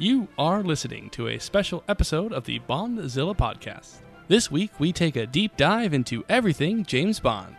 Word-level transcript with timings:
You 0.00 0.28
are 0.38 0.62
listening 0.62 1.10
to 1.10 1.28
a 1.28 1.38
special 1.38 1.84
episode 1.86 2.32
of 2.32 2.44
the 2.46 2.58
Bondzilla 2.60 3.36
podcast. 3.36 3.96
This 4.28 4.50
week, 4.50 4.70
we 4.80 4.94
take 4.94 5.16
a 5.16 5.26
deep 5.26 5.58
dive 5.58 5.92
into 5.92 6.24
everything 6.26 6.86
James 6.86 7.20
Bond. 7.20 7.54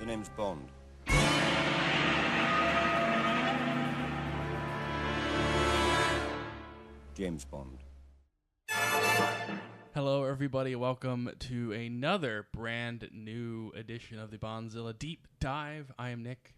The 0.00 0.06
name's 0.06 0.28
Bond. 0.30 0.68
James 7.14 7.44
Bond. 7.44 7.78
Hello, 9.98 10.22
everybody. 10.22 10.76
Welcome 10.76 11.28
to 11.40 11.72
another 11.72 12.46
brand 12.52 13.08
new 13.12 13.72
edition 13.74 14.20
of 14.20 14.30
the 14.30 14.38
Bondzilla 14.38 14.96
Deep 14.96 15.26
Dive. 15.40 15.90
I 15.98 16.10
am 16.10 16.22
Nick. 16.22 16.54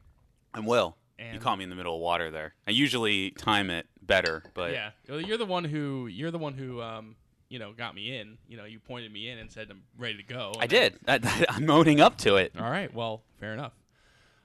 I'm 0.53 0.67
Will. 0.67 0.95
you 1.19 1.39
caught 1.39 1.57
me 1.57 1.65
in 1.65 1.71
the 1.71 1.75
middle 1.75 1.95
of 1.95 2.03
water 2.03 2.31
there. 2.31 2.53
I 2.69 2.73
usually 2.73 3.31
time 3.31 3.71
it 3.71 3.87
better, 4.03 4.43
but 4.53 4.73
yeah, 4.73 4.91
well, 5.09 5.23
you're 5.23 5.39
the 5.39 5.47
one 5.47 5.65
who 5.65 6.07
you're 6.07 6.31
the 6.31 6.37
one 6.37 6.53
who 6.53 6.83
um 6.83 7.17
you 7.49 7.59
know 7.59 7.73
got 7.73 7.95
me 7.95 8.15
in. 8.15 8.37
You 8.47 8.59
know, 8.59 8.67
you 8.67 8.79
pointed 8.79 9.11
me 9.11 9.31
in 9.31 9.39
and 9.39 9.51
said 9.51 9.69
I'm 9.71 9.85
ready 9.97 10.19
to 10.19 10.23
go. 10.23 10.53
I 10.59 10.67
did. 10.67 10.99
I, 11.09 11.47
I'm 11.49 11.71
owning 11.71 11.99
up 11.99 12.19
to 12.19 12.37
it. 12.37 12.53
All 12.61 12.71
right. 12.71 12.93
Well, 12.93 13.23
fair 13.39 13.55
enough. 13.55 13.73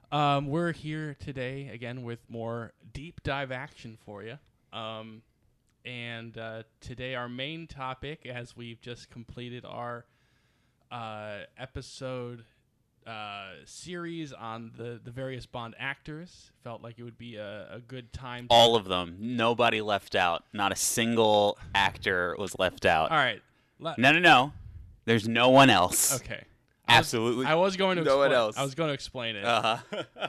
Um, 0.09 0.48
we're 0.48 0.71
here 0.71 1.18
today 1.20 1.68
again 1.68 2.04
with 2.04 2.20
more 2.30 2.71
deep 2.93 3.23
dive 3.23 3.52
action 3.52 3.98
for 4.05 4.23
you. 4.23 4.38
Um, 4.71 5.21
and 5.85 6.38
uh, 6.38 6.63
today 6.81 7.16
our 7.16 7.30
main 7.30 7.67
topic, 7.67 8.26
as 8.26 8.55
we've 8.57 8.81
just 8.81 9.09
completed 9.09 9.66
our 9.66 10.05
uh, 10.91 11.39
episode 11.57 12.46
uh, 13.07 13.49
series 13.65 14.34
on 14.34 14.71
the 14.77 14.99
the 15.04 15.12
various 15.12 15.45
Bond 15.45 15.76
actors, 15.79 16.51
felt 16.63 16.82
like 16.82 16.98
it 16.98 17.04
would 17.04 17.18
be 17.18 17.35
a, 17.35 17.68
a 17.73 17.79
good 17.79 18.12
time. 18.12 18.48
To, 18.48 18.54
All 18.54 18.76
of 18.76 18.85
them. 18.85 19.18
Nobody 19.20 19.82
left 19.82 20.15
out. 20.15 20.43
Not 20.54 20.71
a 20.71 20.76
single 20.76 21.57
actor 21.76 22.35
was 22.40 22.57
left 22.57 22.85
out. 22.85 23.12
All 23.12 23.17
right. 23.17 23.41
Le- 23.79 23.95
No, 23.98 24.12
no, 24.12 24.20
no. 24.20 24.54
There's 25.05 25.27
no 25.27 25.49
one 25.49 25.70
else. 25.70 26.15
Okay. 26.15 26.43
I 26.88 26.98
was- 26.98 26.99
Absolutely. 26.99 27.45
I 27.45 27.55
was 27.55 27.77
going 27.77 27.98
to 27.98 28.04
No 28.04 28.17
one 28.17 28.32
else. 28.34 28.57
I 28.57 28.63
was 28.63 28.73
going 28.76 28.88
to 28.90 28.93
explain 28.93 29.35
it. 29.35 29.45
Uh-huh. 29.45 30.04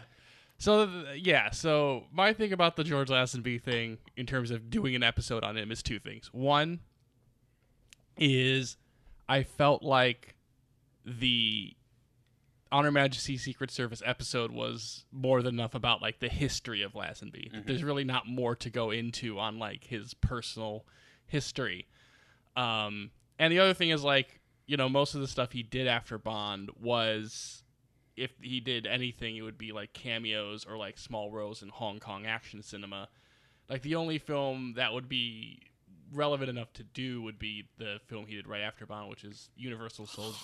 So 0.58 1.04
yeah, 1.14 1.50
so 1.50 2.04
my 2.12 2.32
thing 2.32 2.52
about 2.52 2.76
the 2.76 2.84
George 2.84 3.08
Lazenby 3.08 3.60
thing 3.62 3.98
in 4.16 4.26
terms 4.26 4.50
of 4.50 4.70
doing 4.70 4.94
an 4.94 5.02
episode 5.02 5.44
on 5.44 5.56
him 5.56 5.70
is 5.70 5.82
two 5.82 5.98
things. 5.98 6.28
One 6.32 6.80
is 8.16 8.76
I 9.28 9.42
felt 9.42 9.82
like 9.82 10.34
the 11.04 11.74
On 12.72 12.84
Her 12.84 12.90
Majesty 12.90 13.36
Secret 13.36 13.70
Service 13.70 14.02
episode 14.04 14.50
was 14.50 15.04
more 15.12 15.42
than 15.42 15.54
enough 15.54 15.74
about 15.74 16.00
like 16.00 16.20
the 16.20 16.28
history 16.28 16.82
of 16.82 16.94
Lazenby. 16.94 17.66
There's 17.66 17.84
really 17.84 18.04
not 18.04 18.26
more 18.26 18.56
to 18.56 18.70
go 18.70 18.90
into 18.90 19.38
on 19.38 19.58
like 19.58 19.84
his 19.84 20.14
personal 20.14 20.86
history. 21.26 21.86
Um, 22.56 23.10
and 23.38 23.52
the 23.52 23.58
other 23.58 23.74
thing 23.74 23.90
is 23.90 24.02
like 24.02 24.40
you 24.66 24.76
know 24.78 24.88
most 24.88 25.14
of 25.14 25.20
the 25.20 25.28
stuff 25.28 25.52
he 25.52 25.62
did 25.62 25.86
after 25.86 26.16
Bond 26.18 26.70
was 26.80 27.62
if 28.16 28.30
he 28.40 28.60
did 28.60 28.86
anything, 28.86 29.36
it 29.36 29.42
would 29.42 29.58
be 29.58 29.72
like 29.72 29.92
cameos 29.92 30.64
or 30.64 30.76
like 30.76 30.98
small 30.98 31.30
roles 31.30 31.62
in 31.62 31.68
Hong 31.68 31.98
Kong 31.98 32.26
action 32.26 32.62
cinema. 32.62 33.08
Like 33.68 33.82
the 33.82 33.96
only 33.96 34.18
film 34.18 34.74
that 34.76 34.92
would 34.92 35.08
be 35.08 35.60
relevant 36.12 36.48
enough 36.48 36.72
to 36.74 36.82
do 36.82 37.22
would 37.22 37.38
be 37.38 37.68
the 37.78 37.98
film 38.06 38.26
he 38.26 38.36
did 38.36 38.46
right 38.46 38.62
after 38.62 38.86
Bond, 38.86 39.10
which 39.10 39.24
is 39.24 39.50
Universal 39.56 40.06
Soldier. 40.06 40.38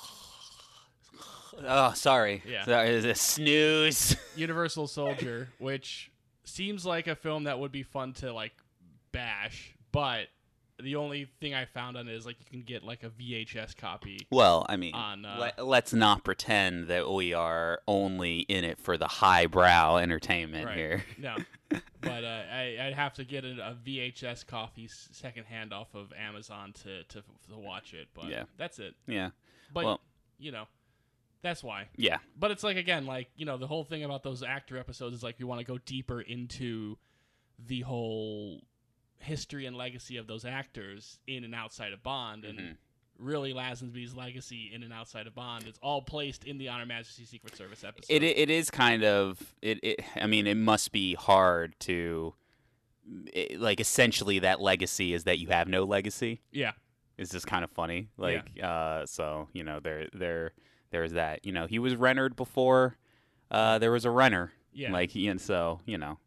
oh, 1.66 1.92
sorry. 1.94 2.42
Yeah. 2.46 2.64
Sorry, 2.64 2.96
a 2.96 3.14
snooze. 3.14 4.16
Universal 4.36 4.88
Soldier, 4.88 5.48
which 5.58 6.10
seems 6.44 6.84
like 6.84 7.06
a 7.06 7.14
film 7.14 7.44
that 7.44 7.58
would 7.58 7.72
be 7.72 7.82
fun 7.82 8.12
to 8.14 8.32
like 8.32 8.52
bash, 9.12 9.74
but 9.92 10.26
the 10.82 10.96
only 10.96 11.26
thing 11.40 11.54
I 11.54 11.64
found 11.64 11.96
on 11.96 12.08
it 12.08 12.14
is 12.14 12.26
like 12.26 12.36
you 12.40 12.46
can 12.50 12.62
get 12.62 12.82
like 12.82 13.02
a 13.04 13.08
VHS 13.10 13.76
copy. 13.76 14.26
Well, 14.30 14.66
I 14.68 14.76
mean, 14.76 14.94
On, 14.94 15.24
uh, 15.24 15.36
let, 15.40 15.64
let's 15.66 15.92
not 15.92 16.24
pretend 16.24 16.88
that 16.88 17.10
we 17.10 17.32
are 17.34 17.80
only 17.86 18.40
in 18.40 18.64
it 18.64 18.78
for 18.78 18.96
the 18.98 19.06
highbrow 19.08 19.96
entertainment 19.98 20.66
Right. 20.66 20.76
here. 20.76 21.04
No, 21.18 21.36
but 22.00 22.24
uh, 22.24 22.42
I, 22.52 22.76
I'd 22.80 22.94
have 22.94 23.14
to 23.14 23.24
get 23.24 23.44
a, 23.44 23.52
a 23.70 23.76
VHS 23.86 24.46
copy 24.46 24.88
secondhand 24.88 25.72
off 25.72 25.94
of 25.94 26.12
Amazon 26.18 26.72
to, 26.82 27.04
to 27.04 27.22
to 27.50 27.56
watch 27.58 27.94
it. 27.94 28.08
But 28.14 28.28
Yeah. 28.28 28.44
that's 28.58 28.78
it. 28.78 28.94
Yeah. 29.06 29.30
But 29.72 29.84
Well- 29.84 30.00
you 30.38 30.50
know, 30.52 30.66
that's 31.42 31.62
why. 31.62 31.88
Yeah. 31.96 32.18
But 32.38 32.50
it's 32.50 32.64
like 32.64 32.76
again, 32.76 33.06
like 33.06 33.28
you 33.36 33.46
know, 33.46 33.56
the 33.58 33.66
whole 33.66 33.84
thing 33.84 34.02
about 34.04 34.22
those 34.22 34.42
actor 34.42 34.76
episodes 34.78 35.16
is 35.16 35.22
like 35.22 35.38
you 35.38 35.46
want 35.46 35.60
to 35.60 35.64
go 35.64 35.78
deeper 35.86 36.20
into 36.20 36.96
the 37.64 37.82
whole 37.82 38.60
history 39.22 39.66
and 39.66 39.76
legacy 39.76 40.16
of 40.16 40.26
those 40.26 40.44
actors 40.44 41.18
in 41.26 41.44
and 41.44 41.54
outside 41.54 41.92
of 41.92 42.02
Bond, 42.02 42.44
and 42.44 42.58
Mhm. 42.58 42.76
really 43.18 43.52
Lazenby's 43.54 44.14
legacy 44.14 44.70
in 44.72 44.82
and 44.82 44.92
outside 44.92 45.26
of 45.26 45.34
Bond. 45.34 45.64
It's 45.66 45.78
all 45.82 46.02
placed 46.02 46.44
in 46.44 46.58
the 46.58 46.68
On 46.68 46.80
Her 46.80 46.86
Majesty 46.86 47.24
Secret 47.24 47.56
Service 47.56 47.84
episode. 47.84 48.12
It 48.12 48.22
it 48.24 48.50
is 48.50 48.70
kind 48.70 49.04
of 49.04 49.54
it, 49.62 49.78
it. 49.82 50.00
I 50.16 50.26
mean, 50.26 50.46
it 50.46 50.56
must 50.56 50.92
be 50.92 51.14
hard 51.14 51.78
to 51.80 52.34
it, 53.32 53.60
like 53.60 53.80
essentially 53.80 54.38
that 54.40 54.60
legacy 54.60 55.12
is 55.12 55.24
that 55.24 55.38
you 55.38 55.48
have 55.48 55.68
no 55.68 55.84
legacy. 55.84 56.40
yeah, 56.52 56.72
Is 57.18 57.30
just 57.30 57.46
kind 57.46 57.64
of 57.64 57.70
funny. 57.70 58.08
Like 58.16 58.60
uh, 58.62 59.06
so 59.06 59.48
you 59.52 59.62
know 59.64 59.80
there 59.80 60.08
there 60.12 60.52
there's 60.90 61.12
that. 61.12 61.44
You 61.44 61.52
know 61.52 61.66
he 61.66 61.78
was 61.78 61.94
Rennered 61.96 62.36
before. 62.36 62.96
Uh, 63.50 63.78
there 63.78 63.92
was 63.92 64.04
a 64.04 64.10
Renner. 64.10 64.52
yeah, 64.72 64.90
Like 64.92 65.14
and 65.14 65.40
so 65.40 65.80
you 65.86 65.98
know, 65.98 66.18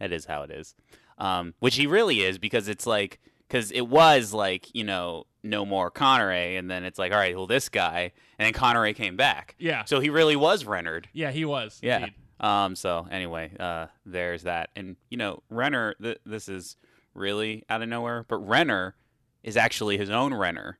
it 0.00 0.12
is 0.12 0.24
how 0.26 0.42
it 0.42 0.50
is. 0.50 0.74
Um, 1.18 1.54
which 1.58 1.74
he 1.76 1.86
really 1.86 2.20
is 2.22 2.38
because 2.38 2.68
it's 2.68 2.86
like 2.86 3.18
because 3.48 3.70
it 3.72 3.88
was 3.88 4.32
like 4.32 4.72
you 4.74 4.84
know 4.84 5.24
no 5.42 5.64
more 5.66 5.90
Connery 5.90 6.56
and 6.56 6.70
then 6.70 6.84
it's 6.84 6.98
like 6.98 7.10
all 7.12 7.18
right 7.18 7.34
well 7.36 7.46
this 7.46 7.68
guy 7.68 8.12
and 8.38 8.46
then 8.46 8.52
Connery 8.52 8.94
came 8.94 9.16
back. 9.16 9.54
yeah, 9.58 9.84
So 9.84 9.98
he 10.00 10.10
really 10.10 10.36
was 10.36 10.64
Rennered. 10.64 11.08
yeah. 11.12 11.30
He 11.32 11.44
was. 11.44 11.78
Yeah. 11.82 11.98
indeed. 11.98 12.14
Um. 12.40 12.76
So 12.76 13.08
anyway, 13.10 13.50
uh, 13.58 13.86
there's 14.06 14.44
that, 14.44 14.70
and 14.76 14.94
you 15.10 15.16
know, 15.16 15.42
Renner. 15.50 15.96
Th- 16.00 16.20
this 16.24 16.48
is 16.48 16.76
really 17.14 17.64
out 17.68 17.82
of 17.82 17.88
nowhere, 17.88 18.24
but 18.28 18.36
Renner 18.36 18.94
is 19.42 19.56
actually 19.56 19.98
his 19.98 20.08
own 20.10 20.32
Renner 20.32 20.78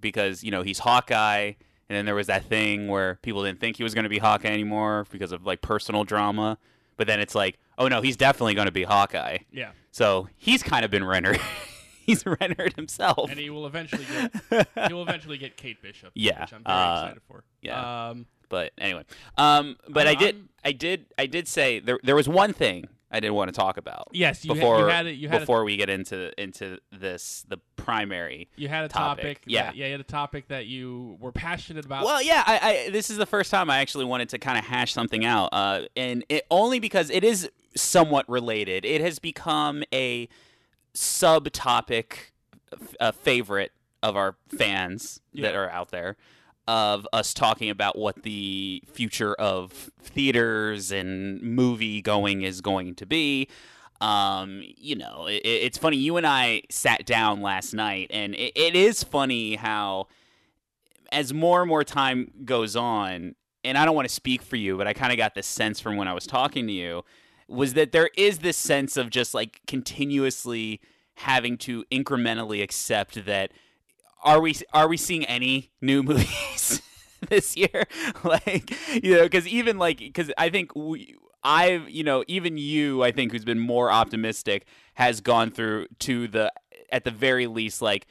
because 0.00 0.44
you 0.44 0.52
know 0.52 0.62
he's 0.62 0.78
Hawkeye, 0.78 1.46
and 1.46 1.56
then 1.96 2.04
there 2.04 2.14
was 2.14 2.28
that 2.28 2.44
thing 2.44 2.86
where 2.86 3.16
people 3.22 3.42
didn't 3.42 3.58
think 3.58 3.76
he 3.76 3.82
was 3.82 3.92
going 3.92 4.04
to 4.04 4.08
be 4.08 4.18
Hawkeye 4.18 4.50
anymore 4.50 5.04
because 5.10 5.32
of 5.32 5.44
like 5.44 5.62
personal 5.62 6.04
drama, 6.04 6.58
but 6.96 7.08
then 7.08 7.18
it's 7.18 7.34
like, 7.34 7.58
oh 7.76 7.88
no, 7.88 8.00
he's 8.02 8.16
definitely 8.16 8.54
going 8.54 8.66
to 8.66 8.72
be 8.72 8.84
Hawkeye. 8.84 9.38
Yeah. 9.50 9.72
So 9.90 10.28
he's 10.36 10.62
kind 10.62 10.84
of 10.84 10.90
been 10.90 11.04
Renner. 11.04 11.34
he's 12.06 12.24
Rennered 12.26 12.74
himself. 12.74 13.30
and 13.30 13.38
he 13.38 13.50
will 13.50 13.66
eventually 13.66 14.04
get 14.50 14.68
he 14.88 14.94
will 14.94 15.02
eventually 15.02 15.38
get 15.38 15.56
Kate 15.56 15.80
Bishop. 15.82 16.10
Yeah, 16.14 16.42
which 16.42 16.52
I'm 16.52 16.64
very 16.64 16.76
uh, 16.78 17.02
excited 17.02 17.22
for. 17.28 17.44
yeah. 17.62 18.08
Um, 18.10 18.26
But 18.48 18.72
anyway, 18.78 19.04
um, 19.38 19.76
but 19.88 20.06
I 20.08 20.14
did, 20.14 20.48
I 20.64 20.72
did, 20.72 21.06
I 21.16 21.26
did 21.26 21.46
say 21.46 21.78
there, 21.78 21.98
there 22.02 22.16
was 22.16 22.28
one 22.28 22.52
thing 22.52 22.88
I 23.10 23.18
didn't 23.20 23.34
want 23.34 23.48
to 23.48 23.52
talk 23.52 23.76
about. 23.76 24.08
yes, 24.12 24.44
you, 24.44 24.54
before 24.54 24.76
had, 24.76 24.82
you 24.84 24.88
had 24.90 25.06
it. 25.06 25.14
You 25.16 25.28
had 25.28 25.40
before 25.40 25.64
we 25.64 25.76
get 25.76 25.90
into 25.90 26.30
into 26.40 26.78
this 26.92 27.44
the 27.48 27.58
primary. 27.76 28.48
you 28.56 28.68
had 28.68 28.84
a 28.84 28.88
topic, 28.88 29.22
topic. 29.22 29.42
yeah. 29.46 29.64
that- 29.64 29.76
yeah, 29.76 29.86
you 29.86 29.92
had 29.92 30.00
a 30.00 30.04
topic 30.04 30.48
that 30.48 30.66
you 30.66 31.16
were 31.20 31.32
passionate 31.32 31.84
about. 31.84 32.04
Well, 32.04 32.22
yeah, 32.22 32.42
I, 32.46 32.84
I 32.86 32.90
this 32.90 33.10
is 33.10 33.16
the 33.16 33.26
first 33.26 33.50
time 33.50 33.68
I 33.68 33.78
actually 33.78 34.04
wanted 34.04 34.28
to 34.30 34.38
kind 34.38 34.58
of 34.58 34.64
hash 34.64 34.92
something 34.92 35.24
out, 35.24 35.48
uh, 35.52 35.82
and 35.96 36.24
it 36.28 36.46
only 36.50 36.78
because 36.78 37.10
it 37.10 37.24
is 37.24 37.50
somewhat 37.74 38.28
related. 38.28 38.84
It 38.84 39.00
has 39.00 39.18
become 39.18 39.82
a 39.92 40.28
subtopic 40.94 42.30
uh, 43.00 43.12
favorite 43.12 43.72
of 44.02 44.16
our 44.16 44.36
fans 44.56 45.20
that 45.34 45.54
are 45.54 45.68
out 45.70 45.90
there 45.90 46.16
of 46.68 47.06
us 47.12 47.34
talking 47.34 47.70
about 47.70 47.98
what 47.98 48.22
the 48.22 48.82
future 48.92 49.34
of 49.34 49.90
theaters 50.00 50.92
and 50.92 51.42
movie 51.42 52.00
going 52.02 52.42
is 52.42 52.60
going 52.60 52.94
to 52.96 53.06
be. 53.06 53.48
Um, 54.00 54.62
you 54.76 54.96
know, 54.96 55.26
it, 55.26 55.42
it's 55.44 55.78
funny. 55.78 55.98
You 55.98 56.16
and 56.16 56.26
I 56.26 56.62
sat 56.70 57.04
down 57.04 57.42
last 57.42 57.74
night, 57.74 58.08
and 58.10 58.34
it, 58.34 58.52
it 58.54 58.74
is 58.74 59.04
funny 59.04 59.56
how, 59.56 60.06
as 61.12 61.34
more 61.34 61.60
and 61.60 61.68
more 61.68 61.84
time 61.84 62.30
goes 62.44 62.76
on, 62.76 63.34
and 63.62 63.76
I 63.76 63.84
don't 63.84 63.94
want 63.94 64.08
to 64.08 64.14
speak 64.14 64.40
for 64.40 64.56
you, 64.56 64.78
but 64.78 64.86
I 64.86 64.94
kind 64.94 65.12
of 65.12 65.18
got 65.18 65.34
this 65.34 65.46
sense 65.46 65.80
from 65.80 65.96
when 65.96 66.08
I 66.08 66.14
was 66.14 66.26
talking 66.26 66.66
to 66.66 66.72
you, 66.72 67.04
was 67.46 67.74
that 67.74 67.92
there 67.92 68.10
is 68.16 68.38
this 68.38 68.56
sense 68.56 68.96
of 68.96 69.10
just 69.10 69.34
like 69.34 69.60
continuously 69.66 70.80
having 71.16 71.58
to 71.58 71.84
incrementally 71.92 72.62
accept 72.62 73.26
that 73.26 73.52
are 74.22 74.40
we 74.40 74.54
are 74.72 74.88
we 74.88 74.96
seeing 74.96 75.24
any 75.26 75.70
new 75.80 76.02
movies 76.10 76.82
this 77.28 77.56
year 77.56 77.84
like 78.24 78.72
you 79.02 79.14
know 79.14 79.22
because 79.24 79.46
even 79.46 79.78
like 79.78 79.98
because 79.98 80.30
i 80.38 80.48
think 80.48 80.74
we 80.74 81.14
i've 81.44 81.88
you 81.88 82.02
know 82.04 82.24
even 82.28 82.56
you 82.58 83.02
i 83.02 83.10
think 83.10 83.32
who's 83.32 83.44
been 83.44 83.58
more 83.58 83.90
optimistic 83.90 84.66
has 84.94 85.20
gone 85.20 85.50
through 85.50 85.86
to 85.98 86.26
the 86.28 86.52
at 86.90 87.04
the 87.04 87.10
very 87.10 87.46
least 87.46 87.80
like 87.82 88.06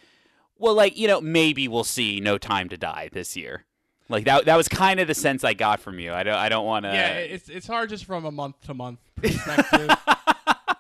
well 0.58 0.74
like 0.76 0.98
you 0.98 1.08
know 1.08 1.20
maybe 1.22 1.68
we'll 1.68 1.84
see 1.84 2.20
no 2.20 2.38
time 2.38 2.70
to 2.70 2.78
die 2.78 3.10
this 3.12 3.36
year 3.36 3.66
Like 4.10 4.26
that 4.26 4.46
that 4.46 4.56
was 4.56 4.68
kind 4.68 5.00
of 5.00 5.08
the 5.08 5.14
sense 5.14 5.44
I 5.44 5.54
got 5.54 5.80
from 5.80 6.00
you. 6.00 6.12
I 6.12 6.24
don't 6.24 6.36
I 6.36 6.50
don't 6.50 6.66
want 6.66 6.86
to. 6.86 6.90
yeah, 6.92 7.18
it's 7.20 7.48
it's 7.50 7.68
hard 7.68 7.90
just 7.90 8.06
from 8.06 8.26
a 8.26 8.32
month 8.32 8.56
to 8.66 8.74
month 8.74 9.00
perspective. 9.16 9.90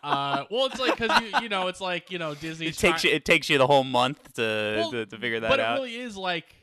Uh, 0.09 0.45
well, 0.49 0.65
it's 0.67 0.79
like 0.79 0.97
because 0.97 1.21
you 1.21 1.41
you 1.43 1.49
know 1.49 1.67
it's 1.67 1.81
like 1.81 2.11
you 2.11 2.17
know 2.19 2.35
Disney 2.35 2.67
it 2.67 2.77
takes 2.77 3.03
you 3.03 3.11
it 3.11 3.25
takes 3.25 3.49
you 3.49 3.57
the 3.57 3.67
whole 3.67 3.83
month 3.83 4.33
to 4.35 4.41
Well, 4.77 4.91
to, 4.91 5.05
to 5.05 5.17
figure 5.17 5.39
that 5.41 5.49
but 5.49 5.59
out. 5.59 5.77
it 5.77 5.81
really 5.81 5.95
is 5.95 6.17
like 6.17 6.55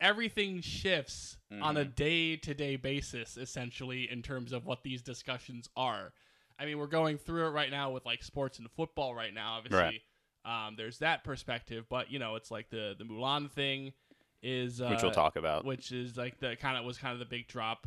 everything 0.00 0.60
shifts 0.60 1.36
on 1.60 1.74
Mm-hmm. 1.74 1.76
a 1.76 1.84
day 1.84 2.36
to 2.36 2.54
day 2.54 2.76
basis, 2.76 3.36
essentially, 3.36 4.10
in 4.10 4.22
terms 4.22 4.52
of 4.52 4.64
what 4.64 4.82
these 4.82 5.02
discussions 5.02 5.68
are. 5.76 6.12
I 6.58 6.64
mean, 6.64 6.78
we're 6.78 6.86
going 6.86 7.18
through 7.18 7.46
it 7.46 7.50
right 7.50 7.70
now 7.70 7.90
with 7.90 8.06
like 8.06 8.22
sports 8.22 8.58
and 8.58 8.70
football 8.70 9.14
right 9.14 9.34
now. 9.34 9.58
Obviously, 9.58 10.02
um, 10.44 10.74
there's 10.76 10.98
that 10.98 11.24
perspective, 11.24 11.84
but 11.90 12.10
you 12.10 12.18
know, 12.18 12.36
it's 12.36 12.50
like 12.50 12.70
the 12.70 12.94
the 12.98 13.04
Mulan 13.04 13.50
thing 13.50 13.92
is 14.42 14.80
uh, 14.80 14.88
which 14.88 15.02
we'll 15.02 15.12
talk 15.12 15.36
about. 15.36 15.64
which 15.64 15.92
is 15.92 16.16
like 16.16 16.38
the 16.40 16.56
kind 16.56 16.78
of 16.78 16.84
was 16.84 16.96
kind 16.98 17.12
of 17.12 17.18
the 17.18 17.24
big 17.26 17.46
drop 17.48 17.86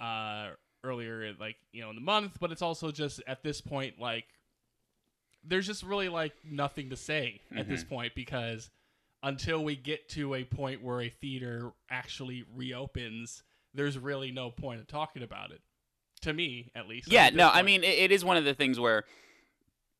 uh 0.00 0.50
earlier 0.84 1.32
like 1.38 1.56
you 1.72 1.80
know 1.80 1.90
in 1.90 1.94
the 1.94 2.02
month 2.02 2.38
but 2.40 2.50
it's 2.50 2.62
also 2.62 2.90
just 2.90 3.22
at 3.26 3.42
this 3.42 3.60
point 3.60 4.00
like 4.00 4.24
there's 5.44 5.66
just 5.66 5.82
really 5.82 6.08
like 6.08 6.32
nothing 6.44 6.90
to 6.90 6.96
say 6.96 7.40
at 7.56 7.68
this 7.68 7.82
mm-hmm. 7.84 7.94
point 7.94 8.14
because 8.14 8.70
until 9.22 9.62
we 9.62 9.76
get 9.76 10.08
to 10.08 10.34
a 10.34 10.44
point 10.44 10.82
where 10.82 11.00
a 11.00 11.08
theater 11.08 11.72
actually 11.90 12.44
reopens 12.54 13.42
there's 13.74 13.98
really 13.98 14.30
no 14.30 14.50
point 14.50 14.80
in 14.80 14.86
talking 14.86 15.22
about 15.22 15.50
it. 15.50 15.60
To 16.22 16.32
me 16.32 16.70
at 16.74 16.88
least 16.88 17.10
Yeah, 17.10 17.26
at 17.26 17.34
no, 17.34 17.48
I 17.48 17.62
mean 17.62 17.82
it, 17.82 17.98
it 17.98 18.12
is 18.12 18.24
one 18.24 18.36
of 18.36 18.44
the 18.44 18.54
things 18.54 18.78
where 18.78 19.04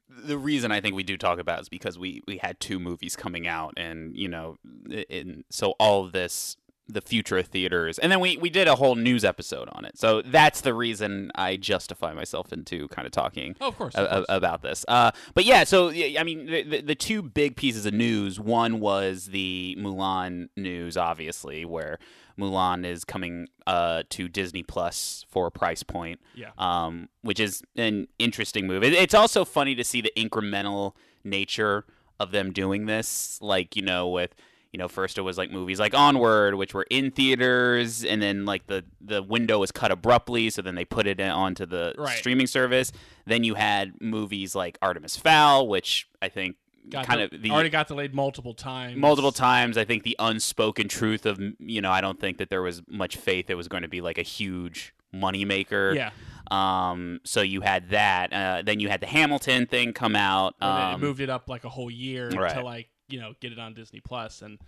the 0.08 0.38
reason 0.38 0.70
I 0.70 0.80
think 0.80 0.94
we 0.94 1.02
do 1.02 1.16
talk 1.16 1.38
about 1.38 1.58
it 1.58 1.62
is 1.62 1.68
because 1.68 1.98
we 1.98 2.22
we 2.26 2.38
had 2.38 2.60
two 2.60 2.78
movies 2.78 3.16
coming 3.16 3.46
out, 3.48 3.74
and 3.76 4.16
you 4.16 4.28
know, 4.28 4.56
i- 4.90 5.06
and 5.10 5.44
so 5.50 5.70
all 5.80 6.04
of 6.04 6.12
this, 6.12 6.56
the 6.88 7.00
future 7.00 7.38
of 7.38 7.46
theaters, 7.46 7.98
and 7.98 8.10
then 8.10 8.20
we 8.20 8.36
we 8.36 8.50
did 8.50 8.68
a 8.68 8.74
whole 8.74 8.96
news 8.96 9.24
episode 9.24 9.68
on 9.72 9.84
it. 9.84 9.96
So 9.98 10.20
that's 10.22 10.60
the 10.62 10.74
reason 10.74 11.30
I 11.34 11.56
justify 11.56 12.12
myself 12.12 12.52
into 12.52 12.88
kind 12.88 13.06
of 13.06 13.12
talking 13.12 13.54
oh, 13.60 13.68
of 13.68 13.76
course, 13.78 13.94
a- 13.94 14.00
of 14.00 14.26
course. 14.26 14.26
about 14.28 14.62
this. 14.62 14.84
Uh, 14.88 15.12
but 15.34 15.44
yeah, 15.44 15.64
so 15.64 15.90
I 15.90 16.22
mean, 16.24 16.46
the, 16.46 16.62
the, 16.62 16.80
the 16.80 16.94
two 16.94 17.22
big 17.22 17.56
pieces 17.56 17.86
of 17.86 17.94
news. 17.94 18.40
One 18.40 18.80
was 18.80 19.26
the 19.26 19.76
Mulan 19.78 20.48
news, 20.56 20.96
obviously, 20.96 21.64
where 21.64 21.98
Mulan 22.38 22.84
is 22.84 23.04
coming 23.04 23.48
uh, 23.66 24.02
to 24.10 24.28
Disney 24.28 24.62
Plus 24.62 25.24
for 25.28 25.46
a 25.46 25.50
price 25.50 25.82
point. 25.82 26.20
Yeah. 26.34 26.50
Um, 26.58 27.08
which 27.22 27.38
is 27.38 27.62
an 27.76 28.08
interesting 28.18 28.66
move. 28.66 28.82
It, 28.82 28.92
it's 28.92 29.14
also 29.14 29.44
funny 29.44 29.74
to 29.76 29.84
see 29.84 30.00
the 30.00 30.12
incremental 30.16 30.94
nature 31.24 31.84
of 32.18 32.32
them 32.32 32.52
doing 32.52 32.86
this. 32.86 33.38
Like 33.40 33.76
you 33.76 33.82
know, 33.82 34.08
with 34.08 34.34
you 34.72 34.78
know, 34.78 34.88
first 34.88 35.18
it 35.18 35.20
was 35.22 35.36
like 35.38 35.50
movies 35.50 35.78
like 35.78 35.94
Onward, 35.94 36.54
which 36.54 36.72
were 36.74 36.86
in 36.90 37.10
theaters, 37.10 38.04
and 38.04 38.22
then 38.22 38.44
like 38.46 38.66
the 38.66 38.84
the 39.00 39.22
window 39.22 39.58
was 39.58 39.70
cut 39.70 39.90
abruptly, 39.92 40.48
so 40.50 40.62
then 40.62 40.74
they 40.74 40.84
put 40.84 41.06
it 41.06 41.20
onto 41.20 41.66
the 41.66 41.94
Right. 41.98 42.16
streaming 42.16 42.46
service. 42.46 42.90
Then 43.26 43.44
you 43.44 43.54
had 43.54 44.00
movies 44.00 44.54
like 44.54 44.78
Artemis 44.82 45.16
Fowl, 45.16 45.68
which 45.68 46.08
I 46.20 46.28
think 46.28 46.56
got 46.88 47.06
kind 47.06 47.20
of 47.20 47.30
the 47.42 47.50
already 47.50 47.68
got 47.68 47.86
delayed 47.86 48.12
multiple 48.14 48.54
times 48.54 48.96
multiple 48.96 49.30
times. 49.30 49.78
I 49.78 49.84
think 49.84 50.02
the 50.02 50.16
unspoken 50.18 50.88
truth 50.88 51.26
of 51.26 51.38
you 51.60 51.80
know 51.80 51.90
I 51.92 52.00
don't 52.00 52.18
think 52.18 52.38
that 52.38 52.48
there 52.50 52.62
was 52.62 52.82
much 52.88 53.16
faith 53.16 53.50
it 53.50 53.54
was 53.54 53.68
going 53.68 53.82
to 53.82 53.88
be 53.88 54.00
like 54.00 54.18
a 54.18 54.22
huge 54.22 54.94
moneymaker. 55.14 55.94
yeah 55.94 56.10
Um. 56.50 57.20
So 57.24 57.40
you 57.42 57.60
had 57.60 57.90
that. 57.90 58.32
Uh, 58.32 58.62
then 58.64 58.80
you 58.80 58.88
had 58.88 59.00
the 59.00 59.06
Hamilton 59.06 59.66
thing 59.66 59.92
come 59.92 60.16
out. 60.16 60.54
and 60.60 60.76
then 60.76 60.86
Um, 60.86 60.94
it 60.94 61.04
moved 61.06 61.20
it 61.20 61.30
up 61.30 61.48
like 61.48 61.64
a 61.64 61.68
whole 61.68 61.90
year 61.90 62.28
to 62.30 62.62
like 62.62 62.88
you 63.12 63.20
know 63.20 63.34
get 63.40 63.52
it 63.52 63.58
on 63.58 63.74
Disney 63.74 64.00
Plus. 64.00 64.42
And 64.42 64.58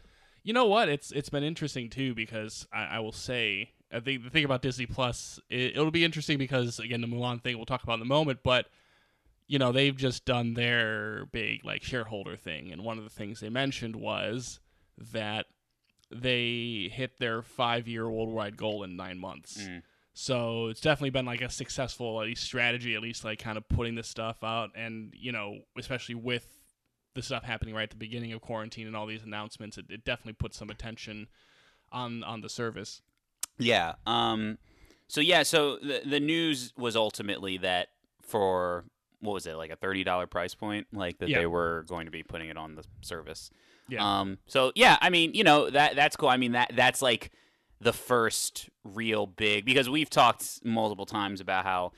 you 0.42 0.52
know 0.52 0.66
what? 0.66 0.88
It's 0.88 1.10
it's 1.10 1.30
been 1.30 1.42
interesting 1.42 1.88
too 1.88 2.14
because 2.14 2.66
I, 2.72 2.84
I 2.84 2.98
will 3.00 3.12
say 3.12 3.70
I 3.92 4.00
think 4.00 4.22
the 4.22 4.30
thing 4.30 4.44
about 4.44 4.62
Disney 4.62 4.86
Plus 4.86 5.40
it, 5.48 5.72
it'll 5.72 5.90
be 5.90 6.04
interesting 6.04 6.38
because 6.38 6.78
again 6.78 7.00
the 7.00 7.06
Mulan 7.06 7.42
thing 7.42 7.56
we'll 7.56 7.66
talk 7.66 7.82
about 7.82 7.94
in 7.94 8.02
a 8.02 8.06
moment, 8.06 8.40
but 8.44 8.66
you 9.46 9.58
know 9.58 9.72
they've 9.72 9.96
just 9.96 10.24
done 10.24 10.54
their 10.54 11.26
big 11.32 11.64
like 11.64 11.82
shareholder 11.82 12.36
thing, 12.36 12.70
and 12.70 12.84
one 12.84 12.98
of 12.98 13.04
the 13.04 13.10
things 13.10 13.40
they 13.40 13.48
mentioned 13.48 13.96
was 13.96 14.60
that 15.12 15.46
they 16.10 16.90
hit 16.92 17.18
their 17.18 17.42
five 17.42 17.88
year 17.88 18.08
worldwide 18.08 18.56
goal 18.56 18.84
in 18.84 18.96
nine 18.96 19.18
months. 19.18 19.58
Mm. 19.58 19.82
So 20.12 20.68
it's 20.68 20.80
definitely 20.80 21.10
been 21.10 21.26
like 21.26 21.40
a 21.40 21.50
successful 21.50 22.20
at 22.20 22.26
least 22.26 22.44
strategy, 22.44 22.94
at 22.94 23.02
least 23.02 23.24
like 23.24 23.40
kind 23.40 23.58
of 23.58 23.68
putting 23.68 23.96
this 23.96 24.08
stuff 24.08 24.44
out, 24.44 24.70
and 24.76 25.12
you 25.16 25.32
know, 25.32 25.58
especially 25.76 26.14
with 26.14 26.46
the 27.14 27.22
stuff 27.22 27.44
happening 27.44 27.74
right 27.74 27.84
at 27.84 27.90
the 27.90 27.96
beginning 27.96 28.32
of 28.32 28.40
quarantine 28.40 28.86
and 28.86 28.96
all 28.96 29.06
these 29.06 29.22
announcements, 29.22 29.78
it, 29.78 29.86
it 29.88 30.04
definitely 30.04 30.32
puts 30.34 30.56
some 30.58 30.70
attention 30.70 31.28
on 31.92 32.22
on 32.24 32.40
the 32.40 32.48
service. 32.48 33.02
Yeah. 33.58 33.94
Um. 34.06 34.58
So 35.08 35.20
yeah. 35.20 35.42
So 35.44 35.76
the 35.76 36.02
the 36.04 36.20
news 36.20 36.72
was 36.76 36.96
ultimately 36.96 37.58
that 37.58 37.88
for 38.22 38.84
what 39.20 39.32
was 39.34 39.46
it 39.46 39.54
like 39.54 39.70
a 39.70 39.76
thirty 39.76 40.02
dollar 40.04 40.26
price 40.26 40.54
point, 40.54 40.86
like 40.92 41.18
that 41.18 41.28
Yeah. 41.28 41.38
they 41.40 41.46
were 41.46 41.84
going 41.88 42.06
to 42.06 42.10
be 42.10 42.22
putting 42.22 42.48
it 42.48 42.56
on 42.56 42.74
the 42.74 42.84
service. 43.00 43.50
Yeah. 43.88 44.20
Um. 44.20 44.38
So 44.46 44.72
yeah, 44.74 44.96
I 45.00 45.10
mean, 45.10 45.34
you 45.34 45.44
know 45.44 45.70
that 45.70 45.94
that's 45.94 46.16
cool. 46.16 46.28
I 46.28 46.36
mean 46.36 46.52
that 46.52 46.72
that's 46.74 47.00
like 47.02 47.30
the 47.80 47.92
first 47.92 48.70
real 48.82 49.26
big 49.26 49.64
because 49.64 49.90
we've 49.90 50.08
talked 50.10 50.64
multiple 50.64 51.06
times 51.06 51.40
about 51.40 51.64
how 51.64 51.92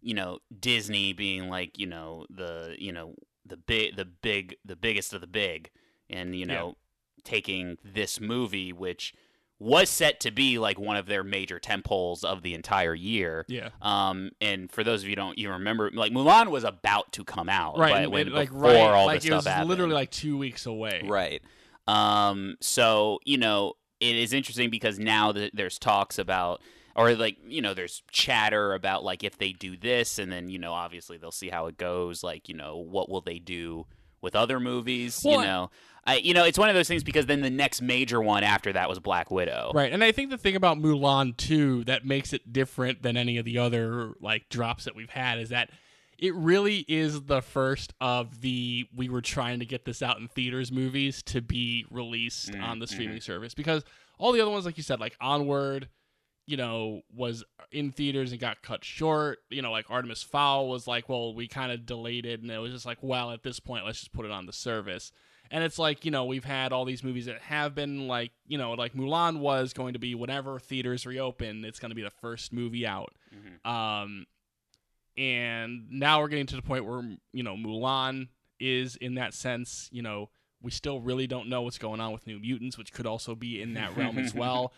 you 0.00 0.14
know 0.14 0.38
Disney 0.60 1.12
being 1.12 1.48
like 1.48 1.78
you 1.78 1.86
know 1.86 2.26
the 2.30 2.76
you 2.78 2.92
know 2.92 3.14
the 3.46 3.56
big 3.56 3.96
the 3.96 4.04
big 4.04 4.56
the 4.64 4.76
biggest 4.76 5.12
of 5.12 5.20
the 5.20 5.26
big 5.26 5.70
and 6.10 6.34
you 6.34 6.40
Yeah. 6.46 6.54
know 6.54 6.76
taking 7.24 7.78
this 7.84 8.20
movie 8.20 8.72
which 8.72 9.14
was 9.58 9.88
set 9.88 10.18
to 10.18 10.32
be 10.32 10.58
like 10.58 10.76
one 10.76 10.96
of 10.96 11.06
their 11.06 11.22
major 11.22 11.60
tentpoles 11.60 12.24
of 12.24 12.42
the 12.42 12.52
entire 12.52 12.96
year. 12.96 13.44
Yeah. 13.46 13.68
Um, 13.80 14.32
and 14.40 14.68
for 14.72 14.82
those 14.82 15.02
of 15.02 15.04
you 15.08 15.12
who 15.12 15.16
don't 15.16 15.38
even 15.38 15.52
remember, 15.52 15.88
like 15.92 16.10
Mulan 16.10 16.48
was 16.50 16.64
about 16.64 17.12
to 17.12 17.22
come 17.22 17.48
out, 17.48 17.78
Right. 17.78 18.10
When, 18.10 18.26
it, 18.26 18.32
like 18.32 18.48
before 18.48 18.62
right, 18.64 18.76
all 18.80 19.06
like 19.06 19.18
this 19.20 19.26
it 19.26 19.28
stuff 19.28 19.36
was 19.38 19.46
happened. 19.46 19.68
literally 19.68 19.94
like 19.94 20.10
two 20.10 20.36
weeks 20.36 20.66
away. 20.66 21.02
Right. 21.06 21.42
Um, 21.86 22.56
so, 22.60 23.20
you 23.24 23.38
know, 23.38 23.74
it 24.00 24.16
is 24.16 24.32
interesting 24.32 24.68
because 24.68 24.98
now 24.98 25.30
that 25.30 25.52
there's 25.54 25.78
talks 25.78 26.18
about 26.18 26.60
or 26.94 27.14
like, 27.14 27.38
you 27.46 27.62
know, 27.62 27.74
there's 27.74 28.02
chatter 28.10 28.74
about 28.74 29.04
like 29.04 29.24
if 29.24 29.38
they 29.38 29.52
do 29.52 29.76
this 29.76 30.18
and 30.18 30.30
then, 30.30 30.48
you 30.48 30.58
know, 30.58 30.72
obviously 30.72 31.16
they'll 31.16 31.30
see 31.30 31.48
how 31.48 31.66
it 31.66 31.76
goes, 31.76 32.22
like, 32.22 32.48
you 32.48 32.54
know, 32.54 32.76
what 32.76 33.08
will 33.08 33.20
they 33.20 33.38
do 33.38 33.86
with 34.20 34.36
other 34.36 34.60
movies, 34.60 35.20
Well, 35.24 35.40
you 35.40 35.46
know. 35.46 35.70
I 36.04 36.16
you 36.16 36.34
know, 36.34 36.44
it's 36.44 36.58
one 36.58 36.68
of 36.68 36.74
those 36.74 36.88
things 36.88 37.04
because 37.04 37.26
then 37.26 37.42
the 37.42 37.50
next 37.50 37.80
major 37.80 38.20
one 38.20 38.42
after 38.42 38.72
that 38.72 38.88
was 38.88 38.98
Black 38.98 39.30
Widow. 39.30 39.70
Right. 39.72 39.92
And 39.92 40.02
I 40.02 40.10
think 40.10 40.30
the 40.30 40.38
thing 40.38 40.56
about 40.56 40.78
Mulan 40.78 41.36
too 41.36 41.84
that 41.84 42.04
makes 42.04 42.32
it 42.32 42.52
different 42.52 43.02
than 43.02 43.16
any 43.16 43.36
of 43.36 43.44
the 43.44 43.58
other 43.58 44.14
like 44.20 44.48
drops 44.48 44.84
that 44.84 44.96
we've 44.96 45.10
had 45.10 45.38
is 45.38 45.50
that 45.50 45.70
it 46.18 46.34
really 46.34 46.84
is 46.88 47.22
the 47.22 47.40
first 47.40 47.94
of 48.00 48.40
the 48.40 48.86
we 48.96 49.08
were 49.08 49.20
trying 49.20 49.58
to 49.60 49.66
get 49.66 49.84
this 49.84 50.02
out 50.02 50.18
in 50.18 50.28
theaters 50.28 50.72
movies 50.72 51.22
to 51.24 51.40
be 51.40 51.84
released 51.90 52.50
mm, 52.50 52.62
on 52.62 52.78
the 52.78 52.86
mm-hmm. 52.86 52.94
streaming 52.94 53.20
service 53.20 53.54
because 53.54 53.84
all 54.18 54.32
the 54.32 54.40
other 54.40 54.50
ones 54.50 54.64
like 54.64 54.76
you 54.76 54.82
said 54.82 55.00
like 55.00 55.16
Onward 55.20 55.88
you 56.46 56.56
know 56.56 57.02
was 57.14 57.44
in 57.70 57.92
theaters 57.92 58.32
and 58.32 58.40
got 58.40 58.62
cut 58.62 58.84
short 58.84 59.38
you 59.48 59.62
know 59.62 59.70
like 59.70 59.86
Artemis 59.88 60.22
Fowl 60.22 60.68
was 60.68 60.86
like 60.86 61.08
well 61.08 61.34
we 61.34 61.46
kind 61.46 61.70
of 61.72 61.86
delayed 61.86 62.26
it 62.26 62.40
and 62.40 62.50
it 62.50 62.58
was 62.58 62.72
just 62.72 62.86
like 62.86 62.98
well 63.00 63.30
at 63.30 63.42
this 63.42 63.60
point 63.60 63.84
let's 63.84 64.00
just 64.00 64.12
put 64.12 64.24
it 64.24 64.30
on 64.30 64.46
the 64.46 64.52
service 64.52 65.12
and 65.52 65.62
it's 65.62 65.78
like, 65.78 66.06
you 66.06 66.10
know, 66.10 66.24
we've 66.24 66.46
had 66.46 66.72
all 66.72 66.86
these 66.86 67.04
movies 67.04 67.26
that 67.26 67.38
have 67.42 67.74
been 67.74 68.08
like, 68.08 68.32
you 68.46 68.56
know, 68.56 68.72
like 68.72 68.94
Mulan 68.94 69.38
was 69.38 69.74
going 69.74 69.92
to 69.92 69.98
be 69.98 70.14
whenever 70.14 70.58
theaters 70.58 71.04
reopen, 71.04 71.62
it's 71.66 71.78
going 71.78 71.90
to 71.90 71.94
be 71.94 72.02
the 72.02 72.10
first 72.10 72.54
movie 72.54 72.86
out. 72.86 73.12
Um, 73.70 74.26
and 75.18 75.90
now 75.90 76.20
we're 76.20 76.28
getting 76.28 76.46
to 76.46 76.56
the 76.56 76.62
point 76.62 76.86
where, 76.86 77.02
you 77.34 77.42
know, 77.42 77.54
Mulan 77.54 78.28
is 78.58 78.96
in 78.96 79.16
that 79.16 79.34
sense, 79.34 79.90
you 79.92 80.00
know, 80.00 80.30
we 80.62 80.70
still 80.70 81.00
really 81.02 81.26
don't 81.26 81.50
know 81.50 81.60
what's 81.60 81.76
going 81.76 82.00
on 82.00 82.12
with 82.12 82.26
New 82.26 82.38
Mutants, 82.38 82.78
which 82.78 82.94
could 82.94 83.06
also 83.06 83.34
be 83.34 83.60
in 83.60 83.74
that 83.74 83.94
realm 83.94 84.16
as 84.16 84.34
well. 84.34 84.72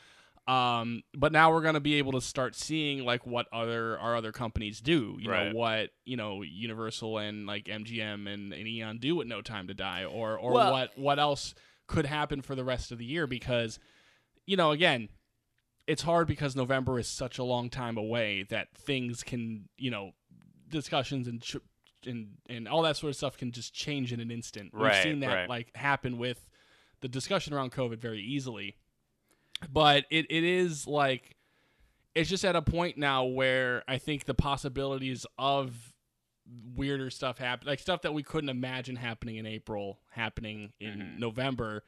Um, 0.46 1.02
but 1.14 1.32
now 1.32 1.50
we're 1.52 1.62
gonna 1.62 1.80
be 1.80 1.94
able 1.94 2.12
to 2.12 2.20
start 2.20 2.54
seeing 2.54 3.04
like 3.04 3.26
what 3.26 3.46
other 3.52 3.98
our 3.98 4.14
other 4.14 4.30
companies 4.32 4.80
do. 4.80 5.16
You 5.18 5.30
Right. 5.30 5.52
know 5.52 5.58
what 5.58 5.90
you 6.04 6.16
know 6.18 6.42
Universal 6.42 7.18
and 7.18 7.46
like 7.46 7.64
MGM 7.64 8.26
and, 8.28 8.52
and 8.52 8.68
Eon 8.68 8.98
do 8.98 9.16
with 9.16 9.26
No 9.26 9.40
Time 9.40 9.68
to 9.68 9.74
Die, 9.74 10.04
or 10.04 10.36
or 10.38 10.52
Well- 10.52 10.72
what 10.72 10.98
what 10.98 11.18
else 11.18 11.54
could 11.86 12.06
happen 12.06 12.42
for 12.42 12.54
the 12.54 12.64
rest 12.64 12.92
of 12.92 12.98
the 12.98 13.04
year 13.04 13.26
because 13.26 13.78
you 14.46 14.56
know 14.56 14.70
again 14.70 15.08
it's 15.86 16.02
hard 16.02 16.26
because 16.26 16.56
November 16.56 16.98
is 16.98 17.06
such 17.08 17.36
a 17.38 17.44
long 17.44 17.68
time 17.68 17.96
away 17.98 18.42
that 18.50 18.68
things 18.76 19.22
can 19.22 19.68
you 19.78 19.90
know 19.90 20.12
discussions 20.68 21.26
and. 21.28 21.40
Ch- 21.42 21.56
and, 22.06 22.36
and 22.50 22.68
all 22.68 22.82
that 22.82 22.98
sort 22.98 23.08
of 23.08 23.16
stuff 23.16 23.38
can 23.38 23.50
just 23.50 23.72
change 23.72 24.12
in 24.12 24.20
an 24.20 24.30
instant. 24.30 24.72
We've 24.74 24.94
seen 24.96 25.20
that 25.20 25.34
right. 25.34 25.48
like 25.48 25.74
happen 25.74 26.18
with 26.18 26.46
the 27.00 27.08
discussion 27.08 27.54
around 27.54 27.72
COVID 27.72 27.96
very 27.96 28.20
easily 28.20 28.76
but 29.72 30.04
it, 30.10 30.26
it 30.30 30.44
is 30.44 30.86
like 30.86 31.36
it's 32.14 32.30
just 32.30 32.44
at 32.44 32.54
a 32.56 32.62
point 32.62 32.96
now 32.96 33.24
where 33.24 33.82
I 33.88 33.98
think 33.98 34.24
the 34.24 34.34
possibilities 34.34 35.26
of 35.38 35.92
weirder 36.76 37.08
stuff 37.10 37.38
happen 37.38 37.66
like 37.66 37.78
stuff 37.78 38.02
that 38.02 38.12
we 38.12 38.22
couldn't 38.22 38.50
imagine 38.50 38.96
happening 38.96 39.36
in 39.36 39.46
April 39.46 39.98
happening 40.10 40.72
in 40.78 40.98
Mhm. 40.98 41.18
November 41.18 41.82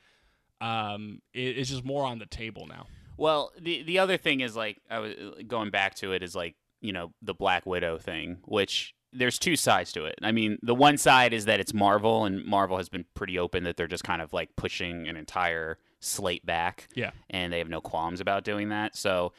um 0.60 1.20
it, 1.34 1.58
it's 1.58 1.70
just 1.70 1.84
more 1.84 2.04
on 2.06 2.18
the 2.18 2.26
table 2.26 2.66
now. 2.66 2.86
Well, 3.18 3.52
the 3.60 3.82
the 3.82 3.98
other 3.98 4.16
thing 4.16 4.40
is 4.40 4.56
like 4.56 4.78
I 4.90 4.98
was 5.00 5.14
going 5.46 5.70
back 5.70 5.94
to 5.96 6.12
it 6.12 6.22
is 6.22 6.34
like 6.34 6.54
you 6.80 6.92
know 6.92 7.12
the 7.22 7.34
Black 7.34 7.66
Widow 7.66 7.98
thing, 7.98 8.38
which 8.44 8.94
there's 9.12 9.38
two 9.38 9.56
sides 9.56 9.92
to 9.92 10.04
it. 10.04 10.14
I 10.22 10.32
mean, 10.32 10.58
the 10.62 10.74
one 10.74 10.98
side 10.98 11.32
is 11.32 11.46
that 11.46 11.58
it's 11.60 11.72
Marvel, 11.72 12.24
and 12.26 12.44
Marvel 12.44 12.76
has 12.76 12.88
been 12.90 13.06
pretty 13.14 13.38
open 13.38 13.64
that 13.64 13.76
they're 13.76 13.86
just 13.86 14.04
kind 14.04 14.20
of 14.20 14.32
like 14.34 14.54
pushing 14.56 15.08
an 15.08 15.16
entire 15.16 15.78
slate 16.06 16.44
back. 16.46 16.88
Yeah. 16.94 17.10
and 17.30 17.52
they 17.52 17.58
have 17.58 17.68
no 17.68 17.80
qualms 17.80 18.20
about 18.20 18.44
doing 18.44 18.68
that. 18.70 18.96
So 18.96 19.32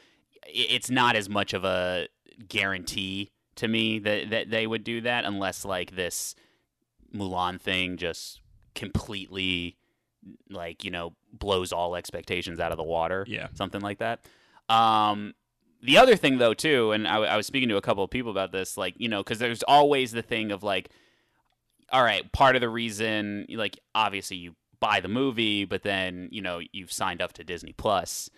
it's 0.46 0.90
not 0.90 1.16
as 1.16 1.28
much 1.30 1.54
of 1.54 1.64
a 1.64 2.08
guarantee 2.48 3.32
to 3.56 3.68
me 3.68 4.00
that 4.00 4.30
that 4.30 4.50
they 4.52 4.68
would 4.68 4.84
do 4.84 5.02
that 5.02 5.26
unless 5.26 5.66
like 5.66 5.96
this 5.96 6.36
Mulan 7.16 7.60
thing 7.60 7.98
just 7.98 8.42
completely 8.76 9.78
like 10.50 10.84
you 10.84 10.92
know 10.92 11.14
blows 11.34 11.72
all 11.74 11.96
expectations 11.96 12.60
out 12.60 12.72
of 12.72 12.78
the 12.78 12.84
water 12.84 13.26
Yeah. 13.28 13.48
something 13.56 13.82
like 13.82 13.98
that 14.00 14.20
um 14.70 15.34
the 15.82 15.98
other 15.98 16.16
thing 16.16 16.38
though 16.38 16.54
too 16.54 16.92
and 16.92 17.08
I 17.08 17.36
was 17.38 17.48
speaking 17.48 17.70
to 17.70 17.78
a 17.78 17.82
couple 17.82 18.04
of 18.04 18.10
people 18.12 18.30
about 18.32 18.52
this 18.52 18.78
like 18.78 18.94
you 18.98 19.08
know 19.10 19.24
because 19.24 19.40
there's 19.40 19.64
always 19.64 20.12
the 20.12 20.22
thing 20.22 20.52
of 20.52 20.62
like 20.64 20.90
all 21.92 22.04
right 22.04 22.30
part 22.32 22.56
of 22.56 22.62
the 22.62 22.70
reason 22.70 23.46
like 23.50 23.80
obviously 23.96 24.38
you 24.38 24.56
buy 24.80 25.00
the 25.00 25.08
movie 25.08 25.66
but 25.66 25.84
then 25.84 26.30
you 26.32 26.42
know 26.42 26.60
you've 26.72 26.92
signed 26.92 27.22
up 27.22 27.34
to 27.34 27.44
disney 27.44 27.74
plus 27.74 28.30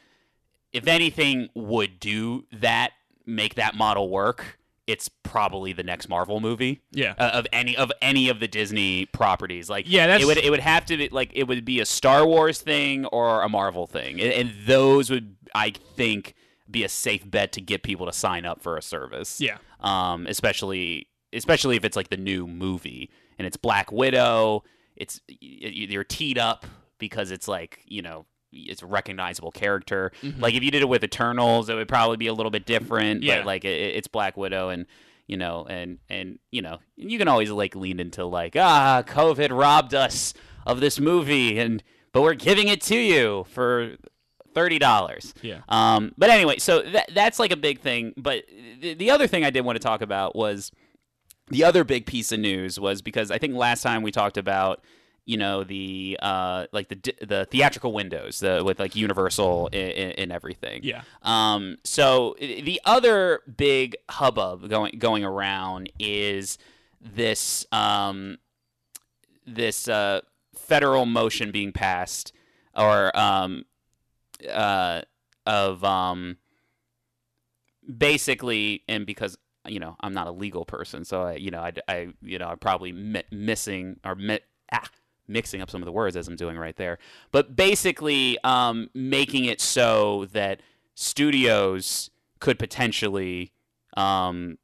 if 0.72 0.88
anything 0.88 1.50
would 1.56 2.00
do 2.00 2.46
that 2.52 2.92
make 3.26 3.56
that 3.56 3.76
model 3.76 4.10
work 4.10 4.58
it's 4.88 5.08
probably 5.22 5.72
the 5.72 5.84
next 5.84 6.10
marvel 6.10 6.40
movie 6.40 6.82
Yeah. 6.92 7.14
uh, 7.20 7.30
of 7.34 7.46
any 7.54 7.78
of 7.78 7.92
any 8.02 8.28
of 8.30 8.40
the 8.40 8.48
Disney 8.48 9.06
properties. 9.06 9.70
Like, 9.70 9.86
Yeah, 9.88 10.08
that's- 10.08 10.24
it 10.24 10.26
would 10.26 10.38
it 10.40 10.50
would 10.50 10.60
have 10.62 10.84
to 10.88 10.98
be 10.98 11.10
like 11.10 11.30
it 11.36 11.44
would 11.44 11.64
be 11.64 11.80
a 11.80 11.86
Star 11.86 12.26
Wars 12.26 12.60
thing 12.60 13.06
or 13.06 13.44
a 13.44 13.50
Marvel 13.50 13.86
thing, 13.86 14.20
and, 14.20 14.34
and 14.34 14.52
those 14.66 15.12
would 15.12 15.36
I 15.54 15.74
think 15.96 16.34
be 16.72 16.84
a 16.84 16.90
safe 16.90 17.30
bet 17.30 17.52
to 17.52 17.62
get 17.62 17.84
people 17.84 18.08
to 18.08 18.12
sign 18.14 18.46
up 18.48 18.64
for 18.64 18.78
a 18.78 18.82
service. 18.82 19.40
Yeah. 19.40 19.58
um, 19.82 20.26
especially 20.26 21.08
especially 21.34 21.76
if 21.76 21.86
it's 21.86 21.96
like 21.96 22.10
the 22.10 22.18
new 22.18 22.48
movie 22.48 23.12
and 23.38 23.46
it's 23.46 23.58
Black 23.58 23.92
Widow. 23.92 24.64
It's 25.00 25.22
you're 25.28 26.04
teed 26.04 26.38
up 26.38 26.66
because 27.00 27.32
it's 27.32 27.48
like 27.48 27.82
you 27.86 28.02
know 28.02 28.26
it's 28.52 28.82
a 28.82 28.86
recognizable 28.86 29.52
character. 29.52 30.12
Mm-hmm. 30.22 30.42
Like 30.42 30.54
if 30.54 30.64
you 30.64 30.72
did 30.72 30.82
it 30.82 30.90
with 30.90 31.04
Eternals, 31.04 31.70
it 31.70 31.76
would 31.76 31.88
probably 31.88 32.18
be 32.18 32.28
a 32.28 32.34
little 32.34 32.52
bit 32.52 32.66
different. 32.66 33.24
Yeah. 33.24 33.38
But 33.38 33.46
like 33.46 33.66
it, 33.66 33.96
it's 33.96 34.08
Black 34.08 34.38
Widow 34.38 34.70
and 34.70 34.86
you 35.28 35.38
know 35.38 35.66
and 35.70 36.00
and 36.10 36.40
you 36.52 36.62
know 36.62 36.80
you 36.96 37.18
can 37.18 37.28
always 37.28 37.52
like 37.52 37.76
lean 37.76 38.00
into 38.00 38.26
like 38.26 38.56
ah 38.56 39.04
COVID 39.06 39.58
robbed 39.58 39.94
us 39.94 40.34
of 40.66 40.80
this 40.80 41.00
movie 41.00 41.60
and 41.60 41.84
but 42.12 42.22
we're 42.22 42.34
giving 42.34 42.68
it 42.68 42.82
to 42.82 42.98
you 42.98 43.46
for 43.50 43.96
thirty 44.54 44.80
dollars. 44.80 45.34
Yeah. 45.42 45.62
Um, 45.70 46.14
but 46.18 46.30
anyway, 46.30 46.58
so 46.58 46.82
that 46.82 47.12
that's 47.14 47.40
like 47.40 47.52
a 47.52 47.58
big 47.58 47.80
thing. 47.80 48.14
But 48.18 48.44
the, 48.82 48.94
the 48.96 49.12
other 49.12 49.28
thing 49.28 49.44
I 49.44 49.50
did 49.50 49.62
want 49.62 49.76
to 49.76 49.84
talk 49.84 50.02
about 50.02 50.36
was 50.36 50.72
the 51.50 51.64
other 51.64 51.84
big 51.84 52.06
piece 52.06 52.32
of 52.32 52.40
news 52.40 52.80
was 52.80 53.02
because 53.02 53.32
I 53.32 53.38
think 53.38 53.56
last 53.56 53.82
time 53.82 54.02
we 54.02 54.12
talked 54.12 54.38
about 54.38 54.84
you 55.26 55.38
know 55.38 55.64
the 55.64 56.18
uh 56.22 56.66
like 56.72 56.88
the 56.90 57.14
the 57.22 57.46
theatrical 57.52 57.94
windows 57.94 58.40
the 58.40 58.64
with 58.66 58.80
like 58.80 58.96
Universal 58.96 59.70
and, 59.74 60.32
everything. 60.32 60.82
Yeah. 60.84 61.04
Um, 61.22 61.78
so 61.84 62.36
the 62.40 62.82
other 62.86 63.42
big 63.58 63.96
hubbub 64.10 64.70
going 64.70 64.98
going 64.98 65.24
around 65.24 65.92
is 66.00 66.58
this 67.02 67.66
um, 67.72 68.38
this 69.46 69.88
uh, 69.88 70.22
federal 70.56 71.06
motion 71.06 71.52
being 71.52 71.72
passed 71.72 72.34
or 72.76 73.16
um, 73.18 73.66
uh, 74.50 75.02
of 75.46 75.84
um, 75.84 76.38
basically, 77.98 78.84
and 78.88 79.06
because 79.06 79.38
you 79.70 79.80
know 79.80 79.96
I'm 80.02 80.14
not 80.14 80.28
a 80.28 80.32
legal 80.32 80.66
person, 80.66 81.06
so 81.06 81.24
I 81.24 81.34
you 81.36 81.52
know 81.52 81.60
I, 81.62 81.74
I 81.88 82.08
you 82.22 82.40
know 82.40 82.48
I'm 82.48 82.60
probably 82.60 82.92
mi- 82.92 83.24
missing 83.32 84.00
or 84.04 84.16
mi- 84.16 84.40
ah, 84.72 84.90
mixing 85.28 85.62
up 85.62 85.70
some 85.70 85.82
of 85.82 85.86
the 85.86 85.92
words 85.92 86.16
as 86.16 86.28
I'm 86.28 86.36
doing 86.36 86.58
right 86.58 86.76
there, 86.76 86.98
but 87.32 87.56
basically 87.56 88.38
um, 88.44 88.90
making 88.94 89.46
it 89.46 89.62
so 89.62 90.26
that 90.34 90.62
studios 90.96 92.10
could 92.40 92.60
potentially 92.60 93.52
um, 93.96 94.58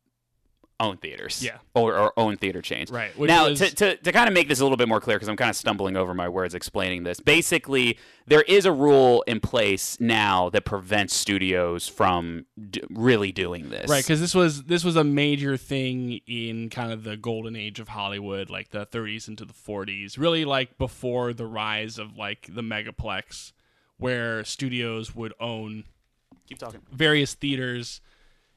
own 0.80 0.98
theaters, 0.98 1.42
Yeah. 1.42 1.58
or, 1.74 1.98
or 1.98 2.14
own 2.20 2.36
theater 2.36 2.62
chains, 2.62 2.92
Right, 2.92 3.18
now, 3.18 3.48
was- 3.50 3.60
to, 3.60 3.74
to, 3.76 3.96
to 3.96 4.12
kind 4.12 4.28
of 4.28 4.34
make 4.34 4.50
this 4.50 4.60
a 4.60 4.64
little 4.64 4.78
bit 4.78 4.90
more 4.90 5.00
clear, 5.00 5.16
because 5.18 5.30
I'm 5.30 5.38
kind 5.38 5.50
of 5.50 5.56
stumbling 5.56 5.96
over 5.96 6.14
my 6.14 6.28
words 6.28 6.54
explaining 6.54 7.04
this. 7.04 7.20
Basically, 7.22 7.98
there 8.28 8.42
is 8.42 8.66
a 8.66 8.74
rule 8.74 9.22
in 9.26 9.40
place 9.40 9.98
now 10.02 10.50
that 10.50 10.66
prevents 10.66 11.14
studios 11.14 11.88
from 11.88 12.46
d- 12.70 12.82
really 12.90 13.32
doing 13.32 13.70
this. 13.70 13.90
Right, 13.90 14.04
because 14.04 14.20
this 14.20 14.36
was 14.36 14.64
this 14.64 14.84
was 14.84 14.96
a 14.98 15.04
major 15.06 15.56
thing 15.56 16.20
in 16.28 16.70
kind 16.70 16.92
of 16.92 17.04
the 17.06 17.16
golden 17.16 17.56
age 17.56 17.80
of 17.80 17.88
Hollywood, 17.88 18.50
like 18.50 18.72
the 18.72 18.86
30s 18.86 19.28
into 19.30 19.46
the 19.46 19.54
40s. 19.54 20.18
Really, 20.18 20.44
like 20.44 20.78
before 20.78 21.32
the 21.34 21.46
rise 21.46 21.98
of 21.98 22.18
like 22.18 22.48
the 22.54 22.62
megaplex, 22.62 23.54
where 23.98 24.44
studios 24.44 25.16
would 25.16 25.34
own 25.40 25.86
keep 26.48 26.58
talking. 26.58 26.82
various 26.92 27.34
theaters, 27.34 28.02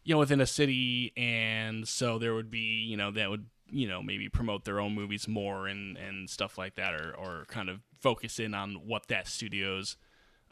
you 0.08 0.14
know, 0.14 0.20
within 0.20 0.40
a 0.40 0.46
city, 0.46 1.12
and 1.18 1.86
so 1.86 2.18
there 2.18 2.34
would 2.34 2.50
be, 2.50 2.86
you 2.88 2.96
know, 2.96 3.10
that 3.10 3.28
would, 3.28 3.44
you 3.70 3.86
know, 3.86 4.02
maybe 4.02 4.26
promote 4.30 4.64
their 4.64 4.80
own 4.80 4.94
movies 4.94 5.28
more 5.28 5.66
and 5.66 5.98
and 5.98 6.30
stuff 6.30 6.56
like 6.56 6.76
that, 6.76 6.94
or 6.94 7.14
or 7.14 7.44
kind 7.48 7.68
of 7.68 7.80
focus 8.00 8.38
in 8.38 8.54
on 8.54 8.76
what 8.86 9.08
that 9.08 9.28
studio's 9.28 9.98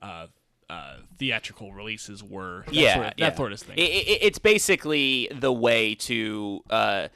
uh, 0.03 0.27
uh, 0.69 0.97
theatrical 1.19 1.73
releases 1.73 2.23
were. 2.23 2.65
That 2.67 2.75
yeah, 2.75 2.95
sort 2.95 3.07
of, 3.07 3.13
yeah. 3.17 3.29
that 3.31 3.37
sort 3.39 3.53
of 3.55 3.61
thing. 3.61 3.79
I- 3.79 3.83
I- 3.83 4.19
it's 4.21 4.39
basically 4.39 5.31
the 5.35 5.53
way 5.53 5.95
to 5.95 6.61
uh, 6.69 7.09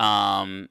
um, 0.00 0.68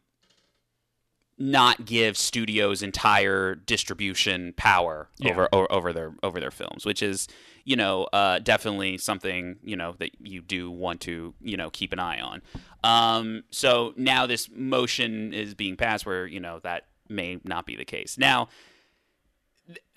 not 1.38 1.86
give 1.86 2.18
studios 2.18 2.82
entire 2.82 3.56
distribution 3.56 4.54
power 4.58 5.10
Yeah. 5.18 5.32
over 5.32 5.50
o- 5.54 5.68
over 5.70 5.94
their 5.94 6.14
over 6.24 6.42
their 6.42 6.52
films, 6.52 6.86
which 6.86 7.02
is 7.02 7.28
you 7.66 7.76
know 7.76 8.04
uh, 8.14 8.40
definitely 8.40 8.98
something 8.98 9.58
you 9.64 9.76
know 9.76 9.96
that 10.00 10.12
you 10.20 10.42
do 10.42 10.72
want 10.72 11.02
to 11.02 11.34
you 11.42 11.58
know 11.58 11.70
keep 11.70 11.92
an 11.92 12.00
eye 12.00 12.22
on. 12.22 12.42
Um, 12.84 13.44
so 13.50 13.94
now 13.98 14.26
this 14.26 14.50
motion 14.54 15.34
is 15.34 15.54
being 15.54 15.76
passed 15.76 16.06
where 16.06 16.26
you 16.26 16.40
know 16.40 16.60
that 16.60 16.86
may 17.10 17.40
not 17.44 17.66
be 17.66 17.76
the 17.76 17.86
case 17.86 18.18
now 18.18 18.48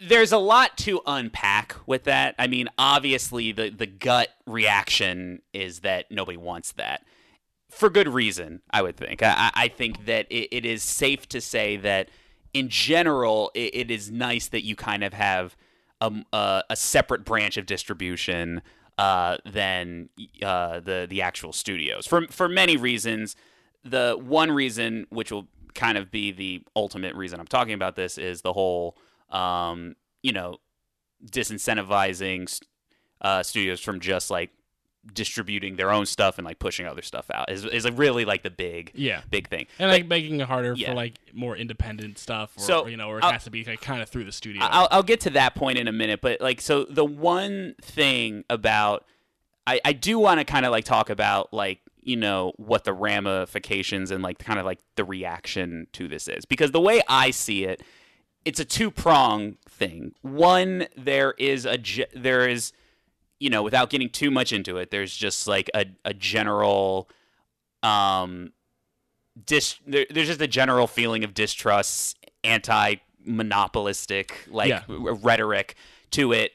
there's 0.01 0.33
a 0.33 0.39
lot 0.39 0.77
to 0.79 1.01
unpack 1.07 1.77
with 1.87 2.05
that. 2.05 2.35
I 2.39 2.47
mean, 2.47 2.69
obviously, 2.79 3.53
the 3.53 3.71
the 3.71 3.87
gut 3.87 4.29
reaction 4.47 5.43
is 5.53 5.81
that 5.81 6.11
nobody 6.11 6.39
wants 6.39 6.73
that 6.73 7.05
for 7.69 7.91
good 7.91 8.09
reason. 8.09 8.63
I 8.71 8.83
would 8.83 8.97
think. 8.97 9.23
I, 9.23 9.51
I 9.55 9.69
think 9.69 10.07
that 10.07 10.27
it, 10.31 10.49
it 10.57 10.65
is 10.65 10.83
safe 10.83 11.29
to 11.31 11.41
say 11.41 11.77
that, 11.79 12.09
in 12.55 12.69
general, 12.69 13.51
it, 13.55 13.75
it 13.75 13.91
is 13.91 14.11
nice 14.11 14.49
that 14.49 14.65
you 14.65 14.75
kind 14.75 15.05
of 15.05 15.13
have 15.13 15.57
a, 16.01 16.13
a, 16.33 16.63
a 16.71 16.77
separate 16.77 17.25
branch 17.25 17.57
of 17.57 17.67
distribution 17.67 18.63
uh, 18.99 19.37
than 19.45 20.09
uh, 20.43 20.81
the 20.81 21.07
the 21.09 21.23
actual 21.23 21.53
studios 21.53 22.07
for 22.07 22.27
for 22.29 22.49
many 22.49 22.77
reasons. 22.77 23.37
The 23.85 24.19
one 24.21 24.51
reason, 24.51 25.07
which 25.11 25.31
will 25.31 25.47
kind 25.75 25.97
of 25.97 26.11
be 26.11 26.33
the 26.33 26.65
ultimate 26.75 27.15
reason 27.15 27.39
I'm 27.39 27.47
talking 27.47 27.75
about 27.75 27.95
this, 27.95 28.19
is 28.19 28.43
the 28.43 28.53
whole 28.53 28.97
um, 29.31 29.95
you 30.23 30.33
know, 30.33 30.57
disincentivizing 31.25 32.61
uh, 33.21 33.43
studios 33.43 33.81
from 33.81 34.01
just 34.01 34.31
like 34.31 34.51
distributing 35.15 35.77
their 35.77 35.91
own 35.91 36.07
stuff 36.07 36.39
and 36.39 36.45
like 36.45 36.59
pushing 36.59 36.87
other 36.87 37.03
stuff 37.03 37.31
out 37.33 37.51
is 37.51 37.65
is 37.65 37.91
really 37.91 38.25
like 38.25 38.43
the 38.43 38.51
big 38.51 38.91
yeah. 38.95 39.23
big 39.31 39.49
thing. 39.49 39.67
And 39.79 39.91
like 39.91 40.07
making 40.07 40.41
it 40.41 40.47
harder 40.47 40.75
yeah. 40.75 40.91
for 40.91 40.95
like 40.95 41.15
more 41.33 41.57
independent 41.57 42.19
stuff, 42.19 42.53
or, 42.57 42.61
So, 42.61 42.87
you 42.87 42.97
know, 42.97 43.09
or 43.09 43.19
it 43.19 43.25
I'll- 43.25 43.33
has 43.33 43.45
to 43.45 43.51
be 43.51 43.65
like 43.65 43.81
kind 43.81 44.03
of 44.03 44.09
through 44.09 44.25
the 44.25 44.33
studio. 44.33 44.63
I'll, 44.63 44.89
I'll 44.91 45.03
get 45.03 45.21
to 45.21 45.31
that 45.31 45.55
point 45.55 45.79
in 45.79 45.89
a 45.89 45.93
minute, 45.93 46.21
but 46.21 46.41
like, 46.41 46.61
so 46.61 46.85
the 46.85 47.05
one 47.05 47.75
thing 47.81 48.45
about, 48.51 49.05
I, 49.67 49.81
I 49.85 49.93
do 49.93 50.19
want 50.19 50.41
to 50.41 50.45
kind 50.45 50.65
of 50.65 50.73
like 50.73 50.85
talk 50.85 51.11
about 51.11 51.53
like, 51.53 51.81
you 52.01 52.17
know, 52.17 52.53
what 52.57 52.85
the 52.85 52.93
ramifications 52.93 54.11
and 54.11 54.23
like 54.23 54.39
kind 54.39 54.59
of 54.59 54.65
like 54.65 54.79
the 54.97 55.05
reaction 55.05 55.87
to 55.93 56.09
this 56.09 56.29
is. 56.29 56.45
Because 56.45 56.73
the 56.73 56.81
way 56.81 57.03
I 57.09 57.31
see 57.31 57.65
it, 57.65 57.83
it's 58.45 58.61
a 58.61 58.65
two 58.65 58.91
prong 58.91 59.57
thing. 59.69 60.15
One, 60.23 60.87
there 60.97 61.35
is 61.39 61.67
a, 61.67 61.79
there 62.15 62.49
is, 62.49 62.73
you 63.41 63.51
know, 63.51 63.63
without 63.63 63.91
getting 63.91 64.09
too 64.11 64.31
much 64.31 64.53
into 64.53 64.77
it, 64.79 64.91
there's 64.91 65.15
just 65.17 65.47
like 65.47 65.71
a, 65.75 65.87
a 66.05 66.13
general, 66.15 67.09
um, 67.83 68.53
dis 69.47 69.77
there, 69.87 70.07
there's 70.11 70.27
just 70.29 70.41
a 70.41 70.49
general 70.49 70.87
feeling 70.87 71.25
of 71.25 71.35
distrust, 71.35 72.17
anti 72.45 72.97
monopolistic 73.25 74.47
like 74.49 74.69
Yeah. 74.71 74.83
r- 74.89 75.15
rhetoric 75.15 75.75
to 76.13 76.33
it. 76.33 76.53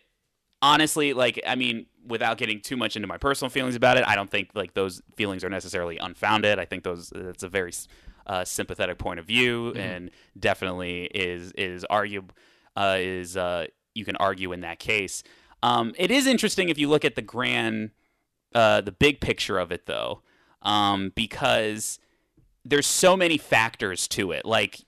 Honestly, 0.61 1.13
like 1.13 1.41
I 1.45 1.55
mean, 1.55 1.87
without 2.05 2.37
getting 2.37 2.61
too 2.61 2.77
much 2.77 2.95
into 2.95 3.07
my 3.07 3.17
personal 3.17 3.49
feelings 3.49 3.75
about 3.75 3.97
it, 3.97 4.03
I 4.07 4.15
don't 4.15 4.29
think 4.29 4.49
like 4.55 4.73
those 4.73 5.01
feelings 5.17 5.43
are 5.43 5.49
necessarily 5.49 5.97
unfounded. 5.97 6.59
I 6.59 6.65
think 6.65 6.83
those 6.83 7.11
it's 7.13 7.43
a 7.43 7.49
very 7.49 7.71
uh, 8.27 8.45
sympathetic 8.45 8.97
point 8.97 9.19
of 9.19 9.25
view, 9.25 9.73
and 9.73 10.09
definitely 10.39 11.05
is 11.13 11.51
is 11.53 11.85
argue 11.89 12.23
uh, 12.77 12.95
is 12.99 13.35
uh, 13.35 13.67
you 13.93 14.05
can 14.05 14.15
argue 14.17 14.53
in 14.53 14.61
that 14.61 14.79
case. 14.79 15.23
Um, 15.63 15.93
it 15.97 16.11
is 16.11 16.27
interesting 16.27 16.67
if 16.67 16.77
you 16.77 16.89
look 16.89 17.05
at 17.05 17.15
the 17.15 17.21
grand, 17.21 17.91
uh, 18.53 18.81
the 18.81 18.91
big 18.91 19.21
picture 19.21 19.57
of 19.57 19.71
it, 19.71 19.85
though, 19.85 20.21
um, 20.61 21.13
because 21.15 21.99
there's 22.65 22.85
so 22.85 23.15
many 23.15 23.37
factors 23.37 24.07
to 24.09 24.33
it. 24.33 24.45
Like, 24.45 24.81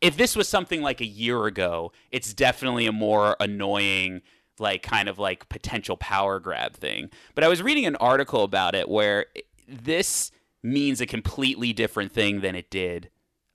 if 0.00 0.16
this 0.16 0.34
was 0.36 0.48
something 0.48 0.82
like 0.82 1.00
a 1.00 1.06
year 1.06 1.46
ago, 1.46 1.92
it's 2.10 2.34
definitely 2.34 2.86
a 2.86 2.92
more 2.92 3.36
annoying, 3.38 4.22
like, 4.58 4.82
kind 4.82 5.08
of 5.08 5.20
like 5.20 5.48
potential 5.48 5.96
power 5.96 6.40
grab 6.40 6.74
thing. 6.74 7.10
But 7.36 7.44
I 7.44 7.48
was 7.48 7.62
reading 7.62 7.86
an 7.86 7.96
article 7.96 8.42
about 8.42 8.74
it 8.74 8.88
where 8.88 9.26
this 9.68 10.32
means 10.64 11.00
a 11.00 11.06
completely 11.06 11.72
different 11.72 12.10
thing 12.10 12.40
than 12.40 12.56
it 12.56 12.70
did 12.70 13.08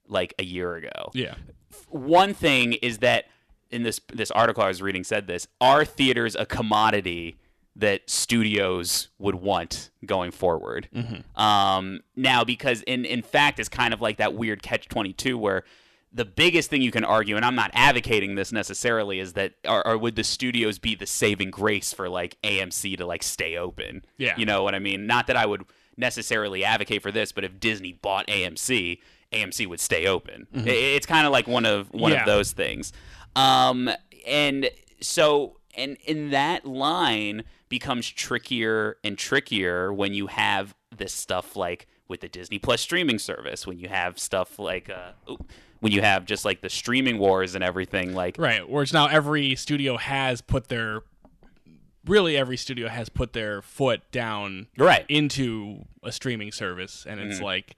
like 0.08 0.34
a 0.40 0.44
year 0.44 0.76
ago. 0.76 1.12
Yeah. 1.14 1.36
One 1.90 2.34
thing 2.34 2.74
is 2.74 3.00
that 3.00 3.26
in 3.74 3.84
this 3.84 4.00
this 4.14 4.32
article 4.32 4.64
I 4.64 4.68
was 4.70 4.82
reading 4.82 5.04
said 5.04 5.28
this, 5.28 5.48
are 5.60 5.84
theaters 5.84 6.36
a 6.36 6.46
commodity 6.46 7.38
that 7.76 8.08
studios 8.10 9.10
would 9.18 9.36
want 9.36 9.90
going 10.06 10.32
forward? 10.32 10.88
Um, 11.36 12.02
now 12.16 12.44
because 12.44 12.82
in 12.84 13.06
in 13.06 13.22
fact 13.22 13.60
it's 13.60 13.70
kind 13.70 13.94
of 13.94 14.02
like 14.02 14.18
that 14.18 14.34
weird 14.34 14.62
catch 14.62 14.88
22 14.88 15.38
where 15.38 15.64
the 16.16 16.26
biggest 16.26 16.70
thing 16.70 16.84
you 16.84 16.92
can 16.92 17.04
argue, 17.04 17.36
and 17.36 17.44
I'm 17.44 17.56
not 17.56 17.72
advocating 17.74 18.36
this 18.36 18.52
necessarily, 18.52 19.18
is 19.20 19.34
that 19.34 19.54
or, 19.68 19.86
or 19.88 19.98
would 19.98 20.16
the 20.16 20.24
studios 20.24 20.78
be 20.78 20.94
the 20.94 21.08
saving 21.08 21.50
grace 21.50 21.92
for 21.92 22.08
like 22.08 22.38
AMC 22.44 22.98
to 22.98 23.06
like 23.08 23.24
stay 23.24 23.58
open? 23.58 24.06
Yeah. 24.20 24.36
you 24.38 24.46
know 24.46 24.62
what 24.62 24.76
I 24.76 24.80
mean. 24.80 25.08
Not 25.08 25.26
that 25.28 25.36
I 25.36 25.48
would 25.48 25.64
necessarily 25.98 26.64
advocate 26.64 27.02
for 27.02 27.12
this, 27.12 27.32
but 27.32 27.44
if 27.44 27.60
Disney 27.60 27.94
bought 27.94 28.28
AMC, 28.28 29.00
AMC 29.32 29.66
would 29.66 29.80
stay 29.80 30.06
open. 30.06 30.46
I- 30.56 30.60
It's 30.70 31.08
kind 31.08 31.26
of 31.26 31.32
like 31.32 31.48
one 31.48 31.66
of 31.66 31.92
one 31.92 32.12
Yeah. 32.12 32.20
of 32.20 32.26
those 32.28 32.52
things. 32.52 32.94
Um, 33.36 33.90
and 34.28 34.70
so, 35.02 35.58
and 35.76 35.98
in 36.06 36.30
that 36.32 36.66
line 36.66 37.44
becomes 37.70 38.08
trickier 38.10 38.98
and 39.04 39.18
trickier 39.18 39.92
when 39.92 40.14
you 40.14 40.28
have 40.28 40.76
this 40.96 41.14
stuff 41.14 41.56
like 41.56 41.88
with 42.08 42.22
the 42.22 42.28
Disney 42.28 42.60
Plus 42.60 42.82
streaming 42.82 43.18
service, 43.20 43.66
when 43.66 43.80
you 43.80 43.88
have 43.90 44.20
stuff 44.20 44.60
like 44.60 44.90
uh, 44.90 45.14
when 45.80 45.92
you 45.92 46.02
have 46.02 46.26
just 46.26 46.46
like 46.46 46.62
the 46.62 46.70
streaming 46.70 47.18
wars 47.18 47.56
and 47.56 47.64
everything. 47.64 48.14
Like, 48.14 48.38
Right. 48.38 48.68
Whereas 48.70 48.94
now 48.94 49.08
every 49.08 49.56
studio 49.56 49.98
has 49.98 50.42
put 50.42 50.68
their 50.68 51.02
really 52.06 52.36
every 52.38 52.58
studio 52.58 52.88
has 52.90 53.10
put 53.10 53.34
their 53.34 53.62
foot 53.62 54.02
down 54.12 54.68
right, 54.78 55.06
into 55.08 55.86
a 56.04 56.12
streaming 56.12 56.52
service 56.52 57.06
and 57.08 57.20
it's 57.20 57.38
Mm-hmm. 57.38 57.46
like 57.46 57.76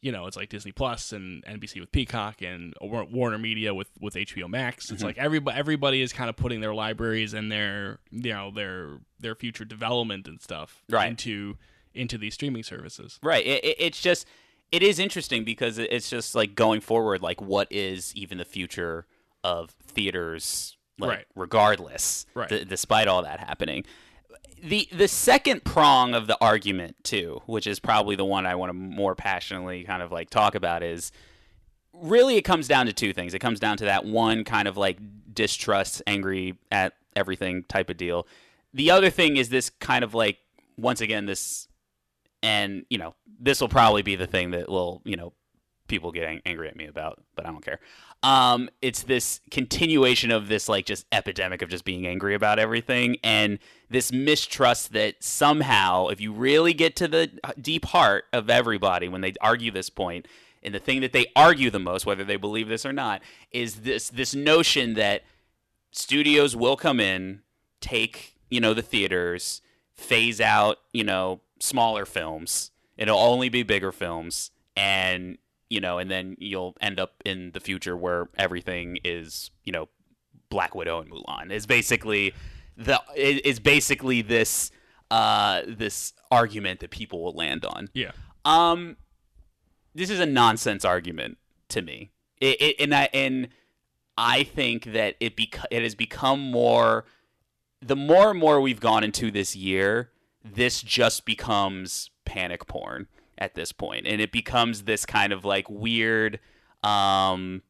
you 0.00 0.12
know, 0.12 0.26
it's 0.26 0.36
like 0.36 0.48
Disney 0.48 0.70
Plus 0.72 1.12
and 1.12 1.44
NBC 1.44 1.80
with 1.80 1.90
Peacock 1.90 2.40
and 2.42 2.72
Warner 2.80 3.38
Media 3.38 3.74
with 3.74 3.88
with 4.00 4.14
HBO 4.14 4.48
Max. 4.48 4.86
Mm-hmm. 4.86 4.94
It's 4.94 5.02
like 5.04 5.18
everybody 5.18 5.58
everybody 5.58 6.02
is 6.02 6.12
kind 6.12 6.30
of 6.30 6.36
putting 6.36 6.60
their 6.60 6.74
libraries 6.74 7.34
and 7.34 7.50
their 7.50 7.98
you 8.10 8.32
know 8.32 8.50
their 8.52 8.98
their 9.18 9.34
future 9.34 9.64
development 9.64 10.28
and 10.28 10.40
stuff 10.40 10.82
Right. 10.88 11.08
into 11.08 11.56
into 11.94 12.16
these 12.18 12.34
streaming 12.34 12.62
services. 12.62 13.18
Right. 13.22 13.44
It, 13.44 13.64
it, 13.64 13.76
it's 13.80 14.00
just 14.00 14.26
it 14.70 14.82
is 14.82 14.98
interesting 14.98 15.44
because 15.44 15.78
it's 15.78 16.10
just 16.10 16.34
like 16.34 16.54
going 16.54 16.80
forward, 16.80 17.22
like 17.22 17.40
what 17.40 17.66
is 17.70 18.14
even 18.14 18.38
the 18.38 18.44
future 18.44 19.06
of 19.42 19.70
theaters, 19.82 20.76
like 20.98 21.10
Right. 21.10 21.24
regardless, 21.34 22.26
Right. 22.34 22.48
d- 22.48 22.64
despite 22.64 23.08
all 23.08 23.22
that 23.22 23.40
happening. 23.40 23.84
The 24.62 24.88
the 24.92 25.08
second 25.08 25.64
prong 25.64 26.14
of 26.14 26.26
the 26.26 26.36
argument 26.40 26.96
too, 27.04 27.42
which 27.46 27.66
is 27.66 27.78
probably 27.78 28.16
the 28.16 28.24
one 28.24 28.46
I 28.46 28.56
want 28.56 28.70
to 28.70 28.74
more 28.74 29.14
passionately 29.14 29.84
kind 29.84 30.02
of 30.02 30.10
like 30.10 30.30
talk 30.30 30.54
about, 30.54 30.82
is 30.82 31.12
really 31.92 32.36
it 32.36 32.42
comes 32.42 32.66
down 32.66 32.86
to 32.86 32.92
two 32.92 33.12
things. 33.12 33.34
It 33.34 33.38
comes 33.38 33.60
down 33.60 33.76
to 33.78 33.84
that 33.84 34.04
one 34.04 34.44
kind 34.44 34.66
of 34.66 34.76
like 34.76 34.98
distrust, 35.32 36.02
angry 36.06 36.58
at 36.72 36.94
everything 37.14 37.64
type 37.64 37.90
of 37.90 37.96
deal. 37.96 38.26
The 38.74 38.90
other 38.90 39.10
thing 39.10 39.36
is 39.36 39.48
this 39.48 39.70
kind 39.70 40.04
of 40.04 40.14
like 40.14 40.38
once 40.76 41.00
again 41.00 41.26
this 41.26 41.68
and 42.42 42.84
you 42.88 42.98
know 42.98 43.14
this 43.40 43.60
will 43.60 43.68
probably 43.68 44.02
be 44.02 44.16
the 44.16 44.26
thing 44.26 44.52
that 44.52 44.68
will 44.68 45.02
you 45.04 45.16
know 45.16 45.32
people 45.88 46.12
get 46.12 46.24
ang- 46.24 46.42
angry 46.46 46.68
at 46.68 46.76
me 46.76 46.86
about 46.86 47.20
but 47.34 47.46
i 47.46 47.50
don't 47.50 47.64
care 47.64 47.80
um 48.22 48.68
it's 48.82 49.02
this 49.04 49.40
continuation 49.50 50.30
of 50.30 50.48
this 50.48 50.68
like 50.68 50.86
just 50.86 51.06
epidemic 51.12 51.62
of 51.62 51.68
just 51.68 51.84
being 51.84 52.06
angry 52.06 52.34
about 52.34 52.58
everything 52.58 53.16
and 53.22 53.58
this 53.90 54.12
mistrust 54.12 54.92
that 54.92 55.14
somehow 55.22 56.08
if 56.08 56.20
you 56.20 56.32
really 56.32 56.74
get 56.74 56.94
to 56.96 57.08
the 57.08 57.30
deep 57.60 57.86
heart 57.86 58.24
of 58.32 58.50
everybody 58.50 59.08
when 59.08 59.20
they 59.20 59.32
argue 59.40 59.70
this 59.70 59.90
point 59.90 60.26
and 60.62 60.74
the 60.74 60.78
thing 60.78 61.00
that 61.00 61.12
they 61.12 61.26
argue 61.34 61.70
the 61.70 61.78
most 61.78 62.06
whether 62.06 62.24
they 62.24 62.36
believe 62.36 62.68
this 62.68 62.84
or 62.84 62.92
not 62.92 63.22
is 63.50 63.76
this 63.76 64.10
this 64.10 64.34
notion 64.34 64.94
that 64.94 65.22
studios 65.90 66.54
will 66.54 66.76
come 66.76 67.00
in, 67.00 67.42
take, 67.80 68.36
you 68.50 68.60
know, 68.60 68.74
the 68.74 68.82
theaters, 68.82 69.60
phase 69.94 70.40
out, 70.40 70.78
you 70.92 71.04
know, 71.04 71.40
smaller 71.60 72.06
films. 72.06 72.70
It'll 72.96 73.18
only 73.18 73.48
be 73.48 73.62
bigger 73.62 73.92
films 73.92 74.50
and, 74.76 75.38
you 75.70 75.80
know, 75.80 75.98
and 75.98 76.10
then 76.10 76.36
you'll 76.38 76.76
end 76.80 76.98
up 76.98 77.22
in 77.24 77.52
the 77.52 77.60
future 77.60 77.96
where 77.96 78.28
everything 78.36 78.98
is, 79.04 79.50
you 79.64 79.72
know, 79.72 79.88
Black 80.48 80.74
Widow 80.74 81.00
and 81.00 81.10
Mulan. 81.10 81.50
Is 81.50 81.66
basically 81.66 82.34
the 82.76 83.00
is 83.14 83.60
basically 83.60 84.22
this 84.22 84.70
uh 85.10 85.62
this 85.66 86.12
argument 86.30 86.80
that 86.80 86.90
people 86.90 87.22
will 87.22 87.34
land 87.34 87.64
on. 87.64 87.88
Yeah. 87.92 88.12
Um, 88.44 88.96
this 89.94 90.10
is 90.10 90.20
a 90.20 90.26
nonsense 90.26 90.84
argument 90.84 91.38
to 91.68 91.82
me. 91.82 92.12
It, 92.40 92.60
it, 92.60 92.76
and 92.80 92.94
I 92.94 93.08
and 93.12 93.48
I 94.16 94.44
think 94.44 94.84
that 94.84 95.16
it 95.20 95.36
bec- 95.36 95.66
it 95.70 95.82
has 95.82 95.94
become 95.94 96.40
more. 96.40 97.04
The 97.80 97.96
more 97.96 98.30
and 98.30 98.40
more 98.40 98.60
we've 98.60 98.80
gone 98.80 99.04
into 99.04 99.30
this 99.30 99.54
year, 99.54 100.10
this 100.44 100.82
just 100.82 101.24
becomes 101.24 102.10
panic 102.24 102.66
porn 102.66 103.06
at 103.38 103.54
this 103.54 103.72
point, 103.72 104.06
and 104.06 104.20
it 104.20 104.32
becomes 104.32 104.82
this 104.82 105.06
kind 105.06 105.32
of 105.32 105.44
like 105.44 105.70
weird. 105.70 106.40
Um, 106.82 107.62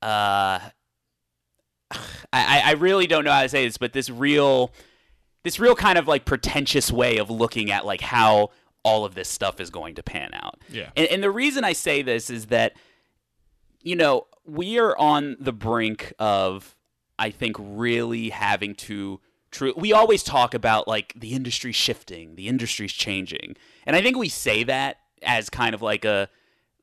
uh, 0.00 0.60
I, 1.90 2.62
I 2.64 2.72
really 2.78 3.06
don't 3.06 3.24
know 3.24 3.32
how 3.32 3.42
to 3.42 3.48
say 3.48 3.66
this, 3.66 3.76
but 3.76 3.92
this 3.92 4.08
real 4.08 4.72
this 5.42 5.58
real 5.60 5.74
kind 5.74 5.98
of 5.98 6.08
like 6.08 6.24
pretentious 6.24 6.90
way 6.90 7.18
of 7.18 7.30
looking 7.30 7.70
at 7.70 7.84
like 7.84 8.00
how 8.00 8.50
all 8.82 9.04
of 9.04 9.14
this 9.14 9.28
stuff 9.28 9.60
is 9.60 9.70
going 9.70 9.96
to 9.96 10.02
pan 10.02 10.30
out. 10.32 10.60
Yeah. 10.68 10.90
And, 10.96 11.08
and 11.08 11.22
the 11.22 11.30
reason 11.30 11.64
I 11.64 11.72
say 11.72 12.02
this 12.02 12.30
is 12.30 12.46
that, 12.46 12.74
you 13.82 13.96
know, 13.96 14.26
we 14.44 14.78
are 14.78 14.96
on 14.96 15.36
the 15.40 15.52
brink 15.52 16.12
of, 16.18 16.76
I 17.18 17.30
think, 17.30 17.56
really 17.58 18.30
having 18.30 18.74
to. 18.76 19.20
True. 19.50 19.72
We 19.76 19.92
always 19.92 20.22
talk 20.22 20.54
about 20.54 20.88
like 20.88 21.12
the 21.16 21.32
industry 21.32 21.72
shifting, 21.72 22.36
the 22.36 22.48
industry's 22.48 22.92
changing, 22.92 23.56
and 23.86 23.96
I 23.96 24.02
think 24.02 24.16
we 24.16 24.28
say 24.28 24.64
that 24.64 24.98
as 25.22 25.48
kind 25.48 25.74
of 25.74 25.82
like 25.82 26.04
a, 26.04 26.28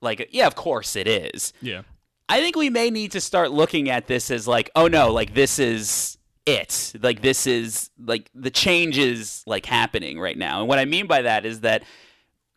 like 0.01 0.19
a, 0.19 0.25
yeah, 0.31 0.47
of 0.47 0.55
course 0.55 0.95
it 0.95 1.07
is. 1.07 1.53
Yeah. 1.61 1.83
I 2.29 2.39
think 2.39 2.55
we 2.55 2.69
may 2.69 2.89
need 2.89 3.11
to 3.11 3.21
start 3.21 3.51
looking 3.51 3.89
at 3.89 4.07
this 4.07 4.31
as 4.31 4.47
like, 4.47 4.71
oh 4.75 4.87
no, 4.87 5.11
like 5.11 5.33
this 5.33 5.59
is 5.59 6.17
it. 6.45 6.93
Like 7.01 7.21
this 7.21 7.45
is 7.45 7.89
like 8.03 8.29
the 8.33 8.49
change 8.49 8.97
is 8.97 9.43
like 9.45 9.65
happening 9.65 10.19
right 10.19 10.37
now. 10.37 10.59
And 10.59 10.69
what 10.69 10.79
I 10.79 10.85
mean 10.85 11.07
by 11.07 11.21
that 11.23 11.45
is 11.45 11.61
that 11.61 11.83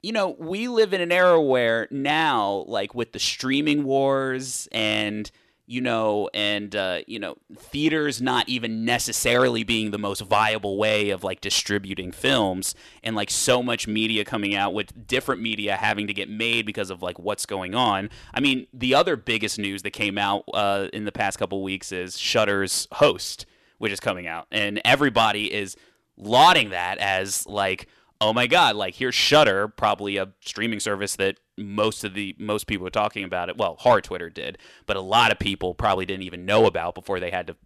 you 0.02 0.12
know, 0.12 0.36
we 0.38 0.68
live 0.68 0.92
in 0.92 1.00
an 1.00 1.10
era 1.10 1.40
where 1.40 1.88
now 1.90 2.64
like 2.68 2.94
with 2.94 3.12
the 3.12 3.18
streaming 3.18 3.82
wars 3.82 4.68
and 4.70 5.28
you 5.66 5.80
know 5.80 6.30
and 6.32 6.74
uh, 6.76 7.00
you 7.06 7.18
know 7.18 7.36
theaters 7.56 8.22
not 8.22 8.48
even 8.48 8.84
necessarily 8.84 9.64
being 9.64 9.90
the 9.90 9.98
most 9.98 10.20
viable 10.20 10.78
way 10.78 11.10
of 11.10 11.24
like 11.24 11.40
distributing 11.40 12.12
films 12.12 12.74
and 13.02 13.16
like 13.16 13.30
so 13.30 13.62
much 13.62 13.88
media 13.88 14.24
coming 14.24 14.54
out 14.54 14.72
with 14.72 15.06
different 15.06 15.42
media 15.42 15.76
having 15.76 16.06
to 16.06 16.14
get 16.14 16.30
made 16.30 16.64
because 16.64 16.90
of 16.90 17.02
like 17.02 17.18
what's 17.18 17.46
going 17.46 17.74
on. 17.74 18.08
I 18.32 18.40
mean 18.40 18.66
the 18.72 18.94
other 18.94 19.16
biggest 19.16 19.58
news 19.58 19.82
that 19.82 19.90
came 19.90 20.16
out 20.16 20.44
uh, 20.54 20.88
in 20.92 21.04
the 21.04 21.12
past 21.12 21.38
couple 21.38 21.62
weeks 21.62 21.92
is 21.92 22.18
Shudder's 22.18 22.88
host 22.92 23.46
which 23.78 23.92
is 23.92 24.00
coming 24.00 24.26
out. 24.26 24.46
And 24.50 24.80
everybody 24.84 25.52
is 25.52 25.76
lauding 26.16 26.70
that 26.70 26.98
as 26.98 27.46
like 27.46 27.88
oh 28.20 28.32
my 28.32 28.46
god 28.46 28.74
like 28.74 28.94
here's 28.94 29.14
Shudder 29.14 29.68
probably 29.68 30.16
a 30.16 30.28
streaming 30.40 30.80
service 30.80 31.16
that 31.16 31.36
most 31.56 32.04
of 32.04 32.14
the 32.14 32.34
most 32.38 32.66
people 32.66 32.84
were 32.84 32.90
talking 32.90 33.24
about 33.24 33.48
it. 33.48 33.56
Well 33.56 33.76
hard 33.80 34.04
twitter 34.04 34.30
did 34.30 34.58
but 34.86 34.96
a 34.96 35.00
lot 35.00 35.32
of 35.32 35.38
people 35.38 35.74
probably 35.74 36.06
didn't 36.06 36.24
even 36.24 36.44
know 36.44 36.66
about 36.66 36.94
before 36.94 37.20
they 37.20 37.30
had 37.30 37.46
to 37.46 37.56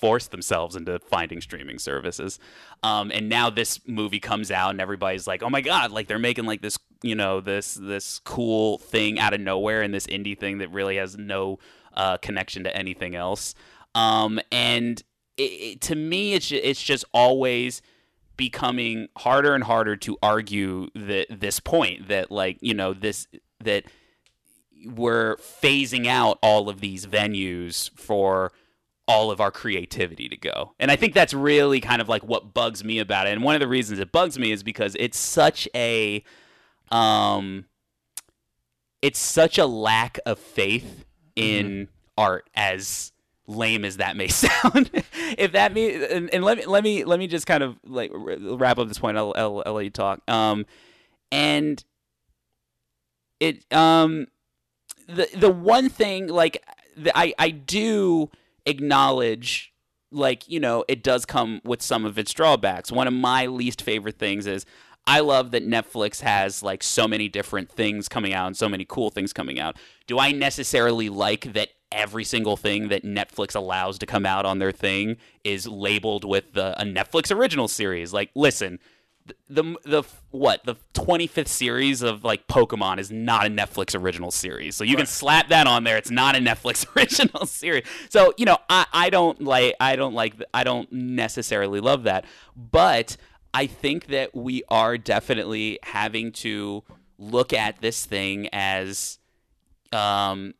force 0.00 0.28
themselves 0.28 0.76
into 0.76 0.98
finding 0.98 1.40
streaming 1.40 1.78
services. 1.78 2.38
Um, 2.82 3.10
and 3.12 3.28
now 3.28 3.50
this 3.50 3.86
movie 3.86 4.20
comes 4.20 4.50
out 4.50 4.70
and 4.70 4.80
everybody's 4.80 5.26
like 5.26 5.42
oh 5.42 5.50
my 5.50 5.60
god 5.60 5.90
like 5.90 6.06
they're 6.06 6.18
making 6.18 6.46
like 6.46 6.62
this 6.62 6.78
you 7.02 7.14
know 7.14 7.40
this 7.40 7.74
this 7.74 8.20
cool 8.24 8.78
thing 8.78 9.18
out 9.18 9.34
of 9.34 9.40
nowhere 9.40 9.82
and 9.82 9.92
this 9.92 10.06
indie 10.06 10.38
thing 10.38 10.58
that 10.58 10.70
really 10.70 10.96
has 10.96 11.16
no 11.16 11.58
uh, 11.94 12.16
connection 12.18 12.64
to 12.64 12.76
anything 12.76 13.14
else. 13.14 13.54
Um, 13.94 14.40
and 14.52 15.02
it, 15.36 15.42
it, 15.42 15.80
to 15.82 15.94
me 15.94 16.34
it's 16.34 16.50
it's 16.52 16.82
just 16.82 17.04
always 17.12 17.82
becoming 18.40 19.06
harder 19.18 19.54
and 19.54 19.62
harder 19.62 19.96
to 19.96 20.16
argue 20.22 20.88
that 20.94 21.26
this 21.28 21.60
point 21.60 22.08
that 22.08 22.30
like 22.30 22.56
you 22.62 22.72
know 22.72 22.94
this 22.94 23.28
that 23.62 23.84
we're 24.86 25.36
phasing 25.36 26.06
out 26.06 26.38
all 26.42 26.70
of 26.70 26.80
these 26.80 27.04
venues 27.04 27.90
for 27.98 28.50
all 29.06 29.30
of 29.30 29.38
our 29.38 29.50
creativity 29.50 30.26
to 30.26 30.38
go. 30.38 30.72
And 30.78 30.90
I 30.90 30.96
think 30.96 31.12
that's 31.12 31.34
really 31.34 31.80
kind 31.82 32.00
of 32.00 32.08
like 32.08 32.22
what 32.22 32.54
bugs 32.54 32.82
me 32.82 32.98
about 32.98 33.26
it. 33.26 33.32
And 33.34 33.42
one 33.42 33.54
of 33.54 33.60
the 33.60 33.68
reasons 33.68 33.98
it 33.98 34.10
bugs 34.10 34.38
me 34.38 34.52
is 34.52 34.62
because 34.62 34.96
it's 34.98 35.18
such 35.18 35.68
a 35.74 36.24
um 36.90 37.66
it's 39.02 39.18
such 39.18 39.58
a 39.58 39.66
lack 39.66 40.18
of 40.24 40.38
faith 40.38 41.04
in 41.36 41.66
Mm-hmm. 41.66 41.90
art 42.16 42.48
as 42.54 43.12
lame 43.50 43.84
as 43.84 43.98
that 43.98 44.16
may 44.16 44.28
sound. 44.28 44.90
if 45.38 45.52
that 45.52 45.72
means 45.72 46.02
and, 46.04 46.32
and 46.32 46.44
let 46.44 46.58
me 46.58 46.66
let 46.66 46.84
me 46.84 47.04
let 47.04 47.18
me 47.18 47.26
just 47.26 47.46
kind 47.46 47.62
of 47.62 47.76
like 47.84 48.10
wrap 48.14 48.78
up 48.78 48.88
this 48.88 48.98
point. 48.98 49.16
I'll, 49.16 49.34
I'll, 49.36 49.62
I'll 49.66 49.74
let 49.74 49.84
you 49.84 49.90
talk. 49.90 50.22
Um 50.28 50.66
and 51.32 51.82
it 53.38 53.64
um 53.72 54.26
the 55.08 55.28
the 55.36 55.50
one 55.50 55.88
thing 55.88 56.28
like 56.28 56.62
the, 56.96 57.16
I 57.16 57.34
I 57.38 57.50
do 57.50 58.30
acknowledge 58.66 59.72
like 60.12 60.48
you 60.48 60.60
know 60.60 60.84
it 60.88 61.02
does 61.02 61.24
come 61.24 61.60
with 61.64 61.82
some 61.82 62.04
of 62.04 62.18
its 62.18 62.32
drawbacks. 62.32 62.92
One 62.92 63.06
of 63.06 63.14
my 63.14 63.46
least 63.46 63.82
favorite 63.82 64.18
things 64.18 64.46
is 64.46 64.64
I 65.06 65.20
love 65.20 65.50
that 65.52 65.66
Netflix 65.66 66.20
has 66.20 66.62
like 66.62 66.82
so 66.82 67.08
many 67.08 67.28
different 67.28 67.70
things 67.70 68.08
coming 68.08 68.34
out 68.34 68.46
and 68.46 68.56
so 68.56 68.68
many 68.68 68.84
cool 68.84 69.10
things 69.10 69.32
coming 69.32 69.58
out. 69.58 69.76
Do 70.06 70.18
I 70.18 70.32
necessarily 70.32 71.08
like 71.08 71.52
that 71.54 71.70
every 71.92 72.24
single 72.24 72.56
thing 72.56 72.88
that 72.88 73.04
Netflix 73.04 73.54
allows 73.54 73.98
to 73.98 74.06
come 74.06 74.26
out 74.26 74.46
on 74.46 74.58
their 74.58 74.72
thing 74.72 75.16
is 75.44 75.66
labeled 75.66 76.24
with 76.24 76.52
the, 76.52 76.80
a 76.80 76.84
Netflix 76.84 77.34
original 77.34 77.68
series? 77.68 78.12
Like, 78.12 78.30
listen, 78.34 78.78
the 79.48 79.76
the 79.84 80.02
what 80.30 80.64
the 80.64 80.76
25th 80.94 81.48
series 81.48 82.02
of 82.02 82.24
like 82.24 82.46
Pokemon 82.46 82.98
is 82.98 83.10
not 83.10 83.46
a 83.46 83.50
Netflix 83.50 84.00
original 84.00 84.30
series. 84.30 84.76
So 84.76 84.84
you 84.84 84.96
can 84.96 85.06
slap 85.06 85.48
that 85.48 85.66
on 85.66 85.84
there. 85.84 85.96
It's 85.96 86.10
not 86.10 86.36
a 86.36 86.38
Netflix 86.38 86.86
original 86.96 87.46
series. 87.46 87.84
So, 88.08 88.32
you 88.36 88.44
know, 88.44 88.58
I 88.68 88.86
I 88.92 89.10
don't 89.10 89.40
like 89.42 89.74
I 89.80 89.96
don't 89.96 90.14
like 90.14 90.34
I 90.54 90.64
don't 90.64 90.90
necessarily 90.92 91.80
love 91.80 92.04
that. 92.04 92.24
But 92.56 93.16
I 93.52 93.66
think 93.66 94.06
that 94.06 94.34
we 94.34 94.62
are 94.68 94.96
definitely 94.96 95.78
having 95.82 96.32
to 96.32 96.84
look 97.18 97.52
at 97.52 97.80
this 97.80 98.06
thing 98.06 98.48
as 98.52 99.18
um 99.92 100.54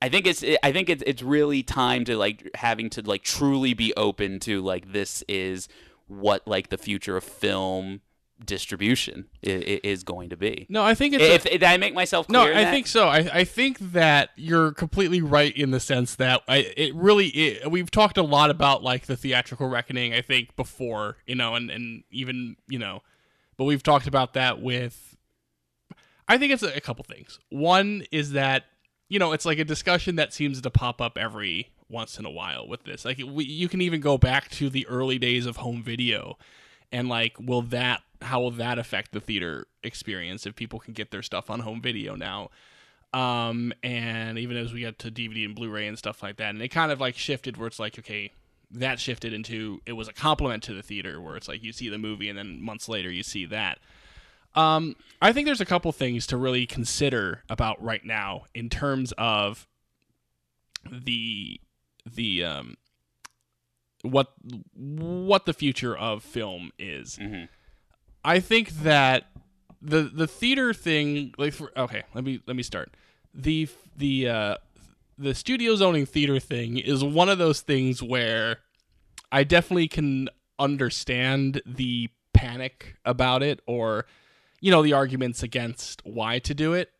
I 0.00 0.08
think 0.08 0.26
it's 0.26 0.44
I 0.62 0.72
think 0.72 0.88
it's 0.88 1.02
it's 1.06 1.22
really 1.22 1.62
time 1.62 2.04
to 2.04 2.16
like 2.16 2.48
having 2.54 2.88
to 2.90 3.02
like 3.02 3.22
truly 3.22 3.74
be 3.74 3.92
open 3.96 4.38
to 4.40 4.62
like 4.62 4.92
this 4.92 5.24
is 5.28 5.68
what 6.06 6.46
like 6.46 6.68
the 6.68 6.78
future 6.78 7.16
of 7.16 7.24
film 7.24 8.00
distribution 8.44 9.26
is, 9.42 10.04
going 10.04 10.28
to 10.30 10.36
be. 10.36 10.64
No, 10.68 10.84
I 10.84 10.94
think 10.94 11.14
it's 11.14 11.24
a- 11.24 11.34
If, 11.34 11.42
did 11.44 11.64
I 11.64 11.76
make 11.76 11.92
myself 11.94 12.28
No, 12.28 12.42
I 12.44 12.52
that? 12.64 12.70
think 12.70 12.86
so. 12.86 13.08
I, 13.08 13.28
I 13.32 13.44
think 13.44 13.78
that 13.80 14.30
you're 14.36 14.70
completely 14.72 15.20
right 15.20 15.54
in 15.56 15.72
the 15.72 15.80
sense 15.80 16.14
that 16.14 16.42
I 16.46 16.58
it 16.76 16.94
really 16.94 17.26
it, 17.26 17.68
we've 17.70 17.90
talked 17.90 18.16
a 18.16 18.22
lot 18.22 18.50
about 18.50 18.84
like 18.84 19.06
the 19.06 19.16
theatrical 19.16 19.68
reckoning. 19.68 20.14
I 20.14 20.20
think 20.22 20.54
before 20.54 21.16
you 21.26 21.34
know, 21.34 21.56
and 21.56 21.68
and 21.70 22.04
even 22.12 22.54
you 22.68 22.78
know, 22.78 23.02
but 23.56 23.64
we've 23.64 23.82
talked 23.82 24.06
about 24.06 24.34
that 24.34 24.60
with. 24.62 25.16
I 26.28 26.36
think 26.38 26.52
it's 26.52 26.62
a, 26.62 26.76
a 26.76 26.80
couple 26.80 27.04
things. 27.04 27.40
One 27.48 28.04
is 28.12 28.32
that 28.32 28.66
you 29.08 29.18
know 29.18 29.32
it's 29.32 29.46
like 29.46 29.58
a 29.58 29.64
discussion 29.64 30.16
that 30.16 30.32
seems 30.32 30.60
to 30.60 30.70
pop 30.70 31.00
up 31.00 31.16
every 31.18 31.70
once 31.88 32.18
in 32.18 32.24
a 32.24 32.30
while 32.30 32.66
with 32.66 32.84
this. 32.84 33.04
Like 33.04 33.20
we, 33.26 33.44
you 33.44 33.68
can 33.68 33.80
even 33.80 34.00
go 34.00 34.18
back 34.18 34.50
to 34.52 34.68
the 34.68 34.86
early 34.86 35.18
days 35.18 35.46
of 35.46 35.58
home 35.58 35.82
video, 35.82 36.38
and 36.92 37.08
like 37.08 37.36
will 37.40 37.62
that 37.62 38.02
how 38.20 38.40
will 38.40 38.50
that 38.52 38.78
affect 38.78 39.12
the 39.12 39.20
theater 39.20 39.66
experience 39.82 40.44
if 40.44 40.56
people 40.56 40.80
can 40.80 40.92
get 40.92 41.10
their 41.10 41.22
stuff 41.22 41.50
on 41.50 41.60
home 41.60 41.80
video 41.80 42.14
now? 42.14 42.50
Um, 43.14 43.72
and 43.82 44.38
even 44.38 44.56
as 44.56 44.72
we 44.72 44.80
get 44.80 44.98
to 45.00 45.10
DVD 45.10 45.46
and 45.46 45.54
Blu-ray 45.54 45.86
and 45.86 45.96
stuff 45.96 46.22
like 46.22 46.36
that, 46.36 46.50
and 46.50 46.60
it 46.60 46.68
kind 46.68 46.92
of 46.92 47.00
like 47.00 47.16
shifted 47.16 47.56
where 47.56 47.66
it's 47.66 47.78
like 47.78 47.98
okay. 47.98 48.32
That 48.70 49.00
shifted 49.00 49.32
into 49.32 49.80
it 49.86 49.94
was 49.94 50.08
a 50.08 50.12
compliment 50.12 50.62
to 50.64 50.74
the 50.74 50.82
theater, 50.82 51.22
where 51.22 51.36
it's 51.36 51.48
like 51.48 51.64
you 51.64 51.72
see 51.72 51.88
the 51.88 51.96
movie 51.96 52.28
and 52.28 52.38
then 52.38 52.60
months 52.60 52.86
later 52.86 53.10
you 53.10 53.22
see 53.22 53.46
that. 53.46 53.78
Um, 54.54 54.96
I 55.20 55.32
think 55.32 55.46
there's 55.46 55.60
a 55.60 55.66
couple 55.66 55.90
things 55.92 56.26
to 56.28 56.36
really 56.36 56.66
consider 56.66 57.42
about 57.48 57.82
right 57.82 58.04
now 58.04 58.44
in 58.54 58.68
terms 58.68 59.12
of 59.18 59.66
the 60.90 61.60
the 62.06 62.44
um 62.44 62.76
what 64.02 64.32
what 64.74 65.44
the 65.46 65.52
future 65.52 65.96
of 65.96 66.22
film 66.22 66.70
is. 66.78 67.16
Mhm. 67.16 67.48
I 68.24 68.40
think 68.40 68.70
that 68.82 69.30
the 69.80 70.02
the 70.02 70.26
theater 70.26 70.72
thing 70.72 71.34
like 71.38 71.52
for, 71.52 71.70
okay, 71.76 72.02
let 72.14 72.24
me 72.24 72.40
let 72.46 72.56
me 72.56 72.62
start. 72.62 72.94
The 73.34 73.68
the 73.96 74.28
uh 74.28 74.56
the 75.18 75.34
studio 75.34 75.74
zoning 75.76 76.06
theater 76.06 76.38
thing 76.40 76.78
is 76.78 77.02
one 77.04 77.28
of 77.28 77.38
those 77.38 77.60
things 77.60 78.02
where 78.02 78.58
I 79.30 79.44
definitely 79.44 79.88
can 79.88 80.28
understand 80.58 81.60
the 81.66 82.08
panic 82.32 82.96
about 83.04 83.42
it 83.42 83.60
or 83.66 84.06
you 84.60 84.70
know 84.70 84.82
the 84.82 84.92
arguments 84.92 85.42
against 85.42 86.02
why 86.04 86.38
to 86.40 86.54
do 86.54 86.72
it. 86.72 86.90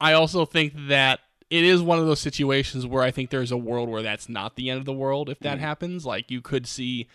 I 0.00 0.12
also 0.12 0.44
think 0.44 0.74
that 0.88 1.20
it 1.50 1.64
is 1.64 1.80
one 1.80 1.98
of 1.98 2.06
those 2.06 2.20
situations 2.20 2.86
where 2.86 3.02
I 3.02 3.10
think 3.10 3.30
there's 3.30 3.50
a 3.50 3.56
world 3.56 3.88
where 3.88 4.02
that's 4.02 4.28
not 4.28 4.56
the 4.56 4.70
end 4.70 4.78
of 4.78 4.84
the 4.84 4.92
world 4.92 5.28
if 5.28 5.38
that 5.40 5.58
mm. 5.58 5.60
happens. 5.60 6.04
Like 6.04 6.30
you 6.30 6.40
could 6.40 6.66
see 6.66 7.08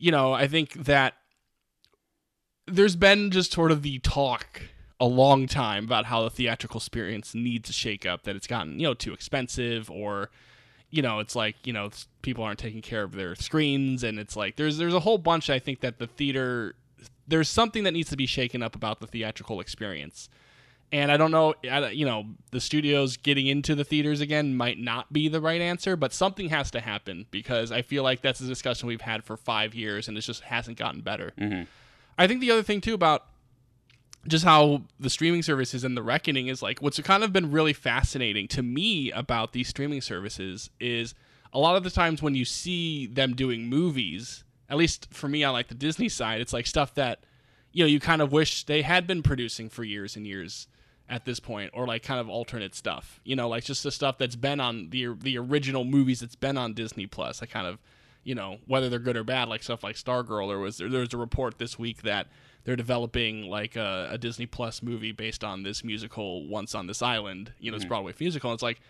you 0.00 0.10
know, 0.10 0.32
I 0.32 0.48
think 0.48 0.72
that 0.84 1.14
there's 2.66 2.96
been 2.96 3.30
just 3.30 3.52
sort 3.52 3.70
of 3.70 3.82
the 3.82 3.98
talk 3.98 4.62
a 4.98 5.04
long 5.04 5.46
time 5.46 5.84
about 5.84 6.06
how 6.06 6.22
the 6.22 6.30
theatrical 6.30 6.78
experience 6.78 7.34
needs 7.34 7.68
to 7.68 7.72
shake 7.72 8.06
up 8.06 8.24
that 8.24 8.34
it's 8.34 8.46
gotten, 8.46 8.80
you 8.80 8.86
know, 8.86 8.94
too 8.94 9.12
expensive 9.12 9.90
or 9.90 10.30
you 10.92 11.02
know, 11.02 11.20
it's 11.20 11.36
like, 11.36 11.54
you 11.64 11.72
know, 11.72 11.88
people 12.20 12.42
aren't 12.42 12.58
taking 12.58 12.82
care 12.82 13.04
of 13.04 13.12
their 13.12 13.36
screens 13.36 14.02
and 14.02 14.18
it's 14.18 14.36
like 14.36 14.56
there's 14.56 14.78
there's 14.78 14.94
a 14.94 15.00
whole 15.00 15.18
bunch 15.18 15.50
I 15.50 15.58
think 15.58 15.80
that 15.80 15.98
the 15.98 16.06
theater 16.06 16.74
there's 17.30 17.48
something 17.48 17.84
that 17.84 17.92
needs 17.92 18.10
to 18.10 18.16
be 18.16 18.26
shaken 18.26 18.62
up 18.62 18.74
about 18.76 19.00
the 19.00 19.06
theatrical 19.06 19.60
experience. 19.60 20.28
And 20.92 21.12
I 21.12 21.16
don't 21.16 21.30
know, 21.30 21.54
I- 21.70 21.90
you 21.90 22.04
know, 22.04 22.26
the 22.50 22.60
studios 22.60 23.16
getting 23.16 23.46
into 23.46 23.74
the 23.76 23.84
theaters 23.84 24.20
again 24.20 24.56
might 24.56 24.78
not 24.78 25.12
be 25.12 25.28
the 25.28 25.40
right 25.40 25.60
answer, 25.60 25.94
but 25.96 26.12
something 26.12 26.48
has 26.48 26.70
to 26.72 26.80
happen 26.80 27.26
because 27.30 27.70
I 27.70 27.82
feel 27.82 28.02
like 28.02 28.22
that's 28.22 28.40
a 28.40 28.46
discussion 28.46 28.88
we've 28.88 29.00
had 29.00 29.22
for 29.24 29.36
five 29.36 29.74
years 29.74 30.08
and 30.08 30.18
it 30.18 30.22
just 30.22 30.42
hasn't 30.42 30.76
gotten 30.76 31.00
better. 31.00 31.32
Mm-hmm. 31.38 31.62
I 32.18 32.26
think 32.26 32.40
the 32.40 32.50
other 32.50 32.64
thing 32.64 32.80
too 32.80 32.94
about 32.94 33.26
just 34.26 34.44
how 34.44 34.82
the 34.98 35.08
streaming 35.08 35.42
services 35.42 35.84
and 35.84 35.96
the 35.96 36.02
reckoning 36.02 36.48
is 36.48 36.60
like 36.60 36.82
what's 36.82 37.00
kind 37.00 37.24
of 37.24 37.32
been 37.32 37.50
really 37.50 37.72
fascinating 37.72 38.46
to 38.48 38.62
me 38.62 39.10
about 39.12 39.52
these 39.52 39.68
streaming 39.68 40.00
services 40.02 40.68
is 40.78 41.14
a 41.54 41.58
lot 41.58 41.76
of 41.76 41.84
the 41.84 41.90
times 41.90 42.20
when 42.20 42.34
you 42.34 42.44
see 42.44 43.06
them 43.06 43.34
doing 43.34 43.66
movies 43.66 44.44
at 44.70 44.76
least 44.76 45.08
for 45.10 45.28
me 45.28 45.44
on 45.44 45.52
like 45.52 45.68
the 45.68 45.74
disney 45.74 46.08
side 46.08 46.40
it's 46.40 46.52
like 46.52 46.66
stuff 46.66 46.94
that 46.94 47.24
you 47.72 47.84
know 47.84 47.88
you 47.88 48.00
kind 48.00 48.22
of 48.22 48.32
wish 48.32 48.64
they 48.64 48.82
had 48.82 49.06
been 49.06 49.22
producing 49.22 49.68
for 49.68 49.84
years 49.84 50.16
and 50.16 50.26
years 50.26 50.68
at 51.08 51.24
this 51.24 51.40
point 51.40 51.70
or 51.74 51.86
like 51.86 52.02
kind 52.02 52.20
of 52.20 52.28
alternate 52.28 52.74
stuff 52.74 53.20
you 53.24 53.36
know 53.36 53.48
like 53.48 53.64
just 53.64 53.82
the 53.82 53.90
stuff 53.90 54.16
that's 54.16 54.36
been 54.36 54.60
on 54.60 54.88
the 54.90 55.14
the 55.20 55.36
original 55.36 55.84
movies 55.84 56.20
that's 56.20 56.36
been 56.36 56.56
on 56.56 56.72
disney 56.72 57.06
plus 57.06 57.42
i 57.42 57.46
kind 57.46 57.66
of 57.66 57.78
you 58.22 58.34
know 58.34 58.58
whether 58.66 58.88
they're 58.88 58.98
good 58.98 59.16
or 59.16 59.24
bad 59.24 59.48
like 59.48 59.62
stuff 59.62 59.82
like 59.82 59.96
stargirl 59.96 60.48
or 60.48 60.58
was 60.58 60.78
there, 60.78 60.88
there 60.88 61.00
was 61.00 61.12
a 61.12 61.18
report 61.18 61.58
this 61.58 61.78
week 61.78 62.02
that 62.02 62.28
they're 62.62 62.76
developing 62.76 63.42
like 63.42 63.74
a, 63.74 64.08
a 64.12 64.18
disney 64.18 64.46
plus 64.46 64.82
movie 64.82 65.12
based 65.12 65.42
on 65.42 65.62
this 65.64 65.82
musical 65.82 66.46
once 66.46 66.74
on 66.74 66.86
this 66.86 67.02
island 67.02 67.52
you 67.58 67.70
know 67.70 67.76
this 67.76 67.82
mm-hmm. 67.82 67.88
broadway 67.88 68.14
musical 68.20 68.50
and 68.50 68.56
it's 68.56 68.62
like 68.62 68.80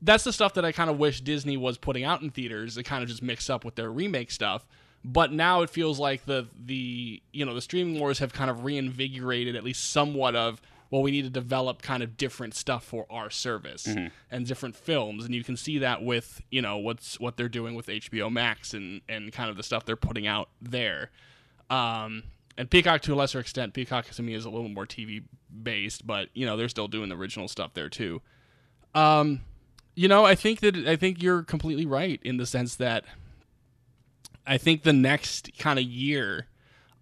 that's 0.00 0.24
the 0.24 0.32
stuff 0.32 0.54
that 0.54 0.64
I 0.64 0.72
kind 0.72 0.90
of 0.90 0.98
wish 0.98 1.20
Disney 1.20 1.56
was 1.56 1.76
putting 1.76 2.04
out 2.04 2.22
in 2.22 2.30
theaters. 2.30 2.78
It 2.78 2.84
kind 2.84 3.02
of 3.02 3.08
just 3.08 3.22
mix 3.22 3.50
up 3.50 3.64
with 3.64 3.74
their 3.74 3.90
remake 3.90 4.30
stuff. 4.30 4.66
But 5.10 5.32
now 5.32 5.62
it 5.62 5.70
feels 5.70 5.98
like 5.98 6.26
the 6.26 6.48
the 6.66 7.22
you 7.32 7.46
know 7.46 7.54
the 7.54 7.62
streaming 7.62 7.98
wars 7.98 8.18
have 8.18 8.34
kind 8.34 8.50
of 8.50 8.62
reinvigorated 8.62 9.56
at 9.56 9.64
least 9.64 9.90
somewhat 9.90 10.36
of 10.36 10.60
well 10.90 11.00
we 11.00 11.10
need 11.10 11.22
to 11.22 11.30
develop 11.30 11.80
kind 11.80 12.02
of 12.02 12.18
different 12.18 12.54
stuff 12.54 12.84
for 12.84 13.06
our 13.08 13.30
service 13.30 13.86
and 14.30 14.46
different 14.46 14.76
films 14.76 15.24
and 15.24 15.34
you 15.34 15.42
can 15.42 15.56
see 15.56 15.78
that 15.78 16.02
with 16.02 16.42
you 16.50 16.60
know 16.60 16.76
what's 16.76 17.18
what 17.18 17.38
they're 17.38 17.48
doing 17.48 17.74
with 17.74 17.86
HBO 17.86 18.30
Max 18.30 18.74
and 18.74 19.00
and 19.08 19.32
kind 19.32 19.48
of 19.48 19.56
the 19.56 19.62
stuff 19.62 19.86
they're 19.86 19.96
putting 19.96 20.26
out 20.26 20.50
there. 20.60 21.10
Um, 21.70 22.24
and 22.58 22.70
Peacock 22.70 23.00
to 23.02 23.14
a 23.14 23.16
lesser 23.16 23.40
extent, 23.40 23.72
Peacock 23.72 24.06
to 24.10 24.22
me 24.22 24.34
is 24.34 24.44
a 24.44 24.50
little 24.50 24.68
more 24.68 24.84
TV 24.84 25.22
based, 25.62 26.06
but 26.06 26.28
you 26.34 26.44
know 26.44 26.58
they're 26.58 26.68
still 26.68 26.88
doing 26.88 27.08
the 27.08 27.16
original 27.16 27.48
stuff 27.48 27.72
there 27.72 27.88
too. 27.88 28.20
Um, 28.94 29.40
you 29.94 30.06
know, 30.06 30.26
I 30.26 30.34
think 30.34 30.60
that 30.60 30.76
I 30.76 30.96
think 30.96 31.22
you're 31.22 31.42
completely 31.44 31.86
right 31.86 32.20
in 32.22 32.36
the 32.36 32.46
sense 32.46 32.76
that 32.76 33.04
I 34.48 34.58
think 34.58 34.82
the 34.82 34.92
next 34.92 35.50
kind 35.58 35.78
of 35.78 35.84
year 35.84 36.46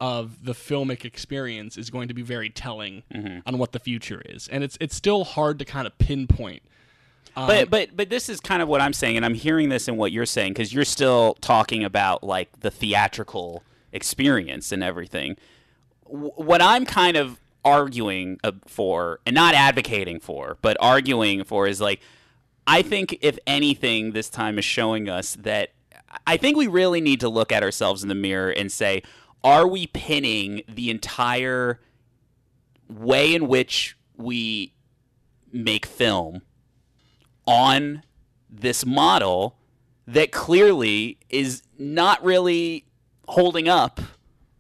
of 0.01 0.45
the 0.45 0.53
filmic 0.53 1.05
experience 1.05 1.79
is 1.79 1.89
going 1.89 2.09
to 2.09 2.15
be 2.15 2.23
very 2.23 2.51
telling 2.51 3.03
on 3.47 3.57
what 3.59 3.73
the 3.73 3.79
future 3.79 4.21
is, 4.27 4.49
and 4.49 4.63
it's 4.63 4.77
it's 4.81 4.95
still 4.95 5.25
hard 5.25 5.59
to 5.61 5.65
kind 5.65 5.87
of 5.87 5.97
pinpoint. 5.99 6.63
Um, 7.37 7.47
but 7.47 7.71
but 7.71 7.97
but 7.97 8.11
this 8.11 8.29
is 8.29 8.41
kind 8.41 8.63
of 8.63 8.69
what 8.69 8.81
I'm 8.81 8.93
saying, 8.93 9.17
and 9.17 9.25
I'm 9.25 9.35
hearing 9.35 9.69
this 9.69 9.89
in 9.89 9.97
what 9.97 10.13
you're 10.13 10.27
saying 10.27 10.53
because 10.53 10.73
you're 10.73 10.85
still 10.85 11.35
talking 11.41 11.85
about 11.85 12.23
like 12.25 12.61
the 12.61 12.71
theatrical 12.71 13.63
experience 13.93 14.73
and 14.73 14.83
everything. 14.83 15.37
W- 16.07 16.33
what 16.37 16.61
I'm 16.61 16.85
kind 16.85 17.17
of 17.17 17.41
arguing 17.65 18.39
uh, 18.45 18.53
for, 18.67 19.21
and 19.27 19.35
not 19.35 19.55
advocating 19.55 20.21
for, 20.21 20.57
but 20.63 20.77
arguing 20.81 21.45
for, 21.45 21.67
is 21.67 21.81
like 21.81 22.01
I 22.67 22.83
think 22.83 23.19
if 23.21 23.39
anything, 23.47 24.13
this 24.13 24.29
time 24.29 24.59
is 24.59 24.65
showing 24.65 25.09
us 25.09 25.37
that 25.37 25.71
I 26.27 26.37
think 26.37 26.57
we 26.57 26.67
really 26.67 27.01
need 27.01 27.21
to 27.21 27.29
look 27.29 27.53
at 27.53 27.63
ourselves 27.63 28.03
in 28.03 28.09
the 28.09 28.15
mirror 28.15 28.51
and 28.51 28.71
say, 28.71 29.03
are 29.43 29.67
we 29.67 29.87
pinning 29.87 30.63
the 30.69 30.91
entire 30.91 31.81
way 32.89 33.35
in 33.35 33.49
which 33.49 33.97
we 34.17 34.73
make 35.53 35.87
film 35.87 36.43
on 37.47 38.03
this 38.49 38.85
model 38.85 39.57
that 40.07 40.33
clearly 40.33 41.19
is 41.29 41.63
not 41.79 42.23
really 42.25 42.87
holding 43.29 43.69
up 43.69 44.01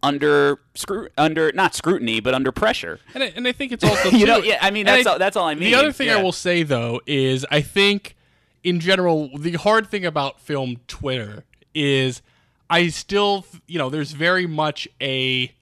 under 0.02 0.60
scru- 0.74 1.08
under 1.16 1.50
not 1.52 1.74
scrutiny 1.74 2.20
but 2.20 2.34
under 2.34 2.52
pressure. 2.52 3.00
And 3.14 3.22
I, 3.22 3.32
and 3.34 3.48
I 3.48 3.52
think 3.52 3.72
it's 3.72 3.82
also 3.84 4.10
you 4.10 4.26
know, 4.26 4.38
yeah, 4.38 4.58
I 4.60 4.70
mean 4.70 4.86
that's 4.86 5.06
all, 5.06 5.18
that's 5.18 5.36
all 5.36 5.46
I 5.46 5.54
mean. 5.54 5.64
The 5.64 5.74
other 5.74 5.92
thing 5.92 6.10
I 6.10 6.22
will 6.22 6.32
say 6.32 6.62
though 6.62 7.00
is 7.06 7.46
I 7.50 7.60
think 7.60 8.14
in 8.62 8.80
general 8.80 9.30
the 9.36 9.52
hard 9.52 9.88
thing 9.88 10.04
about 10.04 10.40
film 10.40 10.76
Twitter 10.86 11.44
is 11.76 12.22
I 12.70 12.88
still 12.88 13.44
you 13.68 13.78
know 13.78 13.90
there's 13.90 14.12
very 14.12 14.46
much 14.46 14.88
a 15.00 15.52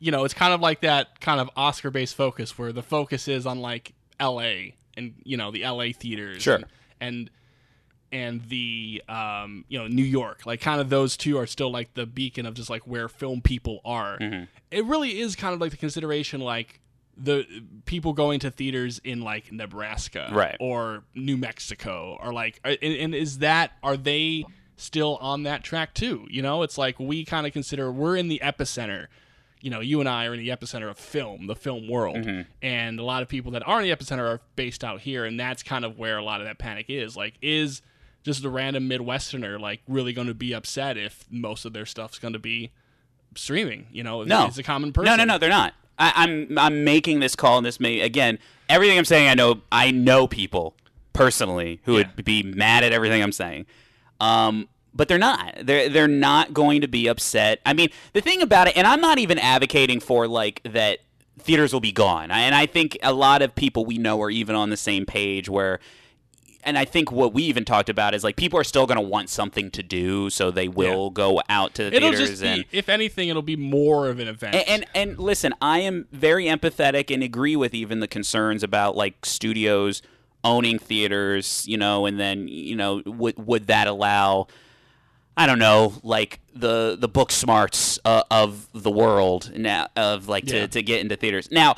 you 0.00 0.10
know 0.10 0.24
it's 0.24 0.34
kind 0.34 0.52
of 0.52 0.60
like 0.60 0.80
that 0.80 1.20
kind 1.20 1.40
of 1.40 1.48
Oscar 1.56 1.90
based 1.90 2.14
focus 2.16 2.58
where 2.58 2.72
the 2.72 2.82
focus 2.82 3.28
is 3.28 3.46
on 3.46 3.60
like 3.60 3.92
L.A. 4.18 4.74
and 4.96 5.14
you 5.24 5.36
know 5.36 5.50
the 5.50 5.64
L.A. 5.64 5.92
theaters 5.92 6.42
Sure. 6.42 6.56
and, 6.56 6.66
and 7.00 7.30
and 8.12 8.42
the 8.48 9.02
um, 9.08 9.64
you 9.68 9.78
know 9.78 9.86
New 9.86 10.02
York, 10.04 10.44
like 10.44 10.60
kind 10.60 10.80
of 10.80 10.90
those 10.90 11.16
two 11.16 11.38
are 11.38 11.46
still 11.46 11.70
like 11.70 11.94
the 11.94 12.06
beacon 12.06 12.44
of 12.44 12.54
just 12.54 12.68
like 12.68 12.82
where 12.86 13.08
film 13.08 13.40
people 13.40 13.80
are. 13.84 14.18
Mm-hmm. 14.18 14.44
It 14.72 14.84
really 14.84 15.20
is 15.20 15.36
kind 15.36 15.54
of 15.54 15.60
like 15.60 15.70
the 15.70 15.76
consideration 15.76 16.40
like 16.40 16.80
the 17.16 17.44
people 17.84 18.12
going 18.12 18.40
to 18.40 18.50
theaters 18.50 19.00
in 19.04 19.20
like 19.20 19.52
Nebraska 19.52 20.28
Right. 20.32 20.56
or 20.58 21.04
New 21.14 21.36
Mexico 21.36 22.18
or 22.20 22.32
like 22.32 22.58
and, 22.64 22.78
and 22.82 23.14
is 23.14 23.38
that 23.38 23.72
are 23.82 23.96
they 23.96 24.44
still 24.80 25.16
on 25.20 25.42
that 25.44 25.62
track 25.62 25.94
too? 25.94 26.26
You 26.30 26.42
know, 26.42 26.62
it's 26.62 26.76
like 26.78 26.98
we 26.98 27.24
kind 27.24 27.46
of 27.46 27.52
consider 27.52 27.90
we're 27.92 28.16
in 28.16 28.28
the 28.28 28.40
epicenter. 28.42 29.06
You 29.62 29.68
know, 29.70 29.80
you 29.80 30.00
and 30.00 30.08
I 30.08 30.24
are 30.26 30.32
in 30.32 30.40
the 30.40 30.48
epicenter 30.48 30.88
of 30.90 30.98
film, 30.98 31.46
the 31.46 31.54
film 31.54 31.86
world, 31.88 32.16
Mm-hmm. 32.16 32.42
and 32.62 32.98
a 32.98 33.04
lot 33.04 33.22
of 33.22 33.28
people 33.28 33.52
that 33.52 33.66
are 33.68 33.80
in 33.82 33.88
the 33.88 33.94
epicenter 33.94 34.20
are 34.26 34.40
based 34.56 34.82
out 34.82 35.00
here, 35.02 35.24
and 35.26 35.38
that's 35.38 35.62
kind 35.62 35.84
of 35.84 35.98
where 35.98 36.16
a 36.16 36.24
lot 36.24 36.40
of 36.40 36.46
that 36.46 36.56
panic 36.58 36.86
is. 36.88 37.14
Like, 37.14 37.34
is 37.42 37.82
just 38.22 38.42
the 38.42 38.48
random 38.48 38.88
Midwesterner 38.88 39.60
like 39.60 39.80
really 39.86 40.12
going 40.14 40.28
to 40.28 40.34
be 40.34 40.54
upset 40.54 40.96
if 40.96 41.26
most 41.30 41.64
of 41.66 41.74
their 41.74 41.84
stuff's 41.84 42.18
going 42.18 42.32
to 42.32 42.38
be 42.38 42.70
streaming? 43.34 43.86
You 43.92 44.02
know, 44.02 44.22
No. 44.24 44.46
it's 44.46 44.56
a 44.58 44.62
common 44.62 44.92
person. 44.94 45.06
No, 45.06 45.16
no, 45.16 45.24
no, 45.24 45.38
they're 45.38 45.50
not. 45.50 45.74
I, 45.98 46.12
I'm 46.16 46.58
I'm 46.58 46.82
making 46.84 47.20
this 47.20 47.36
call, 47.36 47.58
and 47.58 47.66
this 47.66 47.78
may 47.78 48.00
again 48.00 48.38
everything 48.70 48.96
I'm 48.96 49.04
saying. 49.04 49.28
I 49.28 49.34
know 49.34 49.60
I 49.70 49.90
know 49.90 50.26
people 50.26 50.74
personally 51.12 51.80
who 51.84 51.98
Yeah. 51.98 52.08
would 52.16 52.24
be 52.24 52.42
mad 52.42 52.82
at 52.84 52.92
everything 52.92 53.22
I'm 53.22 53.32
saying, 53.32 53.66
um, 54.20 54.68
but 54.94 55.08
they're 55.08 55.18
not. 55.18 55.54
They're 55.62 55.88
they're 55.88 56.08
not 56.08 56.52
going 56.52 56.80
to 56.80 56.88
be 56.88 57.06
upset. 57.06 57.60
I 57.64 57.72
mean, 57.72 57.90
the 58.12 58.20
thing 58.20 58.42
about 58.42 58.68
it, 58.68 58.76
and 58.76 58.86
I'm 58.86 59.00
not 59.00 59.18
even 59.18 59.38
advocating 59.38 60.00
for 60.00 60.26
like 60.26 60.60
that 60.64 60.98
theaters 61.38 61.72
will 61.72 61.80
be 61.80 61.92
gone. 61.92 62.30
And 62.30 62.54
I 62.54 62.66
think 62.66 62.98
a 63.02 63.12
lot 63.12 63.42
of 63.42 63.54
people 63.54 63.84
we 63.84 63.98
know 63.98 64.20
are 64.22 64.30
even 64.30 64.54
on 64.54 64.70
the 64.70 64.76
same 64.76 65.06
page 65.06 65.48
where 65.48 65.80
and 66.62 66.76
I 66.76 66.84
think 66.84 67.10
what 67.10 67.32
we 67.32 67.44
even 67.44 67.64
talked 67.64 67.88
about 67.88 68.14
is 68.14 68.22
like 68.22 68.36
people 68.36 68.58
are 68.58 68.64
still 68.64 68.86
going 68.86 68.96
to 68.96 69.06
want 69.06 69.30
something 69.30 69.70
to 69.70 69.82
do, 69.82 70.28
so 70.28 70.50
they 70.50 70.68
will 70.68 71.10
go 71.10 71.40
out 71.48 71.74
to 71.74 71.84
the 71.84 71.96
It'll 71.96 72.10
theaters 72.10 72.30
just 72.30 72.42
and 72.42 72.64
be, 72.70 72.78
if 72.78 72.88
anything, 72.88 73.28
it'll 73.28 73.42
be 73.42 73.56
more 73.56 74.08
of 74.08 74.18
an 74.18 74.28
event. 74.28 74.54
and, 74.54 74.68
and 74.68 74.86
and 74.94 75.18
listen, 75.18 75.54
I 75.62 75.78
am 75.78 76.06
very 76.12 76.44
empathetic 76.46 77.12
and 77.12 77.22
agree 77.22 77.56
with 77.56 77.74
even 77.74 78.00
the 78.00 78.08
concerns 78.08 78.62
about 78.62 78.96
like 78.96 79.24
studios 79.24 80.02
owning 80.44 80.78
theaters, 80.78 81.64
you 81.66 81.76
know, 81.76 82.06
and 82.06 82.18
then 82.18 82.48
you 82.48 82.76
know 82.76 83.02
would 83.06 83.38
would 83.46 83.66
that 83.68 83.86
allow 83.86 84.46
I 85.36 85.46
don't 85.46 85.58
know, 85.58 85.94
like 86.02 86.40
the 86.54 86.96
the 86.98 87.08
Booksmarts 87.08 87.98
uh, 88.04 88.24
of 88.30 88.68
the 88.74 88.90
world 88.90 89.52
now 89.56 89.88
of 89.96 90.28
like 90.28 90.46
to, 90.46 90.56
Yeah. 90.60 90.66
to 90.66 90.82
get 90.82 91.00
into 91.00 91.16
theaters. 91.16 91.50
Now, 91.50 91.76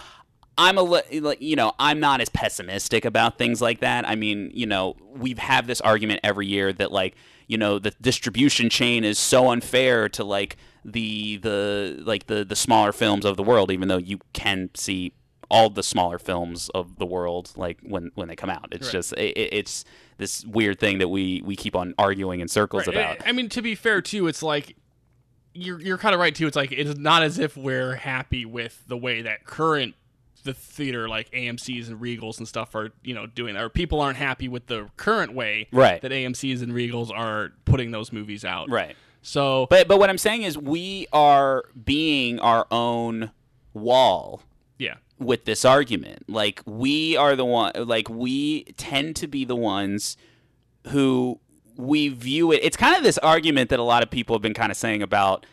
I'm 0.58 0.78
a 0.78 1.02
you 1.38 1.54
know 1.56 1.72
I'm 1.78 2.00
not 2.00 2.20
as 2.20 2.28
pessimistic 2.28 3.04
about 3.04 3.38
things 3.38 3.60
like 3.62 3.80
that. 3.80 4.08
I 4.08 4.16
mean, 4.16 4.50
you 4.54 4.66
know, 4.66 4.96
we've 5.14 5.38
had 5.38 5.66
this 5.66 5.80
argument 5.80 6.20
every 6.24 6.46
year 6.46 6.72
that 6.72 6.90
like 6.92 7.14
you 7.46 7.56
know 7.58 7.78
the 7.78 7.92
distribution 8.00 8.68
chain 8.68 9.04
is 9.04 9.18
so 9.18 9.50
unfair 9.50 10.08
to 10.10 10.24
like 10.24 10.56
the 10.84 11.36
the 11.36 12.02
like 12.04 12.26
the 12.26 12.44
the 12.44 12.56
smaller 12.56 12.92
films 12.92 13.24
of 13.24 13.36
the 13.36 13.42
world, 13.42 13.70
even 13.70 13.88
though 13.88 13.98
you 13.98 14.18
can 14.32 14.70
see 14.74 15.12
all 15.52 15.68
the 15.70 15.82
smaller 15.82 16.18
films 16.18 16.68
of 16.74 16.98
the 16.98 17.06
world 17.06 17.52
like 17.56 17.78
when 17.82 18.10
when 18.14 18.26
they 18.26 18.34
come 18.36 18.50
out. 18.50 18.68
It's 18.72 18.86
Right. 18.88 18.92
just 18.92 19.12
it, 19.12 19.36
it- 19.36 19.52
it's 19.54 19.84
this 20.18 20.44
weird 20.46 20.80
thing 20.80 20.98
that 20.98 21.08
we 21.08 21.42
we 21.44 21.54
keep 21.56 21.76
on 21.76 21.94
arguing 21.98 22.40
in 22.40 22.48
circles 22.48 22.86
Right. 22.86 22.96
about. 22.96 23.24
I 23.26 23.28
I 23.28 23.32
mean, 23.32 23.48
to 23.50 23.62
be 23.62 23.74
fair 23.74 24.00
too, 24.02 24.26
it's 24.26 24.42
like 24.42 24.76
you're 25.54 25.80
you're 25.80 25.98
kind 25.98 26.14
of 26.14 26.20
right 26.20 26.34
too. 26.34 26.46
It's 26.46 26.56
like 26.56 26.72
it's 26.72 26.98
not 26.98 27.22
as 27.22 27.38
if 27.38 27.56
we're 27.56 27.96
happy 27.96 28.44
with 28.46 28.82
the 28.88 28.96
way 28.96 29.22
that 29.22 29.44
current 29.44 29.94
the 30.44 30.54
theater 30.54 31.08
like 31.08 31.30
AMC's 31.30 31.88
and 31.88 32.00
Regals 32.00 32.38
and 32.38 32.48
stuff 32.48 32.74
are 32.74 32.90
you 33.04 33.14
know 33.14 33.26
doing, 33.26 33.56
or 33.56 33.68
people 33.68 34.00
aren't 34.00 34.16
happy 34.16 34.48
with 34.48 34.66
the 34.66 34.88
current 34.96 35.34
way 35.34 35.68
Right. 35.70 36.00
that 36.02 36.10
AMC's 36.10 36.62
and 36.62 36.72
Regals 36.72 37.10
are 37.16 37.52
putting 37.64 37.90
those 37.92 38.10
movies 38.12 38.44
out. 38.44 38.68
Right. 38.70 38.96
So, 39.20 39.66
But 39.70 39.86
but 39.86 39.98
what 40.00 40.10
I'm 40.10 40.18
saying 40.18 40.42
is 40.42 40.58
we 40.58 41.06
are 41.12 41.64
being 41.84 42.40
our 42.40 42.66
own 42.72 43.30
wall 43.74 44.42
with 45.24 45.44
this 45.44 45.64
argument. 45.64 46.28
Like 46.28 46.62
we 46.66 47.16
are 47.16 47.36
the 47.36 47.44
one 47.44 47.72
like 47.76 48.08
we 48.08 48.64
tend 48.76 49.16
to 49.16 49.26
be 49.26 49.44
the 49.44 49.56
ones 49.56 50.16
who 50.88 51.40
we 51.76 52.08
view 52.08 52.52
it 52.52 52.60
it's 52.62 52.76
kind 52.76 52.96
of 52.96 53.02
this 53.02 53.18
argument 53.18 53.70
that 53.70 53.78
a 53.78 53.82
lot 53.82 54.02
of 54.02 54.10
people 54.10 54.34
have 54.34 54.42
been 54.42 54.54
kind 54.54 54.70
of 54.70 54.76
saying 54.76 55.02
about 55.02 55.46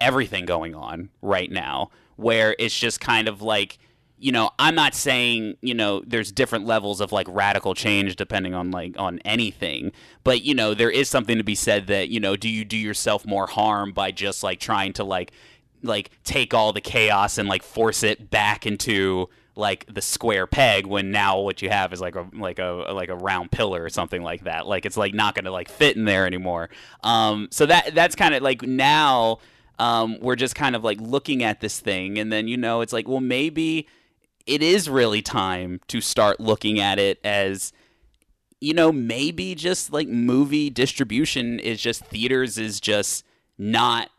everything 0.00 0.44
going 0.44 0.74
on 0.74 1.08
right 1.22 1.50
now 1.50 1.90
where 2.16 2.54
it's 2.58 2.78
just 2.78 3.00
kind 3.00 3.28
of 3.28 3.42
like 3.42 3.78
you 4.18 4.30
know 4.30 4.50
i'm 4.58 4.74
not 4.74 4.94
saying 4.94 5.56
you 5.60 5.74
know 5.74 6.00
there's 6.06 6.30
different 6.30 6.64
levels 6.64 7.00
of 7.00 7.12
like 7.12 7.26
radical 7.28 7.74
change 7.74 8.14
depending 8.16 8.54
on 8.54 8.70
like 8.70 8.94
on 8.98 9.18
anything 9.24 9.90
but 10.22 10.42
you 10.42 10.54
know 10.54 10.74
there 10.74 10.90
is 10.90 11.08
something 11.08 11.38
to 11.38 11.44
be 11.44 11.54
said 11.54 11.86
that 11.88 12.08
you 12.08 12.20
know 12.20 12.36
do 12.36 12.48
you 12.48 12.64
do 12.64 12.76
yourself 12.76 13.26
more 13.26 13.46
harm 13.46 13.92
by 13.92 14.10
just 14.10 14.42
like 14.42 14.60
trying 14.60 14.92
to 14.92 15.02
like 15.02 15.32
like 15.84 16.10
take 16.24 16.54
all 16.54 16.72
the 16.72 16.80
chaos 16.80 17.38
and 17.38 17.48
like 17.48 17.62
force 17.62 18.02
it 18.02 18.30
back 18.30 18.66
into 18.66 19.28
like 19.56 19.86
the 19.92 20.02
square 20.02 20.46
peg 20.46 20.86
when 20.86 21.10
now 21.10 21.38
what 21.38 21.62
you 21.62 21.70
have 21.70 21.92
is 21.92 22.00
like 22.00 22.16
a 22.16 22.26
like 22.32 22.58
a 22.58 22.86
like 22.92 23.08
a 23.08 23.14
round 23.14 23.50
pillar 23.50 23.82
or 23.82 23.88
something 23.88 24.22
like 24.22 24.44
that. 24.44 24.66
Like 24.66 24.84
it's 24.84 24.96
like 24.96 25.14
not 25.14 25.34
going 25.34 25.44
to 25.44 25.52
like 25.52 25.68
fit 25.68 25.96
in 25.96 26.04
there 26.04 26.26
anymore. 26.26 26.70
Um 27.02 27.48
so 27.50 27.66
that 27.66 27.94
that's 27.94 28.16
kind 28.16 28.34
of 28.34 28.42
like 28.42 28.62
now 28.62 29.38
um 29.78 30.18
we're 30.20 30.36
just 30.36 30.54
kind 30.54 30.74
of 30.74 30.82
like 30.82 31.00
looking 31.00 31.42
at 31.42 31.60
this 31.60 31.80
thing 31.80 32.18
and 32.18 32.32
then 32.32 32.48
you 32.48 32.56
know 32.56 32.80
it's 32.80 32.92
like 32.92 33.08
well 33.08 33.20
maybe 33.20 33.88
it 34.46 34.62
is 34.62 34.88
really 34.88 35.22
time 35.22 35.80
to 35.88 36.00
start 36.00 36.38
looking 36.38 36.78
at 36.78 36.98
it 36.98 37.18
as 37.24 37.72
you 38.60 38.72
know 38.72 38.92
maybe 38.92 39.54
just 39.54 39.92
like 39.92 40.06
movie 40.08 40.70
distribution 40.70 41.58
is 41.58 41.80
just 41.80 42.04
theaters 42.04 42.56
is 42.56 42.80
just 42.80 43.24
not 43.58 44.10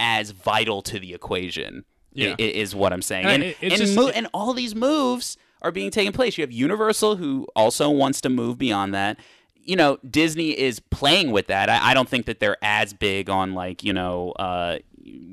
as 0.00 0.30
vital 0.32 0.82
to 0.82 0.98
the 0.98 1.14
equation 1.14 1.84
Yeah. 2.12 2.34
i- 2.38 2.42
is 2.42 2.74
what 2.74 2.92
i'm 2.92 3.02
saying. 3.02 3.26
And 3.26 3.42
and 3.44 3.54
and, 3.62 3.72
just- 3.76 3.94
mo- 3.94 4.08
and 4.08 4.26
all 4.34 4.52
these 4.54 4.74
moves 4.74 5.36
are 5.62 5.70
being 5.70 5.90
taken 5.90 6.12
place. 6.12 6.38
You 6.38 6.42
have 6.42 6.50
universal 6.52 7.16
who 7.16 7.46
also 7.54 7.90
wants 7.90 8.20
to 8.22 8.30
move 8.30 8.56
beyond 8.58 8.94
that. 8.94 9.18
You 9.62 9.76
know 9.76 9.98
disney 10.08 10.58
is 10.58 10.80
playing 10.80 11.30
with 11.32 11.46
that. 11.48 11.68
I, 11.68 11.90
I 11.90 11.94
don't 11.94 12.08
think 12.08 12.24
that 12.26 12.40
they're 12.40 12.56
as 12.62 12.92
big 12.94 13.28
on 13.30 13.52
like 13.54 13.84
you 13.84 13.92
know 13.92 14.32
uh 14.32 14.78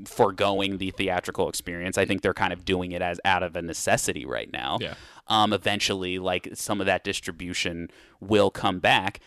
foregoing 0.04 0.78
the 0.78 0.90
theatrical 0.90 1.48
experience. 1.48 1.98
I 1.98 2.04
think 2.04 2.22
they're 2.22 2.34
kind 2.34 2.52
of 2.52 2.64
doing 2.64 2.92
it 2.92 3.02
as 3.02 3.20
out 3.24 3.42
of 3.42 3.56
a 3.56 3.62
necessity 3.62 4.24
right 4.26 4.52
now. 4.52 4.78
Yeah. 4.80 4.94
um, 5.28 5.52
eventually 5.52 6.18
like 6.18 6.48
some 6.54 6.80
of 6.80 6.86
that 6.86 7.04
distribution 7.04 7.90
will 8.20 8.50
come 8.50 8.78
back 8.78 9.20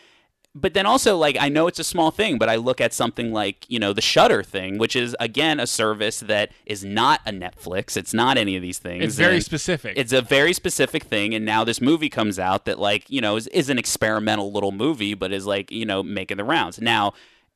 but 0.54 0.74
then 0.74 0.84
also 0.86 1.16
like 1.16 1.36
i 1.40 1.48
know 1.48 1.66
it's 1.66 1.78
a 1.78 1.84
small 1.84 2.10
thing 2.10 2.38
but 2.38 2.48
i 2.48 2.56
look 2.56 2.80
at 2.80 2.92
something 2.92 3.32
like 3.32 3.64
you 3.68 3.78
know 3.78 3.92
the 3.92 4.02
Shudder 4.02 4.42
thing 4.42 4.78
which 4.78 4.94
is 4.94 5.16
again 5.18 5.58
a 5.58 5.66
service 5.66 6.20
that 6.20 6.50
is 6.66 6.84
not 6.84 7.20
a 7.26 7.30
netflix. 7.30 7.96
It's 7.96 8.12
not 8.12 8.36
any 8.36 8.56
of 8.56 8.62
these 8.62 8.78
things. 8.78 9.04
It's 9.04 9.14
very 9.16 9.36
and 9.36 9.44
specific. 9.44 9.94
it's 9.96 10.12
a 10.12 10.22
very 10.22 10.52
specific 10.52 11.04
thing 11.04 11.34
and 11.34 11.44
now 11.44 11.64
this 11.64 11.80
movie 11.80 12.08
comes 12.08 12.38
out 12.38 12.64
that 12.66 12.78
like 12.78 13.08
you 13.08 13.20
know 13.20 13.36
is, 13.36 13.46
is 13.48 13.70
an 13.70 13.78
experimental 13.78 14.52
little 14.52 14.72
movie 14.72 15.14
but 15.14 15.32
is 15.32 15.46
like 15.46 15.70
you 15.70 15.86
know 15.86 16.02
making 16.02 16.36
the 16.36 16.44
rounds. 16.44 16.80
Now 16.80 17.14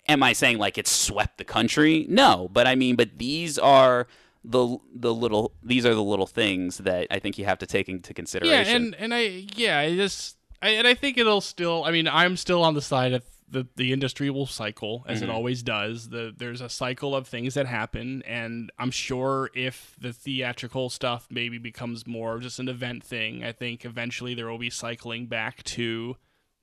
am 0.08 0.22
i 0.22 0.32
saying 0.32 0.58
like 0.58 0.78
it's 0.78 0.90
swept 0.90 1.38
the 1.38 1.44
country? 1.44 2.06
No 2.08 2.48
but 2.52 2.66
i 2.66 2.74
mean 2.74 2.96
but 2.96 3.18
these 3.18 3.58
are 3.58 4.06
the 4.44 4.78
the 4.94 5.12
little 5.12 5.52
these 5.62 5.84
are 5.84 5.94
the 5.94 6.02
little 6.02 6.26
things 6.26 6.78
that 6.78 7.08
i 7.10 7.18
think 7.18 7.36
you 7.36 7.44
have 7.44 7.58
to 7.58 7.66
take 7.66 7.88
into 7.88 8.14
consideration. 8.14 8.66
Yeah, 8.66 8.76
and 8.76 8.94
and 8.94 9.14
I 9.14 9.46
yeah, 9.54 9.78
I 9.80 9.94
just 9.94 10.36
I, 10.62 10.70
and 10.70 10.86
I 10.86 10.94
think 10.94 11.18
it'll 11.18 11.40
still. 11.40 11.84
I 11.84 11.90
mean, 11.90 12.08
I'm 12.08 12.36
still 12.36 12.62
on 12.62 12.74
the 12.74 12.82
side 12.82 13.12
of 13.12 13.22
the 13.48 13.66
the 13.76 13.92
industry 13.92 14.28
will 14.30 14.46
cycle 14.46 15.04
as 15.06 15.20
Mm-hmm. 15.20 15.30
it 15.30 15.32
always 15.32 15.62
does. 15.62 16.08
The 16.08 16.34
there's 16.36 16.60
a 16.60 16.68
cycle 16.68 17.14
of 17.14 17.28
things 17.28 17.54
that 17.54 17.66
happen, 17.66 18.22
and 18.26 18.72
I'm 18.78 18.90
sure 18.90 19.50
if 19.54 19.94
the 20.00 20.12
theatrical 20.12 20.90
stuff 20.90 21.28
maybe 21.30 21.58
becomes 21.58 22.06
more 22.06 22.38
just 22.40 22.58
an 22.58 22.68
event 22.68 23.04
thing, 23.04 23.44
I 23.44 23.52
think 23.52 23.84
eventually 23.84 24.34
there 24.34 24.48
will 24.48 24.58
be 24.58 24.70
cycling 24.70 25.26
back 25.26 25.62
to 25.64 26.16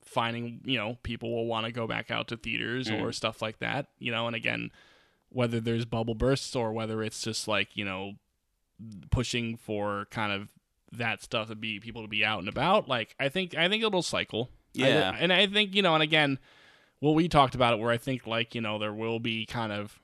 finding 0.04 0.60
you 0.66 0.76
know 0.76 0.98
people 1.02 1.34
will 1.34 1.46
want 1.46 1.64
to 1.64 1.72
go 1.72 1.86
back 1.86 2.10
out 2.10 2.28
to 2.28 2.36
theaters 2.36 2.90
or 2.90 3.12
stuff 3.12 3.40
like 3.40 3.60
that. 3.60 3.86
You 3.98 4.12
know, 4.12 4.26
and 4.26 4.36
again, 4.36 4.70
whether 5.30 5.60
there's 5.60 5.86
bubble 5.86 6.14
bursts 6.14 6.54
or 6.54 6.72
whether 6.72 7.02
it's 7.02 7.22
just 7.22 7.48
like 7.48 7.76
you 7.76 7.84
know 7.86 8.12
pushing 9.10 9.56
for 9.56 10.06
kind 10.10 10.32
of 10.32 10.48
that 10.98 11.22
stuff 11.22 11.48
to 11.48 11.54
be 11.54 11.80
people 11.80 12.02
to 12.02 12.08
be 12.08 12.24
out 12.24 12.38
and 12.40 12.48
about. 12.48 12.88
Like 12.88 13.14
I 13.20 13.28
think 13.28 13.56
I 13.56 13.68
think 13.68 13.82
it'll 13.82 14.02
cycle. 14.02 14.50
I- 14.76 14.88
Yeah. 14.88 15.16
and 15.18 15.32
I 15.32 15.46
think 15.46 15.74
you 15.74 15.82
know, 15.82 15.94
and 15.94 16.02
again, 16.02 16.38
well, 17.00 17.14
we 17.14 17.28
talked 17.28 17.54
about 17.54 17.74
it 17.74 17.80
where 17.80 17.90
I 17.90 17.98
think 17.98 18.26
like 18.26 18.54
you 18.54 18.60
know 18.60 18.78
there 18.78 18.92
will 18.92 19.20
be 19.20 19.46
kind 19.46 19.72
of 19.72 19.98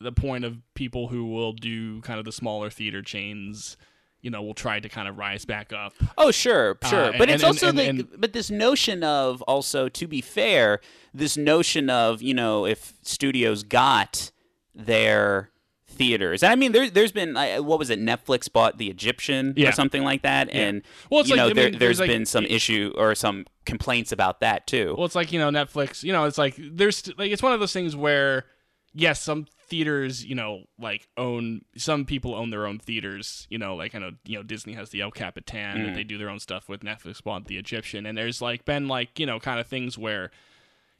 the 0.00 0.12
point 0.12 0.44
of 0.44 0.58
people 0.74 1.08
who 1.08 1.26
will 1.26 1.52
do 1.52 2.00
kind 2.02 2.18
of 2.18 2.24
the 2.24 2.32
smaller 2.32 2.70
theater 2.70 3.02
chains. 3.02 3.76
You 4.20 4.30
know, 4.30 4.42
will 4.42 4.54
try 4.54 4.80
to 4.80 4.88
kind 4.88 5.06
of 5.06 5.18
rise 5.18 5.44
back 5.44 5.70
up. 5.70 5.92
Oh, 6.16 6.30
sure, 6.30 6.78
Uh, 6.82 6.88
sure. 6.88 7.04
and- 7.10 7.18
but 7.18 7.28
it's 7.28 7.42
and- 7.42 7.48
also 7.48 7.68
and- 7.68 7.78
the, 7.78 7.88
and- 7.90 8.08
but 8.20 8.32
this 8.32 8.50
notion 8.50 9.02
of 9.04 9.42
also 9.42 9.90
to 9.90 10.06
be 10.06 10.22
fair, 10.22 10.80
this 11.12 11.36
notion 11.36 11.90
of 11.90 12.22
you 12.22 12.32
know 12.32 12.64
if 12.64 12.94
studios 13.02 13.62
got 13.64 14.30
their 14.74 15.50
theaters, 15.94 16.42
and 16.42 16.52
I 16.52 16.56
mean 16.56 16.72
there 16.72 16.90
there's 16.90 17.12
been 17.12 17.34
what 17.34 17.78
was 17.78 17.88
it 17.90 18.00
Netflix 18.00 18.52
bought 18.52 18.78
the 18.78 18.90
Egyptian 18.90 19.54
Yeah. 19.56 19.68
or 19.68 19.72
something 19.72 20.04
like 20.04 20.22
that, 20.22 20.52
Yeah. 20.52 20.60
and 20.60 20.82
Well, 21.10 21.20
it's 21.20 21.28
you 21.30 21.36
like- 21.36 21.44
know 21.46 21.50
I 21.50 21.52
there, 21.54 21.70
mean, 21.70 21.78
there's 21.78 21.98
there's 21.98 22.00
like- 22.00 22.08
been 22.10 22.26
some 22.26 22.44
issue 22.46 22.92
or 22.96 23.14
some 23.14 23.46
complaints 23.64 24.12
about 24.12 24.40
that 24.40 24.66
too. 24.66 24.94
Well, 24.96 25.06
it's 25.06 25.14
like 25.14 25.32
you 25.32 25.38
know 25.38 25.50
Netflix. 25.50 26.02
You 26.02 26.12
know, 26.12 26.24
it's 26.24 26.38
like 26.38 26.56
there's 26.58 27.10
like 27.16 27.30
it's 27.32 27.42
one 27.42 27.52
of 27.52 27.60
those 27.60 27.72
things 27.72 27.96
where 27.96 28.44
yes, 28.92 29.20
some 29.22 29.46
theaters 29.66 30.24
you 30.24 30.34
know 30.34 30.64
like 30.78 31.08
own 31.16 31.62
some 31.76 32.04
people 32.04 32.34
own 32.34 32.50
their 32.50 32.66
own 32.66 32.78
theaters. 32.78 33.46
You 33.50 33.58
know, 33.58 33.74
like 33.74 33.94
I 33.94 33.98
know 33.98 34.10
you 34.24 34.36
know 34.36 34.42
Disney 34.42 34.74
has 34.74 34.90
the 34.90 35.00
El 35.00 35.10
Capitan 35.10 35.78
Mm. 35.78 35.86
that 35.86 35.94
they 35.94 36.04
do 36.04 36.18
their 36.18 36.28
own 36.28 36.38
stuff 36.40 36.68
with. 36.68 36.80
Netflix 36.82 37.22
bought 37.22 37.46
the 37.46 37.56
Egyptian, 37.56 38.04
and 38.06 38.16
there's 38.18 38.42
like 38.42 38.64
been 38.64 38.86
like 38.88 39.18
you 39.18 39.26
know 39.26 39.40
kind 39.40 39.58
of 39.60 39.66
things 39.66 39.96
where. 39.98 40.30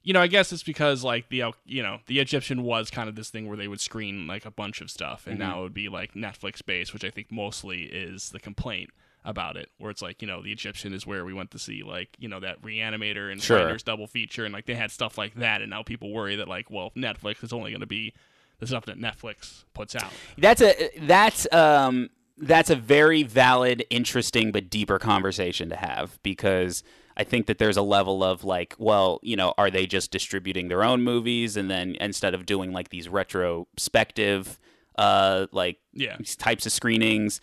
You 0.04 0.12
know, 0.12 0.20
I 0.20 0.26
guess 0.28 0.52
it's 0.52 0.62
because 0.62 1.02
like 1.02 1.28
the 1.30 1.44
you 1.64 1.82
know 1.82 1.98
the 2.06 2.20
Egyptian 2.20 2.62
was 2.62 2.90
kind 2.90 3.08
of 3.08 3.16
this 3.16 3.30
thing 3.30 3.48
where 3.48 3.56
they 3.56 3.66
would 3.68 3.80
screen 3.80 4.26
like 4.26 4.44
a 4.44 4.50
bunch 4.50 4.80
of 4.80 4.90
stuff, 4.90 5.26
and 5.26 5.38
Mm-hmm. 5.38 5.48
now 5.48 5.58
it 5.60 5.62
would 5.62 5.74
be 5.74 5.88
like 5.88 6.12
Netflix 6.14 6.64
based, 6.64 6.92
which 6.92 7.04
I 7.04 7.10
think 7.10 7.32
mostly 7.32 7.84
is 7.84 8.28
the 8.30 8.38
complaint 8.38 8.90
about 9.24 9.56
it, 9.56 9.70
where 9.78 9.90
it's 9.90 10.02
like 10.02 10.20
you 10.20 10.28
know 10.28 10.42
the 10.42 10.52
Egyptian 10.52 10.92
is 10.92 11.06
where 11.06 11.24
we 11.24 11.32
went 11.32 11.50
to 11.52 11.58
see 11.58 11.82
like 11.82 12.10
you 12.18 12.28
know 12.28 12.38
that 12.40 12.60
Reanimator 12.60 13.32
and 13.32 13.42
Sure. 13.42 13.58
Finders 13.58 13.82
double 13.82 14.06
feature, 14.06 14.44
and 14.44 14.52
like 14.52 14.66
they 14.66 14.74
had 14.74 14.90
stuff 14.90 15.16
like 15.16 15.34
that, 15.36 15.62
and 15.62 15.70
now 15.70 15.82
people 15.82 16.12
worry 16.12 16.36
that 16.36 16.48
like 16.48 16.70
well 16.70 16.90
Netflix 16.94 17.42
is 17.42 17.52
only 17.52 17.70
going 17.70 17.80
to 17.80 17.86
be 17.86 18.12
the 18.60 18.66
stuff 18.66 18.84
that 18.84 18.98
Netflix 18.98 19.64
puts 19.72 19.96
out. 19.96 20.12
That's 20.36 20.60
a 20.60 20.90
that's 21.00 21.50
um 21.50 22.10
that's 22.36 22.68
a 22.68 22.76
very 22.76 23.22
valid, 23.22 23.86
interesting, 23.90 24.52
but 24.52 24.68
deeper 24.68 24.98
conversation 24.98 25.70
to 25.70 25.76
have 25.76 26.18
because 26.22 26.82
I 27.16 27.24
think 27.24 27.46
that 27.46 27.58
there's 27.58 27.76
a 27.76 27.82
level 27.82 28.24
of 28.24 28.44
like, 28.44 28.74
well, 28.78 29.20
you 29.22 29.36
know, 29.36 29.54
are 29.56 29.70
they 29.70 29.86
just 29.86 30.10
distributing 30.10 30.68
their 30.68 30.82
own 30.82 31.02
movies 31.02 31.56
and 31.56 31.70
then 31.70 31.96
instead 32.00 32.34
of 32.34 32.44
doing 32.46 32.72
like 32.72 32.88
these 32.90 33.08
retrospective 33.08 34.58
uh 34.96 35.46
like 35.52 35.78
Yeah. 35.92 36.16
these 36.18 36.36
types 36.36 36.66
of 36.66 36.72
screenings 36.72 37.40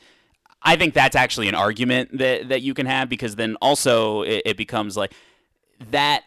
I 0.61 0.75
think 0.77 0.93
that's 0.93 1.15
actually 1.15 1.49
an 1.49 1.55
argument 1.55 2.17
that 2.17 2.49
that 2.49 2.61
you 2.61 2.73
can 2.73 2.85
have 2.85 3.09
because 3.09 3.35
then 3.35 3.57
also 3.61 4.21
it, 4.21 4.41
it 4.45 4.57
becomes 4.57 4.95
like 4.95 5.13
that 5.89 6.23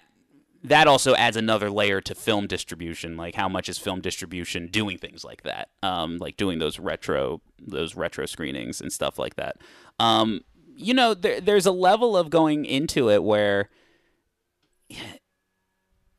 that 0.64 0.86
also 0.86 1.14
adds 1.14 1.36
another 1.36 1.70
layer 1.70 2.00
to 2.00 2.14
film 2.14 2.46
distribution. 2.46 3.16
Like 3.18 3.34
how 3.34 3.48
much 3.50 3.68
is 3.68 3.78
film 3.78 4.00
distribution 4.00 4.68
doing 4.68 4.96
things 4.96 5.22
like 5.22 5.42
that, 5.42 5.68
um, 5.82 6.16
like 6.16 6.36
doing 6.38 6.58
those 6.58 6.78
retro 6.78 7.42
those 7.60 7.94
retro 7.94 8.26
screenings 8.26 8.80
and 8.80 8.90
stuff 8.92 9.18
like 9.18 9.36
that. 9.36 9.56
Um, 10.00 10.40
you 10.76 10.94
know, 10.94 11.14
there, 11.14 11.40
there's 11.40 11.66
a 11.66 11.72
level 11.72 12.16
of 12.16 12.30
going 12.30 12.64
into 12.64 13.10
it 13.10 13.22
where, 13.22 13.70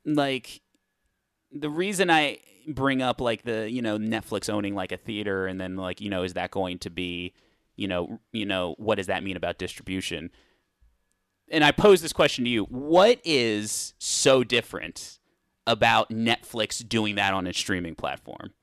like, 0.05 0.61
the 1.51 1.69
reason 1.69 2.09
I 2.09 2.39
bring 2.67 3.01
up 3.01 3.21
like 3.21 3.43
the 3.43 3.69
you 3.69 3.81
know 3.81 3.99
Netflix 3.99 4.49
owning 4.51 4.73
like 4.73 4.91
a 4.91 4.97
theater 4.97 5.45
and 5.45 5.61
then 5.61 5.75
like 5.75 6.01
you 6.01 6.09
know 6.09 6.23
is 6.23 6.33
that 6.33 6.49
going 6.49 6.79
to 6.79 6.89
be 6.89 7.31
you 7.75 7.87
know 7.87 8.19
you 8.31 8.43
know 8.43 8.73
what 8.79 8.95
does 8.95 9.05
that 9.05 9.23
mean 9.23 9.37
about 9.37 9.59
distribution? 9.59 10.31
and 11.49 11.63
I 11.63 11.71
pose 11.71 12.01
this 12.01 12.13
question 12.13 12.43
to 12.45 12.49
you: 12.49 12.63
What 12.65 13.19
is 13.23 13.93
so 13.97 14.43
different 14.43 15.19
about 15.67 16.09
Netflix 16.09 16.87
doing 16.87 17.15
that 17.15 17.33
on 17.33 17.47
its 17.47 17.59
streaming 17.59 17.95
platform? 17.95 18.53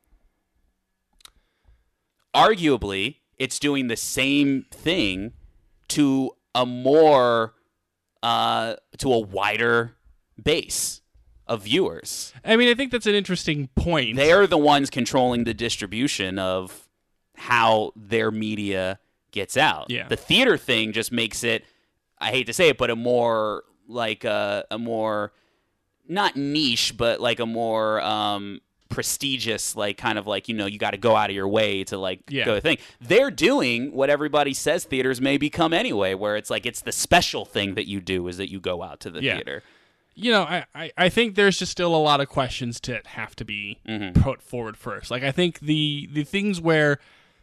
Arguably, 2.35 3.17
it's 3.39 3.59
doing 3.59 3.89
the 3.89 3.97
same 3.97 4.67
thing 4.71 5.33
to 5.93 6.33
a 6.55 6.67
more 6.67 7.55
uh, 8.23 8.77
to 8.99 9.13
a 9.13 9.19
wider 9.19 9.97
base 10.43 11.01
of 11.47 11.65
viewers. 11.65 12.33
I 12.45 12.57
mean, 12.57 12.69
I 12.69 12.75
think 12.75 12.93
that's 12.93 13.07
an 13.07 13.15
interesting 13.15 13.69
point. 13.75 14.17
They're 14.17 14.47
the 14.47 14.59
ones 14.59 14.91
controlling 14.91 15.45
the 15.45 15.55
distribution 15.55 16.39
of 16.39 16.89
how 17.37 17.93
their 17.97 18.31
media 18.31 19.01
gets 19.33 19.57
out. 19.57 19.91
Yeah. 19.91 20.09
The 20.09 20.17
theater 20.17 20.57
thing 20.57 20.93
just 20.93 21.11
makes 21.11 21.43
it 21.43 21.65
I 22.19 22.31
hate 22.31 22.47
to 22.47 22.53
say 22.53 22.69
it, 22.69 22.79
but 22.79 22.89
a 22.89 22.97
more 22.97 23.65
like 23.89 24.25
a, 24.25 24.65
a 24.71 24.79
more 24.79 25.33
not 26.09 26.37
niche, 26.37 26.97
but 26.97 27.21
like 27.21 27.41
a 27.41 27.47
more 27.47 28.01
um 28.01 28.61
prestigious, 28.93 29.75
like 29.75 29.97
kind 29.97 30.19
of 30.19 30.27
like, 30.27 30.49
you 30.49 30.55
know, 30.55 30.67
you 30.67 30.79
gotta 30.79 30.97
go 30.99 31.17
out 31.17 31.31
of 31.31 31.35
your 31.35 31.49
way 31.49 31.83
to 31.85 31.97
like 31.99 32.21
Yeah. 32.29 32.45
go 32.45 32.61
thing. 32.61 32.79
They're 33.01 33.31
doing 33.31 33.93
what 33.93 34.11
everybody 34.11 34.55
says 34.55 34.85
theaters 34.85 35.21
may 35.21 35.39
become 35.39 35.73
anyway, 35.73 36.15
where 36.15 36.37
it's 36.37 36.51
like 36.51 36.67
it's 36.67 36.83
the 36.83 36.93
special 36.93 37.45
thing 37.45 37.75
that 37.75 37.89
you 37.89 38.01
do 38.01 38.29
is 38.29 38.37
that 38.37 38.51
you 38.51 38.61
go 38.61 38.83
out 38.83 39.01
to 39.01 39.11
the 39.11 39.23
Yeah. 39.23 39.37
theater. 39.37 39.63
you 40.15 40.31
know, 40.31 40.43
I, 40.43 40.67
I, 40.75 40.93
I 40.99 41.09
think 41.09 41.37
there's 41.37 41.59
just 41.59 41.73
still 41.73 41.95
a 41.95 41.97
lot 41.97 42.21
of 42.21 42.29
questions 42.29 42.79
to 42.81 43.01
have 43.07 43.35
to 43.37 43.47
be 43.47 43.79
mm-hmm. 43.89 44.21
put 44.21 44.43
forward 44.43 44.77
first. 44.77 45.11
Like 45.11 45.23
I 45.23 45.33
think 45.33 45.61
the 45.61 46.07
the 46.13 46.23
things 46.25 46.61
where 46.61 46.99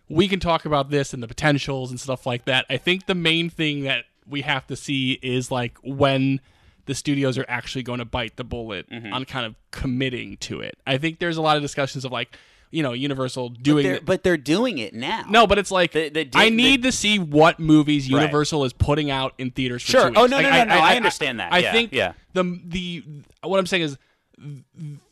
we 0.07 0.27
can 0.27 0.39
talk 0.39 0.65
about 0.65 0.91
this 0.91 1.11
and 1.11 1.23
the 1.23 1.27
potentials 1.27 1.89
and 1.89 1.99
stuff 1.99 2.27
like 2.27 2.45
that. 2.45 2.67
I 2.69 2.77
think 2.77 3.07
the 3.07 3.15
main 3.15 3.49
thing 3.49 3.81
that 3.85 4.05
we 4.27 4.41
have 4.41 4.67
to 4.67 4.75
see 4.75 5.13
is 5.23 5.49
like 5.49 5.79
when 5.83 6.41
the 6.89 6.95
studios 6.95 7.37
are 7.37 7.45
actually 7.47 7.83
going 7.83 7.99
to 7.99 8.05
bite 8.05 8.35
the 8.35 8.43
bullet 8.43 8.85
on 8.91 9.23
kind 9.25 9.45
of 9.45 9.55
committing 9.71 10.35
to 10.37 10.59
it. 10.61 10.75
I 10.85 10.97
think 10.97 11.19
there's 11.19 11.37
a 11.37 11.41
lot 11.41 11.55
of 11.55 11.61
discussions 11.63 12.03
of 12.03 12.11
like, 12.11 12.35
you 12.71 12.83
know, 12.83 12.93
Universal 12.93 13.49
doing 13.49 13.83
They're, 13.83 13.95
it. 13.95 14.05
but 14.05 14.23
they're 14.23 14.37
doing 14.37 14.77
it 14.77 14.93
now. 14.93 15.23
No, 15.29 15.47
but 15.47 15.57
it's 15.57 15.71
like 15.71 15.91
The- 15.91 16.09
the 16.09 16.25
di- 16.25 16.39
I 16.39 16.49
the- 16.49 16.55
need 16.55 16.83
to 16.83 16.91
see 16.91 17.17
what 17.19 17.59
movies 17.59 18.11
Right. 18.11 18.21
Universal 18.21 18.65
is 18.65 18.73
putting 18.73 19.09
out 19.09 19.33
in 19.37 19.51
theaters. 19.51 19.81
For 19.83 19.91
Sure. 19.91 20.07
Oh, 20.15 20.25
no, 20.25 20.37
Like, 20.37 20.43
no, 20.43 20.49
no, 20.51 20.63
no, 20.65 20.79
I 20.79 20.95
understand 20.95 21.39
that. 21.39 21.51
I 21.53 21.59
Yeah, 21.59 21.71
think 21.71 21.93
yeah. 21.93 22.13
the 22.33 22.59
the 22.65 23.03
what 23.43 23.59
I'm 23.59 23.65
saying 23.65 23.83
is 23.83 23.97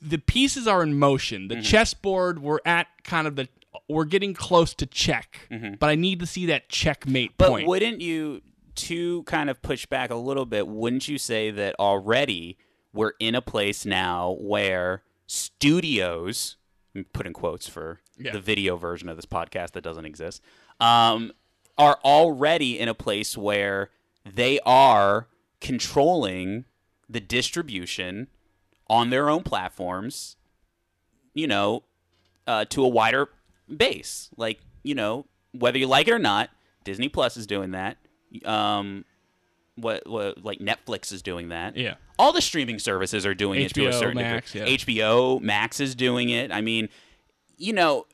the 0.02 0.18
pieces 0.20 0.68
are 0.68 0.84
in 0.84 0.98
motion. 0.98 1.48
The 1.48 1.56
Mm-hmm. 1.56 1.64
chessboard 1.64 2.40
we're 2.40 2.60
at 2.66 2.88
kind 3.04 3.28
of 3.28 3.36
the 3.36 3.48
we're 3.90 4.06
getting 4.06 4.34
close 4.34 4.74
to 4.76 4.86
check, 4.86 5.48
but 5.80 5.88
I 5.90 5.96
need 5.96 6.20
to 6.20 6.26
see 6.26 6.48
that 6.48 6.68
checkmate 6.70 7.30
Mm-hmm. 7.32 7.36
But 7.38 7.50
point. 7.50 7.68
wouldn't 7.68 8.02
you, 8.02 8.42
to 8.78 9.24
kind 9.24 9.50
of 9.50 9.62
push 9.62 9.86
back 9.86 10.10
a 10.10 10.16
little 10.16 10.46
bit, 10.46 10.68
wouldn't 10.68 11.08
you 11.08 11.18
say 11.18 11.52
that 11.52 11.76
already 11.80 12.58
we're 12.94 13.14
in 13.20 13.36
a 13.36 13.42
place 13.42 13.86
now 13.86 14.36
where 14.40 15.04
studios, 15.28 16.58
I'm 16.96 17.06
putting 17.14 17.34
quotes 17.34 17.68
for 17.68 18.00
Yeah. 18.18 18.32
the 18.32 18.40
video 18.42 18.78
version 18.78 19.10
of 19.10 19.16
this 19.18 19.26
podcast 19.26 19.72
that 19.72 19.84
doesn't 19.84 20.06
exist, 20.06 20.42
um, 20.80 21.32
are 21.78 22.00
already 22.04 22.80
in 22.80 22.88
a 22.88 22.94
place 22.94 23.38
where 23.38 23.90
they 24.26 24.60
are 24.66 25.28
controlling 25.62 26.66
the 27.10 27.20
distribution 27.20 28.28
on 28.90 29.10
their 29.10 29.30
own 29.30 29.44
platforms, 29.44 30.36
you 31.34 31.48
know, 31.48 31.84
uh, 32.48 32.66
to 32.66 32.84
a 32.84 32.88
wider 32.88 33.30
base. 33.76 34.30
Like, 34.38 34.60
you 34.84 34.96
know, 34.96 35.26
whether 35.52 35.78
you 35.78 35.88
like 35.88 36.08
it 36.08 36.12
or 36.14 36.20
not, 36.20 36.50
Disney 36.84 37.10
Plus 37.10 37.38
is 37.38 37.46
doing 37.48 37.72
that. 37.72 37.98
Um, 38.46 39.06
what, 39.76 40.08
what 40.08 40.44
like 40.44 40.60
Netflix 40.60 41.12
is 41.12 41.22
doing 41.22 41.50
that. 41.50 41.78
Yeah. 41.78 41.96
All 42.18 42.34
the 42.34 42.42
streaming 42.42 42.80
services 42.80 43.26
are 43.26 43.36
doing 43.36 43.62
it 43.62 43.74
to 43.76 43.86
a 43.88 43.94
certain 43.94 44.16
Max, 44.22 44.52
degree. 44.52 44.72
yeah. 44.72 44.78
HBO 44.78 45.40
Max 45.40 45.80
is 45.80 45.94
doing 45.94 46.30
it. 46.30 46.52
I 46.52 46.62
mean, 46.62 46.90
you 47.58 47.74
know, 47.74 48.08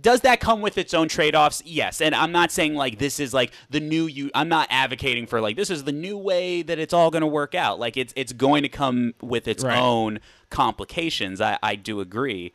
does 0.00 0.20
that 0.20 0.38
come 0.38 0.60
with 0.60 0.76
its 0.76 0.92
own 0.92 1.08
trade-offs 1.08 1.62
yes 1.64 2.02
and 2.02 2.14
i'm 2.14 2.30
not 2.30 2.52
saying 2.52 2.74
like 2.74 2.98
this 2.98 3.18
is 3.18 3.32
like 3.32 3.50
the 3.70 3.80
new 3.80 4.06
you 4.06 4.30
i'm 4.34 4.46
not 4.50 4.68
advocating 4.70 5.26
for 5.26 5.40
like 5.40 5.56
this 5.56 5.70
is 5.70 5.84
the 5.84 5.92
new 5.92 6.18
way 6.18 6.60
that 6.60 6.78
it's 6.78 6.92
all 6.92 7.10
going 7.10 7.22
to 7.22 7.26
work 7.26 7.54
out 7.54 7.80
like 7.80 7.96
it's 7.96 8.12
it's 8.14 8.34
going 8.34 8.62
to 8.62 8.68
come 8.68 9.14
with 9.22 9.48
its 9.48 9.64
Right. 9.64 9.78
own 9.78 10.20
complications 10.50 11.40
i 11.40 11.58
i 11.62 11.74
do 11.74 12.00
agree 12.00 12.52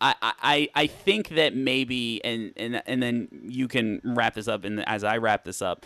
I, 0.00 0.14
I, 0.22 0.68
I 0.74 0.86
think 0.86 1.28
that 1.30 1.54
maybe 1.54 2.24
and, 2.24 2.52
and 2.56 2.82
and 2.86 3.02
then 3.02 3.28
you 3.44 3.68
can 3.68 4.00
wrap 4.04 4.34
this 4.34 4.48
up 4.48 4.64
and 4.64 4.86
as 4.88 5.04
I 5.04 5.18
wrap 5.18 5.44
this 5.44 5.60
up 5.60 5.84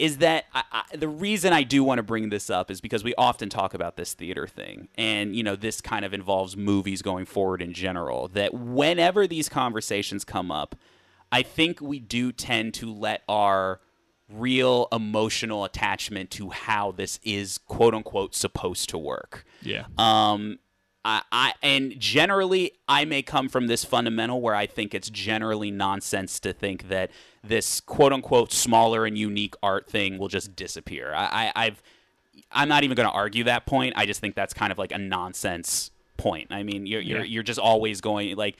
is 0.00 0.16
that 0.18 0.46
I, 0.54 0.62
I, 0.72 0.96
the 0.96 1.08
reason 1.08 1.52
I 1.52 1.62
do 1.62 1.84
want 1.84 1.98
to 1.98 2.02
bring 2.02 2.30
this 2.30 2.48
up 2.48 2.70
is 2.70 2.80
because 2.80 3.04
we 3.04 3.14
often 3.16 3.50
talk 3.50 3.74
about 3.74 3.96
this 3.96 4.14
theater 4.14 4.46
thing, 4.46 4.88
and 4.96 5.36
you 5.36 5.42
know 5.42 5.56
this 5.56 5.80
kind 5.80 6.04
of 6.04 6.14
involves 6.14 6.56
movies 6.56 7.02
going 7.02 7.26
forward 7.26 7.60
in 7.60 7.74
general. 7.74 8.28
That 8.28 8.54
whenever 8.54 9.26
these 9.26 9.48
conversations 9.50 10.24
come 10.24 10.50
up, 10.50 10.74
I 11.30 11.42
think 11.42 11.80
we 11.82 12.00
do 12.00 12.32
tend 12.32 12.74
to 12.74 12.92
let 12.92 13.22
our 13.28 13.80
real 14.32 14.88
emotional 14.90 15.64
attachment 15.64 16.30
to 16.30 16.50
how 16.50 16.92
this 16.92 17.20
is 17.22 17.58
quote 17.58 17.94
unquote 17.94 18.34
supposed 18.34 18.88
to 18.90 18.98
work. 18.98 19.44
Yeah. 19.60 19.84
Um, 19.98 20.58
I, 21.04 21.22
I 21.32 21.54
and 21.62 21.98
generally 21.98 22.72
I 22.88 23.04
may 23.06 23.22
come 23.22 23.48
from 23.48 23.68
this 23.68 23.84
fundamental 23.84 24.40
where 24.40 24.54
I 24.54 24.66
think 24.66 24.94
it's 24.94 25.08
generally 25.08 25.70
nonsense 25.70 26.38
to 26.40 26.52
think 26.52 26.88
that 26.88 27.10
this 27.42 27.80
quote 27.80 28.12
unquote 28.12 28.52
smaller 28.52 29.06
and 29.06 29.16
unique 29.16 29.54
art 29.62 29.88
thing 29.88 30.18
will 30.18 30.28
just 30.28 30.54
disappear. 30.56 31.12
I, 31.14 31.52
I 31.54 31.66
I've 31.66 31.82
I'm 32.52 32.68
not 32.68 32.84
even 32.84 32.96
going 32.96 33.08
to 33.08 33.14
argue 33.14 33.44
that 33.44 33.64
point. 33.66 33.94
I 33.96 34.06
just 34.06 34.20
think 34.20 34.34
that's 34.34 34.52
kind 34.54 34.72
of 34.72 34.78
like 34.78 34.92
a 34.92 34.98
nonsense 34.98 35.90
point. 36.16 36.48
I 36.50 36.62
mean, 36.62 36.86
you're 36.86 37.00
you're, 37.00 37.18
Yeah. 37.20 37.24
you're 37.24 37.42
just 37.42 37.60
always 37.60 38.00
going 38.02 38.36
like 38.36 38.56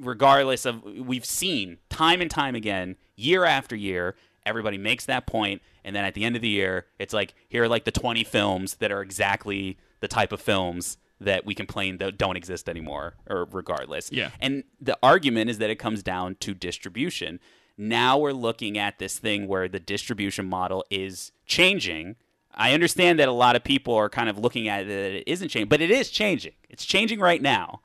regardless 0.00 0.64
of 0.64 0.82
we've 0.84 1.24
seen 1.24 1.78
time 1.90 2.20
and 2.20 2.30
time 2.30 2.54
again, 2.54 2.96
year 3.14 3.44
after 3.44 3.76
year, 3.76 4.16
everybody 4.46 4.78
makes 4.78 5.04
that 5.06 5.26
point 5.26 5.60
and 5.84 5.94
then 5.94 6.04
at 6.04 6.14
the 6.14 6.24
end 6.24 6.36
of 6.36 6.42
the 6.42 6.48
year, 6.48 6.86
it's 6.98 7.12
like 7.12 7.34
here 7.48 7.64
are 7.64 7.68
like 7.68 7.84
the 7.84 7.90
20 7.92 8.24
films 8.24 8.76
that 8.76 8.90
are 8.92 9.02
exactly 9.02 9.76
the 10.00 10.08
type 10.08 10.32
of 10.32 10.40
films 10.40 10.96
that 11.24 11.44
we 11.44 11.54
complain 11.54 11.98
that 11.98 12.18
don't 12.18 12.36
exist 12.36 12.68
anymore 12.68 13.14
or 13.28 13.46
regardless. 13.50 14.10
Yeah. 14.12 14.30
And 14.40 14.64
the 14.80 14.98
argument 15.02 15.50
is 15.50 15.58
that 15.58 15.70
it 15.70 15.76
comes 15.76 16.02
down 16.02 16.36
to 16.40 16.54
distribution. 16.54 17.40
Now 17.76 18.18
we're 18.18 18.32
looking 18.32 18.78
at 18.78 18.98
this 18.98 19.18
thing 19.18 19.48
where 19.48 19.68
the 19.68 19.80
distribution 19.80 20.48
model 20.48 20.84
is 20.90 21.32
changing. 21.46 22.16
I 22.54 22.74
understand 22.74 23.18
that 23.18 23.28
a 23.28 23.32
lot 23.32 23.56
of 23.56 23.64
people 23.64 23.94
are 23.94 24.08
kind 24.08 24.28
of 24.28 24.38
looking 24.38 24.68
at 24.68 24.82
it 24.82 24.88
that 24.88 25.12
it 25.18 25.24
isn't 25.26 25.48
changing, 25.48 25.68
but 25.68 25.80
it 25.80 25.90
is 25.90 26.10
changing. 26.10 26.52
It's 26.68 26.84
changing 26.84 27.20
right 27.20 27.40
now. 27.40 27.80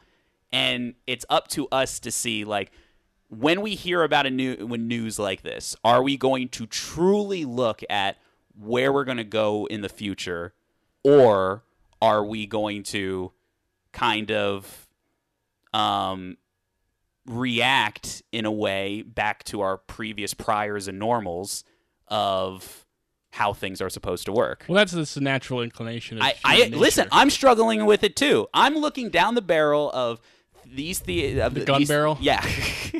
And 0.51 0.95
it's 1.05 1.25
up 1.29 1.47
to 1.49 1.67
us 1.69 1.99
to 2.01 2.11
see 2.11 2.43
like 2.43 2.71
when 3.29 3.61
we 3.61 3.75
hear 3.75 4.03
about 4.03 4.25
a 4.25 4.29
new 4.29 4.65
when 4.65 4.87
news 4.87 5.19
like 5.19 5.41
this, 5.41 5.75
are 5.83 6.01
we 6.01 6.17
going 6.17 6.49
to 6.49 6.65
truly 6.65 7.45
look 7.45 7.81
at 7.89 8.17
where 8.59 8.91
we're 8.91 9.03
going 9.03 9.17
to 9.17 9.23
go 9.23 9.67
in 9.67 9.81
the 9.81 9.89
future 9.89 10.53
or 11.03 11.63
are 12.01 12.23
we 12.23 12.45
going 12.45 12.83
to 12.83 13.31
kind 13.91 14.31
of 14.31 14.87
um 15.73 16.37
react 17.27 18.23
in 18.31 18.45
a 18.45 18.51
way 18.51 19.01
back 19.01 19.43
to 19.43 19.61
our 19.61 19.77
previous 19.77 20.33
priors 20.33 20.87
and 20.87 20.97
normals 20.97 21.63
of 22.07 22.85
how 23.31 23.53
things 23.53 23.81
are 23.81 23.89
supposed 23.89 24.25
to 24.25 24.31
work. 24.31 24.65
Well, 24.67 24.77
that's 24.77 24.93
this 24.93 25.17
natural 25.17 25.61
inclination. 25.61 26.17
Of 26.17 26.23
I, 26.23 26.35
I 26.43 26.67
listen. 26.69 27.07
I'm 27.11 27.29
struggling 27.29 27.85
with 27.85 28.03
it 28.03 28.15
too. 28.15 28.47
I'm 28.53 28.75
looking 28.75 29.09
down 29.09 29.35
the 29.35 29.41
barrel 29.41 29.91
of 29.91 30.19
these 30.73 30.99
the 31.01 31.39
of 31.41 31.53
The 31.53 31.65
gun 31.65 31.79
these- 31.79 31.87
barrel? 31.87 32.17
Yeah, 32.21 32.43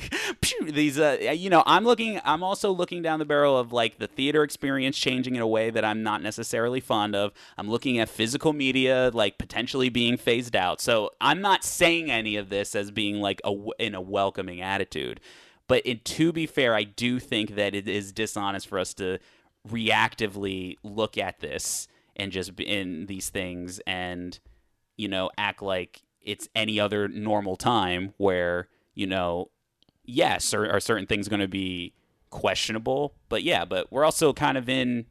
these 0.66 0.98
uh, 1.00 1.18
you 1.36 1.50
know, 1.50 1.64
I'm 1.66 1.84
looking. 1.84 2.20
I'm 2.24 2.44
also 2.44 2.72
looking 2.72 3.02
down 3.02 3.20
the 3.20 3.26
barrel 3.26 3.58
of 3.58 3.72
like 3.74 3.98
the 3.98 4.08
theater 4.08 4.44
experience 4.44 4.98
changing 4.98 5.36
in 5.36 5.42
a 5.42 5.48
way 5.48 5.70
that 5.70 5.84
I'm 5.86 6.04
not 6.04 6.22
necessarily 6.22 6.80
fond 6.80 7.16
of. 7.16 7.32
I'm 7.58 7.70
looking 7.70 8.00
at 8.00 8.10
physical 8.10 8.54
media 8.54 9.12
like 9.14 9.38
potentially 9.38 9.90
being 9.90 10.18
phased 10.18 10.56
out. 10.56 10.82
So 10.82 11.12
I'm 11.22 11.42
not 11.42 11.64
saying 11.64 12.10
any 12.12 12.36
of 12.36 12.50
this 12.50 12.76
as 12.76 12.92
being 12.92 13.22
like 13.22 13.42
a 13.44 13.54
in 13.80 13.96
a 13.96 14.02
welcoming 14.02 14.62
attitude. 14.62 15.20
But 15.68 15.82
it, 15.86 16.06
to 16.06 16.32
be 16.32 16.46
fair, 16.46 16.74
I 16.74 16.84
do 16.84 17.20
think 17.20 17.56
that 17.56 17.76
it 17.76 17.90
is 17.90 18.14
dishonest 18.14 18.68
for 18.70 18.80
us 18.80 18.94
to 18.96 19.20
reactively 19.68 20.78
look 20.84 21.18
at 21.18 21.40
this 21.40 21.88
and 22.16 22.32
just 22.32 22.56
be 22.56 22.66
in 22.66 23.06
these 23.08 23.30
things 23.30 23.80
and 23.86 24.40
you 24.96 25.08
know 25.08 25.30
act 25.38 25.62
like 25.62 26.02
it's 26.28 26.48
any 26.54 26.80
other 26.80 27.08
normal 27.08 27.56
time 27.56 28.14
where 28.18 28.68
you 28.94 29.08
know 29.08 29.50
yes 30.04 30.54
are, 30.54 30.70
are 30.70 30.80
certain 30.80 31.08
things 31.08 31.28
going 31.28 31.40
to 31.40 31.48
be 31.48 31.94
questionable 32.30 33.16
but 33.30 33.42
yeah 33.42 33.64
but 33.66 33.92
we're 33.92 34.04
also 34.04 34.34
kind 34.34 34.58
of 34.58 34.68
in 34.68 35.06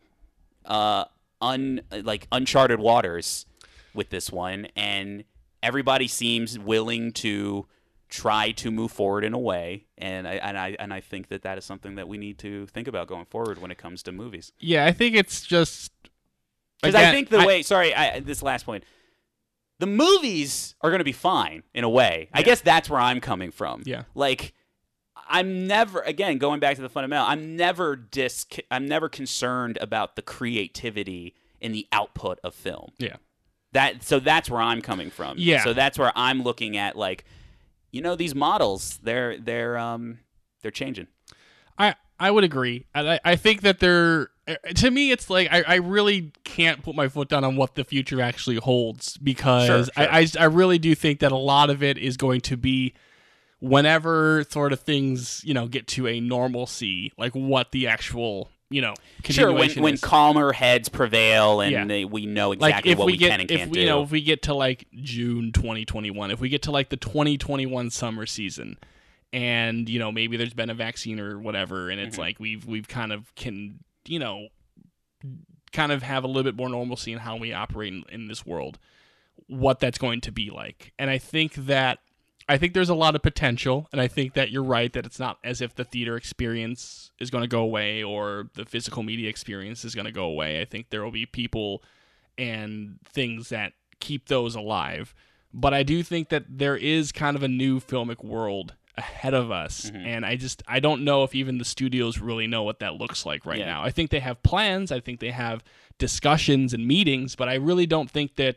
uh 0.66 1.04
un 1.40 1.80
like 2.02 2.28
uncharted 2.30 2.78
waters 2.78 3.46
with 3.94 4.10
this 4.10 4.30
one 4.30 4.68
and 4.76 5.24
everybody 5.62 6.06
seems 6.06 6.58
willing 6.58 7.10
to 7.10 7.66
try 8.08 8.52
to 8.52 8.70
move 8.70 8.92
forward 8.92 9.24
in 9.24 9.32
a 9.32 9.38
way 9.38 9.86
and 9.98 10.28
I 10.28 10.34
and 10.34 10.58
I 10.58 10.76
and 10.78 10.92
I 10.92 11.00
think 11.00 11.28
that 11.28 11.42
that 11.42 11.58
is 11.58 11.64
something 11.64 11.96
that 11.96 12.06
we 12.06 12.18
need 12.18 12.38
to 12.38 12.66
think 12.66 12.86
about 12.86 13.08
going 13.08 13.24
forward 13.24 13.60
when 13.60 13.70
it 13.70 13.78
comes 13.78 14.02
to 14.04 14.12
movies. 14.12 14.52
Yeah, 14.60 14.84
I 14.86 14.92
think 14.92 15.16
it's 15.16 15.42
just 15.42 15.90
because 16.82 16.94
I 16.94 17.10
think 17.10 17.30
the 17.30 17.44
way, 17.44 17.62
sorry, 17.62 17.94
I, 17.94 18.20
this 18.20 18.42
last 18.42 18.64
point, 18.64 18.84
the 19.79 19.87
movies 19.87 20.74
are 20.81 20.91
going 20.91 21.01
to 21.01 21.05
be 21.05 21.12
fine 21.12 21.62
in 21.74 21.85
a 21.85 21.89
way. 21.89 22.29
I 22.33 22.43
guess 22.43 22.61
that's 22.61 22.89
where 22.89 23.01
I'm 23.01 23.20
coming 23.20 23.51
from. 23.51 23.83
Yeah. 23.85 24.05
Like, 24.14 24.55
I'm 25.29 25.66
never, 25.66 26.01
again, 26.01 26.39
going 26.39 26.61
back 26.61 26.77
to 26.77 26.83
the 26.83 26.89
fundamental, 26.89 27.27
I'm 27.27 27.57
never 27.57 27.97
dis, 27.97 28.47
I'm 28.70 28.87
never 28.87 29.09
concerned 29.09 29.77
about 29.81 30.16
the 30.16 30.22
creativity 30.22 31.35
in 31.61 31.72
the 31.72 31.87
output 31.93 32.39
of 32.45 32.55
film. 32.55 32.93
Yeah. 32.99 33.16
That, 33.72 34.03
so 34.03 34.20
that's 34.20 34.49
where 34.49 34.62
I'm 34.62 34.81
coming 34.81 35.11
from. 35.11 35.37
Yeah. 35.39 35.64
So 35.64 35.72
that's 35.72 35.99
where 35.99 36.12
I'm 36.14 36.43
looking 36.43 36.77
at, 36.77 36.97
like, 36.97 37.24
you 37.91 38.01
know, 38.01 38.14
these 38.14 38.35
models, 38.35 38.99
they're, 39.03 39.39
they're, 39.39 39.77
um, 39.77 40.20
they're 40.62 40.70
changing. 40.70 41.09
I 41.77 41.97
I 42.18 42.30
would 42.30 42.44
agree. 42.44 42.86
And 42.94 43.08
I, 43.10 43.20
I 43.24 43.36
think 43.36 43.60
that 43.62 43.78
they're 43.78 44.30
uh, 44.48 44.54
to 44.76 44.90
me 44.90 45.10
it's 45.10 45.28
like 45.28 45.48
I, 45.52 45.62
I 45.66 45.74
really 45.76 46.32
can't 46.44 46.82
put 46.82 46.94
my 46.94 47.08
foot 47.08 47.28
down 47.28 47.44
on 47.44 47.56
what 47.56 47.74
the 47.74 47.84
future 47.84 48.20
actually 48.20 48.56
holds 48.56 49.16
because 49.18 49.66
Sure, 49.66 49.84
sure. 49.84 49.92
I, 50.12 50.20
I 50.20 50.26
I 50.40 50.44
really 50.44 50.78
do 50.78 50.94
think 50.94 51.20
that 51.20 51.32
a 51.32 51.36
lot 51.36 51.68
of 51.70 51.82
it 51.82 51.98
is 51.98 52.16
going 52.16 52.40
to 52.42 52.56
be 52.56 52.94
whenever 53.60 54.44
sort 54.50 54.72
of 54.72 54.80
things 54.80 55.42
you 55.44 55.54
know 55.54 55.66
get 55.66 55.86
to 55.88 56.06
a 56.06 56.20
normalcy 56.20 57.12
like 57.16 57.32
what 57.32 57.72
the 57.72 57.86
actual 57.88 58.50
you 58.68 58.80
know 58.82 58.94
Sure, 59.24 59.52
when, 59.52 59.70
when 59.80 59.94
is. 59.94 60.00
calmer 60.00 60.52
heads 60.52 60.88
prevail 60.88 61.60
and 61.60 61.72
Yeah. 61.72 61.84
they, 61.84 62.04
we 62.04 62.26
know 62.26 62.50
like 62.50 62.58
exactly 62.70 62.92
if 62.92 62.98
what 62.98 63.06
we, 63.06 63.12
we, 63.12 63.18
get 63.18 63.30
can 63.30 63.40
and 63.40 63.50
if 63.50 63.58
can't 63.58 63.70
we, 63.70 63.74
do. 63.76 63.80
you 63.80 63.86
know 63.86 64.02
if 64.02 64.10
we 64.10 64.20
get 64.20 64.42
to 64.42 64.54
like 64.54 64.86
June 65.02 65.52
2021 65.52 66.30
if 66.30 66.40
we 66.40 66.48
get 66.48 66.62
to 66.62 66.70
like 66.70 66.90
the 66.90 66.96
2021 66.96 67.90
summer 67.90 68.26
season 68.26 68.76
and 69.33 69.89
you 69.89 69.99
know 69.99 70.11
maybe 70.12 70.37
there's 70.37 70.55
been 70.55 70.70
a 70.70 70.74
vaccine 70.74 71.18
or 71.20 71.39
whatever 71.39 71.91
and 71.91 71.99
Mm-hmm. 72.01 72.09
it's 72.09 72.18
like 72.18 72.39
we've 72.41 72.64
we've 72.66 72.89
kind 72.89 73.12
of 73.12 73.35
can 73.35 73.81
you 74.07 74.18
know 74.18 74.49
kind 75.72 75.93
of 75.93 76.03
have 76.03 76.24
a 76.24 76.27
little 76.27 76.45
bit 76.45 76.57
more 76.57 76.68
normalcy 76.68 77.12
in 77.12 77.18
how 77.18 77.37
we 77.37 77.53
operate 77.53 77.93
in, 77.93 78.05
in 78.11 78.29
this 78.29 78.47
world 78.47 78.79
what 79.49 79.79
that's 79.81 79.99
going 79.99 80.20
to 80.22 80.33
be 80.33 80.51
like. 80.51 80.93
And 80.99 81.11
i 81.11 81.18
think 81.18 81.55
that 81.55 81.99
i 82.49 82.57
think 82.57 82.72
there's 82.72 82.89
a 82.89 82.95
lot 82.95 83.14
of 83.14 83.22
potential 83.22 83.89
and 83.93 84.01
i 84.01 84.07
think 84.09 84.35
that 84.35 84.51
you're 84.51 84.62
right 84.62 84.93
that 84.93 85.05
it's 85.05 85.18
not 85.18 85.39
as 85.45 85.61
if 85.61 85.74
the 85.74 85.85
theater 85.85 86.16
experience 86.16 87.11
is 87.20 87.31
going 87.31 87.43
to 87.43 87.49
go 87.49 87.61
away 87.61 88.03
or 88.03 88.49
the 88.55 88.64
physical 88.64 89.03
media 89.03 89.29
experience 89.29 89.85
is 89.85 89.95
going 89.95 90.05
to 90.07 90.12
go 90.12 90.24
away. 90.24 90.61
I 90.61 90.64
think 90.64 90.91
there 90.91 91.03
will 91.03 91.11
be 91.11 91.27
people 91.27 91.83
and 92.39 92.99
things 93.12 93.49
that 93.49 93.72
keep 94.01 94.29
those 94.29 94.55
alive. 94.55 95.14
But 95.53 95.72
i 95.74 95.83
do 95.83 96.03
think 96.03 96.29
that 96.31 96.45
there 96.49 96.77
is 96.77 97.12
kind 97.12 97.37
of 97.37 97.43
a 97.43 97.49
new 97.49 97.81
filmic 97.81 98.22
world 98.24 98.74
ahead 98.99 99.34
of 99.34 99.51
us 99.51 99.90
Mm-hmm. 99.90 100.07
and 100.07 100.24
i 100.26 100.36
just 100.36 100.62
i 100.66 100.80
don't 100.80 101.05
know 101.05 101.22
if 101.22 101.34
even 101.34 101.59
the 101.59 101.64
studios 101.64 102.18
really 102.18 102.47
know 102.47 102.62
what 102.62 102.78
that 102.80 102.94
looks 102.94 103.26
like 103.26 103.44
right 103.44 103.59
Yeah. 103.59 103.66
now 103.66 103.82
i 103.84 103.90
think 103.90 104.11
they 104.11 104.20
have 104.20 104.42
plans 104.42 104.90
i 104.92 105.01
think 105.01 105.20
they 105.20 105.30
have 105.32 105.62
discussions 105.99 106.72
and 106.74 106.86
meetings 106.86 107.34
but 107.36 107.49
i 107.49 107.55
really 107.55 107.86
don't 107.86 108.11
think 108.11 108.36
that 108.36 108.57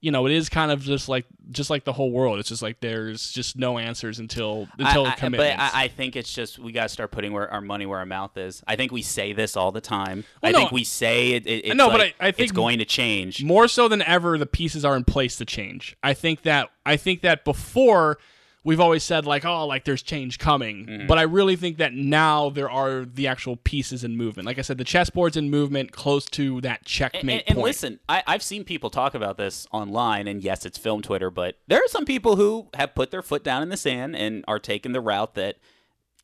you 0.00 0.12
know 0.12 0.26
it 0.26 0.32
is 0.32 0.48
kind 0.48 0.70
of 0.70 0.80
just 0.80 1.08
like 1.08 1.24
just 1.50 1.70
like 1.70 1.82
the 1.84 1.92
whole 1.92 2.12
world 2.12 2.38
it's 2.38 2.48
just 2.48 2.62
like 2.62 2.78
there's 2.80 3.32
just 3.32 3.56
no 3.56 3.78
answers 3.78 4.20
until 4.20 4.68
until 4.78 5.06
I, 5.06 5.14
I, 5.20 5.28
but 5.28 5.40
I, 5.40 5.70
I 5.84 5.88
think 5.88 6.14
it's 6.14 6.32
just 6.32 6.58
we 6.58 6.70
got 6.70 6.84
to 6.84 6.88
start 6.88 7.10
putting 7.10 7.32
where 7.32 7.50
our 7.52 7.60
money 7.60 7.84
where 7.84 7.98
our 7.98 8.06
mouth 8.06 8.36
is. 8.36 8.62
I 8.68 8.76
think 8.76 8.92
we 8.92 9.02
say 9.02 9.32
this 9.32 9.56
all 9.56 9.72
the 9.72 9.80
time. 9.80 10.22
Well, 10.40 10.50
I 10.50 10.52
no, 10.52 10.58
think 10.58 10.70
we 10.72 10.84
say 10.84 11.32
it. 11.32 11.46
it 11.48 11.64
it's 11.66 11.74
know, 11.74 11.90
but 11.90 12.00
I- 12.00 12.14
I 12.20 12.30
think- 12.30 12.44
it's 12.44 12.52
going 12.52 12.78
to 12.78 12.84
change. 12.84 13.42
more 13.42 13.66
so 13.66 13.88
than 13.88 14.00
ever 14.02 14.38
the 14.38 14.46
pieces 14.46 14.84
are 14.84 14.96
in 14.96 15.02
place 15.04 15.36
to 15.38 15.44
change 15.44 15.96
i 16.04 16.14
think 16.14 16.42
that 16.42 16.68
i 16.86 16.96
think 16.96 17.22
that 17.22 17.44
before 17.44 18.18
we've 18.64 18.80
always 18.80 19.02
said 19.04 19.24
like 19.26 19.44
oh 19.44 19.66
like 19.66 19.84
there's 19.84 20.02
change 20.02 20.38
coming 20.38 20.86
Mm-hmm. 20.86 21.06
but 21.06 21.18
i 21.18 21.22
really 21.22 21.56
think 21.56 21.78
that 21.78 21.92
now 21.94 22.50
there 22.50 22.70
are 22.70 23.04
the 23.04 23.26
actual 23.26 23.56
pieces 23.56 24.04
in 24.04 24.16
movement 24.16 24.46
like 24.46 24.58
i 24.58 24.62
said 24.62 24.78
the 24.78 24.84
chessboard's 24.84 25.36
in 25.36 25.48
movement 25.50 25.92
close 25.92 26.24
to 26.26 26.60
that 26.62 26.80
And, 26.80 26.86
checkmate 26.86 27.40
and, 27.40 27.42
and 27.48 27.56
point 27.56 27.64
listen, 27.64 28.00
I, 28.08 28.22
I've 28.26 28.42
seen 28.42 28.64
people 28.64 28.90
talk 28.90 29.14
about 29.14 29.36
this 29.36 29.66
online, 29.72 30.26
and 30.28 30.42
yes, 30.42 30.64
it's 30.66 30.76
film 30.78 31.02
Twitter, 31.02 31.30
but 31.30 31.56
there 31.68 31.78
are 31.78 31.88
some 31.88 32.04
people 32.04 32.36
who 32.36 32.68
have 32.74 32.94
put 32.94 33.10
their 33.10 33.22
foot 33.22 33.42
down 33.44 33.62
in 33.62 33.68
the 33.68 33.76
sand 33.76 34.16
and 34.16 34.44
are 34.48 34.58
taking 34.58 34.92
the 34.92 35.00
route 35.00 35.34
that 35.34 35.56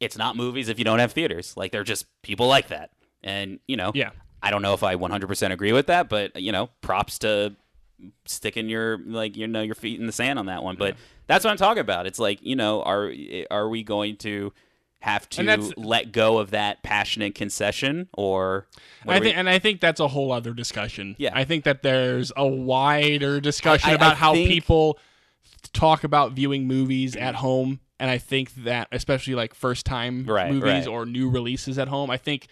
it's 0.01 0.17
not 0.19 0.37
movies 0.37 0.69
if 0.69 0.79
you 0.79 0.85
don't 0.85 0.99
have 0.99 1.13
theaters. 1.13 1.55
Like 1.57 1.73
they're 1.73 1.85
just 1.85 2.07
people 2.23 2.47
like 2.47 2.69
that, 2.69 2.91
and 3.23 3.59
you 3.67 3.77
know, 3.77 3.93
Yeah. 3.95 4.11
I 4.43 4.51
don't 4.51 4.61
know 4.63 4.75
if 4.75 4.83
I 4.83 4.95
100% 4.97 5.53
agree 5.53 5.73
with 5.73 5.87
that, 5.87 6.09
but 6.09 6.41
you 6.41 6.53
know, 6.53 6.69
props 6.83 7.19
to 7.21 7.55
sticking 8.27 8.69
your 8.69 8.99
like 8.99 9.37
you 9.37 9.47
know 9.47 9.63
your 9.63 9.75
feet 9.75 10.01
in 10.01 10.07
the 10.07 10.13
sand 10.13 10.39
on 10.39 10.47
that 10.47 10.63
one. 10.63 10.77
But 10.77 10.97
that's 11.27 11.45
what 11.45 11.51
I'm 11.51 11.57
talking 11.57 11.81
about. 11.81 12.07
It's 12.07 12.19
like 12.19 12.41
you 12.43 12.57
know, 12.57 12.83
are 12.83 13.13
are 13.51 13.69
we 13.69 13.83
going 13.83 14.17
to 14.19 14.53
have 15.01 15.29
to 15.29 15.73
let 15.77 16.13
go 16.13 16.39
of 16.39 16.53
that 16.53 16.83
passionate 16.83 17.35
concession, 17.35 18.09
or 18.15 18.67
I 19.07 19.17
are 19.17 19.21
we- 19.21 19.27
think, 19.27 19.37
and 19.37 19.51
I 19.51 19.59
think 19.59 19.81
that's 19.81 20.01
a 20.01 20.09
whole 20.09 20.33
other 20.33 20.55
discussion. 20.55 21.15
Yeah. 21.19 21.33
I 21.35 21.45
think 21.45 21.65
that 21.65 21.83
there's 21.83 22.33
a 22.37 22.47
wider 22.47 23.39
discussion 23.39 23.91
I- 23.91 23.93
I 23.93 23.97
about 23.97 24.17
how 24.17 24.33
think- 24.33 24.49
people 24.49 24.99
talk 25.75 26.05
about 26.05 26.33
viewing 26.33 26.67
movies 26.67 27.17
at 27.17 27.35
home, 27.35 27.81
and 28.01 28.11
I 28.11 28.17
think 28.17 28.55
that 28.65 28.89
especially 28.93 29.35
like 29.35 29.55
first 29.55 29.85
time 29.85 30.25
Right, 30.27 30.51
movies 30.51 30.65
right. 30.71 30.87
or 30.87 31.05
new 31.05 31.29
releases 31.29 31.79
at 31.79 31.89
home, 31.89 32.11
I 32.11 32.17
think 32.17 32.47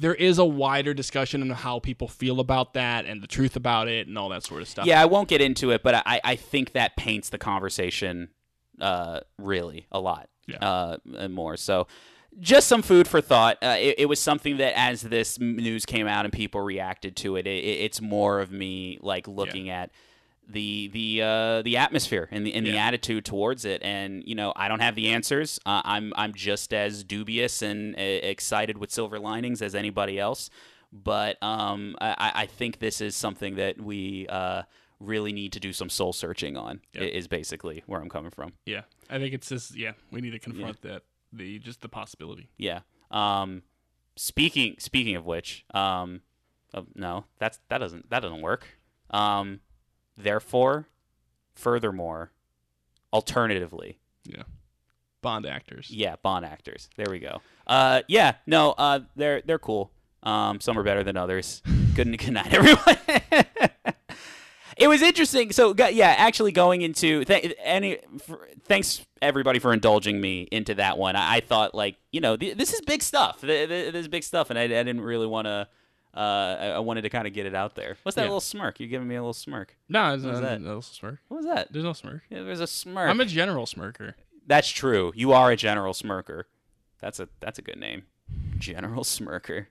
there 0.00 0.14
is 0.14 0.38
a 0.38 0.44
wider 0.44 0.94
discussion 0.94 1.42
on 1.42 1.50
how 1.50 1.78
people 1.78 2.08
feel 2.08 2.40
about 2.40 2.72
that 2.72 3.04
and 3.04 3.22
the 3.22 3.26
truth 3.26 3.54
about 3.54 3.86
it 3.86 4.08
and 4.08 4.16
all 4.16 4.30
that 4.30 4.42
sort 4.42 4.62
of 4.62 4.68
stuff. 4.68 4.86
Yeah, 4.86 5.00
I 5.00 5.04
won't 5.04 5.28
get 5.28 5.42
into 5.42 5.70
it, 5.72 5.82
but 5.82 5.94
I, 6.06 6.20
I 6.24 6.36
think 6.36 6.72
that 6.72 6.96
paints 6.96 7.28
the 7.28 7.36
conversation 7.38 8.30
uh, 8.80 9.20
really 9.38 9.86
a 9.92 10.00
lot 10.00 10.30
Yeah. 10.48 10.56
uh, 10.56 10.96
and 11.18 11.34
more. 11.34 11.56
So, 11.58 11.86
just 12.38 12.66
some 12.68 12.80
food 12.80 13.06
for 13.08 13.20
thought. 13.20 13.58
Uh, 13.60 13.76
it, 13.78 13.96
it 13.98 14.06
was 14.06 14.20
something 14.20 14.56
that 14.56 14.72
as 14.78 15.02
this 15.02 15.38
news 15.38 15.84
came 15.84 16.06
out 16.06 16.24
and 16.24 16.32
people 16.32 16.60
reacted 16.62 17.14
to 17.16 17.36
it, 17.36 17.46
it, 17.46 17.50
it's 17.64 18.00
more 18.00 18.40
of 18.40 18.50
me 18.50 18.98
like 19.02 19.28
looking 19.28 19.68
at 19.68 19.90
the 20.52 20.88
the 20.88 21.22
uh, 21.22 21.62
the 21.62 21.76
atmosphere 21.76 22.28
and 22.30 22.46
the 22.46 22.54
and 22.54 22.66
the 22.66 22.72
Yeah. 22.72 22.86
attitude 22.86 23.24
towards 23.24 23.64
it. 23.64 23.82
And 23.82 24.22
you 24.26 24.34
know, 24.34 24.52
I 24.56 24.68
don't 24.68 24.80
have 24.80 24.94
the 24.94 25.08
answers. 25.08 25.58
Uh, 25.66 25.82
I'm 25.84 26.12
I'm 26.16 26.34
just 26.34 26.72
as 26.74 27.04
dubious 27.04 27.62
and 27.62 27.94
uh, 27.96 28.00
excited 28.00 28.78
with 28.78 28.90
silver 28.90 29.18
linings 29.18 29.62
as 29.62 29.74
anybody 29.74 30.18
else. 30.18 30.50
But 30.92 31.40
um, 31.42 31.94
I, 32.00 32.32
I 32.34 32.46
think 32.46 32.80
this 32.80 33.00
is 33.00 33.14
something 33.14 33.54
that 33.56 33.80
we 33.80 34.26
uh, 34.28 34.62
really 34.98 35.32
need 35.32 35.52
to 35.52 35.60
do 35.60 35.72
some 35.72 35.88
soul 35.88 36.12
searching 36.12 36.56
on. 36.56 36.80
Yeah. 36.94 37.02
i- 37.02 37.04
Is 37.06 37.28
basically 37.28 37.84
where 37.86 38.00
I'm 38.00 38.08
coming 38.08 38.32
from. 38.32 38.54
Yeah. 38.66 38.82
I 39.08 39.18
think 39.18 39.32
it's 39.34 39.48
just 39.48 39.76
yeah, 39.76 39.92
we 40.10 40.20
need 40.20 40.32
to 40.32 40.38
confront 40.40 40.82
that 40.82 41.02
the 41.32 41.58
just 41.60 41.80
the 41.80 41.88
possibility. 41.88 42.48
Yeah. 42.58 42.80
Um, 43.12 43.62
speaking 44.16 44.76
speaking 44.78 45.16
of 45.16 45.24
which, 45.26 45.64
um, 45.74 46.22
uh, 46.74 46.82
no, 46.94 47.24
that's 47.38 47.60
that 47.68 47.78
doesn't 47.78 48.10
that 48.10 48.20
doesn't 48.20 48.42
work. 48.42 48.66
Um, 49.10 49.60
therefore, 50.22 50.86
furthermore, 51.54 52.30
alternatively, 53.12 53.98
Yeah. 54.24 54.42
Bond 55.22 55.44
actors. 55.46 55.90
yeah, 55.90 56.16
Bond 56.22 56.44
actors. 56.46 56.88
There 56.96 57.06
we 57.10 57.18
go. 57.18 57.42
Uh, 57.66 58.00
yeah, 58.08 58.34
no, 58.46 58.72
uh, 58.72 59.00
they're 59.16 59.42
they're 59.42 59.58
cool. 59.58 59.90
Um, 60.22 60.60
some 60.60 60.78
are 60.78 60.82
better 60.82 61.02
than 61.02 61.16
others. 61.16 61.62
good, 61.94 62.16
good 62.18 62.30
night, 62.32 62.52
everyone. 62.52 62.96
it 64.76 64.88
was 64.88 65.02
interesting. 65.02 65.52
So, 65.52 65.74
yeah, 65.76 66.14
actually 66.16 66.52
going 66.52 66.82
into 66.82 67.24
th- 67.24 67.54
any. 67.62 67.98
For, 68.24 68.48
thanks 68.64 69.04
everybody 69.20 69.58
for 69.58 69.72
indulging 69.72 70.20
me 70.20 70.42
into 70.50 70.74
that 70.76 70.96
one. 70.98 71.16
I, 71.16 71.36
I 71.36 71.40
thought 71.40 71.74
like 71.74 71.96
you 72.12 72.20
know 72.20 72.36
th- 72.36 72.56
this 72.56 72.72
is 72.72 72.80
big 72.82 73.02
stuff. 73.02 73.40
Th- 73.42 73.68
th- 73.68 73.92
this 73.92 74.00
is 74.02 74.08
big 74.08 74.24
stuff, 74.24 74.50
and 74.50 74.58
I, 74.58 74.62
I 74.64 74.68
didn't 74.68 75.00
really 75.02 75.26
want 75.26 75.46
to. 75.46 75.68
Uh, 76.14 76.56
I, 76.60 76.66
I 76.68 76.78
wanted 76.80 77.02
to 77.02 77.08
kind 77.10 77.26
of 77.28 77.32
get 77.32 77.46
it 77.46 77.54
out 77.54 77.76
there. 77.76 77.96
What's 78.02 78.16
that 78.16 78.22
Yeah. 78.22 78.26
little 78.28 78.40
smirk? 78.40 78.80
You're 78.80 78.88
giving 78.88 79.06
me 79.06 79.14
a 79.14 79.20
little 79.20 79.32
smirk. 79.32 79.76
No, 79.88 80.12
it's 80.14 80.24
What 80.24 80.32
was 80.32 80.40
not, 80.40 80.48
that? 80.48 80.60
no 80.60 80.80
smirk. 80.80 81.18
What 81.28 81.36
was 81.38 81.46
that? 81.46 81.72
There's 81.72 81.84
no 81.84 81.92
smirk. 81.92 82.22
Yeah, 82.30 82.42
there's 82.42 82.60
a 82.60 82.66
smirk. 82.66 83.08
I'm 83.08 83.20
a 83.20 83.24
general 83.24 83.64
smirker. 83.66 84.14
That's 84.46 84.68
true. 84.68 85.12
You 85.14 85.32
are 85.32 85.52
a 85.52 85.56
General 85.56 85.92
Smirker. 85.94 86.44
That's 87.00 87.20
a 87.20 87.28
that's 87.38 87.58
a 87.58 87.62
good 87.62 87.78
name, 87.78 88.02
General 88.58 89.04
Smirker. 89.04 89.66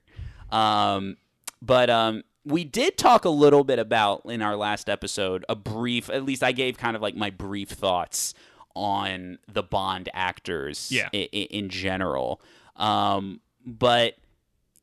Um, 0.50 1.18
but 1.60 1.90
um, 1.90 2.24
we 2.46 2.64
did 2.64 2.96
talk 2.96 3.24
a 3.26 3.30
little 3.30 3.62
bit 3.64 3.78
about 3.78 4.22
in 4.24 4.40
our 4.40 4.56
last 4.56 4.88
episode 4.88 5.44
a 5.48 5.54
brief. 5.56 6.08
At 6.08 6.24
least 6.24 6.42
I 6.42 6.52
gave 6.52 6.78
kind 6.78 6.96
of 6.96 7.02
like 7.02 7.14
my 7.14 7.28
brief 7.28 7.68
thoughts 7.68 8.32
on 8.74 9.38
the 9.46 9.62
Bond 9.62 10.08
actors. 10.14 10.90
Yeah. 10.90 11.08
i- 11.12 11.28
i- 11.34 11.48
in 11.50 11.68
general. 11.68 12.40
Um, 12.76 13.40
but 13.66 14.14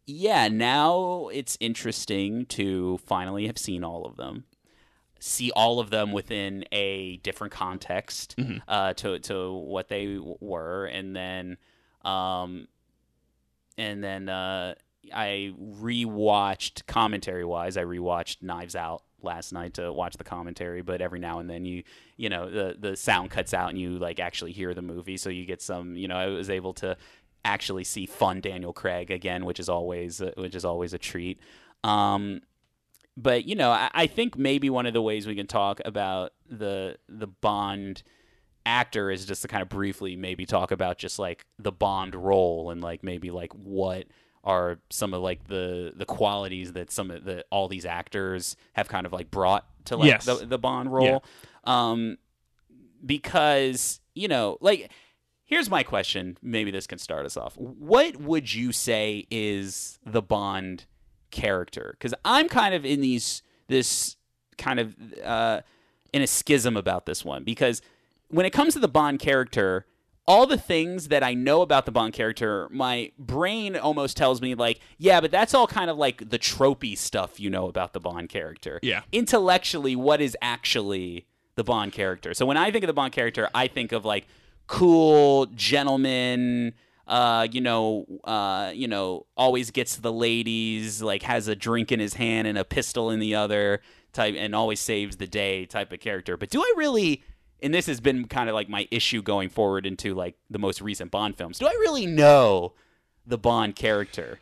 yeah, 0.08 0.48
now 0.48 1.28
it's 1.32 1.58
interesting 1.60 2.46
to 2.48 2.98
finally 3.06 3.46
have 3.48 3.58
seen 3.60 3.84
all 3.84 4.06
of 4.06 4.16
them 4.16 4.46
see 5.20 5.50
all 5.56 5.80
of 5.80 5.90
them 5.90 6.12
within 6.12 6.64
a 6.72 7.18
different 7.18 7.52
context 7.52 8.36
Mhm. 8.38 8.62
uh, 8.68 8.94
to 8.94 9.18
to 9.20 9.52
what 9.52 9.88
they 9.90 10.14
w- 10.16 10.38
were, 10.40 10.86
and 10.86 11.16
then 11.16 11.58
um, 12.06 12.68
and 13.78 14.04
then 14.04 14.30
uh, 14.30 14.76
I 15.14 15.54
rewatched 15.60 16.86
commentary 16.86 17.44
wise. 17.46 17.78
I 17.78 17.84
rewatched 17.84 18.44
Knives 18.44 18.76
Out 18.76 19.04
last 19.24 19.52
night 19.52 19.74
to 19.74 19.92
watch 19.92 20.18
the 20.18 20.24
commentary, 20.24 20.84
but 20.84 21.02
every 21.02 21.20
now 21.20 21.40
and 21.40 21.50
then 21.50 21.66
you 21.66 21.82
you 22.16 22.30
know 22.30 22.50
the 22.50 22.76
the 22.80 22.96
sound 22.96 23.32
cuts 23.32 23.54
out 23.56 23.70
and 23.70 23.80
you 23.80 23.98
like 23.98 24.20
actually 24.20 24.52
hear 24.52 24.74
the 24.76 24.82
movie, 24.84 25.18
so 25.18 25.30
you 25.32 25.46
get 25.46 25.62
some. 25.64 25.96
You 25.96 26.08
know, 26.08 26.16
I 26.18 26.28
was 26.28 26.50
able 26.52 26.74
to 26.76 26.96
actually 27.48 27.84
see 27.86 28.06
fun 28.06 28.42
Daniel 28.42 28.74
Craig 28.74 29.10
again, 29.10 29.46
which 29.46 29.60
is 29.60 29.70
always 29.70 30.22
which 30.36 30.54
is 30.54 30.66
always 30.66 30.94
a 30.94 30.98
treat. 30.98 31.40
Um, 31.84 32.42
but 33.16 33.46
you 33.46 33.56
know, 33.56 33.72
I, 33.72 33.90
I 33.94 34.08
think 34.08 34.38
maybe 34.38 34.70
one 34.70 34.86
of 34.86 34.94
the 34.94 35.02
ways 35.02 35.26
we 35.26 35.36
can 35.36 35.48
talk 35.48 35.80
about 35.86 36.34
the 36.50 36.98
the 37.08 37.28
Bond 37.28 38.04
actor 38.66 39.10
is 39.10 39.26
just 39.26 39.42
to 39.44 39.48
kind 39.48 39.62
of 39.62 39.70
briefly 39.70 40.18
maybe 40.18 40.46
talk 40.46 40.72
about 40.72 40.98
just 40.98 41.18
like 41.20 41.46
the 41.58 41.72
Bond 41.72 42.14
role 42.16 42.70
and 42.70 42.82
like 42.82 43.02
maybe 43.02 43.32
like 43.32 43.54
what 43.54 44.06
are 44.44 44.78
some 44.90 45.14
of 45.14 45.22
like 45.22 45.48
the 45.48 45.94
the 45.96 46.06
qualities 46.06 46.74
that 46.74 46.92
some 46.92 47.10
of 47.12 47.24
the 47.24 47.46
all 47.50 47.68
these 47.70 47.86
actors 47.86 48.58
have 48.74 48.88
kind 48.90 49.06
of 49.06 49.14
like 49.14 49.32
brought 49.32 49.66
to 49.86 49.96
like 49.96 50.08
Yes. 50.10 50.26
the, 50.26 50.46
the 50.46 50.58
Bond 50.58 50.92
role. 50.92 51.24
Um 51.64 52.18
because, 53.06 54.00
you 54.16 54.28
know, 54.28 54.58
like 54.62 54.92
here's 55.48 55.70
my 55.70 55.82
question, 55.82 56.38
maybe 56.44 56.70
this 56.70 56.86
can 56.86 57.00
start 57.00 57.26
us 57.26 57.36
off. 57.36 57.58
What 57.58 58.18
would 58.18 58.54
you 58.54 58.72
say 58.72 59.26
is 59.32 59.98
the 60.06 60.22
Bond 60.22 60.86
character? 61.32 61.96
Cuz 62.00 62.14
I'm 62.24 62.48
kind 62.48 62.76
of 62.76 62.86
in 62.86 63.02
these 63.02 63.42
this 63.68 64.18
kind 64.58 64.80
of 64.80 64.96
uh 65.24 65.62
in 66.14 66.22
a 66.22 66.28
schism 66.28 66.78
about 66.78 67.06
this 67.06 67.26
one 67.26 67.44
because 67.44 67.82
when 68.30 68.46
it 68.46 68.52
comes 68.52 68.74
to 68.74 68.80
the 68.80 68.88
Bond 68.88 69.20
character, 69.20 69.86
all 70.28 70.46
the 70.46 70.58
things 70.58 71.08
that 71.08 71.24
I 71.24 71.34
know 71.34 71.62
about 71.62 71.86
the 71.86 71.92
Bond 71.92 72.14
character, 72.14 72.68
my 72.70 73.12
brain 73.18 73.78
almost 73.78 74.18
tells 74.18 74.42
me 74.42 74.56
like, 74.56 74.82
yeah, 74.98 75.22
but 75.22 75.32
that's 75.32 75.54
all 75.54 75.68
kind 75.68 75.90
of 75.90 75.98
like 75.98 76.30
the 76.30 76.38
tropey 76.38 76.98
stuff 76.98 77.40
you 77.40 77.50
know 77.50 77.68
about 77.68 77.94
the 77.94 78.02
Bond 78.02 78.28
character. 78.28 78.80
Yeah. 78.84 79.04
Intellectually, 79.14 79.96
what 79.96 80.20
is 80.20 80.36
actually 80.42 81.26
the 81.56 81.64
Bond 81.64 81.94
character? 81.94 82.34
So 82.34 82.46
when 82.46 82.58
I 82.58 82.72
think 82.72 82.84
of 82.84 82.88
the 82.88 82.94
Bond 82.94 83.14
character, 83.14 83.50
I 83.56 83.68
think 83.68 83.94
of 83.94 84.04
like 84.04 84.28
cool 84.68 85.48
gentleman, 85.48 86.74
uh, 87.08 87.48
you 87.50 87.62
know, 87.62 88.06
uh, 88.26 88.72
you 88.74 88.88
know, 88.88 89.26
always 89.36 89.72
gets 89.72 89.96
to 89.96 90.02
the 90.02 90.12
ladies, 90.12 91.02
like 91.02 91.24
has 91.24 91.48
a 91.48 91.56
drink 91.56 91.92
in 91.92 92.00
his 92.00 92.14
hand 92.16 92.48
and 92.48 92.58
a 92.58 92.66
pistol 92.66 93.10
in 93.10 93.20
the 93.20 93.34
other 93.34 93.82
type, 94.14 94.36
and 94.38 94.54
always 94.54 94.80
saves 94.80 95.18
the 95.18 95.28
day 95.28 95.66
type 95.66 95.92
of 95.92 96.00
character. 96.00 96.38
But 96.38 96.50
do 96.50 96.62
I 96.62 96.74
really? 96.78 97.24
And 97.64 97.74
this 97.74 97.88
has 97.88 98.00
been 98.00 98.28
kind 98.28 98.50
of 98.50 98.56
like 98.56 98.70
my 98.70 98.88
issue 98.92 99.24
going 99.24 99.50
forward 99.50 99.86
into 99.86 100.14
like 100.14 100.36
the 100.50 100.60
most 100.60 100.82
recent 100.82 101.10
Bond 101.10 101.38
films. 101.38 101.58
Do 101.58 101.66
I 101.66 101.72
really 101.80 102.06
know 102.06 102.74
the 103.26 103.38
Bond 103.38 103.76
character? 103.76 104.40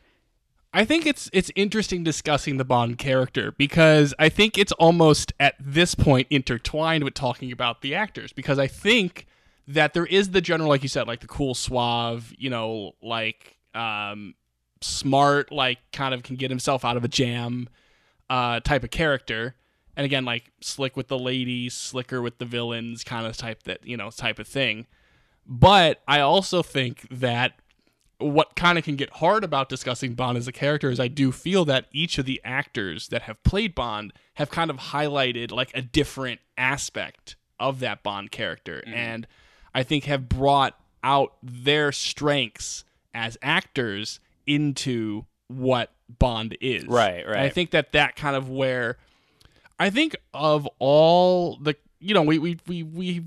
I 0.73 0.83
think 0.83 1.05
it's 1.05 1.29
it's 1.31 1.49
interesting 1.55 2.03
discussing 2.03 2.57
the 2.57 2.65
Bond 2.65 2.97
character 2.97 3.53
because 3.53 4.13
I 4.19 4.27
think 4.27 4.57
it's 4.57 4.73
almost 4.73 5.31
at 5.39 5.55
this 5.57 5.95
point 5.95 6.27
intertwined 6.29 7.05
with 7.05 7.13
talking 7.13 7.51
about 7.51 7.81
the 7.81 7.95
actors 7.95 8.33
because 8.33 8.59
I 8.59 8.67
think 8.67 9.25
that 9.67 9.93
there 9.93 10.05
is 10.05 10.31
the 10.31 10.41
general 10.41 10.69
like 10.69 10.83
you 10.83 10.89
said 10.89 11.07
like 11.07 11.21
the 11.21 11.27
cool 11.27 11.53
suave, 11.53 12.33
you 12.37 12.49
know, 12.49 12.93
like 13.01 13.57
um 13.73 14.35
smart 14.81 15.51
like 15.51 15.79
kind 15.91 16.13
of 16.13 16.23
can 16.23 16.35
get 16.35 16.51
himself 16.51 16.85
out 16.85 16.97
of 16.97 17.03
a 17.03 17.07
jam 17.07 17.67
uh 18.29 18.59
type 18.59 18.83
of 18.83 18.91
character. 18.91 19.55
And 19.95 20.05
again 20.05 20.25
like 20.25 20.51
slick 20.61 20.95
with 20.95 21.07
the 21.07 21.19
ladies, 21.19 21.73
slicker 21.73 22.21
with 22.21 22.37
the 22.37 22.45
villains 22.45 23.03
kind 23.03 23.25
of 23.25 23.37
type 23.37 23.63
that, 23.63 23.85
you 23.85 23.97
know, 23.97 24.09
type 24.09 24.39
of 24.39 24.47
thing. 24.47 24.87
But 25.45 26.01
I 26.07 26.21
also 26.21 26.63
think 26.63 27.07
that 27.11 27.53
what 28.17 28.55
kind 28.55 28.77
of 28.77 28.83
can 28.83 28.95
get 28.95 29.09
hard 29.09 29.43
about 29.43 29.69
discussing 29.69 30.13
Bond 30.13 30.37
as 30.37 30.47
a 30.47 30.51
character 30.51 30.89
is 30.89 30.99
I 30.99 31.07
do 31.07 31.31
feel 31.31 31.65
that 31.65 31.85
each 31.91 32.17
of 32.17 32.25
the 32.25 32.41
actors 32.45 33.09
that 33.09 33.23
have 33.23 33.43
played 33.43 33.75
Bond 33.75 34.13
have 34.35 34.49
kind 34.49 34.69
of 34.69 34.77
highlighted 34.77 35.51
like 35.51 35.71
a 35.75 35.81
different 35.81 36.39
aspect 36.57 37.35
of 37.59 37.79
that 37.81 38.03
Bond 38.03 38.31
character 38.31 38.83
and 38.87 39.27
I 39.75 39.83
think 39.83 40.05
have 40.05 40.29
brought 40.29 40.79
out 41.03 41.33
their 41.43 41.91
strengths 41.91 42.85
as 43.13 43.37
actors 43.41 44.21
into 44.47 45.25
what 45.47 45.91
Bond 46.17 46.57
is. 46.61 46.87
Right, 46.87 47.27
right. 47.27 47.35
And 47.35 47.41
I 47.41 47.49
think 47.49 47.71
that 47.71 47.91
that 47.91 48.15
kind 48.15 48.37
of 48.37 48.49
where 48.49 48.97
I 49.77 49.89
think 49.89 50.15
of 50.33 50.67
all 50.79 51.57
the 51.57 51.75
you 51.99 52.13
know 52.13 52.21
we 52.21 52.39
we 52.39 52.57
we 52.67 52.83
we 52.83 53.25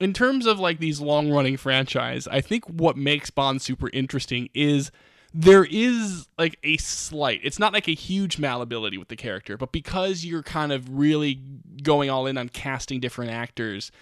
in 0.00 0.14
terms 0.14 0.46
of 0.46 0.58
like 0.58 0.78
these 0.78 1.00
long 1.00 1.30
running 1.30 1.58
franchise, 1.58 2.26
I 2.26 2.40
think 2.40 2.64
what 2.66 2.96
makes 2.96 3.28
Bond 3.30 3.60
super 3.60 3.90
interesting 3.90 4.48
is 4.54 4.90
there 5.34 5.64
is 5.64 6.28
like 6.38 6.58
a 6.62 6.78
slight 6.78 7.40
it's 7.42 7.58
not 7.58 7.74
like 7.74 7.88
a 7.88 7.94
huge 7.94 8.38
malleability 8.38 8.96
with 8.96 9.08
the 9.08 9.16
character, 9.16 9.58
but 9.58 9.70
because 9.70 10.24
you're 10.24 10.42
kind 10.42 10.72
of 10.72 10.98
really 10.98 11.40
going 11.82 12.08
all 12.08 12.26
in 12.26 12.38
on 12.38 12.48
casting 12.48 13.00
different 13.00 13.30
actors 13.30 13.92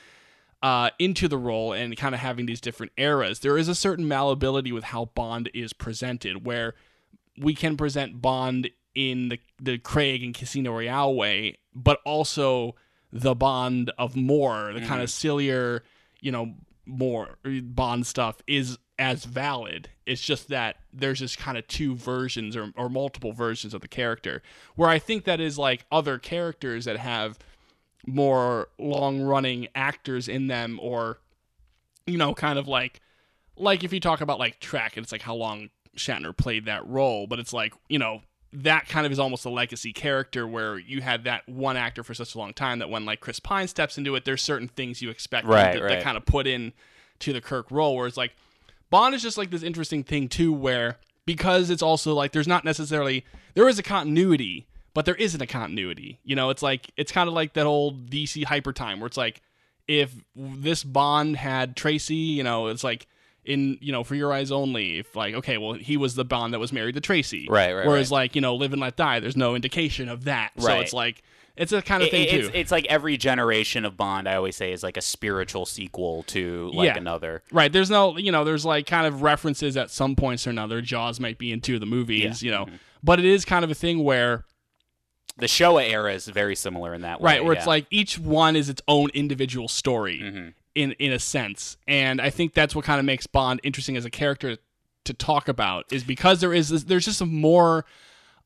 uh, 0.63 0.91
into 0.99 1.29
the 1.29 1.39
role 1.39 1.73
and 1.73 1.97
kind 1.97 2.15
of 2.15 2.21
having 2.21 2.47
these 2.47 2.61
different 2.61 2.93
eras, 2.97 3.41
there 3.41 3.57
is 3.57 3.69
a 3.69 3.75
certain 3.75 4.07
malleability 4.07 4.73
with 4.73 4.85
how 4.85 5.07
Bond 5.07 5.51
is 5.55 5.73
presented, 5.73 6.45
where 6.45 6.75
we 7.39 7.55
can 7.55 7.77
present 7.77 8.21
Bond 8.21 8.71
in 8.95 9.29
the 9.29 9.39
the 9.61 9.79
Craig 9.79 10.23
and 10.23 10.35
Casino 10.35 10.73
Royale 10.73 11.15
way, 11.15 11.57
but 11.75 12.01
also 12.05 12.75
the 13.13 13.35
Bond 13.35 13.91
of 13.99 14.17
Moore, 14.17 14.73
the 14.73 14.81
kind 14.81 15.03
of 15.03 15.11
sillier, 15.11 15.83
you 16.21 16.31
know, 16.31 16.55
Moore 16.87 17.39
Bond 17.45 18.07
stuff 18.07 18.43
is 18.47 18.79
as 18.99 19.25
valid. 19.25 19.89
It's 20.05 20.21
just 20.21 20.49
that 20.49 20.77
there's 20.93 21.21
just 21.21 21.39
kind 21.39 21.57
of 21.57 21.67
two 21.67 21.95
versions 21.95 22.55
or, 22.55 22.73
or 22.77 22.89
multiple 22.89 23.33
versions 23.33 23.73
of 23.73 23.81
the 23.81 23.89
character. 23.89 24.43
Where 24.77 24.91
I 24.91 24.99
think 24.99 25.25
that 25.25 25.41
is 25.41 25.59
like 25.59 25.87
other 25.91 26.19
characters 26.19 26.85
that 26.85 26.99
have 26.99 27.39
more 28.07 28.69
long 28.79 29.21
running 29.21 29.69
actors 29.75 30.29
in 30.29 30.47
them 30.47 30.79
or 30.83 31.19
you 32.07 32.17
know, 32.17 32.35
kind 32.35 32.59
of 32.59 32.67
like 32.67 33.01
like 33.57 33.85
if 33.85 33.93
you 33.93 34.01
talk 34.01 34.21
about 34.21 34.39
like 34.39 34.59
Trek, 34.61 34.97
it's 34.97 35.13
like 35.13 35.23
how 35.23 35.35
long 35.35 35.71
Shatner 35.97 36.37
played 36.37 36.65
that 36.65 36.87
role, 36.87 37.27
but 37.27 37.39
it's 37.39 37.53
like, 37.53 37.75
you 37.89 37.99
know, 37.99 38.23
that 38.53 38.89
kind 38.89 39.07
of 39.07 39.13
is 39.13 39.19
almost 39.19 39.45
a 39.45 39.51
legacy 39.51 39.93
character 39.93 40.47
where 40.47 40.79
you 40.79 41.03
had 41.03 41.25
that 41.25 41.49
one 41.49 41.77
actor 41.77 42.03
for 42.03 42.15
such 42.15 42.35
a 42.35 42.39
long 42.39 42.53
time 42.53 42.81
that 42.81 42.91
when 42.91 43.05
like 43.05 43.21
Chris 43.21 43.39
Pine 43.39 43.69
steps 43.69 43.97
into 43.99 44.15
it, 44.17 44.25
there's 44.25 44.43
certain 44.43 44.67
things 44.69 45.03
you 45.03 45.11
expect 45.11 45.47
Right, 45.47 45.75
that, 45.75 45.83
right. 45.83 45.89
that 45.91 46.03
kind 46.03 46.17
of 46.17 46.25
put 46.25 46.47
in 46.47 46.73
to 47.21 47.33
the 47.33 47.41
Kirk 47.41 47.71
role. 47.71 47.97
Where 47.97 48.07
it's 48.07 48.17
like 48.17 48.33
Bond 48.89 49.15
is 49.15 49.23
just 49.23 49.39
like 49.39 49.51
this 49.51 49.63
interesting 49.63 50.03
thing 50.03 50.29
too, 50.29 50.53
where 50.53 50.99
because 51.27 51.71
it's 51.71 51.83
also 51.83 52.13
like 52.15 52.33
there's 52.33 52.49
not 52.49 52.65
necessarily 52.65 53.25
there 53.55 53.69
is 53.69 53.79
a 53.79 53.83
continuity, 53.85 54.67
but 54.95 55.05
there 55.05 55.15
isn't 55.15 55.41
a 55.41 55.47
continuity. 55.47 56.19
You 56.25 56.37
know, 56.37 56.51
it's 56.51 56.63
like 56.63 56.91
it's 56.97 57.13
kind 57.13 57.29
of 57.29 57.35
like 57.35 57.55
that 57.55 57.67
old 57.67 58.11
DC 58.11 58.45
hyper 58.45 58.73
time 58.73 59.01
where 59.01 59.07
it's 59.07 59.17
like 59.17 59.41
if 59.89 60.15
this 60.37 60.85
Bond 60.85 61.37
had 61.37 61.77
Tracy, 61.77 62.15
you 62.15 62.43
know, 62.45 62.69
it's 62.69 62.85
like 62.85 63.07
in 63.45 63.79
you 63.81 63.91
know 63.91 64.05
for 64.05 64.15
your 64.15 64.33
eyes 64.33 64.53
only 64.53 64.99
if 64.99 65.17
like 65.17 65.35
okay 65.35 65.57
well 65.57 65.73
he 65.73 65.97
was 65.97 66.15
the 66.15 66.27
bond 66.27 66.53
that 66.53 66.59
was 66.59 66.75
married 66.75 66.95
to 66.95 67.01
tracy 67.01 67.47
Right, 67.49 67.73
right, 67.73 67.87
whereas 67.87 68.11
right. 68.11 68.17
like 68.19 68.35
you 68.35 68.43
know 68.43 68.55
live 68.55 68.73
and 68.75 68.83
let 68.83 68.97
die 68.97 69.19
there's 69.19 69.35
no 69.35 69.55
indication 69.55 70.11
of 70.11 70.25
that 70.25 70.51
right. 70.57 70.63
so 70.63 70.69
Right. 70.69 70.81
it's 70.83 70.93
like 70.93 71.23
it's 71.57 71.73
a 71.73 71.81
kind 71.81 72.03
of 72.03 72.09
It- 72.09 72.11
thing 72.11 72.29
it's, 72.31 72.49
too 72.49 72.53
it's 72.55 72.71
like 72.71 72.85
every 72.91 73.17
generation 73.17 73.87
of 73.87 73.97
Bond. 73.97 74.29
I 74.29 74.35
always 74.37 74.57
say 74.57 74.73
is 74.73 74.83
like 74.83 74.99
a 74.99 75.03
spiritual 75.03 75.65
sequel 75.65 76.23
to 76.25 76.71
like 76.75 76.89
Yeah. 76.89 76.99
another. 76.99 77.43
Right. 77.51 77.73
There's 77.73 77.89
no, 77.91 78.19
you 78.19 78.31
know, 78.31 78.45
there's 78.45 78.67
like 78.67 78.87
kind 78.87 79.07
of 79.07 79.23
references 79.23 79.75
at 79.77 79.91
some 79.91 80.17
points 80.17 80.47
or 80.47 80.51
another. 80.51 80.83
Jaws 80.83 81.19
might 81.19 81.39
be 81.39 81.51
in 81.51 81.61
two 81.63 81.75
of 81.75 81.81
the 81.81 81.87
movies, 81.87 82.43
you 82.43 82.51
know, 82.51 82.67
Mm-hmm. 82.67 82.77
but 83.03 83.19
it 83.19 83.25
is 83.25 83.45
kind 83.47 83.65
of 83.65 83.71
a 83.71 83.75
thing 83.75 84.05
where, 84.05 84.45
The 85.41 85.47
Showa 85.47 85.89
era 85.89 86.13
is 86.15 86.27
very 86.29 86.55
similar 86.55 86.95
in 86.95 87.03
that 87.03 87.21
way. 87.21 87.33
right, 87.33 87.45
where 87.45 87.55
it's 87.55 87.67
like 87.67 87.87
each 87.91 88.19
one 88.19 88.57
is 88.57 88.69
its 88.69 88.83
own 88.89 89.11
individual 89.15 89.69
story 89.69 90.21
Mm-hmm. 90.23 90.49
in 90.75 90.93
in 90.93 91.13
a 91.13 91.19
sense, 91.19 91.77
and 91.89 92.21
I 92.21 92.31
think 92.31 92.55
that's 92.55 92.75
what 92.75 92.85
kind 92.85 92.99
of 93.01 93.05
makes 93.07 93.27
Bond 93.27 93.61
interesting 93.63 93.97
as 93.97 94.05
a 94.05 94.11
character 94.11 94.57
to 95.05 95.15
talk 95.15 95.49
about 95.49 95.87
is 95.93 96.05
because 96.05 96.41
there 96.41 96.53
is 96.53 96.69
this, 96.69 96.85
there's 96.85 97.07
just 97.07 97.25
more 97.25 97.85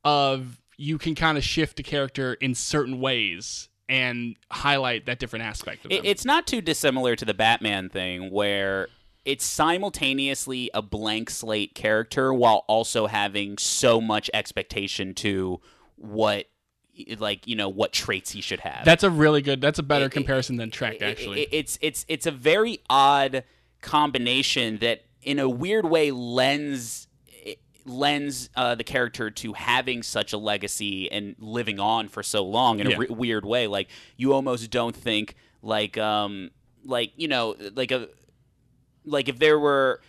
of 0.04 0.60
you 0.76 0.98
can 0.98 1.14
kind 1.14 1.36
of 1.38 1.44
shift 1.44 1.78
a 1.80 1.82
character 1.82 2.34
in 2.34 2.54
certain 2.54 3.00
ways 3.00 3.68
and 3.88 4.36
highlight 4.50 5.06
that 5.06 5.18
different 5.18 5.44
aspect 5.44 5.84
of 5.84 5.90
them. 5.90 5.98
It, 5.98 6.04
it's 6.06 6.24
not 6.24 6.46
too 6.46 6.60
dissimilar 6.60 7.16
to 7.16 7.24
the 7.24 7.34
Batman 7.34 7.88
thing, 7.88 8.30
where 8.30 8.88
it's 9.24 9.44
simultaneously 9.44 10.70
a 10.74 10.82
blank 10.82 11.30
slate 11.30 11.74
character 11.74 12.32
while 12.32 12.64
also 12.66 13.06
having 13.06 13.58
so 13.58 14.00
much 14.00 14.30
expectation 14.34 15.14
to 15.14 15.60
what, 15.96 16.46
like 17.18 17.46
you 17.46 17.56
know, 17.56 17.68
what 17.68 17.92
traits 17.92 18.30
he 18.30 18.40
should 18.40 18.60
have. 18.60 18.84
that's 18.84 19.02
a 19.02 19.10
really 19.10 19.42
good. 19.42 19.60
That's 19.60 19.78
a 19.78 19.82
better 19.82 20.04
It- 20.04 20.08
it- 20.08 20.12
comparison 20.12 20.56
than 20.56 20.70
Trek, 20.70 21.02
actually. 21.02 21.42
It- 21.42 21.48
it's 21.52 21.78
it's 21.80 22.04
it's 22.08 22.26
a 22.26 22.30
very 22.30 22.78
odd 22.88 23.44
combination 23.80 24.78
that, 24.78 25.04
in 25.22 25.38
a 25.38 25.48
weird 25.48 25.84
way, 25.86 26.10
lends 26.10 27.06
lends 27.86 28.48
uh, 28.56 28.74
the 28.74 28.84
character 28.84 29.30
to 29.30 29.52
having 29.52 30.02
such 30.02 30.32
a 30.32 30.38
legacy 30.38 31.10
and 31.12 31.36
living 31.38 31.78
on 31.78 32.08
for 32.08 32.22
so 32.22 32.42
long 32.42 32.80
in 32.80 32.88
Yeah. 32.88 32.96
a 32.96 32.98
re- 33.00 33.06
weird 33.10 33.44
way. 33.44 33.66
Like 33.66 33.88
you 34.16 34.32
almost 34.32 34.70
don't 34.70 34.96
think 34.96 35.34
like 35.62 35.98
um 35.98 36.50
like 36.84 37.12
you 37.16 37.28
know 37.28 37.56
like 37.74 37.90
a 37.90 38.08
like 39.04 39.28
if 39.28 39.38
there 39.38 39.58
were 39.58 40.00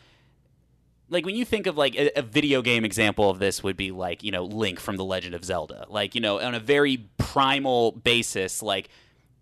like 1.09 1.25
when 1.25 1.35
you 1.35 1.45
think 1.45 1.67
of 1.67 1.77
like 1.77 1.95
a, 1.95 2.19
a 2.19 2.21
video 2.21 2.61
game 2.61 2.85
example 2.85 3.29
of 3.29 3.39
this 3.39 3.63
would 3.63 3.77
be 3.77 3.91
like 3.91 4.23
you 4.23 4.31
know 4.31 4.43
link 4.43 4.79
from 4.79 4.97
the 4.97 5.03
legend 5.03 5.35
of 5.35 5.43
zelda. 5.43 5.85
Like 5.89 6.15
you 6.15 6.21
know 6.21 6.39
on 6.39 6.55
a 6.55 6.59
very 6.59 7.07
primal 7.17 7.91
basis 7.91 8.61
like 8.61 8.89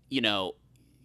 you 0.08 0.20
know 0.20 0.54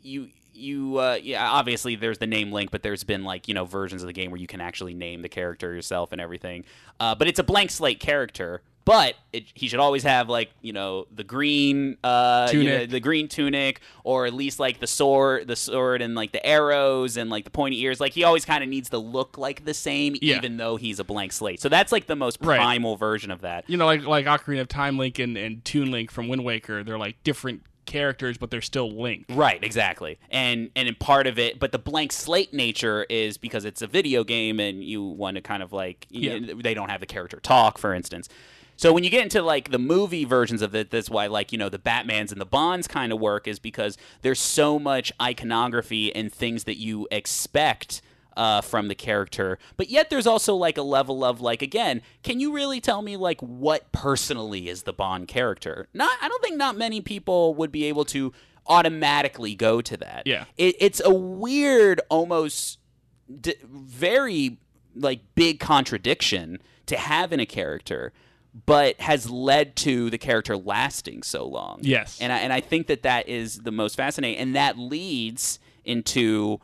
you 0.02 0.30
you 0.54 0.98
uh, 0.98 1.18
yeah 1.22 1.50
obviously 1.50 1.96
there's 1.96 2.18
the 2.18 2.28
name 2.28 2.52
link 2.52 2.70
but 2.70 2.84
there's 2.84 3.04
been 3.04 3.24
like 3.24 3.48
you 3.48 3.54
know 3.54 3.66
versions 3.66 4.04
of 4.04 4.08
the 4.08 4.14
game 4.14 4.30
where 4.32 4.40
you 4.40 4.48
can 4.48 4.60
actually 4.60 4.94
name 4.94 5.22
the 5.22 5.30
character 5.30 5.74
yourself 5.74 6.12
and 6.12 6.22
everything. 6.22 6.66
Uh, 7.00 7.16
but 7.16 7.28
it's 7.28 7.40
a 7.40 7.44
blank 7.44 7.72
slate 7.72 8.00
character 8.00 8.62
but 8.90 9.14
it, 9.32 9.44
he 9.54 9.68
should 9.68 9.80
always 9.80 10.02
have 10.02 10.30
like 10.30 10.50
you 10.62 10.74
know 10.74 11.06
the 11.14 11.24
green 11.24 11.96
uh, 12.04 12.50
you 12.52 12.64
know, 12.64 12.70
Tunic. 12.72 12.90
the 12.90 13.00
green 13.00 13.28
tunic 13.28 13.82
or 14.04 14.26
at 14.26 14.34
least 14.34 14.60
like 14.60 14.80
the 14.80 14.88
sword 14.88 15.48
the 15.48 15.56
sword 15.56 16.02
and 16.02 16.16
like 16.16 16.32
the 16.32 16.44
arrows 16.44 17.16
and 17.16 17.30
like 17.30 17.44
the 17.44 17.52
pointy 17.52 17.80
ears 17.82 18.00
like 18.00 18.14
he 18.14 18.24
always 18.24 18.46
kind 18.46 18.64
of 18.64 18.70
needs 18.70 18.90
to 18.90 18.98
look 18.98 19.38
like 19.38 19.64
the 19.66 19.74
same 19.76 20.16
Yeah. 20.22 20.38
even 20.38 20.58
though 20.58 20.76
he's 20.76 21.00
a 21.00 21.04
blank 21.04 21.32
slate 21.34 21.60
so 21.62 21.70
that's 21.70 21.92
like 21.92 22.08
the 22.08 22.16
most 22.16 22.40
Right. 22.42 22.58
primal 22.58 22.96
version 22.98 23.30
of 23.30 23.42
that 23.42 23.70
you 23.70 23.78
know, 23.78 23.86
like 23.86 24.04
like 24.06 24.26
Ocarina 24.26 24.62
of 24.62 24.68
Time 24.68 24.98
Link 24.98 25.20
and, 25.20 25.38
and 25.38 25.64
Toon 25.64 25.92
Link 25.92 26.10
from 26.10 26.28
Wind 26.28 26.44
Waker, 26.44 26.84
they're 26.84 26.98
like 26.98 27.24
different 27.24 27.62
characters, 27.86 28.38
but 28.38 28.52
they're 28.52 28.62
still 28.62 28.90
linked 28.92 29.32
Right, 29.32 29.64
exactly. 29.64 30.18
And 30.32 30.70
and 30.76 30.88
in 30.88 30.96
part 30.96 31.28
of 31.28 31.38
it, 31.40 31.60
but 31.60 31.72
the 31.72 31.80
blank 31.80 32.12
slate 32.12 32.54
nature 32.54 33.04
is 33.10 33.38
because 33.38 33.66
it's 33.66 33.82
a 33.82 33.88
video 33.88 34.24
game 34.24 34.60
and 34.60 34.84
you 34.84 35.04
want 35.04 35.36
to 35.36 35.42
kind 35.42 35.62
of 35.64 35.74
like 35.74 36.08
Yeah. 36.10 36.40
they 36.56 36.74
don't 36.74 36.90
have 36.90 37.00
the 37.02 37.06
character 37.08 37.40
talk, 37.40 37.78
for 37.78 37.94
instance. 37.94 38.30
So 38.80 38.94
when 38.94 39.04
you 39.04 39.10
get 39.10 39.24
into 39.24 39.42
like 39.42 39.72
the 39.72 39.78
movie 39.78 40.24
versions 40.24 40.62
of 40.62 40.74
it, 40.74 40.90
that's 40.90 41.10
why 41.10 41.28
like 41.28 41.52
you 41.52 41.58
know 41.58 41.68
the 41.68 41.78
Batman's 41.78 42.32
and 42.32 42.40
the 42.40 42.46
Bonds 42.46 42.88
kind 42.88 43.12
of 43.12 43.20
work 43.20 43.46
is 43.46 43.60
because 43.60 43.98
there's 44.22 44.40
so 44.40 44.80
much 44.80 45.12
iconography 45.22 46.16
and 46.16 46.32
things 46.32 46.64
that 46.64 46.78
you 46.78 47.06
expect 47.12 48.02
uh, 48.38 48.62
from 48.62 48.88
the 48.88 48.96
character, 48.96 49.60
but 49.76 49.90
yet 49.90 50.10
there's 50.10 50.26
also 50.26 50.56
like 50.56 50.78
a 50.78 50.82
level 50.82 51.26
of 51.26 51.42
like 51.42 51.62
again, 51.62 52.02
can 52.24 52.40
you 52.40 52.54
really 52.54 52.80
tell 52.80 53.02
me 53.02 53.18
like 53.18 53.42
what 53.42 53.92
personally 53.92 54.70
is 54.70 54.84
the 54.84 54.94
Bond 54.94 55.28
character? 55.28 55.90
Not, 55.94 56.18
I 56.22 56.30
don't 56.30 56.42
think 56.42 56.56
not 56.56 56.78
many 56.78 57.02
people 57.02 57.56
would 57.56 57.74
be 57.74 57.84
able 57.84 58.06
to 58.06 58.32
automatically 58.66 59.56
go 59.56 59.82
to 59.82 59.98
that. 59.98 60.24
Yeah. 60.26 60.46
it, 60.56 60.78
it's 60.80 61.02
a 61.04 61.14
weird, 61.14 62.00
almost 62.08 62.80
d- 63.42 63.56
very 63.62 64.58
like 64.96 65.20
big 65.36 65.60
contradiction 65.60 66.60
to 66.86 66.96
have 66.96 67.34
in 67.34 67.42
a 67.42 67.46
character, 67.46 68.14
but 68.66 69.00
has 69.00 69.30
led 69.30 69.76
to 69.78 70.10
the 70.10 70.18
character 70.18 70.58
lasting 70.58 71.24
so 71.24 71.46
long. 71.46 71.80
Yes. 71.82 72.20
and 72.20 72.34
I, 72.34 72.40
and 72.40 72.52
I 72.52 72.62
think 72.62 72.88
that 72.88 73.04
that 73.04 73.30
is 73.30 73.60
the 73.60 73.72
most 73.72 73.96
fascinating, 73.96 74.40
and 74.40 74.56
that 74.56 74.78
leads 74.78 75.60
into 75.86 76.60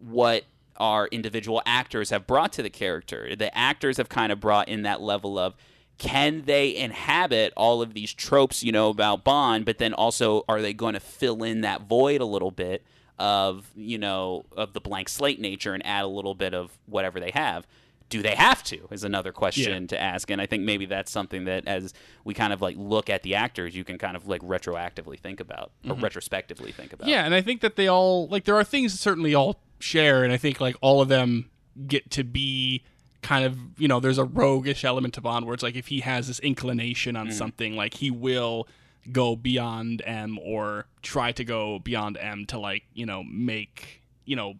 what 0.00 0.44
our 0.76 1.06
individual 1.08 1.62
actors 1.66 2.10
have 2.10 2.26
brought 2.26 2.52
to 2.54 2.62
the 2.62 2.70
character. 2.70 3.36
The 3.36 3.56
actors 3.56 3.98
have 3.98 4.08
kind 4.08 4.32
of 4.32 4.40
brought 4.40 4.68
in 4.68 4.82
that 4.82 5.00
level 5.00 5.38
of 5.38 5.54
can 5.98 6.42
they 6.46 6.74
inhabit 6.74 7.52
all 7.56 7.82
of 7.82 7.94
these 7.94 8.12
tropes, 8.12 8.64
you 8.64 8.72
know, 8.72 8.88
about 8.88 9.22
Bond, 9.22 9.64
but 9.64 9.78
then 9.78 9.92
also 9.92 10.44
are 10.48 10.60
they 10.60 10.72
going 10.72 10.94
to 10.94 11.00
fill 11.00 11.42
in 11.44 11.60
that 11.60 11.82
void 11.82 12.20
a 12.20 12.24
little 12.24 12.50
bit 12.50 12.82
of, 13.18 13.70
you 13.76 13.98
know, 13.98 14.44
of 14.56 14.72
the 14.72 14.80
blank 14.80 15.08
slate 15.08 15.40
nature 15.40 15.74
and 15.74 15.86
add 15.86 16.04
a 16.04 16.08
little 16.08 16.34
bit 16.34 16.54
of 16.54 16.76
whatever 16.86 17.20
they 17.20 17.30
have? 17.30 17.66
Do 18.12 18.22
they 18.22 18.34
have 18.34 18.62
to? 18.64 18.86
Is 18.90 19.04
another 19.04 19.32
question 19.32 19.82
Yeah. 19.82 19.86
to 19.88 20.00
ask, 20.00 20.30
and 20.30 20.40
I 20.40 20.46
think 20.46 20.62
maybe 20.64 20.86
that's 20.86 21.10
something 21.10 21.44
that, 21.44 21.66
as 21.66 21.92
we 22.24 22.34
kind 22.34 22.52
of 22.52 22.60
like 22.62 22.76
look 22.78 23.10
at 23.10 23.22
the 23.22 23.34
actors, 23.34 23.74
you 23.74 23.84
can 23.84 23.98
kind 23.98 24.16
of 24.16 24.28
like 24.28 24.40
retroactively 24.42 25.18
think 25.18 25.40
about 25.40 25.72
or 25.88 25.94
retrospectively 25.96 26.72
think 26.72 26.92
about. 26.92 27.04
Mm-hmm. 27.06 27.10
Yeah, 27.10 27.24
and 27.24 27.34
I 27.34 27.40
think 27.40 27.60
that 27.62 27.76
they 27.76 27.88
all 27.88 28.28
like 28.28 28.44
there 28.44 28.56
are 28.56 28.64
things 28.64 28.92
that 28.92 28.98
certainly 28.98 29.34
all 29.34 29.58
share, 29.78 30.22
and 30.24 30.32
I 30.32 30.36
think 30.36 30.60
like 30.60 30.76
all 30.80 31.00
of 31.00 31.08
them 31.08 31.50
get 31.86 32.10
to 32.12 32.22
be 32.24 32.82
kind 33.22 33.44
of 33.44 33.56
you 33.78 33.86
know 33.88 34.00
there's 34.00 34.18
a 34.18 34.24
roguish 34.24 34.84
element 34.84 35.14
to 35.14 35.20
Bond 35.20 35.46
where 35.46 35.54
it's 35.54 35.62
like 35.62 35.76
if 35.76 35.86
he 35.88 36.00
has 36.00 36.26
this 36.28 36.38
inclination 36.40 37.16
on 37.16 37.30
something, 37.32 37.76
like 37.76 37.94
he 37.94 38.10
will 38.10 38.66
go 39.10 39.34
beyond 39.34 40.00
M 40.06 40.38
or 40.42 40.86
try 41.02 41.32
to 41.32 41.44
go 41.44 41.78
beyond 41.80 42.16
M 42.18 42.46
to 42.46 42.58
like 42.58 42.84
you 42.94 43.06
know 43.06 43.22
make 43.24 44.02
you 44.24 44.36
know 44.36 44.54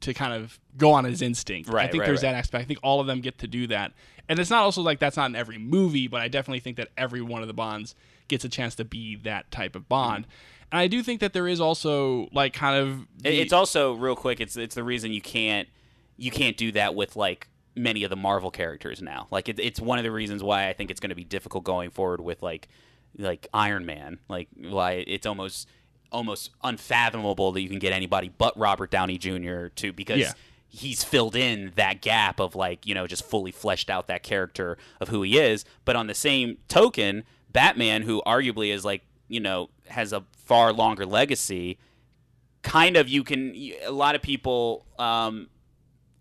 to 0.00 0.14
kind 0.14 0.32
of 0.32 0.58
go 0.76 0.92
on 0.92 1.04
his 1.04 1.22
instinct. 1.22 1.68
I 1.72 1.86
think 1.86 2.00
right, 2.00 2.06
there's 2.06 2.22
right. 2.22 2.32
that 2.32 2.38
aspect. 2.38 2.62
I 2.62 2.64
think 2.66 2.80
all 2.82 3.00
of 3.00 3.06
them 3.06 3.20
get 3.20 3.38
to 3.38 3.46
do 3.46 3.66
that, 3.68 3.92
and 4.28 4.38
it's 4.38 4.50
not 4.50 4.62
also 4.62 4.82
like 4.82 4.98
that's 4.98 5.16
not 5.16 5.26
in 5.26 5.36
every 5.36 5.58
movie, 5.58 6.06
but 6.06 6.20
I 6.20 6.28
definitely 6.28 6.60
think 6.60 6.76
that 6.76 6.88
every 6.96 7.20
one 7.20 7.42
of 7.42 7.48
the 7.48 7.54
Bonds 7.54 7.94
gets 8.28 8.44
a 8.44 8.48
chance 8.48 8.74
to 8.76 8.84
be 8.84 9.16
that 9.16 9.50
type 9.50 9.76
of 9.76 9.88
Bond. 9.88 10.26
And 10.72 10.78
I 10.78 10.86
do 10.86 11.02
think 11.02 11.20
that 11.20 11.32
there 11.32 11.48
is 11.48 11.60
also 11.60 12.28
like 12.32 12.52
kind 12.52 12.76
of 12.76 13.06
the- 13.22 13.40
it's 13.40 13.52
also 13.52 13.94
real 13.94 14.16
quick. 14.16 14.40
It's 14.40 14.56
it's 14.56 14.74
the 14.74 14.84
reason 14.84 15.12
you 15.12 15.20
can't 15.20 15.68
you 16.16 16.30
can't 16.30 16.56
do 16.56 16.72
that 16.72 16.94
with 16.94 17.16
like 17.16 17.48
many 17.74 18.04
of 18.04 18.10
the 18.10 18.16
Marvel 18.16 18.50
characters 18.50 19.02
now. 19.02 19.26
Like 19.30 19.48
it, 19.48 19.58
it's 19.58 19.80
one 19.80 19.98
of 19.98 20.04
the 20.04 20.10
reasons 20.10 20.42
why 20.42 20.68
I 20.68 20.72
think 20.72 20.90
it's 20.90 21.00
going 21.00 21.10
to 21.10 21.16
be 21.16 21.24
difficult 21.24 21.64
going 21.64 21.90
forward 21.90 22.20
with 22.20 22.42
like 22.42 22.68
like 23.18 23.48
Iron 23.52 23.84
Man. 23.86 24.20
Like 24.28 24.48
why 24.56 25.04
it's 25.06 25.26
almost 25.26 25.68
almost 26.12 26.50
unfathomable 26.62 27.52
that 27.52 27.60
you 27.60 27.68
can 27.68 27.78
get 27.78 27.92
anybody 27.92 28.30
but 28.36 28.56
Robert 28.58 28.90
Downey 28.90 29.18
Jr. 29.18 29.66
to 29.76 29.92
because. 29.92 30.18
Yeah. 30.18 30.32
He's 30.72 31.02
filled 31.02 31.34
in 31.34 31.72
that 31.74 32.00
gap 32.00 32.38
of 32.38 32.54
like 32.54 32.86
you 32.86 32.94
know 32.94 33.08
just 33.08 33.24
fully 33.24 33.50
fleshed 33.50 33.90
out 33.90 34.06
that 34.06 34.22
character 34.22 34.78
of 35.00 35.08
who 35.08 35.22
he 35.22 35.36
is, 35.36 35.64
but 35.84 35.96
on 35.96 36.06
the 36.06 36.14
same 36.14 36.58
token, 36.68 37.24
Batman, 37.50 38.02
who 38.02 38.22
arguably 38.24 38.72
is 38.72 38.84
like 38.84 39.02
you 39.26 39.40
know 39.40 39.70
has 39.88 40.12
a 40.12 40.22
far 40.36 40.72
longer 40.72 41.04
legacy, 41.04 41.76
kind 42.62 42.96
of 42.96 43.08
you 43.08 43.24
can 43.24 43.52
a 43.84 43.90
lot 43.90 44.14
of 44.14 44.22
people 44.22 44.86
um, 44.98 45.48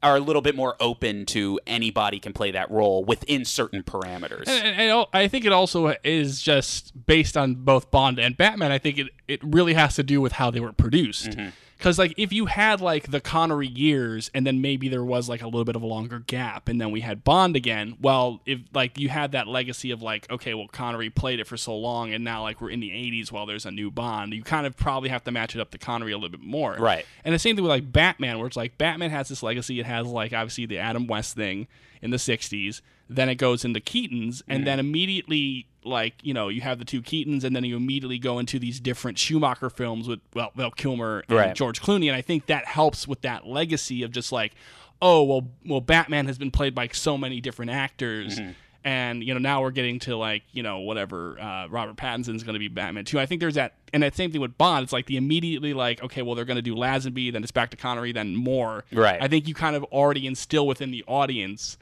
are 0.01 0.15
a 0.15 0.19
little 0.19 0.41
bit 0.41 0.55
more 0.55 0.75
open 0.79 1.25
to 1.27 1.59
anybody 1.67 2.19
can 2.19 2.31
play 2.33 2.51
that 2.51 2.71
role 2.71 3.03
within 3.03 3.43
certain 3.45 3.83
parameters. 3.83 4.47
And, 4.47 4.67
and- 4.67 4.79
and 4.91 5.05
I 5.13 5.27
think 5.27 5.45
it 5.45 5.51
also 5.51 5.95
is 6.03 6.41
just 6.41 7.05
based 7.05 7.35
on 7.35 7.55
both 7.55 7.91
Bond 7.91 8.17
and 8.19 8.37
Batman. 8.37 8.71
I 8.71 8.77
think 8.77 8.97
it, 8.97 9.07
it 9.27 9.39
really 9.43 9.73
has 9.73 9.95
to 9.95 10.03
do 10.03 10.21
with 10.21 10.33
how 10.33 10.51
they 10.51 10.59
were 10.59 10.71
produced. 10.73 11.31
Mm-hmm. 11.31 11.49
Because 11.79 11.97
like 11.97 12.13
if 12.17 12.33
you 12.33 12.47
had 12.47 12.81
like 12.81 13.09
the 13.09 13.21
Connery 13.21 13.65
years 13.67 14.29
and 14.33 14.45
then 14.45 14.59
maybe 14.59 14.89
there 14.89 15.03
was 15.03 15.29
like 15.29 15.41
a 15.41 15.45
little 15.45 15.63
bit 15.63 15.77
of 15.77 15.81
a 15.81 15.85
longer 15.85 16.19
gap 16.19 16.67
and 16.67 16.79
then 16.79 16.91
we 16.91 16.99
had 16.99 17.23
Bond 17.23 17.55
again, 17.55 17.95
well, 18.01 18.41
if 18.45 18.59
like 18.73 18.99
you 18.99 19.07
had 19.07 19.31
that 19.31 19.47
legacy 19.47 19.91
of 19.91 20.01
like 20.01 20.29
okay, 20.29 20.53
well 20.53 20.67
Connery 20.67 21.09
played 21.09 21.39
it 21.39 21.47
for 21.47 21.55
so 21.55 21.75
long 21.77 22.13
and 22.13 22.21
now 22.21 22.41
like 22.41 22.59
we're 22.59 22.69
in 22.69 22.81
the 22.81 22.89
80s 22.89 23.31
while 23.31 23.45
there's 23.45 23.65
a 23.65 23.71
new 23.71 23.89
Bond, 23.89 24.33
you 24.33 24.43
kind 24.43 24.67
of 24.67 24.75
probably 24.75 25.07
have 25.07 25.23
to 25.23 25.31
match 25.31 25.55
it 25.55 25.61
up 25.61 25.71
to 25.71 25.77
Connery 25.77 26.11
a 26.11 26.17
little 26.17 26.37
bit 26.37 26.43
more. 26.43 26.75
Right. 26.77 27.05
And 27.23 27.33
the 27.33 27.39
same 27.39 27.55
thing 27.55 27.63
with 27.63 27.69
like 27.69 27.89
Batman, 27.89 28.39
where 28.39 28.47
it's 28.47 28.57
like 28.57 28.77
Batman 28.77 29.11
has 29.11 29.29
this 29.29 29.41
legacy. 29.41 29.79
It 29.79 29.85
has 29.85 30.05
like 30.05 30.33
obviously 30.33 30.65
the 30.65 30.79
Adam 30.79 31.07
West 31.07 31.37
thing 31.37 31.67
in 32.01 32.11
the 32.11 32.17
'60s. 32.17 32.81
Then 33.09 33.27
it 33.27 33.35
goes 33.35 33.65
into 33.65 33.79
Keaton's, 33.79 34.43
and 34.47 34.67
then 34.67 34.79
immediately 34.79 35.65
like 35.83 36.13
you 36.21 36.33
know 36.33 36.49
you 36.49 36.61
have 36.61 36.77
the 36.77 36.85
two 36.85 37.01
Keatons, 37.01 37.43
and 37.43 37.55
then 37.55 37.63
you 37.63 37.75
immediately 37.75 38.19
go 38.19 38.37
into 38.37 38.59
these 38.59 38.79
different 38.79 39.17
Schumacher 39.17 39.69
films 39.69 40.07
with 40.07 40.19
well 40.35 40.51
Val 40.55 40.71
Kilmer 40.71 41.23
and 41.27 41.37
Right. 41.37 41.55
George 41.55 41.81
Clooney, 41.81 42.07
and 42.07 42.15
I 42.15 42.21
think 42.21 42.45
that 42.45 42.65
helps 42.65 43.07
with 43.07 43.21
that 43.21 43.47
legacy 43.47 44.03
of 44.03 44.11
just 44.11 44.31
like 44.31 44.53
oh 45.01 45.23
well 45.23 45.47
well 45.65 45.81
Batman 45.81 46.27
has 46.27 46.37
been 46.37 46.51
played 46.51 46.75
by 46.75 46.87
so 46.89 47.17
many 47.17 47.41
different 47.41 47.71
actors. 47.71 48.39
And 48.81 49.23
you 49.23 49.33
know 49.33 49.39
now 49.39 49.61
we're 49.61 49.71
getting 49.71 49.99
to 50.01 50.15
like 50.15 50.43
you 50.53 50.63
know 50.63 50.79
whatever 50.79 51.37
uh, 51.39 51.67
Robert 51.67 51.97
Pattinson's 51.97 52.43
going 52.43 52.53
to 52.53 52.59
be 52.59 52.69
Batman 52.69 53.03
too. 53.05 53.19
I 53.19 53.25
think 53.25 53.41
there's 53.41 53.55
that, 53.55 53.73
and 53.91 54.03
that 54.03 54.15
same 54.15 54.31
thing 54.31 54.39
with 54.39 54.57
Bond. 54.57 54.83
It's 54.83 54.93
like 54.93 55.05
the 55.07 55.17
immediately 55.17 55.73
like 55.73 56.01
okay, 56.03 56.21
well 56.21 56.35
they're 56.35 56.45
going 56.45 56.55
to 56.57 56.61
do 56.61 56.75
Lazenby, 56.75 57.33
then 57.33 57.43
it's 57.43 57.51
back 57.51 57.71
to 57.71 57.77
Connery, 57.77 58.11
then 58.13 58.35
more. 58.35 58.85
Right. 58.93 59.21
I 59.21 59.27
think 59.27 59.47
you 59.49 59.53
kind 59.53 59.75
of 59.75 59.83
already 59.85 60.27
instill 60.27 60.65
within 60.65 60.91
the 60.91 61.03
audience 61.07 61.77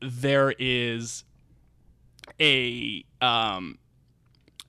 there 0.00 0.54
is 0.58 1.24
a 2.40 3.04
um 3.22 3.78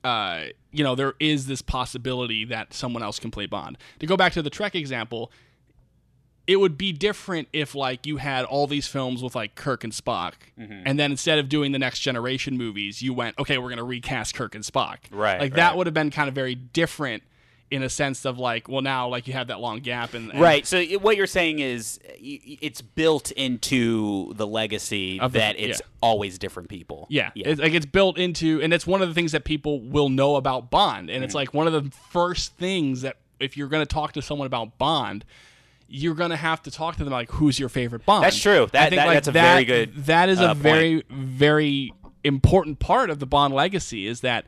uh 0.03 0.43
you 0.71 0.83
know 0.83 0.95
there 0.95 1.13
is 1.19 1.47
this 1.47 1.61
possibility 1.61 2.45
that 2.45 2.73
someone 2.73 3.03
else 3.03 3.19
can 3.19 3.31
play 3.31 3.45
Bond. 3.45 3.77
To 3.99 4.05
go 4.05 4.15
back 4.15 4.33
to 4.33 4.41
the 4.41 4.49
Trek 4.49 4.75
example, 4.75 5.31
it 6.45 6.57
would 6.57 6.77
be 6.77 6.93
different 6.93 7.47
if 7.51 7.75
like 7.75 8.05
you 8.05 8.17
had 8.17 8.45
all 8.45 8.67
these 8.67 8.87
films 8.87 9.21
with 9.23 9.35
like 9.35 9.55
Kirk 9.55 9.83
and 9.83 9.91
Spock, 9.91 10.33
Mm-hmm. 10.59 10.83
and 10.85 10.99
then 10.99 11.11
instead 11.11 11.39
of 11.39 11.49
doing 11.49 11.71
the 11.71 11.79
next 11.79 11.99
generation 11.99 12.57
movies, 12.57 13.01
you 13.01 13.13
went, 13.13 13.37
okay, 13.39 13.57
we're 13.57 13.69
gonna 13.69 13.83
recast 13.83 14.33
Kirk 14.35 14.55
and 14.55 14.63
Spock. 14.63 14.97
Right, 15.11 15.39
Like 15.39 15.55
that 15.55 15.75
would 15.77 15.87
have 15.87 15.93
been 15.93 16.11
kind 16.11 16.29
of 16.29 16.35
very 16.35 16.55
different 16.55 17.23
in 17.69 17.83
a 17.83 17.89
sense 17.89 18.25
of 18.25 18.39
like, 18.39 18.69
well, 18.69 18.81
now 18.81 19.09
like 19.09 19.27
you 19.27 19.33
have 19.33 19.47
that 19.47 19.59
long 19.59 19.79
gap 19.79 20.13
and, 20.13 20.31
and 20.31 20.39
Right. 20.39 20.65
So 20.65 20.81
what 20.99 21.17
you're 21.17 21.27
saying 21.27 21.59
is 21.59 21.99
it's 22.17 22.81
built 22.81 23.31
into 23.31 24.33
the 24.35 24.47
legacy 24.47 25.19
Of 25.19 25.33
the- 25.33 25.39
that 25.39 25.59
it's 25.59 25.81
yeah. 25.81 25.85
always 26.01 26.37
different 26.37 26.69
people. 26.69 27.07
Yeah, 27.09 27.31
Yeah. 27.35 27.49
It's, 27.49 27.59
like 27.61 27.73
it's 27.73 27.85
built 27.85 28.17
into, 28.17 28.61
and 28.61 28.73
it's 28.73 28.87
one 28.87 29.01
of 29.01 29.09
the 29.09 29.13
things 29.13 29.33
that 29.33 29.43
people 29.43 29.81
will 29.81 30.07
know 30.09 30.37
about 30.37 30.69
Bond, 30.71 31.09
and 31.09 31.23
it's 31.25 31.31
Mm-hmm. 31.31 31.37
like 31.39 31.53
one 31.53 31.67
of 31.67 31.73
the 31.73 31.91
first 32.09 32.53
things 32.55 33.01
that 33.01 33.17
if 33.39 33.57
you're 33.57 33.67
going 33.67 33.85
to 33.85 33.93
talk 33.93 34.13
to 34.13 34.21
someone 34.21 34.45
about 34.47 34.77
Bond, 34.77 35.25
you're 35.89 36.15
going 36.15 36.29
to 36.31 36.35
have 36.37 36.61
to 36.63 36.71
talk 36.71 36.95
to 36.97 37.03
them 37.03 37.11
like, 37.11 37.31
who's 37.31 37.59
your 37.59 37.69
favorite 37.69 38.05
Bond? 38.05 38.23
That's 38.23 38.39
true. 38.41 38.63
I 38.63 38.65
That- 38.67 38.89
think, 38.89 38.99
that- 39.01 39.07
like, 39.07 39.13
that's 39.15 39.27
a 39.27 39.31
that- 39.33 39.51
very 39.53 39.65
good, 39.65 40.05
That 40.05 40.29
is 40.29 40.39
uh, 40.39 40.45
a 40.45 40.47
point. 40.53 40.57
very, 40.61 41.03
very 41.09 41.93
important 42.23 42.79
part 42.79 43.09
of 43.09 43.19
the 43.19 43.25
Bond 43.25 43.53
legacy 43.53 44.07
is 44.07 44.21
that 44.21 44.45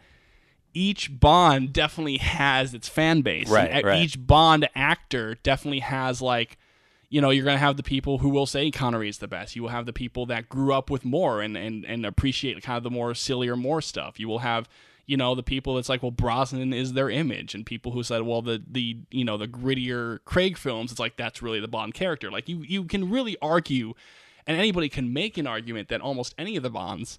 each 0.74 1.20
Bond 1.20 1.74
definitely 1.74 2.18
has 2.18 2.74
its 2.74 2.88
fan 2.88 3.22
base. 3.22 3.50
Right, 3.50 3.84
right. 3.84 4.02
Each 4.02 4.16
Bond 4.26 4.70
actor 4.76 5.38
definitely 5.44 5.80
has 5.80 6.22
like 6.22 6.58
you 7.10 7.22
know, 7.22 7.32
you're 7.32 7.44
going 7.44 7.56
to 7.56 7.60
have 7.60 7.76
the 7.76 7.84
people 7.84 8.20
who 8.20 8.30
will 8.30 8.46
say 8.46 8.70
Connery 8.70 9.10
is 9.10 9.18
the 9.18 9.28
best. 9.28 9.56
You 9.56 9.64
will 9.64 9.70
have 9.70 9.88
the 9.88 9.94
people 9.94 10.28
that 10.28 10.48
grew 10.48 10.74
up 10.74 10.90
with 10.90 11.04
Moore 11.04 11.42
and, 11.42 11.58
and, 11.58 11.84
and 11.86 12.06
appreciate 12.06 12.62
kind 12.62 12.78
of 12.78 12.84
the 12.84 12.92
more 12.92 13.16
sillier 13.16 13.56
Moore 13.56 13.82
stuff. 13.82 14.20
You 14.20 14.28
will 14.28 14.40
have, 14.40 14.70
you 15.08 15.18
know, 15.18 15.34
the 15.34 15.44
people 15.44 15.76
that's 15.76 15.90
like, 15.90 16.04
well, 16.04 16.12
Brosnan 16.12 16.72
is 16.72 16.94
their 16.94 17.10
image. 17.10 17.56
And 17.56 17.66
people 17.66 17.94
who 17.94 18.04
said, 18.04 18.22
well, 18.22 18.44
the, 18.44 18.64
the 18.66 18.98
you 19.10 19.26
know, 19.26 19.38
the 19.38 19.48
grittier 19.48 20.20
Craig 20.24 20.56
films, 20.56 20.92
it's 20.92 21.00
like, 21.00 21.18
that's 21.18 21.42
really 21.42 21.60
the 21.60 21.68
Bond 21.68 21.96
character. 21.96 22.30
Like, 22.30 22.48
you, 22.48 22.62
you 22.62 22.84
can 22.84 23.10
really 23.10 23.36
argue, 23.42 23.96
and 24.46 24.56
anybody 24.56 24.88
can 24.88 25.12
make 25.12 25.36
an 25.40 25.48
argument 25.48 25.90
that 25.90 26.02
almost 26.02 26.36
any 26.38 26.56
of 26.58 26.64
the 26.64 26.70
Bonds. 26.70 27.18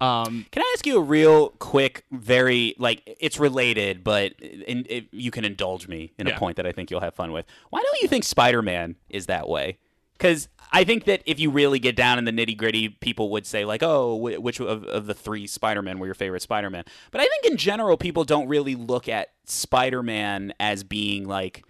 Um, 0.00 0.46
Can 0.52 0.62
I 0.62 0.72
ask 0.76 0.86
you 0.86 0.98
a 0.98 1.02
real 1.02 1.50
quick, 1.58 2.04
very 2.12 2.74
like 2.78 3.02
it's 3.20 3.38
related, 3.38 4.04
but 4.04 4.32
in, 4.40 4.86
if 4.88 5.04
you 5.10 5.30
can 5.30 5.44
indulge 5.44 5.88
me 5.88 6.12
in 6.18 6.26
Yeah. 6.28 6.36
a 6.36 6.38
point 6.38 6.56
that 6.56 6.66
I 6.66 6.72
think 6.72 6.90
you'll 6.90 7.00
have 7.00 7.14
fun 7.14 7.32
with. 7.32 7.46
Why 7.70 7.80
don't 7.82 8.00
you 8.02 8.06
think 8.08 8.22
Spider-Man 8.24 8.94
is 9.08 9.26
that 9.26 9.48
way? 9.48 9.78
Because 10.16 10.48
I 10.72 10.82
think 10.84 11.04
that 11.04 11.22
if 11.26 11.38
you 11.40 11.50
really 11.50 11.78
get 11.78 11.94
down 11.96 12.18
in 12.18 12.24
the 12.24 12.32
nitty 12.32 12.56
gritty, 12.56 12.88
people 12.88 13.30
would 13.30 13.46
say 13.46 13.64
like, 13.64 13.82
"Oh, 13.82 14.16
wh- 14.18 14.42
which 14.42 14.60
of, 14.60 14.84
of 14.84 15.06
the 15.06 15.14
three 15.14 15.46
Spider-Men 15.46 15.98
were 15.98 16.06
your 16.06 16.14
favorite 16.14 16.42
Spider-Man?" 16.42 16.84
But 17.10 17.20
I 17.20 17.26
think 17.28 17.44
in 17.52 17.56
general, 17.56 17.96
people 17.96 18.24
don't 18.24 18.48
really 18.48 18.74
look 18.74 19.08
at 19.08 19.28
Spider-Man 19.46 20.52
as 20.58 20.82
being 20.84 21.26
like 21.26 21.64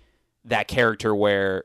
that 0.44 0.68
character 0.68 1.14
where 1.14 1.64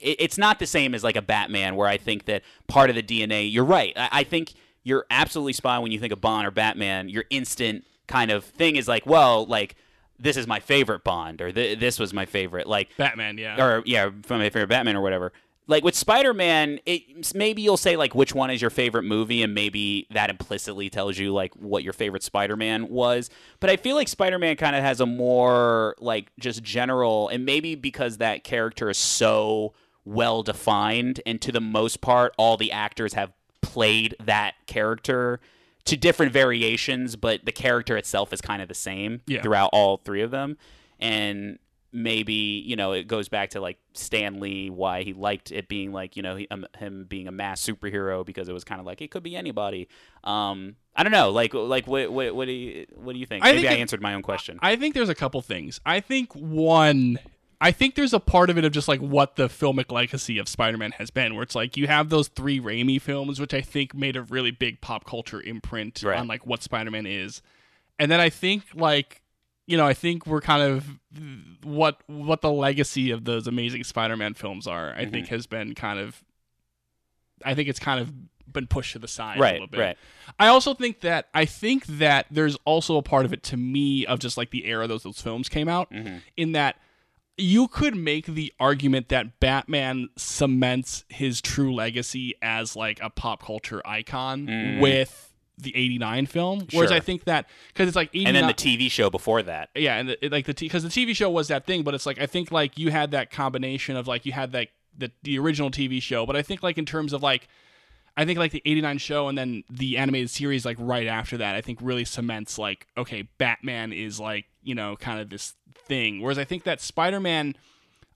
it, 0.00 0.16
it's 0.20 0.38
not 0.38 0.58
the 0.58 0.66
same 0.66 0.94
as 0.94 1.04
like 1.04 1.16
a 1.16 1.22
Batman, 1.22 1.76
where 1.76 1.88
I 1.88 1.96
think 1.98 2.24
that 2.26 2.42
part 2.66 2.88
of 2.90 2.96
the 2.96 3.02
DNA. 3.02 3.50
You're 3.52 3.64
right. 3.64 3.92
I, 3.96 4.08
I 4.12 4.24
think 4.24 4.52
you're 4.84 5.06
absolutely 5.10 5.52
spot 5.52 5.76
on 5.76 5.82
when 5.82 5.92
you 5.92 5.98
think 5.98 6.12
of 6.12 6.20
Bond 6.20 6.46
or 6.46 6.50
Batman. 6.50 7.08
Your 7.08 7.24
instant 7.30 7.84
kind 8.06 8.30
of 8.30 8.44
thing 8.44 8.76
is 8.76 8.88
like, 8.88 9.06
well, 9.06 9.46
like 9.46 9.76
this 10.18 10.36
is 10.36 10.46
my 10.46 10.60
favorite 10.60 11.04
Bond, 11.04 11.40
or 11.40 11.52
this 11.52 11.98
was 11.98 12.12
my 12.12 12.26
favorite, 12.26 12.66
like, 12.66 12.96
Batman, 12.96 13.38
yeah. 13.38 13.62
or 13.62 13.82
yeah, 13.84 14.10
from 14.22 14.38
my 14.38 14.50
favorite 14.50 14.68
Batman 14.68 14.96
or 14.96 15.02
whatever. 15.02 15.32
Like 15.68 15.84
with 15.84 15.94
Spider-Man, 15.94 16.80
it 16.86 17.34
maybe 17.34 17.62
you'll 17.62 17.76
say 17.76 17.96
like 17.96 18.16
which 18.16 18.34
one 18.34 18.50
is 18.50 18.60
your 18.60 18.70
favorite 18.70 19.04
movie, 19.04 19.42
and 19.42 19.54
maybe 19.54 20.08
that 20.10 20.28
implicitly 20.28 20.90
tells 20.90 21.18
you 21.18 21.32
like 21.32 21.54
what 21.54 21.84
your 21.84 21.92
favorite 21.92 22.24
Spider-Man 22.24 22.88
was. 22.88 23.30
But 23.60 23.70
I 23.70 23.76
feel 23.76 23.94
like 23.94 24.08
Spider-Man 24.08 24.56
kind 24.56 24.74
of 24.74 24.82
has 24.82 25.00
a 25.00 25.06
more 25.06 25.94
like 25.98 26.32
just 26.38 26.64
general, 26.64 27.28
and 27.28 27.44
maybe 27.44 27.76
because 27.76 28.18
that 28.18 28.42
character 28.42 28.90
is 28.90 28.98
so 28.98 29.72
well 30.04 30.42
defined, 30.42 31.20
and 31.24 31.40
to 31.40 31.52
the 31.52 31.60
most 31.60 32.00
part, 32.00 32.34
all 32.36 32.56
the 32.56 32.72
actors 32.72 33.14
have 33.14 33.32
played 33.62 34.14
that 34.24 34.54
character 34.66 35.40
to 35.86 35.96
different 35.96 36.32
variations, 36.32 37.16
but 37.16 37.44
the 37.44 37.52
character 37.52 37.96
itself 37.96 38.32
is 38.32 38.40
kind 38.40 38.60
of 38.62 38.68
the 38.68 38.74
same 38.74 39.20
Yeah. 39.26 39.42
throughout 39.42 39.70
all 39.72 39.96
three 39.96 40.22
of 40.22 40.30
them. 40.30 40.58
And 41.00 41.58
maybe 41.94 42.32
you 42.32 42.74
know 42.74 42.92
it 42.92 43.06
goes 43.06 43.28
back 43.28 43.50
to 43.50 43.60
like 43.60 43.78
Stan 43.92 44.40
Lee, 44.40 44.70
why 44.70 45.02
he 45.02 45.12
liked 45.12 45.50
it 45.52 45.68
being 45.68 45.92
like 45.92 46.16
you 46.16 46.22
know 46.22 46.36
he, 46.36 46.48
um, 46.50 46.64
him 46.78 47.04
being 47.08 47.28
a 47.28 47.32
mass 47.32 47.60
superhero 47.60 48.24
because 48.24 48.48
it 48.48 48.52
was 48.52 48.64
kind 48.64 48.80
of 48.80 48.86
like 48.86 49.02
it 49.02 49.10
could 49.10 49.22
be 49.22 49.36
anybody. 49.36 49.88
Um, 50.24 50.76
I 50.96 51.02
don't 51.02 51.12
know, 51.12 51.30
like 51.30 51.52
like 51.52 51.86
what 51.86 52.10
what 52.12 52.34
what 52.34 52.46
do 52.46 52.52
you 52.52 52.86
what 52.94 53.12
do 53.14 53.18
you 53.18 53.26
think? 53.26 53.44
I 53.44 53.48
maybe 53.50 53.62
think 53.62 53.72
I 53.72 53.76
it- 53.76 53.80
answered 53.80 54.00
my 54.00 54.14
own 54.14 54.22
question. 54.22 54.58
I 54.62 54.76
think 54.76 54.94
there's 54.94 55.08
a 55.08 55.14
couple 55.14 55.42
things. 55.42 55.80
I 55.84 56.00
think 56.00 56.32
one, 56.34 57.18
I 57.62 57.70
think 57.70 57.94
there's 57.94 58.12
a 58.12 58.18
part 58.20 58.50
of 58.50 58.58
it 58.58 58.64
of 58.64 58.72
just 58.72 58.88
like 58.88 59.00
what 59.00 59.36
the 59.36 59.48
filmic 59.48 59.92
legacy 59.92 60.36
of 60.38 60.48
Spider-Man 60.48 60.92
has 60.92 61.10
been, 61.10 61.34
where 61.34 61.42
it's 61.44 61.54
like 61.54 61.76
you 61.76 61.86
have 61.86 62.08
those 62.08 62.26
three 62.28 62.58
Raimi 62.60 63.00
films, 63.00 63.38
which 63.40 63.54
I 63.54 63.60
think 63.60 63.94
made 63.94 64.16
a 64.16 64.22
really 64.22 64.50
big 64.50 64.80
pop 64.80 65.04
culture 65.06 65.40
imprint 65.40 66.02
Right. 66.02 66.18
on 66.18 66.26
like 66.26 66.44
what 66.46 66.62
Spider-Man 66.62 67.06
is, 67.06 67.40
and 67.98 68.10
then 68.10 68.20
I 68.20 68.28
think 68.30 68.64
like 68.74 69.22
you 69.66 69.76
know 69.76 69.86
I 69.86 69.94
think 69.94 70.26
we're 70.26 70.40
kind 70.40 70.62
of 70.62 70.98
what 71.62 72.00
what 72.08 72.40
the 72.40 72.50
legacy 72.50 73.12
of 73.12 73.24
those 73.24 73.46
amazing 73.46 73.84
Spider-Man 73.84 74.34
films 74.34 74.66
are. 74.66 74.92
I 74.94 75.06
think 75.06 75.28
has 75.28 75.46
been 75.46 75.74
kind 75.76 75.98
of, 76.00 76.22
I 77.44 77.54
think 77.54 77.68
it's 77.68 77.78
kind 77.78 78.00
of 78.00 78.12
been 78.52 78.66
pushed 78.66 78.92
to 78.94 78.98
the 78.98 79.08
side 79.08 79.38
a 79.38 79.40
little 79.52 79.66
bit. 79.68 79.80
right. 79.80 79.98
I 80.38 80.48
also 80.48 80.74
think 80.74 81.00
that 81.00 81.28
I 81.32 81.44
think 81.44 81.86
that 81.86 82.26
there's 82.30 82.56
also 82.64 82.96
a 82.96 83.02
part 83.02 83.24
of 83.24 83.32
it 83.32 83.42
to 83.44 83.56
me 83.56 84.04
of 84.04 84.18
just 84.18 84.36
like 84.36 84.50
the 84.50 84.66
era 84.66 84.86
those 84.88 85.04
those 85.04 85.20
films 85.20 85.48
came 85.48 85.68
out 85.68 85.90
Mm-hmm. 85.92 86.16
in 86.36 86.52
that 86.52 86.76
you 87.42 87.68
could 87.68 87.96
make 87.96 88.26
the 88.26 88.52
argument 88.60 89.08
that 89.10 89.40
Batman 89.40 90.08
cements 90.16 91.04
his 91.08 91.40
true 91.40 91.74
legacy 91.74 92.34
as 92.42 92.76
like 92.76 92.98
a 93.02 93.10
pop 93.10 93.42
culture 93.42 93.82
icon 93.86 94.46
Mm. 94.46 94.80
with 94.80 95.28
the 95.58 95.76
89 95.76 96.26
film 96.26 96.66
whereas 96.72 96.90
Sure. 96.90 96.96
I 96.96 97.00
think 97.00 97.24
that 97.24 97.48
cuz 97.74 97.86
it's 97.86 97.94
like 97.96 98.08
89 98.14 98.26
And 98.26 98.36
then 98.36 98.46
the 98.48 98.54
TV 98.54 98.90
show 98.90 99.10
before 99.10 99.42
that. 99.42 99.68
yeah, 99.76 99.96
and 99.98 100.08
the, 100.08 100.24
it, 100.24 100.32
like 100.32 100.46
the 100.46 100.54
because 100.54 100.82
the 100.82 100.88
TV 100.88 101.14
show 101.14 101.30
was 101.30 101.48
that 101.48 101.66
thing, 101.66 101.82
but 101.82 101.94
it's 101.94 102.06
like 102.06 102.18
I 102.20 102.26
think 102.26 102.50
like 102.50 102.78
you 102.78 102.90
had 102.90 103.10
that 103.12 103.30
combination 103.30 103.96
of 103.96 104.08
like 104.08 104.24
you 104.26 104.32
had 104.32 104.52
that 104.52 104.68
the 104.96 105.10
the 105.22 105.38
original 105.38 105.70
TV 105.70 106.00
show, 106.02 106.26
but 106.26 106.36
I 106.36 106.42
think 106.42 106.62
like 106.62 106.78
in 106.78 106.86
terms 106.86 107.12
of 107.12 107.22
like 107.22 107.48
I 108.16 108.24
think 108.24 108.38
like 108.38 108.52
the 108.52 108.62
89 108.66 108.98
show 108.98 109.28
and 109.28 109.38
then 109.38 109.62
the 109.70 109.96
animated 109.98 110.30
series 110.30 110.64
like 110.66 110.76
right 110.80 111.06
after 111.06 111.36
that, 111.38 111.54
I 111.54 111.60
think 111.60 111.78
really 111.80 112.04
cements 112.04 112.58
like 112.58 112.86
okay, 112.96 113.28
Batman 113.38 113.92
is 113.92 114.18
like, 114.20 114.46
you 114.62 114.74
know, 114.74 114.96
kind 114.96 115.20
of 115.20 115.30
this 115.30 115.54
thing. 115.74 116.20
Whereas 116.20 116.38
I 116.38 116.44
think 116.44 116.64
that 116.64 116.80
Spider-Man 116.80 117.54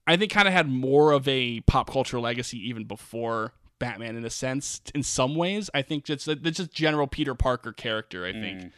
I 0.07 0.15
think 0.15 0.31
kind 0.31 0.47
of 0.47 0.53
had 0.53 0.69
more 0.69 1.11
of 1.11 1.27
a 1.27 1.59
pop 1.61 1.91
culture 1.91 2.19
legacy 2.19 2.57
even 2.69 2.85
before 2.85 3.51
Batman 3.77 4.15
in 4.15 4.25
a 4.25 4.29
sense 4.29 4.81
in 4.95 5.03
some 5.03 5.35
ways. 5.35 5.69
I 5.73 5.81
think 5.81 6.05
just 6.05 6.25
the, 6.25 6.35
just 6.35 6.71
general 6.71 7.07
Peter 7.07 7.35
Parker 7.35 7.73
character, 7.73 8.25
I 8.25 8.31
think. 8.31 8.61
Mm. 8.61 8.71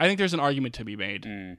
I 0.00 0.06
think 0.06 0.18
there's 0.18 0.34
an 0.34 0.40
argument 0.40 0.74
to 0.74 0.84
be 0.84 0.96
made. 0.96 1.22
Mm. 1.22 1.58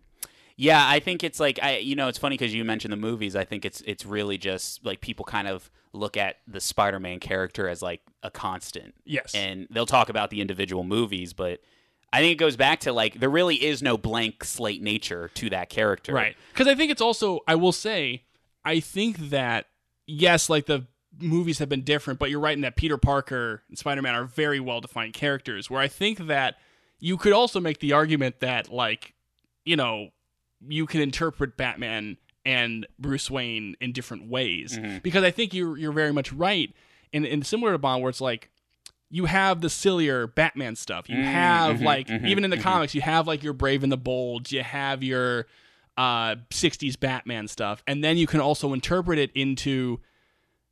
Yeah, 0.58 0.86
I 0.88 1.00
think 1.00 1.24
it's 1.24 1.40
like 1.40 1.58
I 1.64 1.78
you 1.78 1.96
know 1.96 2.10
it's 2.10 2.18
funny 2.18 2.36
because 2.36 2.54
you 2.54 2.64
mentioned 2.66 2.92
the 2.92 2.98
movies. 2.98 3.36
I 3.36 3.46
think 3.46 3.64
it's 3.64 3.82
it's 3.82 4.06
really 4.06 4.38
just 4.38 4.86
like 4.86 5.00
people 5.00 5.24
kind 5.24 5.48
of 5.48 5.72
look 5.94 6.18
at 6.18 6.40
the 6.48 6.60
Spider-Man 6.60 7.20
character 7.20 7.70
as 7.70 7.82
like 7.82 8.02
a 8.24 8.30
constant. 8.30 8.94
Yes. 9.06 9.34
and 9.34 9.68
they'll 9.72 9.86
talk 9.86 10.10
about 10.10 10.30
the 10.32 10.42
individual 10.42 10.84
movies, 10.84 11.32
but 11.34 11.62
I 12.14 12.20
think 12.20 12.34
it 12.34 12.36
goes 12.36 12.56
back 12.56 12.82
to 12.82 12.94
like 12.94 13.20
there 13.20 13.30
really 13.30 13.56
is 13.56 13.82
no 13.82 13.98
blank 13.98 14.44
slate 14.44 14.84
nature 14.84 15.32
to 15.34 15.50
that 15.50 15.70
character. 15.70 16.14
Right. 16.14 16.38
Because 16.54 16.68
I 16.68 16.76
think 16.76 16.92
it's 16.92 17.02
also, 17.02 17.40
I 17.48 17.56
will 17.56 17.72
say, 17.72 18.24
I 18.64 18.80
think 18.80 19.18
that, 19.32 19.66
yes, 20.06 20.48
like 20.48 20.68
the 20.68 20.86
movies 21.20 21.58
have 21.58 21.70
been 21.70 21.82
different, 21.82 22.20
but 22.20 22.30
you're 22.30 22.40
right 22.40 22.56
in 22.56 22.62
that 22.62 22.76
Peter 22.76 22.98
Parker 22.98 23.64
and 23.68 23.80
Spider 23.80 24.04
Man 24.04 24.14
are 24.14 24.26
very 24.26 24.60
well 24.60 24.80
defined 24.80 25.14
characters. 25.14 25.72
Where 25.72 25.82
I 25.82 25.88
think 25.88 26.28
that 26.28 26.58
you 27.00 27.18
could 27.18 27.34
also 27.34 27.60
make 27.60 27.80
the 27.80 27.94
argument 27.94 28.42
that, 28.42 28.72
like, 28.72 29.16
you 29.66 29.76
know, 29.76 30.10
you 30.62 30.86
can 30.86 31.02
interpret 31.02 31.58
Batman 31.58 32.18
and 32.46 32.86
Bruce 33.00 33.32
Wayne 33.32 33.76
in 33.82 33.92
different 33.92 34.30
ways. 34.30 34.78
Mm-hmm. 34.78 35.00
Because 35.00 35.24
I 35.24 35.32
think 35.32 35.54
you're, 35.54 35.78
you're 35.78 35.92
very 35.92 36.14
much 36.14 36.32
right. 36.32 36.72
And, 37.12 37.26
and 37.26 37.46
similar 37.46 37.72
to 37.72 37.78
Bond, 37.80 38.04
where 38.04 38.10
it's 38.12 38.22
like, 38.22 38.52
you 39.14 39.26
have 39.26 39.62
the 39.62 39.70
sillier 39.70 40.26
Batman 40.26 40.76
stuff. 40.76 41.08
You 41.08 41.18
mm, 41.18 41.24
have 41.24 41.76
mm-hmm, 41.76 41.86
like 41.86 42.08
mm-hmm, 42.08 42.26
even 42.26 42.44
in 42.44 42.50
the 42.50 42.58
mm-hmm. 42.58 42.64
comics, 42.64 42.96
you 42.96 43.02
have 43.02 43.28
like 43.28 43.44
your 43.44 43.54
Brave 43.54 43.84
and 43.84 43.92
the 43.92 43.98
Bold. 43.98 44.52
You 44.52 44.64
have 44.64 45.04
your 45.04 45.46
uh 45.96 46.38
60s 46.50 47.00
Batman 47.00 47.48
stuff, 47.48 47.84
and 47.86 48.04
then 48.04 48.18
you 48.18 48.26
can 48.26 48.40
also 48.40 48.74
interpret 48.74 49.20
it 49.20 49.30
into 49.36 50.00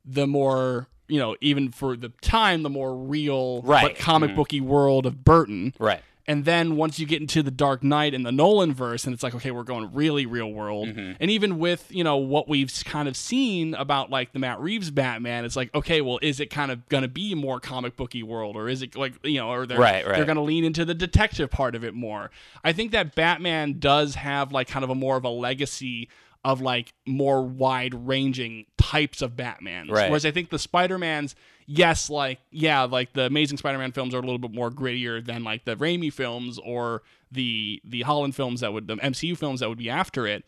the 0.04 0.26
more 0.26 0.88
you 1.06 1.20
know 1.20 1.36
even 1.40 1.70
for 1.70 1.96
the 1.96 2.08
time 2.20 2.64
the 2.64 2.70
more 2.70 2.96
real 2.96 3.62
Right. 3.62 3.82
but 3.82 3.96
comic 3.96 4.34
booky 4.34 4.60
world 4.60 5.06
of 5.06 5.22
Burton. 5.22 5.72
Right. 5.78 6.02
And 6.26 6.44
then 6.44 6.76
once 6.76 6.98
you 6.98 7.06
get 7.06 7.20
into 7.20 7.42
the 7.42 7.50
Dark 7.50 7.82
Knight 7.82 8.14
and 8.14 8.24
the 8.24 8.30
Nolan 8.32 8.72
verse, 8.72 9.04
and 9.04 9.12
it's 9.14 9.22
like, 9.22 9.34
okay, 9.34 9.50
we're 9.50 9.64
going 9.64 9.92
really 9.92 10.24
real 10.24 10.52
world. 10.52 10.88
Mm-hmm. 10.88 11.12
And 11.20 11.30
even 11.30 11.58
with 11.58 11.86
you 11.90 12.04
know 12.04 12.16
what 12.16 12.48
we've 12.48 12.72
kind 12.84 13.08
of 13.08 13.16
seen 13.16 13.74
about 13.74 14.10
like 14.10 14.32
the 14.32 14.38
Matt 14.38 14.60
Reeves 14.60 14.90
Batman, 14.90 15.44
it's 15.44 15.56
like, 15.56 15.74
okay, 15.74 16.00
well, 16.00 16.18
is 16.22 16.38
it 16.40 16.46
kind 16.46 16.70
of 16.70 16.88
going 16.88 17.02
to 17.02 17.08
be 17.08 17.34
more 17.34 17.58
comic 17.60 17.96
booky 17.96 18.22
world, 18.22 18.56
or 18.56 18.68
is 18.68 18.82
it 18.82 18.96
like 18.96 19.14
you 19.24 19.38
know, 19.38 19.50
or 19.50 19.66
they're 19.66 19.78
Right, 19.78 20.06
right. 20.06 20.16
they're 20.16 20.24
going 20.24 20.36
to 20.36 20.42
lean 20.42 20.64
into 20.64 20.84
the 20.84 20.94
detective 20.94 21.50
part 21.50 21.74
of 21.74 21.84
it 21.84 21.94
more? 21.94 22.30
I 22.62 22.72
think 22.72 22.92
that 22.92 23.14
Batman 23.14 23.78
does 23.80 24.14
have 24.14 24.52
like 24.52 24.68
kind 24.68 24.84
of 24.84 24.90
a 24.90 24.94
more 24.94 25.16
of 25.16 25.24
a 25.24 25.30
legacy 25.30 26.08
of 26.44 26.60
like 26.60 26.92
more 27.06 27.42
wide 27.42 27.94
ranging 28.06 28.66
types 28.76 29.22
of 29.22 29.32
Batmans. 29.32 29.90
Right. 29.90 30.10
Whereas 30.10 30.26
I 30.26 30.30
think 30.32 30.50
the 30.50 30.58
Spider 30.58 30.98
Mans, 30.98 31.34
yes, 31.66 32.10
like 32.10 32.40
yeah, 32.50 32.82
like 32.82 33.12
the 33.12 33.22
Amazing 33.26 33.58
Spider 33.58 33.78
Man 33.78 33.92
films 33.92 34.14
are 34.14 34.18
a 34.18 34.22
little 34.22 34.38
bit 34.38 34.52
more 34.52 34.70
grittier 34.70 35.24
than 35.24 35.44
like 35.44 35.64
the 35.64 35.76
Raimi 35.76 36.12
films 36.12 36.58
or 36.58 37.02
the 37.30 37.80
the 37.84 38.02
Holland 38.02 38.34
films 38.34 38.60
that 38.60 38.72
would 38.72 38.86
the 38.88 38.96
MCU 38.96 39.36
films 39.36 39.60
that 39.60 39.68
would 39.68 39.78
be 39.78 39.88
after 39.90 40.26
it. 40.26 40.44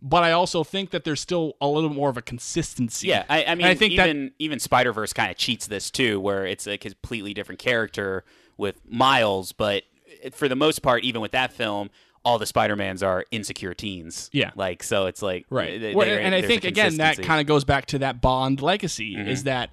But 0.00 0.22
I 0.22 0.30
also 0.30 0.62
think 0.62 0.90
that 0.90 1.02
there's 1.02 1.20
still 1.20 1.54
a 1.60 1.66
little 1.66 1.90
more 1.90 2.08
of 2.08 2.16
a 2.16 2.22
consistency. 2.22 3.08
Yeah, 3.08 3.24
I, 3.28 3.44
I 3.46 3.54
mean, 3.56 3.66
I 3.66 3.74
think 3.74 3.96
that- 3.96 4.08
even 4.10 4.32
even 4.38 4.60
Spider 4.60 4.92
Verse 4.92 5.12
kind 5.12 5.30
of 5.30 5.36
cheats 5.36 5.66
this 5.66 5.90
too, 5.90 6.20
where 6.20 6.46
it's 6.46 6.66
a 6.66 6.76
completely 6.78 7.34
different 7.34 7.58
character 7.58 8.24
with 8.56 8.80
Miles, 8.88 9.52
but 9.52 9.84
for 10.32 10.48
the 10.48 10.56
most 10.56 10.82
part, 10.82 11.04
even 11.04 11.20
with 11.20 11.32
that 11.32 11.52
film, 11.52 11.90
all 12.28 12.38
the 12.38 12.46
Spider 12.46 12.76
Mans 12.76 13.02
are 13.02 13.24
insecure 13.30 13.72
teens. 13.74 14.28
Yeah. 14.32 14.50
like 14.54 14.82
so, 14.82 15.06
it's 15.06 15.22
like 15.22 15.46
Right. 15.50 15.80
they- 15.80 15.94
Well, 15.94 16.06
and 16.06 16.34
I 16.34 16.42
think 16.42 16.64
again 16.64 16.98
that. 16.98 17.14
Mm-hmm. 17.16 17.24
kind 17.24 17.40
of 17.40 17.46
goes 17.46 17.64
back 17.64 17.86
to 17.86 17.98
that 18.00 18.20
Bond 18.20 18.60
legacy 18.60 19.14
is 19.16 19.44
that 19.44 19.70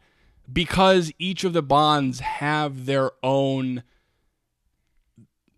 because 0.51 1.11
each 1.19 1.43
of 1.43 1.53
the 1.53 1.61
Bonds 1.61 2.19
have 2.21 2.85
their 2.85 3.11
own 3.23 3.83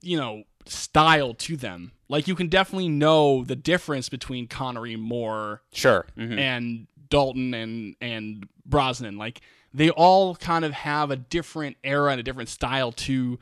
you 0.02 0.18
know 0.18 0.44
style 0.66 1.34
to 1.34 1.56
them. 1.58 1.92
Like 2.10 2.28
you 2.28 2.36
can 2.36 2.48
definitely 2.48 2.90
know 2.90 3.44
the 3.44 3.56
difference 3.56 4.10
between 4.10 4.48
Connery, 4.48 4.96
Moore, 4.96 5.62
sure. 5.74 6.08
mhm. 6.18 6.38
and 6.40 6.88
Dalton 7.10 7.54
and 7.54 7.96
and 8.02 8.48
Brosnan. 8.66 9.18
Like 9.18 9.42
they 9.74 9.90
all 9.90 10.36
kind 10.36 10.66
of 10.66 10.72
have 10.74 11.12
a 11.12 11.16
different 11.16 11.78
era 11.84 12.12
and 12.12 12.20
a 12.20 12.24
different 12.24 12.50
style 12.50 12.92
to 12.94 13.38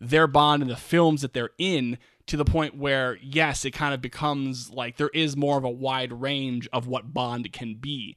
their 0.00 0.26
bond 0.26 0.62
and 0.62 0.70
the 0.70 0.76
films 0.76 1.22
that 1.22 1.32
they're 1.32 1.50
in 1.58 1.98
to 2.26 2.36
the 2.36 2.44
point 2.44 2.76
where 2.76 3.18
yes, 3.22 3.64
it 3.64 3.72
kind 3.72 3.94
of 3.94 4.00
becomes 4.00 4.70
like 4.70 4.96
there 4.96 5.10
is 5.14 5.36
more 5.36 5.58
of 5.58 5.64
a 5.64 5.70
wide 5.70 6.12
range 6.12 6.68
of 6.72 6.86
what 6.86 7.12
Bond 7.12 7.52
can 7.52 7.74
be. 7.74 8.16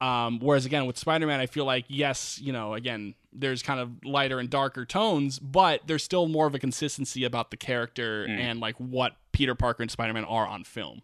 Um, 0.00 0.38
whereas 0.38 0.64
again 0.64 0.86
with 0.86 0.96
Spider-Man, 0.96 1.40
I 1.40 1.46
feel 1.46 1.64
like 1.64 1.84
yes, 1.88 2.38
you 2.40 2.52
know, 2.52 2.74
again 2.74 3.14
there's 3.32 3.62
kind 3.62 3.80
of 3.80 4.04
lighter 4.04 4.38
and 4.38 4.48
darker 4.48 4.84
tones, 4.84 5.38
but 5.38 5.82
there's 5.86 6.02
still 6.04 6.28
more 6.28 6.46
of 6.46 6.54
a 6.54 6.58
consistency 6.58 7.24
about 7.24 7.50
the 7.50 7.56
character 7.56 8.24
and 8.40 8.60
like 8.60 8.76
what 8.76 9.16
Peter 9.32 9.54
Parker 9.54 9.82
and 9.82 9.90
Spider-Man 9.90 10.24
are 10.24 10.46
on 10.46 10.64
film. 10.64 11.00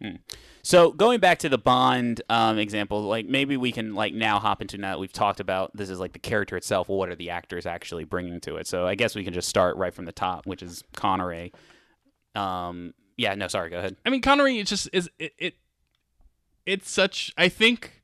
So 0.63 0.91
going 0.91 1.19
back 1.19 1.39
to 1.39 1.49
the 1.49 1.57
Bond 1.57 2.21
um, 2.29 2.57
example, 2.57 3.01
like 3.01 3.27
maybe 3.27 3.55
we 3.57 3.71
can 3.71 3.95
like 3.95 4.13
now 4.13 4.39
hop 4.39 4.61
into 4.61 4.77
now 4.77 4.93
that 4.93 4.99
we've 4.99 5.13
talked 5.13 5.39
about 5.39 5.75
this 5.75 5.89
is 5.89 5.99
like 5.99 6.13
the 6.13 6.19
character 6.19 6.57
itself. 6.57 6.89
What 6.89 7.09
are 7.09 7.15
the 7.15 7.29
actors 7.29 7.65
actually 7.65 8.05
bringing 8.05 8.39
to 8.41 8.55
it? 8.57 8.65
So 8.65 8.87
I 8.87 8.95
guess 8.95 9.13
we 9.13 9.23
can 9.23 9.33
just 9.33 9.47
start 9.47 9.75
right 9.77 9.93
from 9.93 10.05
the 10.05 10.11
top, 10.11 10.45
which 10.45 10.63
is 10.63 10.83
Connery. 10.95 11.53
Um, 12.35 12.93
yeah, 13.17 13.33
no, 13.35 13.47
sorry, 13.47 13.69
go 13.69 13.79
ahead. 13.79 13.95
I 14.05 14.09
mean, 14.09 14.21
Connery, 14.21 14.59
it's 14.59 14.69
just 14.69 14.89
is 14.91 15.09
it, 15.19 15.33
it. 15.37 15.55
It's 16.65 16.89
such. 16.89 17.33
I 17.37 17.47
think 17.49 18.03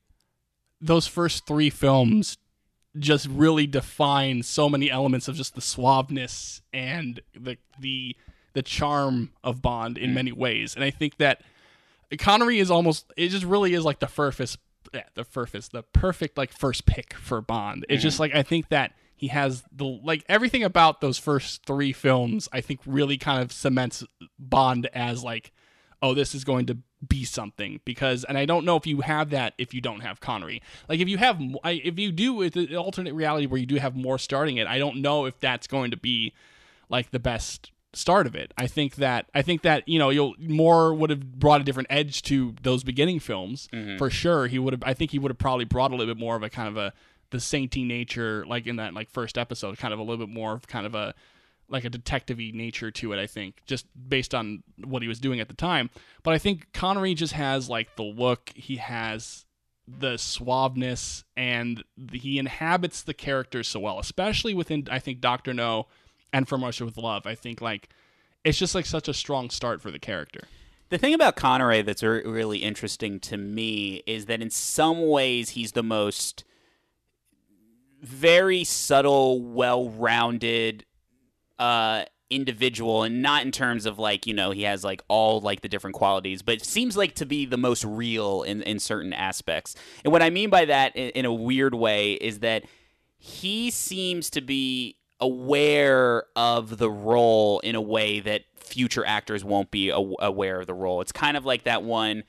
those 0.80 1.08
first 1.08 1.46
three 1.46 1.70
films 1.70 2.38
just 2.98 3.28
really 3.28 3.68
define 3.68 4.44
so 4.44 4.70
many 4.70 4.92
elements 4.92 5.28
of 5.28 5.36
just 5.36 5.56
the 5.56 5.62
suaveness 5.62 6.62
and 6.74 7.22
the 7.34 7.58
the 7.80 8.16
the 8.54 8.62
charm 8.62 9.32
of 9.44 9.62
Bond 9.62 9.98
in 9.98 10.14
many 10.14 10.32
ways, 10.32 10.76
and 10.76 10.84
I 10.84 10.92
think 10.92 11.18
that 11.18 11.42
Connery 12.18 12.60
is 12.60 12.72
almost. 12.72 13.12
It 13.18 13.30
just 13.30 13.46
really 13.46 13.74
is 13.74 13.84
like 13.84 14.00
the 14.00 14.08
furthest. 14.08 14.58
Yeah, 14.94 15.04
the 15.14 15.24
furthest, 15.24 15.72
the 15.72 15.84
perfect 15.84 16.38
like 16.38 16.52
first 16.52 16.86
pick 16.86 17.14
for 17.14 17.42
Bond. 17.42 17.86
It's 17.88 18.04
just 18.04 18.20
like 18.20 18.36
I 18.36 18.44
think 18.44 18.70
that 18.70 18.94
he 19.22 19.28
has 19.28 19.64
the 19.72 19.86
like 19.86 20.26
everything 20.28 20.64
about 20.64 21.00
those 21.00 21.20
first 21.20 21.64
three 21.64 21.94
films. 21.94 22.50
I 22.52 22.60
think 22.60 22.80
really 22.88 23.20
kind 23.20 23.40
of 23.40 23.52
cements 23.52 24.04
Bond 24.40 24.90
as 24.96 25.24
like 25.24 25.52
oh, 26.02 26.16
this 26.16 26.34
is 26.34 26.44
going 26.44 26.66
to 26.66 26.80
be 27.08 27.24
something 27.24 27.80
because, 27.86 28.24
and 28.24 28.36
I 28.36 28.46
don't 28.46 28.66
know 28.66 28.76
if 28.76 28.88
you 28.88 29.02
have 29.02 29.30
that 29.30 29.54
if 29.60 29.72
you 29.72 29.82
don't 29.82 30.00
have 30.00 30.20
Connery. 30.20 30.64
Like 30.90 31.00
if 31.00 31.08
you 31.08 31.20
have, 31.20 31.40
if 31.64 32.00
you 32.00 32.12
do 32.12 32.34
with 32.34 32.54
the 32.54 32.76
alternate 32.76 33.14
reality 33.14 33.46
where 33.46 33.60
you 33.60 33.68
do 33.68 33.76
have 33.76 33.96
Moore 33.96 34.18
starting 34.18 34.58
it, 34.58 34.66
I 34.66 34.80
don't 34.80 34.98
know 34.98 35.26
if 35.26 35.40
that's 35.40 35.68
going 35.68 35.92
to 35.92 35.98
be 35.98 36.34
like 36.90 37.12
the 37.12 37.20
best 37.20 37.72
start 37.94 38.26
of 38.26 38.34
it. 38.34 38.52
I 38.58 38.66
think 38.66 38.96
that 38.96 39.28
I 39.36 39.44
think 39.44 39.62
that 39.62 39.88
you 39.88 40.00
know 40.00 40.10
you'll 40.10 40.34
Moore 40.40 40.96
would 40.96 41.12
have 41.12 41.34
brought 41.34 41.62
a 41.62 41.64
different 41.64 41.88
edge 41.92 42.24
to 42.24 42.56
those 42.64 42.84
beginning 42.84 43.20
films 43.20 43.70
mm-hmm. 43.72 43.98
for 43.98 44.10
sure. 44.10 44.48
He 44.48 44.58
would 44.58 44.74
have. 44.74 44.84
I 44.84 44.96
think 44.96 45.12
he 45.12 45.20
would 45.20 45.30
have 45.30 45.38
probably 45.38 45.66
brought 45.66 45.92
a 45.92 45.96
little 45.96 46.14
bit 46.14 46.20
more 46.20 46.36
of 46.36 46.42
a 46.42 46.50
kind 46.50 46.68
of 46.68 46.78
a 46.78 46.94
the 47.32 47.40
sainty 47.40 47.86
nature, 47.86 48.46
like 48.48 48.68
in 48.68 48.76
that 48.78 48.94
like 48.94 49.10
first 49.10 49.38
episode, 49.38 49.78
kind 49.78 49.94
of 49.94 50.00
a 50.00 50.04
little 50.04 50.26
bit 50.26 50.34
more 50.34 50.54
of 50.54 50.68
kind 50.68 50.86
of 50.86 50.96
a 50.96 51.14
like 51.70 51.86
a 51.86 51.90
detective-y 51.90 52.52
nature 52.54 52.92
to 52.92 53.14
it, 53.14 53.20
I 53.20 53.28
think, 53.28 53.62
just 53.66 53.88
based 54.10 54.36
on 54.36 54.62
what 54.84 55.02
he 55.02 55.08
was 55.08 55.20
doing 55.20 55.40
at 55.40 55.48
the 55.48 55.54
time. 55.54 55.90
But 56.22 56.34
I 56.34 56.38
think 56.38 56.74
Connery 56.74 57.14
just 57.14 57.34
has 57.34 57.70
like 57.70 57.96
the 57.96 58.04
look, 58.04 58.52
he 58.56 58.76
has 58.76 59.46
the 59.88 60.14
suaveness, 60.16 61.24
and 61.36 61.84
the, 61.98 62.20
he 62.20 62.38
inhabits 62.38 63.02
the 63.02 63.14
character 63.14 63.64
so 63.64 63.80
well, 63.80 64.00
especially 64.00 64.54
within 64.54 64.88
I 64.92 65.00
think 65.00 65.22
Doctor 65.22 65.54
No 65.54 65.88
and 66.34 66.48
From 66.48 66.64
Russia 66.64 66.86
with 66.86 66.98
Love. 66.98 67.26
I 67.26 67.36
think 67.36 67.62
like 67.62 67.90
it's 68.44 68.58
just 68.58 68.76
like 68.76 68.86
such 68.86 69.08
a 69.08 69.14
strong 69.14 69.50
start 69.50 69.82
for 69.82 69.92
the 69.92 70.00
character. 70.00 70.42
The 70.90 70.98
thing 70.98 71.14
about 71.14 71.38
Connery 71.38 71.82
that's 71.84 72.04
re- 72.04 72.24
really 72.26 72.58
interesting 72.58 73.20
to 73.22 73.38
me 73.38 74.04
is 74.06 74.26
that 74.26 74.42
in 74.42 74.50
some 74.50 75.08
ways 75.08 75.52
he's 75.52 75.72
the 75.72 75.84
most 75.84 76.44
very 78.02 78.64
subtle, 78.64 79.42
well-rounded 79.42 80.86
uh, 81.60 82.06
individual, 82.30 83.04
and 83.04 83.22
not 83.22 83.44
in 83.46 83.52
terms 83.52 83.86
of 83.86 84.00
like 84.00 84.26
you 84.26 84.34
know 84.34 84.52
he 84.52 84.64
has 84.64 84.84
like 84.84 85.02
all 85.08 85.40
like 85.40 85.62
the 85.62 85.70
different 85.70 85.96
qualities, 85.96 86.42
but 86.42 86.66
seems 86.66 86.98
like 86.98 87.14
to 87.16 87.26
be 87.26 87.46
the 87.46 87.58
most 87.58 87.86
real 87.86 88.42
in 88.44 88.62
in 88.64 88.80
certain 88.80 89.14
aspects. 89.14 89.76
And 90.04 90.12
what 90.12 90.22
I 90.22 90.30
mean 90.30 90.50
by 90.50 90.66
that, 90.66 90.96
in, 90.96 91.10
in 91.12 91.26
a 91.26 91.34
weird 91.34 91.76
way, 91.76 92.14
is 92.14 92.40
that 92.40 92.64
he 93.18 93.70
seems 93.70 94.30
to 94.32 94.42
be 94.42 94.98
aware 95.20 96.24
of 96.36 96.80
the 96.80 96.90
role 96.90 97.60
in 97.60 97.76
a 97.76 97.82
way 97.82 98.20
that 98.20 98.42
future 98.56 99.06
actors 99.06 99.46
won't 99.46 99.70
be 99.70 99.90
a- 99.90 99.96
aware 99.96 100.62
of 100.62 100.66
the 100.68 100.74
role. 100.74 101.02
It's 101.02 101.12
kind 101.12 101.38
of 101.38 101.46
like 101.46 101.64
that 101.64 101.84
one 101.84 102.24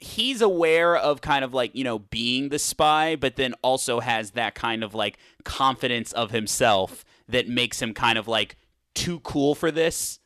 he's 0.00 0.40
aware 0.40 0.96
of 0.96 1.20
kind 1.20 1.44
of 1.44 1.52
like, 1.54 1.74
you 1.74 1.84
know, 1.84 1.98
being 1.98 2.48
the 2.48 2.58
spy, 2.58 3.16
but 3.16 3.36
then 3.36 3.54
also 3.62 4.00
has 4.00 4.32
that 4.32 4.54
kind 4.54 4.82
of 4.82 4.94
like 4.94 5.18
confidence 5.44 6.12
of 6.12 6.30
himself 6.30 7.04
that 7.28 7.48
makes 7.48 7.80
him 7.80 7.94
kind 7.94 8.18
of 8.18 8.26
like 8.26 8.56
too 8.94 9.20
cool 9.20 9.54
for 9.54 9.70
this. 9.70 10.18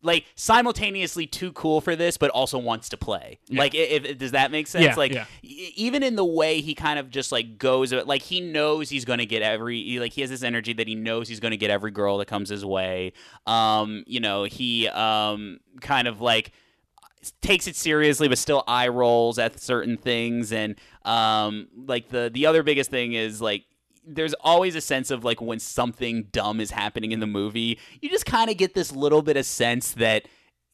Like 0.00 0.26
simultaneously 0.36 1.26
too 1.26 1.52
cool 1.52 1.80
for 1.80 1.96
this, 1.96 2.16
but 2.16 2.30
also 2.30 2.56
wants 2.56 2.88
to 2.90 2.96
play. 2.96 3.40
Like, 3.50 3.74
if, 3.74 4.04
if- 4.04 4.18
does 4.18 4.30
that 4.30 4.52
make 4.52 4.68
sense? 4.68 4.84
Yeah, 4.84 4.94
like, 4.94 5.12
yeah. 5.12 5.24
e- 5.42 5.72
even 5.74 6.04
in 6.04 6.14
the 6.14 6.24
way 6.24 6.60
he 6.60 6.76
kind 6.76 7.00
of 7.00 7.10
just 7.10 7.32
like 7.32 7.58
goes, 7.58 7.92
like 7.92 8.22
he 8.22 8.40
knows 8.40 8.88
he's 8.90 9.04
going 9.04 9.18
to 9.18 9.26
get 9.26 9.42
every, 9.42 9.98
like 9.98 10.12
he 10.12 10.20
has 10.20 10.30
this 10.30 10.44
energy 10.44 10.72
that 10.74 10.86
he 10.86 10.94
knows 10.94 11.28
he's 11.28 11.40
going 11.40 11.50
to 11.50 11.56
get 11.56 11.70
every 11.70 11.90
girl 11.90 12.18
that 12.18 12.26
comes 12.26 12.48
his 12.48 12.64
way. 12.64 13.12
Um, 13.44 14.04
you 14.06 14.20
know, 14.20 14.44
he 14.44 14.86
um 14.88 15.58
kind 15.80 16.06
of 16.06 16.20
like 16.20 16.52
takes 17.40 17.66
it 17.66 17.76
seriously, 17.76 18.28
but 18.28 18.38
still 18.38 18.64
eye 18.66 18.88
rolls 18.88 19.38
at 19.38 19.60
certain 19.60 19.96
things. 19.96 20.52
And 20.52 20.76
um, 21.04 21.68
like 21.86 22.08
the 22.08 22.30
the 22.32 22.46
other 22.46 22.62
biggest 22.62 22.90
thing 22.90 23.12
is 23.12 23.40
like 23.40 23.64
there's 24.06 24.34
always 24.34 24.74
a 24.74 24.80
sense 24.80 25.10
of 25.10 25.24
like 25.24 25.40
when 25.40 25.58
something 25.58 26.24
dumb 26.32 26.60
is 26.60 26.70
happening 26.70 27.12
in 27.12 27.20
the 27.20 27.26
movie, 27.26 27.78
you 28.00 28.08
just 28.08 28.26
kind 28.26 28.50
of 28.50 28.56
get 28.56 28.74
this 28.74 28.92
little 28.92 29.22
bit 29.22 29.36
of 29.36 29.44
sense 29.44 29.92
that 29.92 30.26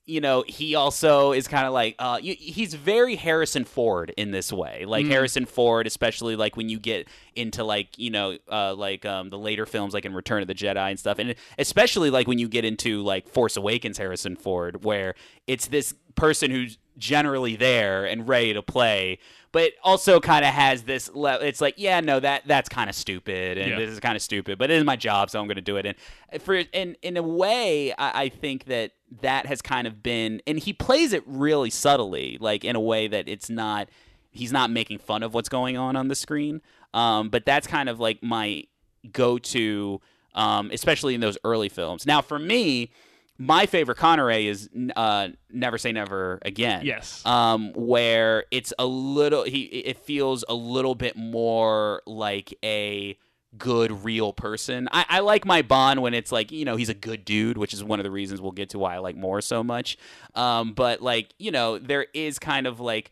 you 0.07 0.21
know, 0.21 0.45
he 0.47 0.75
also 0.75 1.33
is 1.33 1.49
kind 1.49 1.67
of 1.67 1.73
like 1.73 1.95
uh, 1.99 2.19
he's 2.19 2.75
very 2.75 3.17
Harrison 3.17 3.65
Ford 3.65 4.13
in 4.19 4.33
this 4.33 4.53
way. 4.53 4.85
Like 4.87 5.07
mm. 5.07 5.11
Harrison 5.11 5.47
Ford, 5.47 5.87
especially 5.87 6.37
like 6.37 6.57
when 6.57 6.69
you 6.69 6.79
get 6.79 7.09
into 7.35 7.65
like 7.65 7.99
you 7.99 8.11
know, 8.11 8.37
uh, 8.51 8.75
like 8.75 9.07
um, 9.07 9.31
the 9.31 9.39
later 9.39 9.65
films, 9.65 9.95
like 9.95 10.05
in 10.05 10.13
Return 10.13 10.43
of 10.43 10.49
the 10.49 10.55
Jedi 10.55 10.91
and 10.91 10.99
stuff, 10.99 11.19
and 11.19 11.35
especially 11.59 12.11
like 12.11 12.29
when 12.29 12.39
you 12.39 12.49
get 12.49 12.67
into 12.67 13.03
like 13.03 13.29
Force 13.29 13.57
Awakens, 13.57 13.97
Harrison 13.97 14.37
Ford, 14.37 14.85
where 14.85 15.15
it's 15.47 15.69
this 15.69 15.95
person 16.15 16.51
who's 16.51 16.79
generally 16.97 17.57
there 17.57 18.05
and 18.05 18.29
ready 18.29 18.55
to 18.55 18.63
play, 18.63 19.19
but 19.51 19.73
also 19.83 20.21
kind 20.21 20.45
of 20.45 20.53
has 20.53 20.85
this. 20.85 21.11
Le- 21.13 21.41
it's 21.41 21.61
like, 21.61 21.75
yeah, 21.77 22.01
no, 22.01 22.21
that 22.21 22.43
that's 22.47 22.69
kind 22.69 22.89
of 22.89 22.97
stupid, 22.97 23.59
and 23.59 23.71
yeah. 23.71 23.79
this 23.79 23.91
is 23.91 24.01
kind 24.01 24.17
of 24.17 24.23
stupid, 24.23 24.59
but 24.59 24.71
it 24.71 24.75
is 24.75 24.85
my 24.85 24.97
job, 24.97 25.31
so 25.31 25.41
I'm 25.41 25.47
going 25.47 25.57
to 25.57 25.63
do 25.63 25.77
it. 25.77 25.87
And 25.87 26.43
for 26.43 26.55
in 26.55 26.97
in 27.03 27.17
a 27.17 27.23
way, 27.23 27.93
I, 27.93 28.25
I 28.25 28.29
think 28.29 28.65
that 28.67 28.93
that 29.21 29.47
has 29.47 29.63
kind 29.63 29.87
of 29.87 30.03
been, 30.03 30.43
and 30.47 30.59
he 30.59 30.73
plays 30.73 31.13
it 31.13 31.23
really 31.27 31.71
subtly, 31.71 32.39
like 32.41 32.65
in 32.65 32.77
a 32.77 32.81
way 32.81 33.09
that 33.09 33.29
it's 33.29 33.51
not. 33.51 33.89
He's 34.37 34.51
not 34.51 34.69
making 34.69 34.99
fun 34.99 35.23
of 35.23 35.33
what's 35.33 35.49
going 35.49 35.77
on 35.77 35.95
on 35.95 36.09
the 36.09 36.17
screen, 36.17 36.61
um, 36.93 37.29
but 37.29 37.47
that's 37.47 37.69
kind 37.69 37.89
of 37.89 38.01
like 38.01 38.21
my 38.21 38.65
go-to, 39.13 40.01
um, 40.35 40.73
especially 40.73 41.15
in 41.15 41.21
those 41.21 41.39
early 41.45 41.69
films. 41.69 42.05
Now, 42.05 42.21
for 42.21 42.41
me, 42.41 42.91
my 43.39 43.67
favorite 43.67 43.99
Connery 43.99 44.47
is 44.47 44.69
uh, 44.95 45.29
Never 45.51 45.79
Say 45.79 45.93
Never 45.93 46.39
Again. 46.43 46.85
Yes. 46.85 47.25
Um, 47.27 47.73
where 47.75 48.45
it's 48.51 48.73
a 48.79 48.87
little 48.87 49.45
he 49.45 49.63
it 49.63 49.99
feels 49.99 50.45
a 50.49 50.55
little 50.55 50.95
bit 50.95 51.17
Moore 51.17 52.03
like 52.07 52.57
a 52.65 53.19
good 53.57 54.05
real 54.05 54.33
person. 54.33 54.89
I, 54.93 55.05
I 55.09 55.21
like 55.21 55.45
my 55.45 55.63
Bond 55.63 56.03
when 56.03 56.15
it's 56.15 56.33
like 56.33 56.53
you 56.53 56.65
know 56.65 56.77
he's 56.77 56.89
a 56.89 56.95
good 56.95 57.25
dude, 57.25 57.59
which 57.59 57.75
is 57.75 57.83
one 57.83 57.99
of 57.99 58.05
the 58.05 58.11
reasons 58.11 58.41
we'll 58.41 58.53
get 58.53 58.71
to 58.71 58.79
why 58.79 58.95
I 58.95 58.99
like 58.99 59.17
more 59.17 59.41
so 59.41 59.65
much. 59.65 59.99
Um, 60.35 60.73
but 60.73 61.03
like 61.03 61.35
you 61.39 61.51
know 61.51 61.79
there 61.79 62.07
is 62.15 62.39
kind 62.39 62.67
of 62.67 62.81
like 62.81 63.11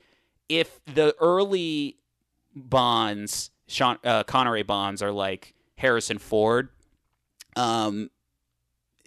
if 0.48 0.80
the 0.86 1.14
early 1.20 1.96
Bonds, 2.54 3.50
Sean 3.66 3.98
uh, 4.04 4.24
Connery 4.24 4.62
Bonds 4.62 5.02
are 5.02 5.12
like 5.12 5.54
Harrison 5.76 6.18
Ford. 6.18 6.68
Um, 7.56 8.10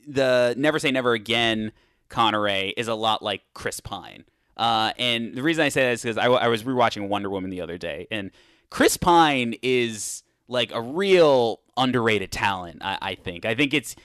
the 0.08 0.54
Never 0.58 0.80
Say 0.80 0.92
Never 0.92 1.14
Again 1.14 1.72
Connery 2.10 2.74
is 2.78 2.88
a 2.88 2.96
lot 2.96 3.22
like 3.22 3.42
Chris 3.54 3.80
Pine. 3.80 4.26
Uh, 4.58 4.94
and 4.98 5.36
the 5.36 5.44
reason 5.44 5.64
I 5.64 5.70
say 5.70 5.84
that 5.84 5.94
is 5.94 6.02
because 6.02 6.18
I, 6.18 6.26
I 6.26 6.48
was 6.48 6.64
rewatching 6.64 7.08
Wonder 7.10 7.30
Woman 7.30 7.50
the 7.50 7.62
other 7.62 7.78
day, 7.78 8.08
and 8.10 8.32
Chris 8.70 8.98
Pine 8.98 9.56
is 9.62 10.24
like 10.48 10.72
a 10.72 10.82
real 10.82 11.60
underrated 11.76 12.32
talent. 12.32 12.80
I, 12.82 12.98
I 13.02 13.16
think. 13.16 13.46
I 13.46 13.56
think 13.56 13.74
it's 13.74 13.96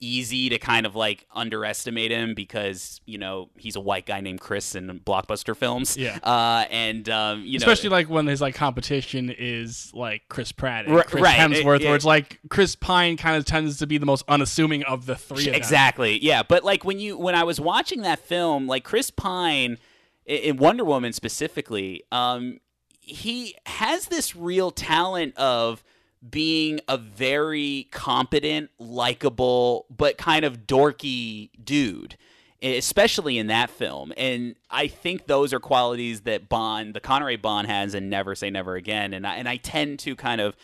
easy 0.00 0.48
to 0.50 0.58
kind 0.58 0.86
of 0.86 0.94
like 0.94 1.26
underestimate 1.34 2.10
him 2.10 2.34
because 2.34 3.00
you 3.06 3.18
know 3.18 3.50
he's 3.56 3.76
a 3.76 3.80
white 3.80 4.06
guy 4.06 4.20
named 4.20 4.40
Chris 4.40 4.74
in 4.74 5.00
blockbuster 5.00 5.56
films. 5.56 5.96
Yeah, 5.96 6.18
uh, 6.22 6.66
and 6.70 7.08
um, 7.08 7.42
you 7.42 7.58
know, 7.58 7.62
especially 7.62 7.90
like 7.90 8.08
when 8.08 8.26
his 8.26 8.40
like 8.40 8.54
competition 8.54 9.34
is 9.36 9.90
like 9.94 10.22
Chris 10.28 10.52
Pratt 10.52 10.86
and 10.86 11.04
Chris 11.04 11.22
right. 11.22 11.38
Hemsworth, 11.38 11.76
it, 11.76 11.82
it, 11.82 11.86
where 11.86 11.96
it's 11.96 12.04
like 12.04 12.40
Chris 12.48 12.76
Pine 12.76 13.16
kind 13.16 13.36
of 13.36 13.44
tends 13.44 13.78
to 13.78 13.86
be 13.86 13.98
the 13.98 14.06
most 14.06 14.24
unassuming 14.28 14.82
of 14.84 15.06
the 15.06 15.16
three. 15.16 15.48
Of 15.48 15.54
exactly. 15.54 16.22
Yeah, 16.22 16.42
but 16.42 16.64
like 16.64 16.84
when 16.84 16.98
you 16.98 17.18
when 17.18 17.34
I 17.34 17.44
was 17.44 17.60
watching 17.60 18.02
that 18.02 18.18
film, 18.18 18.66
like 18.66 18.84
Chris 18.84 19.10
Pine 19.10 19.78
in 20.26 20.56
Wonder 20.56 20.84
Woman 20.84 21.12
specifically, 21.12 22.02
um, 22.12 22.60
he 23.00 23.54
has 23.66 24.06
this 24.06 24.34
real 24.34 24.70
talent 24.70 25.36
of 25.36 25.84
being 26.30 26.80
a 26.88 26.96
very 26.96 27.88
competent, 27.90 28.70
likable, 28.78 29.86
but 29.94 30.18
kind 30.18 30.44
of 30.44 30.66
dorky 30.66 31.50
dude, 31.62 32.16
especially 32.62 33.38
in 33.38 33.46
that 33.48 33.70
film. 33.70 34.12
And 34.16 34.56
I 34.70 34.86
think 34.88 35.26
those 35.26 35.52
are 35.52 35.60
qualities 35.60 36.22
that 36.22 36.48
Bond, 36.48 36.94
the 36.94 37.00
Connery 37.00 37.36
Bond, 37.36 37.66
has 37.66 37.94
and 37.94 38.08
Never 38.10 38.34
Say 38.34 38.50
Never 38.50 38.76
Again. 38.76 39.12
And 39.12 39.26
I, 39.26 39.36
and 39.36 39.48
I 39.48 39.56
tend 39.56 39.98
to 40.00 40.16
kind 40.16 40.40
of 40.40 40.56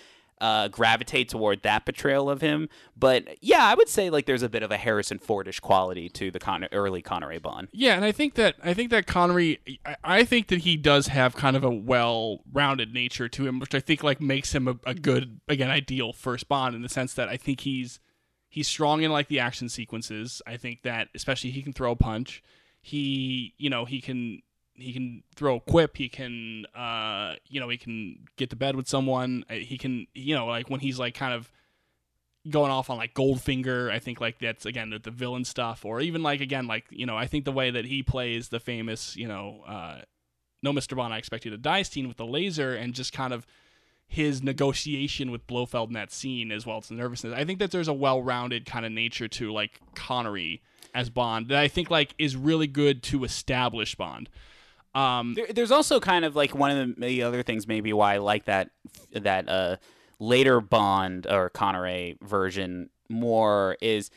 uh, 0.43 0.67
gravitate 0.67 1.29
toward 1.29 1.63
that 1.63 1.87
portrayal 1.87 2.29
of 2.29 2.41
him. 2.41 2.69
But 2.97 3.39
yeah, 3.41 3.65
I 3.65 3.75
would 3.75 3.89
say 3.89 4.11
like 4.11 4.27
there's 4.27 4.43
a 4.43 4.49
bit 4.49 4.65
of 4.65 4.73
a 4.73 4.77
Harrison 4.77 5.21
Fordish 5.21 5.61
quality 5.61 6.09
to 6.11 6.33
the 6.33 6.41
Con- 6.41 6.67
early 6.73 7.01
Connery 7.01 7.39
Bond. 7.39 7.69
Yeah, 7.73 7.95
and 7.95 8.05
I 8.05 8.11
think 8.11 8.35
that 8.35 8.57
I 8.63 8.75
think 8.75 8.91
that 8.91 9.07
Connery, 9.07 9.61
I, 9.87 9.97
I 10.03 10.25
think 10.25 10.49
that 10.49 10.63
he 10.63 10.77
does 10.77 11.07
have 11.07 11.37
kind 11.37 11.57
of 11.57 11.63
a 11.63 11.71
well-rounded 11.71 12.93
nature 12.93 13.29
to 13.29 13.47
him, 13.47 13.61
which 13.61 13.73
I 13.73 13.79
think 13.81 14.03
like 14.03 14.21
makes 14.21 14.53
him 14.53 14.67
a, 14.67 14.75
a 14.85 14.95
good, 14.95 15.41
again, 15.49 15.71
ideal 15.71 16.13
first 16.13 16.49
Bond 16.49 16.75
in 16.75 16.83
the 16.83 16.89
sense 16.89 17.15
that 17.15 17.29
I 17.29 17.37
think 17.37 17.61
he's 17.61 18.01
he's 18.49 18.67
strong 18.67 19.03
in 19.03 19.13
like 19.13 19.29
the 19.29 19.39
action 19.39 19.69
sequences. 19.69 20.43
I 20.45 20.57
think 20.57 20.83
that 20.83 21.09
especially 21.15 21.51
he 21.51 21.63
can 21.63 21.73
throw 21.73 21.93
a 21.93 21.97
punch. 21.97 22.43
He, 22.81 23.55
you 23.59 23.71
know, 23.71 23.85
he 23.85 24.01
can 24.01 24.43
he 24.75 24.93
can 24.93 25.23
throw 25.35 25.57
a 25.57 25.61
quip. 25.61 25.97
He 25.97 26.09
can, 26.09 26.67
uh, 26.75 27.35
you 27.49 27.61
know, 27.61 27.69
he 27.69 27.77
can 27.77 28.25
get 28.37 28.51
to 28.51 28.57
bed 28.57 28.77
with 28.77 28.89
someone. 28.89 29.45
Uh, 29.51 29.55
he 29.55 29.79
can, 29.79 30.07
you 30.15 30.35
know, 30.35 30.47
like 30.47 30.71
when 30.71 30.81
he's 30.81 30.99
like 30.99 31.15
kind 31.15 31.35
of 31.35 31.51
going 32.51 32.71
off 32.71 32.91
on 32.91 32.97
like 32.97 33.15
Goldfinger. 33.15 33.91
I 33.91 33.99
think 33.99 34.21
like 34.21 34.39
that's 34.39 34.67
again 34.67 34.91
the, 34.91 34.99
the 34.99 35.11
villain 35.11 35.45
stuff, 35.45 35.85
or 35.85 36.01
even 36.01 36.23
like 36.23 36.41
again 36.41 36.67
like 36.67 36.85
you 36.91 37.07
know 37.07 37.17
I 37.17 37.27
think 37.27 37.45
the 37.45 37.53
way 37.53 37.71
that 37.71 37.85
he 37.85 38.03
plays 38.03 38.49
the 38.49 38.61
famous 38.61 39.17
you 39.17 39.29
know 39.29 39.63
uh, 39.67 40.01
no 40.63 40.73
Mr. 40.73 40.97
Bond 40.97 41.15
I 41.15 41.19
expect 41.19 41.45
you 41.45 41.51
to 41.51 41.59
die 41.59 41.83
scene 41.83 42.09
with 42.09 42.17
the 42.17 42.27
laser 42.27 42.75
and 42.75 42.95
just 42.95 43.13
kind 43.13 43.33
of 43.33 43.47
his 44.07 44.43
negotiation 44.43 45.31
with 45.31 45.47
Blofeld 45.47 45.89
in 45.89 45.95
that 45.95 46.13
scene 46.13 46.53
as 46.53 46.67
well 46.67 46.79
as 46.79 46.89
the 46.89 46.95
nervousness. 46.95 47.33
I 47.35 47.45
think 47.45 47.59
that 47.61 47.71
there's 47.71 47.89
a 47.89 47.95
well-rounded 47.95 48.67
kind 48.67 48.85
of 48.85 48.93
nature 48.93 49.27
to 49.27 49.51
like 49.51 49.81
Connery 49.95 50.61
as 50.95 51.09
Bond 51.09 51.49
that 51.49 51.59
I 51.59 51.69
think 51.69 51.91
like 51.91 52.15
is 52.19 52.37
really 52.37 52.67
good 52.67 53.03
to 53.05 53.25
establish 53.25 53.95
Bond. 53.95 54.29
Um, 54.95 55.35
there, 55.35 55.47
there's 55.49 55.71
also 55.71 56.01
kind 56.01 56.25
of 56.25 56.37
like 56.37 56.55
one 56.55 56.71
of 56.71 56.97
the 56.97 57.23
other 57.23 57.43
things 57.43 57.67
maybe 57.67 57.93
why 57.93 58.15
I 58.15 58.19
like 58.19 58.45
that 58.45 58.71
that 59.13 59.49
uh, 59.49 59.77
later 60.19 60.61
Bond 60.61 61.27
or 61.27 61.49
Connery 61.51 62.19
version 62.21 62.91
more 63.09 63.77
is 63.81 64.11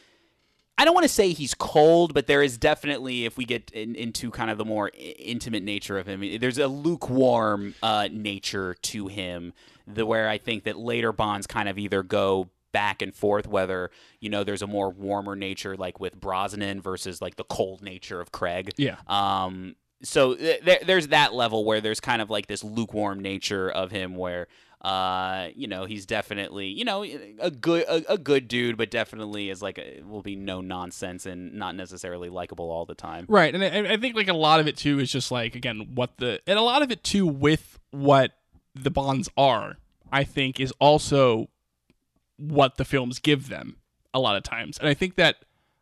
I 0.78 0.84
don't 0.84 0.94
want 0.94 1.06
to 1.06 1.14
say 1.14 1.32
he's 1.32 1.54
cold, 1.54 2.14
but 2.14 2.28
there 2.28 2.44
is 2.44 2.58
definitely 2.58 3.26
if 3.26 3.38
we 3.38 3.46
get 3.46 3.72
in, 3.72 3.96
into 3.96 4.30
kind 4.30 4.52
of 4.52 4.58
the 4.58 4.66
more 4.66 4.92
intimate 4.96 5.64
nature 5.64 5.98
of 5.98 6.08
him, 6.08 6.40
there's 6.40 6.58
a 6.58 6.68
lukewarm 6.68 7.76
uh, 7.82 8.10
nature 8.12 8.76
to 8.84 9.08
him. 9.08 9.54
The 9.88 10.06
where 10.06 10.28
I 10.28 10.38
think 10.38 10.64
that 10.64 10.78
later 10.78 11.14
Bonds 11.14 11.48
kind 11.48 11.70
of 11.70 11.78
either 11.78 12.04
go 12.04 12.50
back 12.72 13.02
and 13.02 13.16
forth 13.16 13.48
whether 13.48 13.90
you 14.20 14.30
know 14.30 14.44
there's 14.44 14.62
a 14.62 14.68
more 14.68 14.90
warmer 14.90 15.34
nature 15.34 15.78
like 15.78 15.98
with 16.00 16.20
Brosnan 16.20 16.82
versus 16.82 17.22
like 17.22 17.38
the 17.38 17.46
cold 17.46 17.82
nature 17.82 18.20
of 18.20 18.34
Craig. 18.34 18.74
Yeah. 18.76 18.98
Um, 19.08 19.76
so 20.04 20.36
th- 20.36 20.82
there's 20.86 21.08
that 21.08 21.34
level 21.34 21.66
where 21.66 21.82
there's 21.82 22.00
kind 22.00 22.22
of 22.22 22.30
like 22.30 22.48
this 22.48 22.64
lukewarm 22.64 23.20
nature 23.20 23.70
of 23.70 23.92
him 23.92 24.16
where 24.16 24.48
uh, 24.86 25.50
you 25.56 25.68
know, 25.68 25.86
he's 25.86 26.06
definitely, 26.06 26.68
you 26.68 26.86
know, 26.86 27.04
a 27.40 27.50
good 27.50 27.86
a, 27.88 28.14
a, 28.14 28.18
good 28.20 28.48
dude, 28.48 28.78
but 28.78 28.92
definitely 28.92 29.50
is 29.50 29.60
like 29.60 29.80
a, 29.80 30.04
will 30.04 30.22
be 30.22 30.36
no 30.36 30.62
nonsense 30.62 31.26
and 31.26 31.56
not 31.56 31.74
necessarily 31.74 32.30
likable 32.30 32.70
all 32.70 32.86
the 32.86 32.94
time. 32.94 33.26
Right, 33.28 33.56
and 33.56 33.64
I, 33.64 33.94
I, 33.94 33.98
think 33.98 34.16
like 34.16 34.28
a 34.28 34.34
lot 34.34 34.60
of 34.60 34.68
it 34.68 34.78
too 34.78 35.00
is 35.00 35.12
just 35.12 35.32
like 35.32 35.56
again 35.56 35.90
what 35.96 36.18
the 36.18 36.40
and 36.46 36.60
a 36.60 36.62
lot 36.62 36.84
of 36.84 36.92
it 36.92 37.04
too 37.04 37.26
with 37.26 37.80
what 37.90 38.34
the 38.76 38.92
bonds 38.92 39.28
are. 39.36 39.78
I 40.12 40.24
think 40.24 40.60
is 40.60 40.72
also 40.80 41.50
what 42.38 42.78
the 42.78 42.86
films 42.86 43.18
give 43.18 43.50
them 43.50 43.78
a 44.14 44.20
lot 44.20 44.36
of 44.36 44.44
times, 44.44 44.78
and 44.78 44.88
I 44.88 44.94
think 44.94 45.16
that 45.16 45.38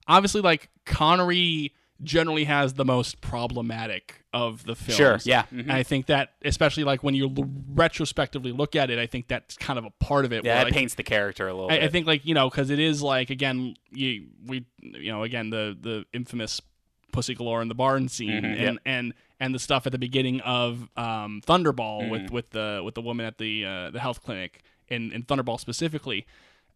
obviously 0.08 0.40
like 0.40 0.70
Connery 0.86 1.74
generally 2.02 2.46
has 2.46 2.74
the 2.74 2.86
most 2.86 3.22
problematic 3.22 4.24
of 4.34 4.66
the 4.66 4.76
films. 4.76 4.98
Sure, 4.98 5.20
yeah. 5.24 5.44
Mm-hmm. 5.44 5.60
And 5.60 5.72
I 5.72 5.84
think 5.84 6.08
that, 6.08 6.34
especially 6.44 6.84
like 6.84 7.04
when 7.04 7.14
you 7.14 7.34
l- 7.36 7.50
retrospectively 7.74 8.52
look 8.52 8.76
at 8.76 8.90
it, 8.90 9.00
I 9.00 9.06
think 9.06 9.28
that's 9.28 9.56
kind 9.58 9.78
of 9.78 9.86
a 9.86 9.92
part 9.92 10.26
of 10.26 10.34
it. 10.34 10.44
Yeah, 10.44 10.62
it 10.62 10.66
like, 10.66 10.74
paints 10.74 10.96
the 10.96 11.04
character 11.04 11.48
a 11.48 11.54
little. 11.54 11.70
I, 11.70 11.76
bit. 11.80 11.84
I 11.84 11.88
think 11.90 12.08
like 12.08 12.26
you 12.26 12.34
know 12.34 12.50
because 12.50 12.70
it 12.70 12.80
is 12.80 13.02
like 13.02 13.30
again 13.30 13.76
you 13.92 14.28
we 14.46 14.66
you 14.82 15.12
know 15.12 15.24
again 15.24 15.50
the 15.50 15.78
the 15.80 16.06
infamous 16.14 16.62
pussy 17.12 17.36
galore 17.36 17.62
in 17.62 17.68
the 17.68 17.76
barn 17.76 18.10
scene 18.10 18.30
mm-hmm, 18.30 18.46
and 18.46 18.60
yep. 18.60 18.78
and 18.86 19.14
and 19.40 19.54
the 19.54 19.60
stuff 19.60 19.86
at 19.86 19.92
the 19.92 20.00
beginning 20.00 20.42
of 20.42 20.90
um, 20.98 21.42
Thunderball 21.46 22.02
Mm-hmm. 22.02 22.10
with 22.10 22.32
with 22.32 22.50
the 22.52 22.82
with 22.84 22.96
the 22.96 23.02
woman 23.02 23.26
at 23.26 23.38
the 23.38 23.66
uh, 23.66 23.92
the 23.92 24.00
health 24.00 24.24
clinic 24.24 24.64
in 24.88 25.12
in 25.12 25.24
Thunderball 25.24 25.60
specifically. 25.60 26.26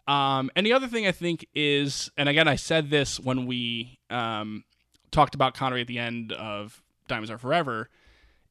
Um, 0.07 0.49
and 0.55 0.65
the 0.65 0.71
other 0.71 0.87
thing 0.87 1.05
I 1.05 1.11
think 1.11 1.47
is, 1.53 2.09
and 2.15 2.29
again, 2.29 2.47
I 2.47 2.55
said 2.55 2.89
this 2.89 3.19
when 3.19 3.45
we 3.45 3.99
um, 4.09 4.63
talked 5.11 5.35
about 5.35 5.53
Connery 5.53 5.81
at 5.81 5.87
the 5.87 5.99
end 5.99 6.31
of 6.31 6.81
Diamonds 7.07 7.31
Are 7.31 7.37
Forever, 7.37 7.89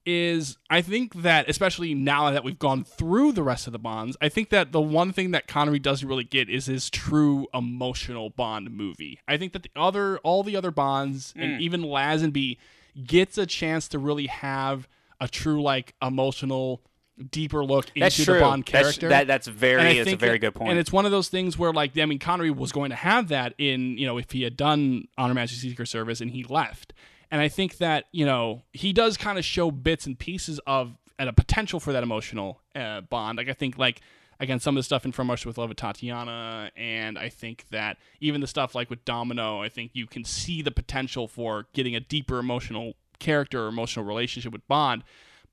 is 0.04 0.56
I 0.70 0.82
think 0.82 1.14
that 1.22 1.48
especially 1.50 1.92
now 1.92 2.30
that 2.30 2.44
we've 2.44 2.58
gone 2.58 2.84
through 2.84 3.32
the 3.32 3.42
rest 3.42 3.66
of 3.66 3.72
the 3.72 3.78
Bonds, 3.78 4.16
I 4.20 4.28
think 4.28 4.50
that 4.50 4.70
the 4.70 4.80
one 4.80 5.12
thing 5.12 5.32
that 5.32 5.48
Connery 5.48 5.80
doesn't 5.80 6.06
really 6.08 6.22
get 6.24 6.48
is 6.48 6.66
his 6.66 6.88
true 6.88 7.48
emotional 7.52 8.30
Bond 8.30 8.70
movie. 8.70 9.18
I 9.26 9.36
think 9.36 9.52
that 9.52 9.64
the 9.64 9.70
other 9.74 10.18
all 10.18 10.42
the 10.44 10.54
other 10.56 10.70
Bonds 10.70 11.32
Mm. 11.36 11.42
and 11.42 11.60
even 11.60 11.82
Lazenby 11.82 12.56
gets 13.04 13.36
a 13.36 13.46
chance 13.46 13.88
to 13.88 13.98
really 13.98 14.26
have 14.28 14.86
a 15.20 15.26
true 15.28 15.60
like 15.60 15.94
emotional 16.00 16.82
deeper 17.30 17.64
look 17.64 17.86
That's 17.96 18.18
into 18.18 18.24
true. 18.30 18.34
the 18.34 18.40
Bond 18.40 18.64
That's- 18.66 18.82
character. 18.82 19.08
that- 19.08 19.26
that's 19.26 19.46
very- 19.46 19.98
it's 19.98 20.12
a 20.12 20.16
very 20.16 20.32
that- 20.32 20.38
good 20.38 20.54
point. 20.54 20.70
And 20.70 20.78
it's 20.78 20.92
one 20.92 21.04
of 21.06 21.10
those 21.12 21.28
things 21.28 21.56
where 21.58 21.72
like 21.72 21.96
I 21.98 22.04
mean 22.04 22.18
Connery 22.18 22.50
was 22.50 22.72
going 22.72 22.90
to 22.90 22.96
have 22.96 23.28
that 23.28 23.54
in, 23.58 23.96
you 23.98 24.06
know, 24.06 24.18
if 24.18 24.30
he 24.32 24.42
had 24.42 24.56
done 24.56 25.08
On 25.16 25.28
Her 25.30 25.34
Majesty's 25.34 25.70
Secret 25.70 25.86
Service 25.86 26.20
and 26.20 26.30
he 26.30 26.44
left. 26.44 26.92
And 27.30 27.40
I 27.40 27.48
think 27.48 27.78
that, 27.78 28.04
you 28.12 28.24
know, 28.24 28.62
he 28.72 28.92
does 28.92 29.16
kind 29.16 29.38
of 29.38 29.44
show 29.44 29.70
bits 29.70 30.06
and 30.06 30.18
pieces 30.18 30.60
of 30.66 30.96
and 31.18 31.28
a 31.28 31.32
potential 31.32 31.80
for 31.80 31.92
that 31.92 32.02
emotional 32.02 32.60
uh, 32.74 33.00
bond. 33.00 33.38
Like 33.38 33.48
I 33.48 33.54
think 33.54 33.78
like 33.78 34.02
again 34.38 34.60
some 34.60 34.76
of 34.76 34.80
the 34.80 34.84
stuff 34.84 35.06
in 35.06 35.12
From 35.12 35.30
Russia 35.30 35.48
with 35.48 35.56
Love 35.56 35.70
with 35.70 35.78
Tatiana 35.78 36.70
and 36.76 37.18
I 37.18 37.30
think 37.30 37.64
that 37.70 37.96
even 38.20 38.42
the 38.42 38.46
stuff 38.46 38.74
like 38.74 38.90
with 38.90 39.04
Domino, 39.06 39.62
I 39.62 39.70
think 39.70 39.92
you 39.94 40.06
can 40.06 40.24
see 40.24 40.60
the 40.60 40.70
potential 40.70 41.26
for 41.26 41.66
getting 41.72 41.96
a 41.96 42.00
deeper 42.00 42.38
emotional 42.38 42.92
character 43.18 43.64
or 43.64 43.68
emotional 43.68 44.04
relationship 44.04 44.52
with 44.52 44.68
Bond. 44.68 45.02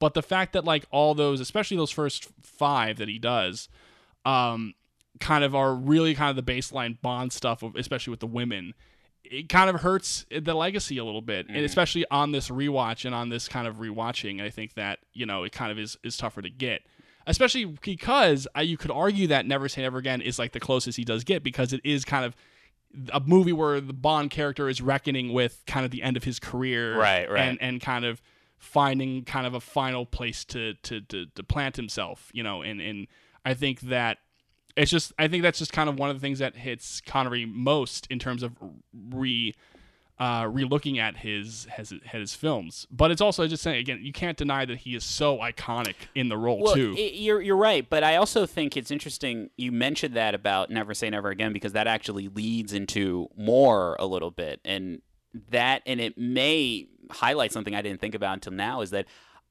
But 0.04 0.16
the 0.16 0.22
fact 0.22 0.52
that 0.52 0.66
like 0.66 0.86
all 0.92 1.16
those, 1.16 1.40
especially 1.40 1.78
those 1.78 1.90
first 1.92 2.28
five 2.42 2.98
that 2.98 3.08
he 3.08 3.20
does, 3.20 3.70
um, 4.26 4.74
kind 5.22 5.46
of 5.46 5.56
are 5.56 5.74
really 5.74 6.14
kind 6.14 6.38
of 6.38 6.46
the 6.46 6.52
baseline 6.52 7.00
Bond 7.02 7.32
stuff, 7.32 7.64
especially 7.78 8.12
with 8.12 8.20
the 8.20 8.28
women. 8.28 8.74
It 9.24 9.48
kind 9.48 9.70
of 9.70 9.80
hurts 9.80 10.26
the 10.30 10.54
legacy 10.54 10.98
a 10.98 11.06
little 11.06 11.22
bit, 11.22 11.46
and 11.48 11.60
especially 11.60 12.04
on 12.12 12.34
this 12.34 12.50
rewatch 12.50 13.06
and 13.06 13.16
on 13.16 13.30
this 13.30 13.48
kind 13.48 13.66
of 13.66 13.78
rewatching. 13.78 14.42
I 14.42 14.50
think 14.50 14.74
that 14.74 15.00
you 15.14 15.26
know 15.26 15.44
it 15.44 15.54
kind 15.54 15.72
of 15.72 15.80
is 15.80 15.98
is 16.04 16.18
tougher 16.18 16.42
to 16.42 16.50
get, 16.50 16.82
especially 17.26 17.64
because 17.64 18.46
uh, 18.58 18.60
you 18.60 18.76
could 18.76 18.92
argue 18.92 19.28
that 19.28 19.46
Never 19.46 19.70
Say 19.70 19.84
Never 19.84 20.00
Again 20.00 20.20
is 20.22 20.38
like 20.38 20.52
the 20.52 20.60
closest 20.60 20.98
he 20.98 21.06
does 21.06 21.24
get 21.24 21.46
because 21.46 21.72
it 21.72 21.80
is 21.86 22.04
kind 22.04 22.26
of 22.26 22.36
a 23.14 23.22
movie 23.22 23.54
where 23.54 23.80
the 23.80 23.94
Bond 23.94 24.32
character 24.32 24.68
is 24.68 24.82
reckoning 24.82 25.32
with 25.32 25.64
kind 25.66 25.86
of 25.86 25.92
the 25.92 26.04
end 26.04 26.18
of 26.18 26.26
his 26.26 26.40
career, 26.42 26.98
Right, 26.98 27.32
right. 27.32 27.48
and 27.48 27.62
and 27.62 27.80
kind 27.80 28.04
of 28.04 28.22
finding 28.64 29.24
kind 29.26 29.46
of 29.46 29.54
a 29.54 29.60
final 29.60 30.06
place 30.06 30.46
to 30.46 30.74
to 30.76 31.02
to, 31.02 31.26
to 31.36 31.44
plant 31.44 31.76
himself, 31.76 32.30
you 32.34 32.42
know, 32.44 32.62
and 32.62 32.80
and 32.82 33.08
I 33.46 33.54
think 33.54 33.82
that 33.82 34.20
it's 34.76 34.90
just 34.90 35.14
I 35.20 35.28
think 35.28 35.44
that's 35.44 35.60
just 35.60 35.74
kind 35.74 35.90
of 35.90 36.00
one 36.00 36.10
of 36.10 36.16
the 36.16 36.20
things 36.22 36.40
that 36.40 36.56
hits 36.56 37.02
Connery 37.02 37.46
most 37.46 38.08
in 38.10 38.20
terms 38.20 38.42
of 38.42 38.54
re 39.12 39.54
uh 40.20 40.48
re-looking 40.50 41.00
at 41.00 41.18
his 41.18 41.68
his 41.76 41.94
his 42.04 42.36
films. 42.36 42.88
But 42.92 43.12
it's 43.12 43.20
also 43.22 43.48
just 43.48 43.64
saying 43.64 43.78
again, 43.80 44.00
you 44.02 44.14
can't 44.14 44.38
deny 44.38 44.64
that 44.66 44.78
he 44.80 44.96
is 44.96 45.04
so 45.04 45.40
iconic 45.40 45.96
in 46.16 46.30
the 46.30 46.38
role 46.38 46.62
Well, 46.62 46.76
too. 46.76 46.94
i- 46.98 47.12
you're 47.14 47.42
you're 47.42 47.58
right, 47.58 47.88
but 47.90 48.04
I 48.04 48.16
also 48.16 48.46
think 48.46 48.78
it's 48.78 48.92
interesting 48.92 49.50
you 49.58 49.72
mentioned 49.72 50.14
that 50.16 50.34
about 50.36 50.70
Never 50.70 50.94
Say 50.94 51.10
Never 51.10 51.30
Again 51.30 51.52
because 51.52 51.74
that 51.74 51.88
actually 51.88 52.28
leads 52.30 52.74
into 52.74 53.28
Moore 53.36 53.96
a 54.00 54.06
little 54.06 54.32
bit, 54.32 54.62
and 54.64 55.02
that 55.50 55.82
and 55.88 56.00
it 56.00 56.16
may 56.16 56.88
highlight 57.14 57.52
something 57.52 57.76
I 57.76 57.82
didn't 57.82 58.02
think 58.02 58.16
about 58.16 58.34
until 58.34 58.54
now 58.54 58.82
is 58.82 58.92
that. 58.92 59.06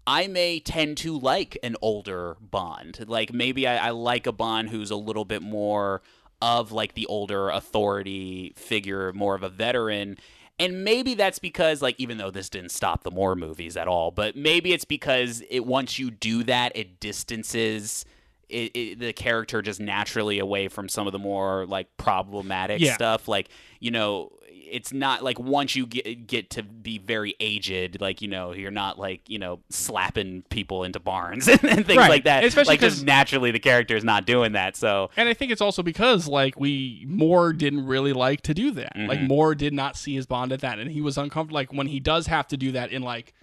I 0.04 0.26
may 0.26 0.58
tend 0.58 0.96
to 0.96 1.16
like 1.16 1.56
an 1.62 1.76
older 1.80 2.36
Bond. 2.40 3.04
Like 3.06 3.32
maybe 3.32 3.68
I, 3.68 3.86
I 3.86 3.90
like 3.90 4.26
a 4.26 4.32
Bond 4.32 4.70
who's 4.70 4.90
a 4.90 4.96
little 4.96 5.24
bit 5.24 5.42
more 5.42 6.02
of 6.40 6.72
like 6.72 6.94
the 6.94 7.06
older 7.06 7.50
authority 7.50 8.52
figure, 8.56 9.12
more 9.12 9.36
of 9.36 9.44
a 9.44 9.48
veteran. 9.48 10.18
And 10.58 10.82
maybe 10.84 11.14
that's 11.14 11.38
because, 11.38 11.82
like, 11.82 11.94
even 11.98 12.18
though 12.18 12.32
this 12.32 12.48
didn't 12.48 12.70
stop 12.72 13.04
the 13.04 13.12
Moore 13.12 13.36
movies 13.36 13.76
at 13.76 13.86
all, 13.86 14.10
but 14.10 14.34
maybe 14.34 14.72
it's 14.72 14.84
because 14.84 15.40
it 15.48 15.64
once 15.66 15.98
you 16.00 16.10
do 16.10 16.42
that, 16.44 16.72
it 16.76 16.98
distances 16.98 18.04
it, 18.48 18.70
it, 18.76 18.98
the 18.98 19.12
character 19.12 19.62
just 19.62 19.80
naturally 19.80 20.38
away 20.38 20.68
from 20.68 20.88
some 20.88 21.06
of 21.06 21.12
the 21.12 21.18
more 21.18 21.64
like 21.66 21.96
problematic 21.96 22.80
Yeah. 22.80 22.94
stuff. 22.94 23.26
Like, 23.28 23.48
you 23.80 23.90
know, 23.90 24.30
it's 24.72 24.92
not 24.92 25.22
like 25.22 25.38
once 25.38 25.76
you 25.76 25.86
get 25.86 26.26
get 26.26 26.50
to 26.50 26.62
be 26.62 26.98
very 26.98 27.34
aged, 27.40 28.00
like 28.00 28.22
you 28.22 28.28
know, 28.28 28.52
you're 28.52 28.70
not 28.70 28.98
like 28.98 29.28
you 29.28 29.38
know 29.38 29.60
slapping 29.70 30.42
people 30.50 30.82
into 30.84 30.98
barns 30.98 31.46
and 31.48 31.60
things 31.60 31.96
Right. 31.96 32.08
like 32.10 32.24
that. 32.24 32.42
Especially 32.44 32.72
like, 32.72 32.80
just 32.80 33.04
naturally, 33.04 33.50
the 33.50 33.58
character 33.60 33.94
is 33.96 34.02
not 34.04 34.26
doing 34.26 34.52
that. 34.52 34.76
So 34.76 35.10
And 35.16 35.28
I 35.28 35.34
think 35.34 35.52
it's 35.52 35.60
also 35.60 35.82
because 35.82 36.26
like 36.26 36.58
we 36.58 37.04
Moore 37.08 37.52
didn't 37.52 37.86
really 37.86 38.12
like 38.12 38.40
to 38.42 38.54
do 38.54 38.70
that. 38.72 38.92
Like 38.96 39.18
Mm-hmm. 39.18 39.28
Moore 39.28 39.54
did 39.54 39.72
not 39.72 39.96
see 39.96 40.14
his 40.14 40.26
Bond 40.26 40.52
at 40.52 40.60
that, 40.60 40.78
and 40.78 40.90
he 40.90 41.00
was 41.00 41.18
uncomfortable. 41.18 41.54
Like 41.54 41.72
when 41.72 41.86
he 41.86 42.00
does 42.00 42.26
have 42.26 42.48
to 42.48 42.56
do 42.56 42.72
that 42.72 42.90
in 42.92 43.02
like 43.02 43.34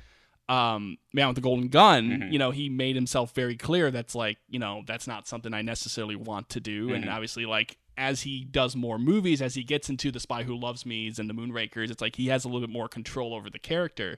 um 0.48 0.98
Man 1.14 1.28
with 1.28 1.36
the 1.36 1.42
Golden 1.42 1.68
Gun, 1.70 2.10
Mm-hmm. 2.10 2.32
you 2.32 2.40
know, 2.40 2.52
he 2.52 2.70
made 2.70 2.96
himself 2.96 3.34
very 3.36 3.56
clear 3.56 3.92
that's 3.92 4.16
like 4.16 4.38
you 4.50 4.60
know 4.60 4.84
that's 4.86 5.08
not 5.08 5.28
something 5.28 5.54
I 5.54 5.62
necessarily 5.62 6.16
want 6.16 6.50
to 6.50 6.60
do. 6.60 6.88
Mm-hmm. 6.88 6.96
And 6.96 7.10
obviously, 7.10 7.46
like 7.46 7.78
as 8.00 8.22
he 8.22 8.44
does 8.46 8.76
more 8.76 8.98
movies, 8.98 9.42
as 9.42 9.54
he 9.56 9.64
gets 9.64 9.90
into 9.90 10.12
the 10.12 10.20
Spy 10.20 10.44
Who 10.44 10.56
Loves 10.58 10.86
Me's 10.86 11.20
and 11.20 11.30
the 11.30 11.34
Moonrakers, 11.34 11.92
it's 11.92 12.02
like 12.02 12.16
he 12.16 12.28
has 12.28 12.46
a 12.46 12.48
little 12.48 12.62
bit 12.62 12.70
Moore 12.72 12.88
control 12.88 13.34
over 13.36 13.50
the 13.50 13.60
character. 13.60 14.18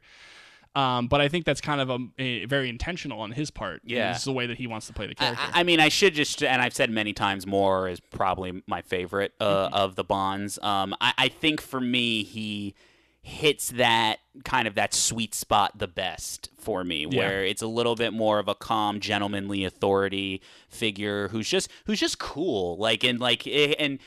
Um, 0.74 1.08
but 1.08 1.20
I 1.20 1.28
think 1.28 1.44
that's 1.44 1.60
kind 1.60 1.82
of 1.82 1.90
a, 1.90 1.98
a 2.18 2.46
very 2.46 2.70
intentional 2.70 3.20
on 3.20 3.32
his 3.32 3.52
part. 3.52 3.82
Yeah. 3.84 4.12
it's 4.12 4.24
the 4.24 4.32
way 4.32 4.46
that 4.48 4.58
he 4.58 4.68
wants 4.68 4.88
to 4.88 4.94
play 4.94 5.06
the 5.08 5.16
I, 5.18 5.24
character. 5.26 5.46
I 5.54 5.64
mean, 5.64 5.82
I 5.82 5.90
should 5.90 6.14
just, 6.14 6.42
and 6.42 6.62
I've 6.62 6.74
said 6.74 6.90
many 6.90 7.12
times, 7.12 7.46
more 7.46 7.90
is 7.90 8.00
probably 8.00 8.64
my 8.68 8.82
favorite 8.82 9.34
uh, 9.42 9.66
Mm-hmm. 9.66 9.74
of 9.74 9.96
the 9.96 10.06
Bonds. 10.06 10.58
Um, 10.62 10.96
I, 11.02 11.14
I 11.18 11.28
think 11.28 11.60
for 11.60 11.82
me, 11.82 12.24
he 12.24 12.74
hits 13.24 13.70
that 13.70 14.20
kind 14.44 14.68
of 14.68 14.76
that 14.76 14.94
sweet 14.94 15.36
spot 15.36 15.78
the 15.78 15.88
best 15.88 16.50
for 16.58 16.84
me, 16.84 17.06
Yeah. 17.10 17.18
where 17.20 17.46
it's 17.46 17.62
a 17.62 17.68
little 17.68 17.96
bit 17.96 18.14
more 18.14 18.40
of 18.40 18.48
a 18.48 18.56
calm, 18.56 19.00
gentlemanly 19.00 19.64
authority 19.64 20.42
figure 20.70 21.28
who's 21.30 21.48
just 21.50 21.70
who's 21.86 22.00
just 22.00 22.18
cool, 22.20 22.78
like 22.78 23.04
and 23.04 23.20
like 23.20 23.46
eh, 23.48 23.74
and. 23.80 24.00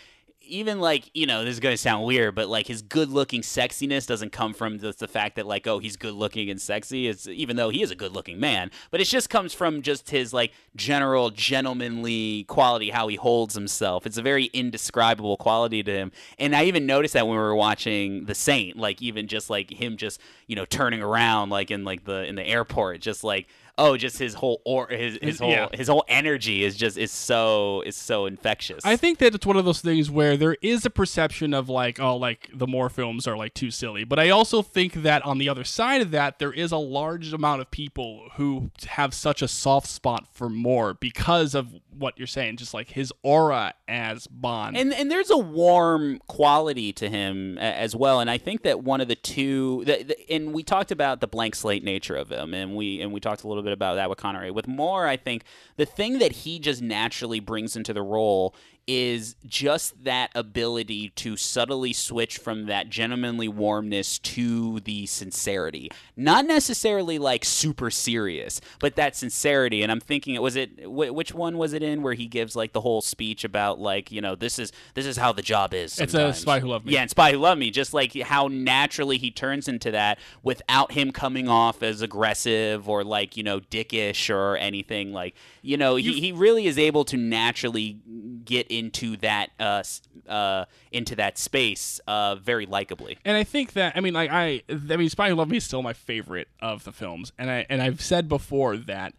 Even 0.46 0.80
like 0.80 1.10
you 1.14 1.26
know, 1.26 1.44
this 1.44 1.52
is 1.52 1.60
gonna 1.60 1.76
sound 1.76 2.04
weird, 2.04 2.34
but 2.34 2.48
like 2.48 2.66
his 2.66 2.82
good-looking 2.82 3.42
sexiness 3.42 4.06
doesn't 4.06 4.32
come 4.32 4.54
from 4.54 4.78
the, 4.78 4.92
the 4.92 5.08
fact 5.08 5.36
that 5.36 5.46
like 5.46 5.66
oh 5.66 5.78
he's 5.78 5.96
good-looking 5.96 6.50
and 6.50 6.60
sexy. 6.60 7.08
It's 7.08 7.26
even 7.26 7.56
though 7.56 7.70
he 7.70 7.82
is 7.82 7.90
a 7.90 7.94
good-looking 7.94 8.38
man, 8.38 8.70
but 8.90 9.00
it 9.00 9.04
just 9.04 9.30
comes 9.30 9.54
from 9.54 9.82
just 9.82 10.10
his 10.10 10.32
like 10.32 10.52
general 10.76 11.30
gentlemanly 11.30 12.44
quality, 12.44 12.90
how 12.90 13.08
he 13.08 13.16
holds 13.16 13.54
himself. 13.54 14.06
It's 14.06 14.18
a 14.18 14.22
very 14.22 14.46
indescribable 14.46 15.36
quality 15.36 15.82
to 15.82 15.92
him. 15.92 16.12
And 16.38 16.54
I 16.54 16.64
even 16.64 16.86
noticed 16.86 17.14
that 17.14 17.26
when 17.26 17.36
we 17.36 17.42
were 17.42 17.54
watching 17.54 18.24
The 18.26 18.34
Saint, 18.34 18.76
like 18.76 19.00
even 19.02 19.28
just 19.28 19.50
like 19.50 19.70
him 19.70 19.96
just 19.96 20.20
you 20.46 20.56
know 20.56 20.64
turning 20.64 21.02
around 21.02 21.50
like 21.50 21.70
in 21.70 21.84
like 21.84 22.04
the 22.04 22.24
in 22.24 22.34
the 22.34 22.46
airport, 22.46 23.00
just 23.00 23.24
like 23.24 23.48
oh 23.76 23.96
just 23.96 24.18
his 24.18 24.34
whole 24.34 24.60
or 24.64 24.88
his 24.88 25.18
his 25.20 25.38
whole 25.38 25.50
Yeah. 25.50 25.68
his 25.72 25.88
whole 25.88 26.04
energy 26.08 26.64
is 26.64 26.76
just 26.76 26.96
is 26.96 27.10
so 27.10 27.82
is 27.82 27.96
so 27.96 28.26
infectious. 28.26 28.84
I 28.84 28.96
think 28.96 29.18
that 29.18 29.34
it's 29.34 29.46
one 29.46 29.56
of 29.56 29.64
those 29.64 29.80
things 29.80 30.10
where 30.10 30.36
there 30.36 30.56
is 30.62 30.84
a 30.86 30.90
perception 30.90 31.52
of 31.54 31.68
like, 31.68 31.98
oh, 32.00 32.16
like 32.16 32.48
the 32.54 32.66
Moore 32.66 32.88
films 32.88 33.26
are 33.26 33.36
like 33.36 33.54
too 33.54 33.70
silly. 33.70 34.04
But 34.04 34.18
I 34.18 34.30
also 34.30 34.62
think 34.62 34.94
that 35.02 35.24
on 35.24 35.38
the 35.38 35.48
other 35.48 35.64
side 35.64 36.00
of 36.02 36.10
that, 36.12 36.38
there 36.38 36.52
is 36.52 36.72
a 36.72 36.76
large 36.76 37.32
amount 37.32 37.60
of 37.60 37.70
people 37.70 38.28
who 38.36 38.70
have 38.86 39.12
such 39.14 39.42
a 39.42 39.48
soft 39.48 39.86
spot 39.88 40.26
for 40.32 40.48
Moore 40.48 40.94
because 40.94 41.54
of 41.54 41.74
what 41.98 42.18
you're 42.18 42.26
saying, 42.26 42.56
just 42.56 42.74
like 42.74 42.90
his 42.90 43.12
aura 43.22 43.74
as 43.88 44.26
Bond. 44.26 44.76
And 44.76 44.92
and 44.92 45.10
there's 45.10 45.30
a 45.30 45.38
warm 45.38 46.20
quality 46.26 46.92
to 46.94 47.08
him 47.08 47.58
as 47.58 47.94
well. 47.94 48.20
And 48.20 48.30
I 48.30 48.38
think 48.38 48.62
that 48.62 48.82
one 48.82 49.00
of 49.00 49.08
the 49.08 49.14
two, 49.14 49.84
the, 49.84 50.02
the, 50.02 50.32
and 50.32 50.52
we 50.52 50.62
talked 50.62 50.90
about 50.90 51.20
the 51.20 51.26
blank 51.26 51.54
slate 51.54 51.84
nature 51.84 52.16
of 52.16 52.30
him, 52.30 52.54
and 52.54 52.74
we 52.76 53.00
and 53.00 53.12
we 53.12 53.20
talked 53.20 53.44
a 53.44 53.48
little 53.48 53.62
bit 53.62 53.72
about 53.72 53.94
that 53.96 54.08
with 54.08 54.18
Connery. 54.18 54.50
With 54.50 54.68
Moore, 54.68 55.06
I 55.06 55.16
think 55.16 55.44
the 55.76 55.86
thing 55.86 56.18
that 56.18 56.32
he 56.32 56.58
just 56.58 56.82
naturally 56.82 57.40
brings 57.40 57.76
into 57.76 57.92
the 57.92 58.02
role 58.02 58.54
is 58.86 59.36
just 59.46 60.04
that 60.04 60.30
ability 60.34 61.10
to 61.10 61.36
subtly 61.36 61.92
switch 61.92 62.38
from 62.38 62.66
that 62.66 62.88
gentlemanly 62.88 63.48
warmness 63.48 64.18
to 64.18 64.80
the 64.80 65.06
sincerity. 65.06 65.90
Not 66.16 66.46
necessarily 66.46 67.18
like 67.18 67.44
super 67.44 67.90
serious, 67.90 68.60
but 68.80 68.96
that 68.96 69.16
sincerity. 69.16 69.82
And 69.82 69.90
I'm 69.90 70.00
thinking, 70.00 70.34
it 70.34 70.42
was 70.42 70.56
it 70.56 70.84
wh- 70.84 71.14
which 71.14 71.32
one 71.32 71.56
was 71.58 71.72
it 71.72 71.82
in 71.82 72.02
where 72.02 72.14
he 72.14 72.26
gives 72.26 72.54
like 72.54 72.72
the 72.72 72.80
whole 72.80 73.00
speech 73.00 73.44
about 73.44 73.78
like 73.80 74.12
you 74.12 74.20
know 74.20 74.34
this 74.34 74.58
is 74.58 74.72
this 74.94 75.06
is 75.06 75.16
how 75.16 75.32
the 75.32 75.42
job 75.42 75.74
is. 75.74 75.98
It's 75.98 76.14
a. 76.14 76.34
Spy 76.34 76.60
Who 76.60 76.68
Loved 76.68 76.86
Me. 76.86 76.92
Yeah, 76.92 77.02
and 77.02 77.10
Spy 77.10 77.32
Who 77.32 77.38
Loved 77.38 77.60
Me. 77.60 77.70
Just 77.70 77.94
like 77.94 78.14
how 78.20 78.48
naturally 78.48 79.18
he 79.18 79.30
turns 79.30 79.68
into 79.68 79.90
that 79.92 80.18
without 80.42 80.92
him 80.92 81.10
coming 81.10 81.48
off 81.48 81.82
as 81.82 82.02
aggressive 82.02 82.88
or 82.88 83.04
like 83.04 83.36
you 83.36 83.42
know 83.42 83.60
dickish 83.60 84.28
or 84.28 84.56
anything 84.56 85.12
like 85.12 85.34
you 85.62 85.76
know 85.76 85.96
he, 85.96 86.20
he 86.20 86.32
really 86.32 86.66
is 86.66 86.78
able 86.78 87.04
to 87.04 87.16
naturally 87.16 87.98
get 88.44 88.66
into 88.78 89.16
that 89.18 89.50
uh, 89.60 89.82
uh 90.28 90.64
into 90.92 91.14
that 91.16 91.38
space 91.38 92.00
uh 92.06 92.34
very 92.36 92.66
likably. 92.66 93.16
And 93.24 93.36
I 93.36 93.44
think 93.44 93.72
that 93.74 93.96
I 93.96 94.00
mean, 94.00 94.14
like 94.14 94.30
I, 94.30 94.62
I 94.68 94.96
mean, 94.96 95.08
Spy 95.08 95.28
Who 95.28 95.34
Loved 95.34 95.50
Me 95.50 95.58
is 95.58 95.64
still 95.64 95.82
my 95.82 95.92
favorite 95.92 96.48
of 96.60 96.84
the 96.84 96.92
films, 96.92 97.32
and 97.38 97.50
I 97.50 97.66
and 97.68 97.82
I've 97.82 98.00
said 98.00 98.28
before 98.28 98.76
that 98.76 99.14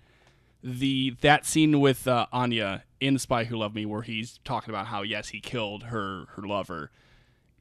the 0.65 1.15
that 1.21 1.45
scene 1.45 1.79
with 1.79 2.07
uh, 2.07 2.25
Anya 2.33 2.83
in 2.99 3.19
Spy 3.19 3.43
Who 3.45 3.57
Loved 3.57 3.75
Me, 3.75 3.85
where 3.85 4.01
he's 4.01 4.39
talking 4.43 4.71
about 4.71 4.87
how 4.87 5.03
yes, 5.03 5.29
he 5.29 5.39
killed 5.39 5.83
her 5.83 6.25
her 6.35 6.41
lover, 6.41 6.91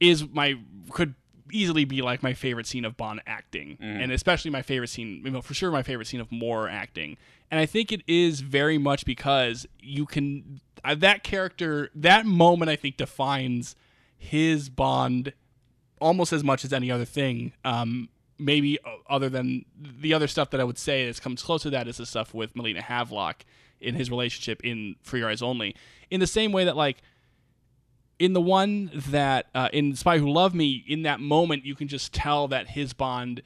is 0.00 0.28
my 0.28 0.54
could 0.90 1.14
easily 1.52 1.84
be 1.84 2.00
like 2.00 2.22
my 2.22 2.32
favorite 2.32 2.66
scene 2.66 2.84
of 2.84 2.96
Bond 2.96 3.20
acting, 3.26 3.76
and 3.80 4.10
especially 4.10 4.50
my 4.50 4.62
favorite 4.62 4.88
scene, 4.88 5.22
you 5.24 5.30
know, 5.30 5.42
for 5.42 5.52
sure 5.52 5.70
my 5.70 5.82
favorite 5.82 6.06
scene 6.06 6.20
of 6.20 6.32
Moore 6.32 6.68
acting. 6.68 7.18
And 7.50 7.60
I 7.60 7.66
think 7.66 7.92
it 7.92 8.02
is 8.06 8.40
very 8.40 8.78
much 8.78 9.04
because 9.04 9.66
you 9.78 10.06
can 10.06 10.60
uh, 10.84 10.94
that 10.96 11.24
character 11.24 11.90
that 11.94 12.26
moment 12.26 12.70
I 12.70 12.76
think 12.76 12.96
defines 12.96 13.76
his 14.16 14.68
Bond 14.68 15.32
almost 16.00 16.32
as 16.32 16.44
much 16.44 16.64
as 16.64 16.72
any 16.72 16.90
other 16.90 17.04
thing. 17.04 17.52
Um, 17.64 18.08
maybe 18.38 18.78
other 19.08 19.28
than 19.28 19.64
the 19.76 20.12
other 20.12 20.26
stuff 20.26 20.50
that 20.50 20.60
I 20.60 20.64
would 20.64 20.78
say 20.78 21.06
that 21.06 21.20
comes 21.20 21.42
close 21.42 21.62
to 21.62 21.70
that 21.70 21.88
is 21.88 21.98
the 21.98 22.06
stuff 22.06 22.34
with 22.34 22.56
Melina 22.56 22.82
Havelock 22.82 23.44
in 23.80 23.94
his 23.94 24.10
relationship 24.10 24.64
in 24.64 24.96
For 25.02 25.16
Your 25.16 25.28
Eyes 25.28 25.42
Only. 25.42 25.76
In 26.10 26.20
the 26.20 26.26
same 26.26 26.52
way 26.52 26.64
that 26.64 26.76
like 26.76 26.98
in 28.18 28.32
the 28.32 28.40
one 28.40 28.90
that 28.94 29.46
uh, 29.54 29.68
in 29.72 29.94
Spy 29.96 30.18
Who 30.18 30.30
Loved 30.30 30.54
Me, 30.54 30.84
in 30.86 31.02
that 31.02 31.20
moment 31.20 31.64
you 31.64 31.74
can 31.74 31.88
just 31.88 32.12
tell 32.12 32.48
that 32.48 32.68
his 32.68 32.92
Bond 32.92 33.42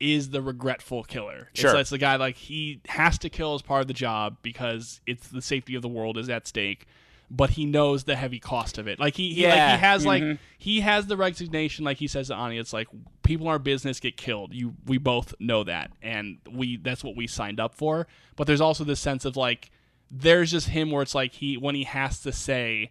is 0.00 0.30
the 0.30 0.42
regretful 0.42 1.04
killer. 1.04 1.48
Sure. 1.54 1.70
It's, 1.70 1.80
it's 1.80 1.90
the 1.90 1.98
guy 1.98 2.16
like 2.16 2.36
he 2.36 2.80
has 2.88 3.18
to 3.18 3.28
kill 3.28 3.54
as 3.54 3.62
part 3.62 3.80
of 3.82 3.88
the 3.88 3.94
job 3.94 4.36
because 4.42 5.00
it's 5.06 5.28
the 5.28 5.42
safety 5.42 5.74
of 5.74 5.82
the 5.82 5.88
world 5.88 6.18
is 6.18 6.28
at 6.28 6.46
stake. 6.46 6.86
But 7.30 7.50
he 7.50 7.64
knows 7.64 8.04
the 8.04 8.16
heavy 8.16 8.38
cost 8.38 8.76
of 8.76 8.86
it. 8.86 9.00
Like 9.00 9.16
he, 9.16 9.32
he 9.32 9.44
like 9.44 9.54
Yeah, 9.54 9.76
he 9.76 9.80
has 9.80 10.04
like 10.04 10.22
mhm. 10.22 10.38
he 10.58 10.80
has 10.80 11.06
the 11.06 11.16
resignation, 11.16 11.84
like 11.84 11.96
he 11.96 12.06
says 12.06 12.28
to 12.28 12.34
Anya. 12.34 12.60
It's 12.60 12.72
like 12.72 12.86
people 13.22 13.46
in 13.46 13.50
our 13.50 13.58
business 13.58 13.98
get 13.98 14.16
killed. 14.16 14.52
You, 14.52 14.74
we 14.86 14.98
both 14.98 15.34
know 15.40 15.64
that, 15.64 15.90
and 16.02 16.38
we 16.50 16.76
that's 16.76 17.02
what 17.02 17.16
we 17.16 17.26
signed 17.26 17.60
up 17.60 17.74
for. 17.74 18.06
But 18.36 18.46
there's 18.46 18.60
also 18.60 18.84
this 18.84 19.00
sense 19.00 19.24
of 19.24 19.36
like 19.36 19.70
there's 20.10 20.50
just 20.50 20.68
him 20.68 20.90
where 20.90 21.02
it's 21.02 21.14
like 21.14 21.32
he 21.32 21.56
when 21.56 21.74
he 21.74 21.84
has 21.84 22.20
to 22.20 22.30
say, 22.30 22.90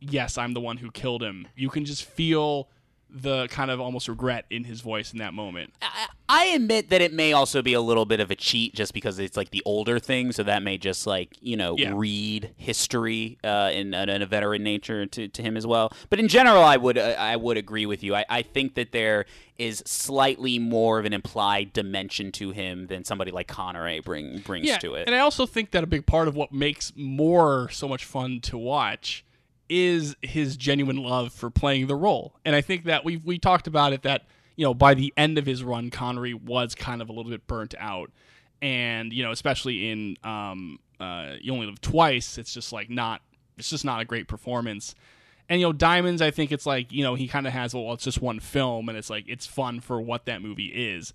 "Yes, 0.00 0.36
I'm 0.36 0.52
the 0.52 0.60
one 0.60 0.76
who 0.76 0.90
killed 0.90 1.22
him." 1.22 1.48
You 1.56 1.70
can 1.70 1.86
just 1.86 2.04
feel 2.04 2.68
the 3.08 3.46
kind 3.48 3.70
of 3.70 3.80
almost 3.80 4.08
regret 4.08 4.44
in 4.50 4.64
his 4.64 4.80
voice 4.80 5.12
in 5.12 5.18
that 5.20 5.32
moment. 5.32 5.72
I, 5.80 6.06
I 6.28 6.44
admit 6.46 6.90
that 6.90 7.00
it 7.00 7.12
may 7.12 7.32
also 7.32 7.62
be 7.62 7.72
a 7.72 7.80
little 7.80 8.04
bit 8.04 8.20
of 8.20 8.30
a 8.30 8.34
cheat 8.34 8.74
just 8.74 8.92
because 8.92 9.18
it's 9.18 9.36
like 9.36 9.50
the 9.50 9.62
older 9.64 9.98
thing, 9.98 10.32
so 10.32 10.42
that 10.42 10.62
may 10.62 10.76
just 10.76 11.06
like 11.06 11.36
you 11.40 11.56
know 11.56 11.76
Yeah. 11.78 11.92
read 11.94 12.52
history 12.56 13.38
uh, 13.44 13.70
in, 13.72 13.94
in 13.94 14.22
a 14.22 14.26
veteran 14.26 14.62
nature 14.62 15.06
to, 15.06 15.28
to 15.28 15.42
him 15.42 15.56
as 15.56 15.66
well. 15.66 15.92
But 16.10 16.18
in 16.18 16.28
general, 16.28 16.62
I 16.62 16.76
would 16.76 16.98
uh, 16.98 17.14
I 17.18 17.36
would 17.36 17.56
agree 17.56 17.86
with 17.86 18.02
you. 18.02 18.14
I, 18.14 18.24
I 18.28 18.42
think 18.42 18.74
that 18.74 18.92
there 18.92 19.24
is 19.56 19.82
slightly 19.86 20.58
more 20.58 20.98
of 20.98 21.06
an 21.06 21.12
implied 21.14 21.72
dimension 21.72 22.30
to 22.30 22.50
him 22.50 22.88
than 22.88 23.04
somebody 23.04 23.30
like 23.30 23.46
Connery 23.48 24.00
bring 24.00 24.40
brings 24.40 24.66
yeah, 24.66 24.78
to 24.78 24.94
it. 24.94 25.06
and 25.06 25.14
I 25.14 25.20
also 25.20 25.46
think 25.46 25.70
that 25.70 25.82
a 25.82 25.86
big 25.86 26.04
part 26.06 26.28
of 26.28 26.36
what 26.36 26.52
makes 26.52 26.92
Moore 26.96 27.68
so 27.70 27.88
much 27.88 28.04
fun 28.04 28.40
to 28.42 28.58
watch 28.58 29.24
is 29.68 30.16
his 30.22 30.56
genuine 30.56 30.96
love 30.96 31.32
for 31.32 31.50
playing 31.50 31.86
the 31.86 31.96
role. 31.96 32.34
And 32.44 32.54
I 32.54 32.60
think 32.60 32.84
that 32.84 33.04
we 33.04 33.16
we 33.16 33.38
talked 33.38 33.66
about 33.66 33.92
it 33.92 34.02
that 34.02 34.26
you 34.56 34.64
know 34.64 34.74
by 34.74 34.94
the 34.94 35.12
end 35.16 35.38
of 35.38 35.46
his 35.46 35.62
run, 35.64 35.90
Connery 35.90 36.34
was 36.34 36.74
kind 36.74 37.02
of 37.02 37.08
a 37.08 37.12
little 37.12 37.30
bit 37.30 37.46
burnt 37.46 37.74
out, 37.78 38.10
and 38.62 39.12
you 39.12 39.22
know 39.22 39.30
especially 39.30 39.90
in 39.90 40.16
um, 40.24 40.78
uh, 41.00 41.34
You 41.40 41.52
Only 41.52 41.66
Live 41.66 41.80
Twice, 41.80 42.38
it's 42.38 42.52
just 42.52 42.72
like 42.72 42.90
not 42.90 43.22
it's 43.58 43.70
just 43.70 43.84
not 43.84 44.00
a 44.00 44.04
great 44.04 44.28
performance. 44.28 44.94
And 45.48 45.60
you 45.60 45.66
know, 45.66 45.72
Diamonds, 45.72 46.20
I 46.20 46.30
think 46.30 46.52
it's 46.52 46.66
like 46.66 46.92
you 46.92 47.02
know 47.02 47.14
he 47.14 47.28
kind 47.28 47.46
of 47.46 47.52
has 47.52 47.74
well, 47.74 47.92
it's 47.92 48.04
just 48.04 48.20
one 48.20 48.40
film, 48.40 48.88
and 48.88 48.98
it's 48.98 49.10
like 49.10 49.24
it's 49.28 49.46
fun 49.46 49.80
for 49.80 50.00
what 50.00 50.26
that 50.26 50.42
movie 50.42 50.66
is. 50.66 51.12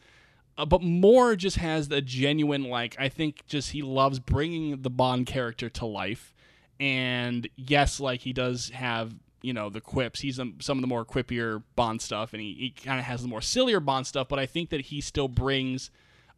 Uh, 0.58 0.66
but 0.66 0.82
Moore 0.82 1.36
just 1.36 1.58
has 1.58 1.88
the 1.88 2.02
genuine 2.02 2.64
like 2.64 2.96
I 3.00 3.10
think 3.10 3.46
just 3.48 3.72
he 3.72 3.82
loves 3.82 4.20
bringing 4.20 4.82
the 4.82 4.90
Bond 4.90 5.26
character 5.26 5.70
to 5.70 5.86
life, 5.86 6.34
and 6.82 7.48
yes, 7.56 8.00
like 8.00 8.22
he 8.22 8.34
does 8.34 8.70
have 8.70 9.14
you 9.42 9.54
know 9.54 9.70
the 9.70 9.80
quips. 9.80 10.20
He's 10.20 10.40
um, 10.40 10.56
some 10.60 10.78
of 10.78 10.82
the 10.82 10.88
more 10.88 11.06
quippier 11.06 11.62
Bond 11.76 12.02
stuff, 12.02 12.34
and 12.34 12.42
he, 12.42 12.54
he 12.54 12.70
kind 12.72 13.00
of 13.00 13.06
has 13.06 13.22
the 13.22 13.28
more 13.28 13.42
sillier 13.42 13.80
Bond 13.80 14.08
stuff. 14.08 14.28
But 14.28 14.40
I 14.40 14.48
think 14.48 14.72
that 14.72 14.82
he 14.82 15.00
still 15.00 15.28
brings 15.28 15.92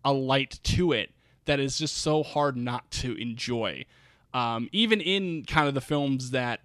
a 0.06 0.12
light 0.12 0.60
to 0.64 0.92
it 0.92 1.12
that 1.46 1.60
is 1.60 1.78
just 1.78 1.98
so 1.98 2.24
hard 2.24 2.58
not 2.58 2.92
to 2.92 3.16
enjoy. 3.16 3.86
Um, 4.34 4.68
even 4.72 5.00
in 5.00 5.46
kind 5.46 5.68
of 5.68 5.74
the 5.74 5.82
films 5.82 6.32
that 6.32 6.60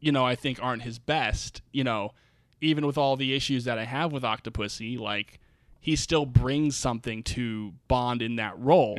you 0.00 0.12
know 0.12 0.24
I 0.24 0.36
think 0.36 0.62
aren't 0.62 0.82
his 0.82 1.00
best, 1.00 1.60
you 1.72 1.82
know, 1.82 2.12
even 2.60 2.86
with 2.86 2.96
all 2.96 3.16
the 3.16 3.34
issues 3.34 3.64
that 3.64 3.78
I 3.78 3.84
have 3.84 4.12
with 4.12 4.22
Octopussy, 4.22 4.96
like 4.96 5.40
he 5.80 5.96
still 5.96 6.24
brings 6.24 6.76
something 6.76 7.24
to 7.24 7.72
Bond 7.88 8.22
in 8.22 8.36
that 8.36 8.56
role. 8.58 8.96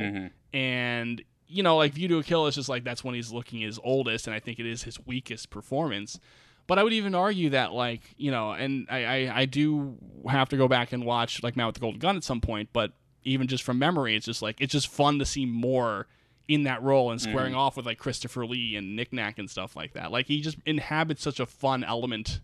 And 0.52 1.22
you 1.50 1.62
know, 1.62 1.76
like 1.76 1.92
View 1.92 2.08
to 2.08 2.18
a 2.18 2.22
Kill 2.22 2.46
is 2.46 2.54
just 2.54 2.68
like 2.68 2.84
that's 2.84 3.02
when 3.02 3.14
he's 3.14 3.32
looking 3.32 3.60
his 3.60 3.78
oldest, 3.82 4.26
and 4.26 4.34
I 4.34 4.40
think 4.40 4.58
it 4.58 4.66
is 4.66 4.84
his 4.84 5.04
weakest 5.04 5.50
performance. 5.50 6.18
But 6.66 6.78
I 6.78 6.84
would 6.84 6.92
even 6.92 7.16
argue 7.16 7.50
that, 7.50 7.72
like, 7.72 8.02
you 8.16 8.30
know, 8.30 8.52
and 8.52 8.86
I, 8.88 9.04
I, 9.04 9.40
I 9.40 9.44
do 9.44 9.96
have 10.28 10.48
to 10.50 10.56
go 10.56 10.68
back 10.68 10.92
and 10.92 11.04
watch 11.04 11.42
like 11.42 11.56
Man 11.56 11.66
with 11.66 11.74
the 11.74 11.80
Golden 11.80 11.98
Gun 11.98 12.16
at 12.16 12.22
some 12.22 12.40
point, 12.40 12.68
but 12.72 12.92
even 13.24 13.48
just 13.48 13.64
from 13.64 13.78
memory, 13.78 14.14
it's 14.14 14.26
just 14.26 14.40
like 14.40 14.60
it's 14.60 14.72
just 14.72 14.88
fun 14.88 15.18
to 15.18 15.24
see 15.24 15.46
Moore 15.46 16.06
in 16.48 16.64
that 16.64 16.82
role 16.82 17.10
and 17.10 17.20
squaring 17.20 17.52
mm-hmm. 17.52 17.60
off 17.60 17.76
with 17.76 17.86
like 17.86 17.98
Christopher 17.98 18.44
Lee 18.44 18.74
and 18.74 18.96
Nick 18.96 19.12
Nack 19.12 19.38
and 19.38 19.48
stuff 19.48 19.76
like 19.76 19.92
that. 19.92 20.10
Like 20.10 20.26
he 20.26 20.40
just 20.40 20.58
inhabits 20.66 21.22
such 21.22 21.38
a 21.38 21.46
fun 21.46 21.84
element 21.84 22.40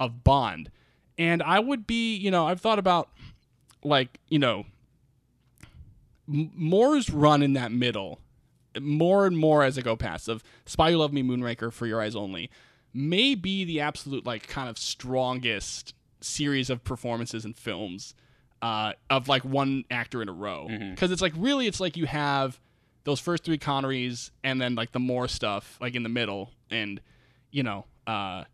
of 0.00 0.24
Bond. 0.24 0.70
And 1.16 1.42
I 1.42 1.60
would 1.60 1.86
be, 1.86 2.16
you 2.16 2.30
know, 2.30 2.46
I've 2.46 2.60
thought 2.60 2.80
about 2.80 3.10
like, 3.84 4.18
you 4.28 4.38
know, 4.38 4.66
M- 6.28 6.50
Moore's 6.54 7.10
run 7.10 7.42
in 7.42 7.52
that 7.52 7.70
middle, 7.70 8.18
more 8.80 9.26
and 9.26 9.36
more 9.36 9.62
as 9.62 9.78
I 9.78 9.82
go 9.82 9.96
past 9.96 10.28
of 10.28 10.42
Spy 10.66 10.90
Who 10.92 10.98
Loved 10.98 11.14
Me, 11.14 11.22
Moonraker, 11.22 11.72
For 11.72 11.86
Your 11.86 12.00
Eyes 12.00 12.16
Only, 12.16 12.50
may 12.92 13.34
be 13.34 13.64
the 13.64 13.80
absolute 13.80 14.24
like 14.24 14.46
kind 14.46 14.68
of 14.68 14.78
strongest 14.78 15.94
series 16.20 16.70
of 16.70 16.82
performances 16.84 17.44
and 17.44 17.56
films 17.56 18.14
uh, 18.62 18.92
of 19.10 19.28
like 19.28 19.44
one 19.44 19.84
actor 19.90 20.22
in 20.22 20.28
a 20.28 20.32
row. 20.32 20.66
Because 20.90 21.10
it's 21.10 21.22
like 21.22 21.34
really, 21.36 21.66
it's 21.66 21.80
like 21.80 21.96
you 21.96 22.06
have 22.06 22.58
those 23.04 23.20
first 23.20 23.44
three 23.44 23.58
Connerys 23.58 24.30
and 24.42 24.60
then 24.60 24.74
like 24.74 24.92
the 24.92 25.00
Moore 25.00 25.28
stuff 25.28 25.76
like 25.80 25.94
in 25.94 26.02
the 26.02 26.08
middle, 26.08 26.50
and 26.70 27.00
you 27.50 27.62
know, 27.62 27.84
uh, 28.06 28.44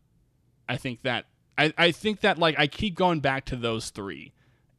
I 0.69 0.77
think 0.77 1.03
that 1.03 1.27
I, 1.57 1.73
I 1.79 1.93
think 1.93 2.21
that 2.21 2.39
like 2.39 2.59
I 2.59 2.67
keep 2.67 2.97
going 2.97 3.21
back 3.21 3.45
to 3.47 3.57
those 3.57 3.91
three, 3.91 4.33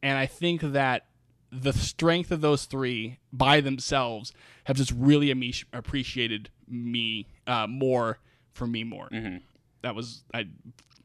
and 0.04 0.18
I 0.18 0.26
think 0.26 0.62
that 0.62 1.06
the 1.52 1.74
strength 1.74 2.32
of 2.32 2.42
those 2.42 2.66
three 2.66 3.20
by 3.34 3.60
themselves 3.62 4.34
have 4.66 4.78
just 4.78 4.92
really 4.96 5.32
ame- 5.32 5.52
appreciated 5.74 6.50
me 6.68 7.28
uh, 7.48 7.68
more 7.68 8.20
for 8.54 8.66
me 8.68 8.84
more. 8.84 9.10
That 9.82 9.96
was 9.96 10.24
I 10.34 10.48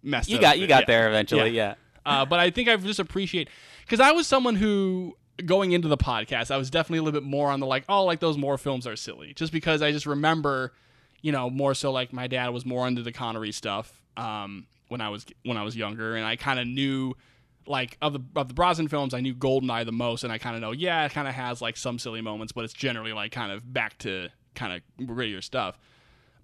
messed. 0.02 0.28
you 0.28 0.36
up 0.36 0.42
got 0.42 0.58
you 0.58 0.66
got 0.66 0.82
Yeah. 0.82 0.86
there 0.86 1.08
eventually, 1.08 1.50
yeah. 1.50 1.74
Uh, 2.04 2.24
but 2.24 2.38
I 2.38 2.50
think 2.50 2.68
I've 2.68 2.84
just 2.84 3.00
appreciate 3.00 3.48
because 3.84 3.98
I 3.98 4.12
was 4.12 4.26
someone 4.28 4.54
who 4.54 5.16
going 5.44 5.72
into 5.72 5.88
the 5.88 5.96
podcast 5.98 6.50
I 6.50 6.56
was 6.56 6.70
definitely 6.70 6.98
a 6.98 7.02
little 7.02 7.20
bit 7.20 7.26
more 7.28 7.50
on 7.50 7.60
the 7.60 7.66
like 7.66 7.84
oh 7.88 8.04
like 8.04 8.20
those 8.20 8.38
Moore 8.38 8.56
films 8.56 8.86
are 8.86 8.96
silly 8.96 9.34
just 9.34 9.52
because 9.52 9.82
I 9.82 9.90
just 9.92 10.06
remember 10.06 10.72
you 11.20 11.30
know 11.32 11.50
more 11.50 11.74
so 11.74 11.90
like 11.92 12.12
my 12.12 12.26
dad 12.26 12.50
was 12.50 12.64
more 12.64 12.86
into 12.88 13.02
the 13.02 13.12
Connery 13.12 13.52
stuff 13.52 14.00
um, 14.16 14.66
when 14.88 15.00
I 15.02 15.08
was 15.10 15.26
when 15.44 15.56
I 15.58 15.62
was 15.62 15.76
younger 15.76 16.14
and 16.16 16.24
I 16.24 16.36
kind 16.36 16.58
of 16.60 16.66
knew 16.66 17.14
like 17.68 17.96
of 18.00 18.12
the 18.12 18.20
of 18.34 18.48
the 18.48 18.54
Brosnan 18.54 18.88
films 18.88 19.14
I 19.14 19.20
knew 19.20 19.34
Goldeneye 19.34 19.84
the 19.84 19.92
most 19.92 20.24
and 20.24 20.32
I 20.32 20.38
kind 20.38 20.54
of 20.54 20.62
know 20.62 20.72
yeah 20.72 21.04
it 21.04 21.12
kind 21.12 21.28
of 21.28 21.34
has 21.34 21.60
like 21.60 21.76
some 21.76 21.98
silly 21.98 22.20
moments 22.20 22.52
but 22.52 22.64
it's 22.64 22.72
generally 22.72 23.12
like 23.12 23.32
kind 23.32 23.52
of 23.52 23.72
back 23.72 23.98
to 23.98 24.28
kind 24.54 24.72
of 24.72 25.06
grittier 25.06 25.42
stuff 25.42 25.78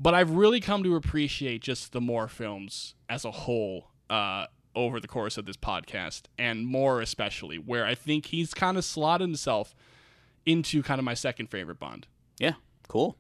but 0.03 0.15
I've 0.15 0.31
really 0.31 0.59
come 0.59 0.83
to 0.83 0.97
appreciate 0.97 1.63
just 1.63 1.93
the 1.93 2.01
Moore 2.01 2.27
films 2.27 2.95
as 3.09 3.25
a 3.25 3.31
whole 3.31 3.91
uh, 4.11 4.47
over 4.75 4.99
the 4.99 5.07
course 5.07 5.39
of 5.39 5.47
this 5.47 5.57
podcast, 5.57 6.23
and 6.37 6.67
more 6.67 7.01
especially 7.01 7.57
where 7.57 7.85
I 7.85 7.95
think 7.95 8.27
he's 8.27 8.53
kind 8.53 8.77
of 8.77 8.85
slotted 8.85 9.29
himself 9.29 9.77
into 10.45 10.83
kind 10.83 10.99
of 10.99 11.05
my 11.05 11.15
second 11.15 11.49
favorite 11.49 11.79
Bond. 11.79 12.09
Yeah, 12.41 12.55
cool. 12.89 13.17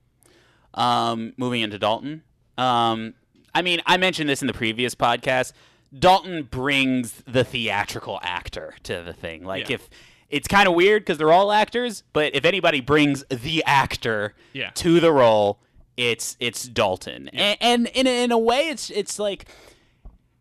Um, 0.74 1.34
moving 1.36 1.60
into 1.60 1.78
Dalton. 1.78 2.24
Um, 2.58 3.14
I 3.54 3.62
mean, 3.62 3.80
I 3.86 3.96
mentioned 3.96 4.28
this 4.28 4.40
in 4.40 4.48
the 4.48 4.54
previous 4.54 4.94
podcast. 4.96 5.52
Dalton 5.96 6.44
brings 6.44 7.22
the 7.26 7.44
theatrical 7.44 8.18
actor 8.22 8.74
to 8.84 9.02
the 9.02 9.12
thing. 9.12 9.44
Like, 9.44 9.68
Yeah. 9.68 9.74
if 9.76 9.90
it's 10.30 10.48
kind 10.48 10.66
of 10.68 10.74
weird 10.74 11.02
because 11.02 11.18
they're 11.18 11.32
all 11.32 11.52
actors, 11.52 12.02
but 12.12 12.34
if 12.34 12.44
anybody 12.44 12.80
brings 12.80 13.24
the 13.28 13.62
actor 13.66 14.34
Yeah. 14.54 14.70
to 14.76 15.00
the 15.00 15.12
role, 15.12 15.58
it's 15.96 16.36
it's 16.40 16.64
Dalton. 16.66 17.28
And, 17.28 17.58
and 17.60 17.86
in 17.88 18.06
a, 18.06 18.24
in 18.24 18.32
a 18.32 18.38
way, 18.38 18.68
it's 18.68 18.88
it's 18.90 19.18
like 19.18 19.44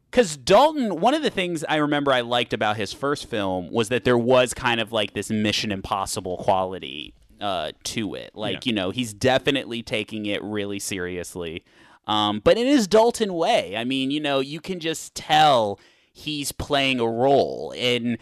because 0.10 0.36
Dalton, 0.38 1.00
one 1.02 1.14
of 1.14 1.24
the 1.24 1.30
things 1.30 1.64
I 1.68 1.76
remember 1.78 2.12
I 2.12 2.22
liked 2.22 2.54
about 2.54 2.78
his 2.78 2.94
first 2.94 3.28
film 3.30 3.70
was 3.72 3.90
that 3.90 4.04
there 4.04 4.18
was 4.18 4.54
kind 4.54 4.80
of 4.82 4.92
like 4.92 5.14
this 5.14 5.30
Mission 5.30 5.72
Impossible 5.72 6.38
quality 6.38 7.14
uh, 7.42 7.72
to 7.86 8.16
it. 8.16 8.32
Like, 8.36 8.66
Yeah. 8.66 8.70
you 8.70 8.74
know, 8.74 8.90
he's 8.92 9.14
definitely 9.14 9.82
taking 9.84 10.26
it 10.26 10.42
really 10.44 10.80
seriously. 10.80 11.64
Um, 12.08 12.42
but 12.44 12.58
in 12.58 12.68
his 12.68 12.88
Dalton 12.88 13.34
way, 13.34 13.76
I 13.78 13.84
mean, 13.84 14.12
you 14.12 14.20
know, 14.20 14.40
you 14.40 14.60
can 14.60 14.80
just 14.80 15.16
tell 15.16 15.80
he's 16.14 16.52
playing 16.52 17.00
a 17.00 17.08
role 17.08 17.74
and 17.78 18.18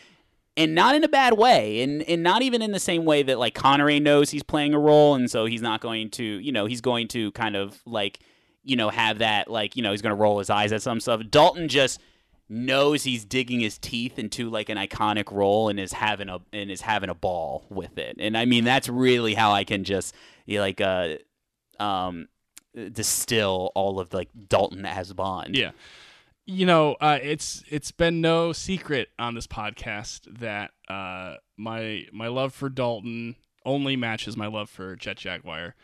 and 0.55 0.75
not 0.75 0.93
in 0.93 1.03
a 1.03 1.07
bad 1.07 1.37
way 1.37 1.81
and 1.81 2.01
and 2.03 2.21
not 2.21 2.41
even 2.41 2.61
in 2.61 2.71
the 2.71 2.79
same 2.79 3.05
way 3.05 3.23
that 3.23 3.39
like 3.39 3.53
Connery 3.55 3.99
knows 3.99 4.29
he's 4.29 4.43
playing 4.43 4.73
a 4.73 4.79
role 4.79 5.15
and 5.15 5.31
so 5.31 5.45
he's 5.45 5.61
not 5.61 5.81
going 5.81 6.09
to, 6.11 6.23
you 6.23 6.51
know, 6.51 6.65
he's 6.65 6.81
going 6.81 7.07
to 7.09 7.31
kind 7.31 7.55
of 7.55 7.81
like 7.85 8.19
you 8.63 8.75
know, 8.75 8.89
have 8.89 9.19
that 9.19 9.49
like, 9.49 9.75
you 9.75 9.81
know, 9.81 9.91
he's 9.91 10.01
going 10.01 10.15
to 10.15 10.21
roll 10.21 10.39
his 10.39 10.49
eyes 10.49 10.71
at 10.71 10.81
some 10.81 10.99
stuff. 10.99 11.21
Dalton 11.29 11.67
just 11.67 11.99
knows 12.49 13.03
he's 13.03 13.25
digging 13.25 13.59
his 13.59 13.77
teeth 13.77 14.17
into 14.19 14.49
like 14.49 14.69
an 14.69 14.77
iconic 14.77 15.31
role 15.31 15.69
and 15.69 15.79
is 15.79 15.93
having 15.93 16.29
a 16.29 16.39
and 16.51 16.71
is 16.71 16.81
having 16.81 17.09
a 17.09 17.15
ball 17.15 17.65
with 17.69 17.97
it. 17.97 18.17
And 18.19 18.37
I 18.37 18.45
mean, 18.45 18.63
that's 18.63 18.89
really 18.89 19.33
how 19.33 19.51
I 19.51 19.63
can 19.63 19.83
just 19.83 20.15
you 20.45 20.57
know, 20.57 20.61
like 20.61 20.81
uh 20.81 21.15
um 21.79 22.27
distill 22.89 23.71
all 23.75 23.99
of 23.99 24.13
like 24.13 24.29
Dalton 24.47 24.85
as 24.85 25.11
Bond. 25.13 25.55
Yeah. 25.57 25.71
you 26.45 26.65
know, 26.65 26.93
uh, 27.01 27.19
it's 27.21 27.63
it's 27.69 27.91
been 27.91 28.21
no 28.21 28.53
secret 28.53 29.09
on 29.19 29.35
this 29.35 29.47
podcast 29.47 30.21
that 30.39 30.71
uh, 30.87 31.35
my 31.57 32.05
my 32.13 32.27
love 32.27 32.53
for 32.53 32.69
Dalton 32.69 33.35
only 33.65 33.95
matches 33.95 34.37
my 34.37 34.47
love 34.47 34.69
for 34.69 34.95
Jet 34.95 35.17
Jaguar. 35.17 35.75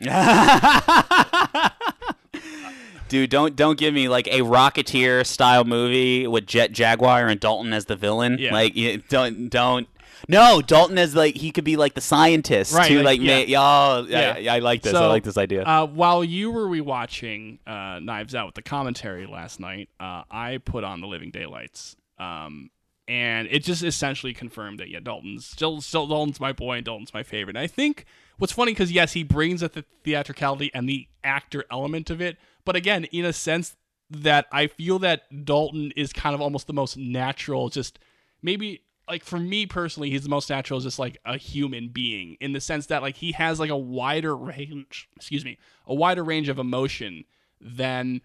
Dude, 3.08 3.30
don't 3.30 3.54
don't 3.54 3.78
give 3.78 3.94
me 3.94 4.08
like 4.08 4.26
a 4.26 4.40
Rocketeer 4.40 5.24
style 5.24 5.64
movie 5.64 6.26
with 6.26 6.44
Jet 6.46 6.72
Jaguar 6.72 7.28
and 7.28 7.38
Dalton 7.38 7.72
as 7.72 7.84
the 7.84 7.94
villain. 7.94 8.36
Yeah. 8.40 8.52
Like 8.52 8.74
don't 9.08 9.48
don't. 9.48 9.86
No, 10.28 10.60
Dalton 10.60 10.98
is 10.98 11.14
like 11.14 11.36
he 11.36 11.50
could 11.50 11.64
be 11.64 11.76
like 11.76 11.94
the 11.94 12.00
scientist 12.00 12.74
Right, 12.74 12.88
too. 12.88 13.02
like, 13.02 13.20
Like, 13.20 13.48
yeah. 13.48 13.60
oh, 13.60 14.06
Yeah. 14.08 14.34
I, 14.36 14.56
I 14.56 14.58
like 14.58 14.82
this. 14.82 14.94
I 14.94 15.06
like 15.06 15.22
this 15.22 15.38
idea. 15.38 15.62
Uh, 15.64 15.86
while 15.86 16.24
you 16.24 16.50
were 16.50 16.66
rewatching 16.66 17.58
uh, 17.66 18.00
Knives 18.00 18.34
Out 18.34 18.46
with 18.46 18.54
the 18.54 18.62
commentary 18.62 19.26
last 19.26 19.60
night, 19.60 19.88
uh, 20.00 20.22
I 20.30 20.58
put 20.64 20.84
on 20.84 21.00
The 21.00 21.06
Living 21.06 21.30
Daylights, 21.30 21.96
um, 22.18 22.70
and 23.08 23.46
it 23.50 23.62
just 23.62 23.84
essentially 23.84 24.34
confirmed 24.34 24.80
that 24.80 24.88
yeah, 24.88 25.00
Dalton's 25.00 25.46
still 25.46 25.80
still 25.80 26.06
Dalton's 26.06 26.40
my 26.40 26.52
boy, 26.52 26.76
and 26.76 26.84
Dalton's 26.84 27.14
my 27.14 27.22
favorite. 27.22 27.56
And 27.56 27.62
I 27.62 27.68
think 27.68 28.04
what's 28.38 28.52
funny 28.52 28.72
because 28.72 28.90
yes, 28.90 29.12
he 29.12 29.22
brings 29.22 29.60
the 29.60 29.84
theatricality 30.02 30.70
and 30.74 30.88
the 30.88 31.06
actor 31.22 31.64
element 31.70 32.10
of 32.10 32.20
it, 32.20 32.36
but 32.64 32.74
again, 32.74 33.04
in 33.04 33.24
a 33.24 33.32
sense 33.32 33.76
that 34.10 34.46
I 34.52 34.66
feel 34.66 34.98
that 35.00 35.44
Dalton 35.44 35.92
is 35.96 36.12
kind 36.12 36.34
of 36.34 36.40
almost 36.40 36.66
the 36.66 36.72
most 36.72 36.96
natural, 36.96 37.68
just 37.68 37.98
maybe 38.42 38.82
like 39.08 39.24
for 39.24 39.38
me 39.38 39.66
personally, 39.66 40.10
he's 40.10 40.22
the 40.22 40.28
most 40.28 40.50
natural, 40.50 40.80
just 40.80 40.98
like 40.98 41.18
a 41.24 41.36
human 41.36 41.88
being 41.88 42.36
in 42.40 42.52
the 42.52 42.60
sense 42.60 42.86
that 42.86 43.02
like 43.02 43.16
he 43.16 43.32
has 43.32 43.60
like 43.60 43.70
a 43.70 43.76
wider 43.76 44.36
range, 44.36 45.08
excuse 45.16 45.44
me, 45.44 45.58
a 45.86 45.94
wider 45.94 46.24
range 46.24 46.48
of 46.48 46.58
emotion 46.58 47.24
than 47.60 48.20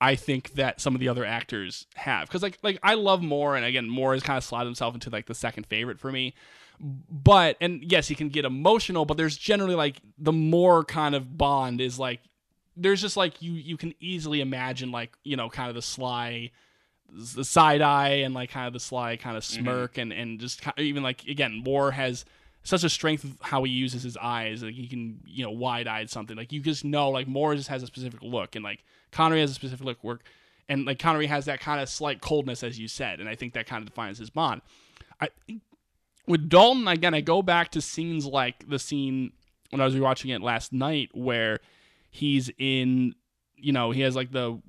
I 0.00 0.14
think 0.14 0.52
that 0.52 0.80
some 0.80 0.94
of 0.94 1.00
the 1.00 1.08
other 1.08 1.24
actors 1.24 1.86
have. 1.96 2.28
Because 2.28 2.42
like 2.42 2.58
like 2.62 2.78
I 2.82 2.94
love 2.94 3.22
Moore, 3.22 3.56
and 3.56 3.64
again, 3.64 3.88
Moore 3.88 4.12
has 4.12 4.22
kind 4.22 4.36
of 4.36 4.44
slotted 4.44 4.66
himself 4.66 4.94
into 4.94 5.10
like 5.10 5.26
the 5.26 5.34
second 5.34 5.66
favorite 5.66 5.98
for 5.98 6.12
me. 6.12 6.34
But 6.80 7.56
and 7.60 7.82
yes, 7.90 8.08
he 8.08 8.14
can 8.14 8.28
get 8.28 8.44
emotional, 8.44 9.04
but 9.04 9.16
there's 9.16 9.36
generally 9.36 9.74
like 9.74 10.00
the 10.18 10.32
Moore 10.32 10.84
kind 10.84 11.14
of 11.14 11.36
bond 11.36 11.80
is 11.80 11.98
like 11.98 12.20
there's 12.76 13.00
just 13.00 13.16
like 13.16 13.42
you 13.42 13.52
you 13.52 13.76
can 13.76 13.94
easily 13.98 14.40
imagine 14.40 14.92
like 14.92 15.16
you 15.24 15.36
know 15.36 15.48
kind 15.48 15.68
of 15.68 15.74
the 15.74 15.82
sly 15.82 16.50
the 17.10 17.44
side 17.44 17.80
eye 17.80 18.20
and 18.24 18.34
like 18.34 18.50
kind 18.50 18.66
of 18.66 18.72
the 18.72 18.80
sly 18.80 19.16
kind 19.16 19.36
of 19.36 19.42
mm-hmm. 19.42 19.62
smirk 19.62 19.98
and 19.98 20.12
and 20.12 20.40
just 20.40 20.62
ki- 20.62 20.70
even 20.78 21.02
like 21.02 21.26
again 21.26 21.62
Moore 21.64 21.90
has 21.90 22.24
such 22.62 22.84
a 22.84 22.88
strength 22.88 23.24
of 23.24 23.36
how 23.40 23.64
he 23.64 23.72
uses 23.72 24.02
his 24.02 24.16
eyes 24.18 24.62
like 24.62 24.74
he 24.74 24.86
can 24.86 25.20
you 25.26 25.44
know 25.44 25.50
wide 25.50 25.86
eyed 25.86 26.10
something. 26.10 26.36
Like 26.36 26.52
you 26.52 26.60
just 26.60 26.84
know 26.84 27.10
like 27.10 27.26
Moore 27.26 27.54
just 27.54 27.68
has 27.68 27.82
a 27.82 27.86
specific 27.86 28.22
look 28.22 28.56
and 28.56 28.64
like 28.64 28.84
Connery 29.10 29.40
has 29.40 29.50
a 29.50 29.54
specific 29.54 29.84
look 29.84 30.02
work 30.04 30.22
and 30.68 30.84
like 30.84 30.98
Connery 30.98 31.26
has 31.26 31.46
that 31.46 31.60
kind 31.60 31.80
of 31.80 31.88
slight 31.88 32.20
coldness 32.20 32.62
as 32.62 32.78
you 32.78 32.88
said 32.88 33.20
and 33.20 33.28
I 33.28 33.34
think 33.34 33.54
that 33.54 33.66
kind 33.66 33.82
of 33.82 33.88
defines 33.88 34.18
his 34.18 34.30
bond. 34.30 34.60
I 35.20 35.28
with 36.26 36.48
Dalton 36.48 36.86
again 36.88 37.14
I 37.14 37.22
go 37.22 37.42
back 37.42 37.70
to 37.70 37.80
scenes 37.80 38.26
like 38.26 38.68
the 38.68 38.78
scene 38.78 39.32
when 39.70 39.80
I 39.80 39.84
was 39.84 39.94
rewatching 39.94 40.34
it 40.34 40.42
last 40.42 40.72
night 40.72 41.10
where 41.14 41.60
he's 42.10 42.50
in 42.58 43.14
you 43.60 43.72
know 43.72 43.90
he 43.90 44.00
has 44.02 44.16
like 44.16 44.32
the 44.32 44.60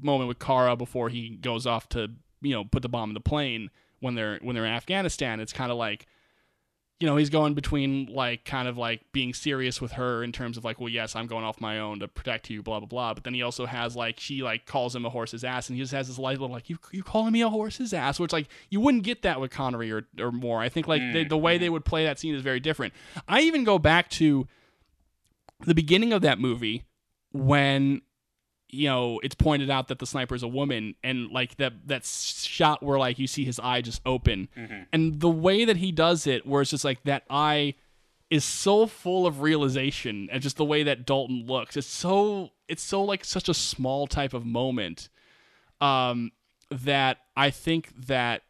moment 0.00 0.28
with 0.28 0.38
Kara 0.38 0.76
before 0.76 1.08
he 1.08 1.30
goes 1.30 1.66
off 1.66 1.88
to 1.90 2.08
you 2.40 2.54
know 2.54 2.64
put 2.64 2.82
the 2.82 2.88
bomb 2.88 3.10
in 3.10 3.14
the 3.14 3.20
plane 3.20 3.70
when 4.00 4.14
they're 4.14 4.38
when 4.42 4.54
they're 4.54 4.66
in 4.66 4.72
Afghanistan. 4.72 5.40
It's 5.40 5.52
kind 5.52 5.70
of 5.70 5.78
like 5.78 6.06
you 7.00 7.06
know 7.06 7.16
he's 7.16 7.28
going 7.28 7.54
between 7.54 8.06
like 8.06 8.44
kind 8.44 8.68
of 8.68 8.78
like 8.78 9.02
being 9.12 9.34
serious 9.34 9.80
with 9.82 9.92
her 9.92 10.24
in 10.24 10.32
terms 10.32 10.56
of 10.56 10.64
like 10.64 10.80
well 10.80 10.88
yes 10.88 11.14
I'm 11.14 11.26
going 11.26 11.44
off 11.44 11.60
my 11.60 11.78
own 11.78 12.00
to 12.00 12.08
protect 12.08 12.48
you 12.48 12.62
blah 12.62 12.80
blah 12.80 12.86
blah. 12.86 13.14
But 13.14 13.24
then 13.24 13.34
he 13.34 13.42
also 13.42 13.66
has 13.66 13.96
like 13.96 14.18
she 14.18 14.42
like 14.42 14.66
calls 14.66 14.94
him 14.94 15.04
a 15.04 15.10
horse's 15.10 15.44
ass 15.44 15.68
and 15.68 15.76
he 15.76 15.82
just 15.82 15.92
has 15.92 16.08
this 16.08 16.18
light 16.18 16.38
little 16.38 16.54
like 16.54 16.70
you 16.70 16.78
you 16.92 17.02
calling 17.02 17.32
me 17.32 17.42
a 17.42 17.48
horse's 17.48 17.92
ass? 17.92 18.18
Which 18.18 18.32
like 18.32 18.48
you 18.70 18.80
wouldn't 18.80 19.04
get 19.04 19.22
that 19.22 19.40
with 19.40 19.50
Connery 19.50 19.92
or 19.92 20.06
or 20.18 20.32
Moore. 20.32 20.60
I 20.60 20.68
think 20.68 20.88
like 20.88 21.02
they, 21.12 21.24
mm, 21.24 21.28
the 21.28 21.38
way 21.38 21.56
mm. 21.56 21.60
they 21.60 21.70
would 21.70 21.84
play 21.84 22.04
that 22.04 22.18
scene 22.18 22.34
is 22.34 22.42
very 22.42 22.60
different. 22.60 22.94
I 23.28 23.42
even 23.42 23.64
go 23.64 23.78
back 23.78 24.08
to 24.10 24.46
the 25.64 25.74
beginning 25.74 26.12
of 26.12 26.22
that 26.22 26.38
movie 26.38 26.84
when 27.32 28.02
you 28.68 28.88
know 28.88 29.20
it's 29.22 29.34
pointed 29.34 29.70
out 29.70 29.88
that 29.88 29.98
the 30.00 30.06
sniper 30.06 30.34
is 30.34 30.42
a 30.42 30.48
woman 30.48 30.94
and 31.04 31.30
like 31.30 31.56
that 31.56 31.72
that 31.86 32.04
shot 32.04 32.82
where 32.82 32.98
like 32.98 33.18
you 33.18 33.26
see 33.26 33.44
his 33.44 33.60
eye 33.60 33.80
just 33.80 34.00
open. 34.04 34.48
And 34.92 35.20
the 35.20 35.30
way 35.30 35.64
that 35.64 35.76
he 35.76 35.92
does 35.92 36.26
it 36.26 36.46
where 36.46 36.62
it's 36.62 36.70
just 36.72 36.84
like 36.84 37.02
that 37.04 37.22
eye 37.30 37.74
is 38.28 38.44
so 38.44 38.86
full 38.88 39.24
of 39.26 39.40
realization 39.40 40.28
and 40.32 40.42
just 40.42 40.56
the 40.56 40.64
way 40.64 40.82
that 40.82 41.06
Dalton 41.06 41.46
looks 41.46 41.76
it's 41.76 41.86
so 41.86 42.50
it's 42.66 42.82
so 42.82 43.04
like 43.04 43.24
such 43.24 43.48
a 43.48 43.54
small 43.54 44.08
type 44.08 44.34
of 44.34 44.44
moment 44.44 45.08
um 45.80 46.32
that 46.72 47.18
I 47.36 47.50
think 47.50 47.92
that 48.06 48.42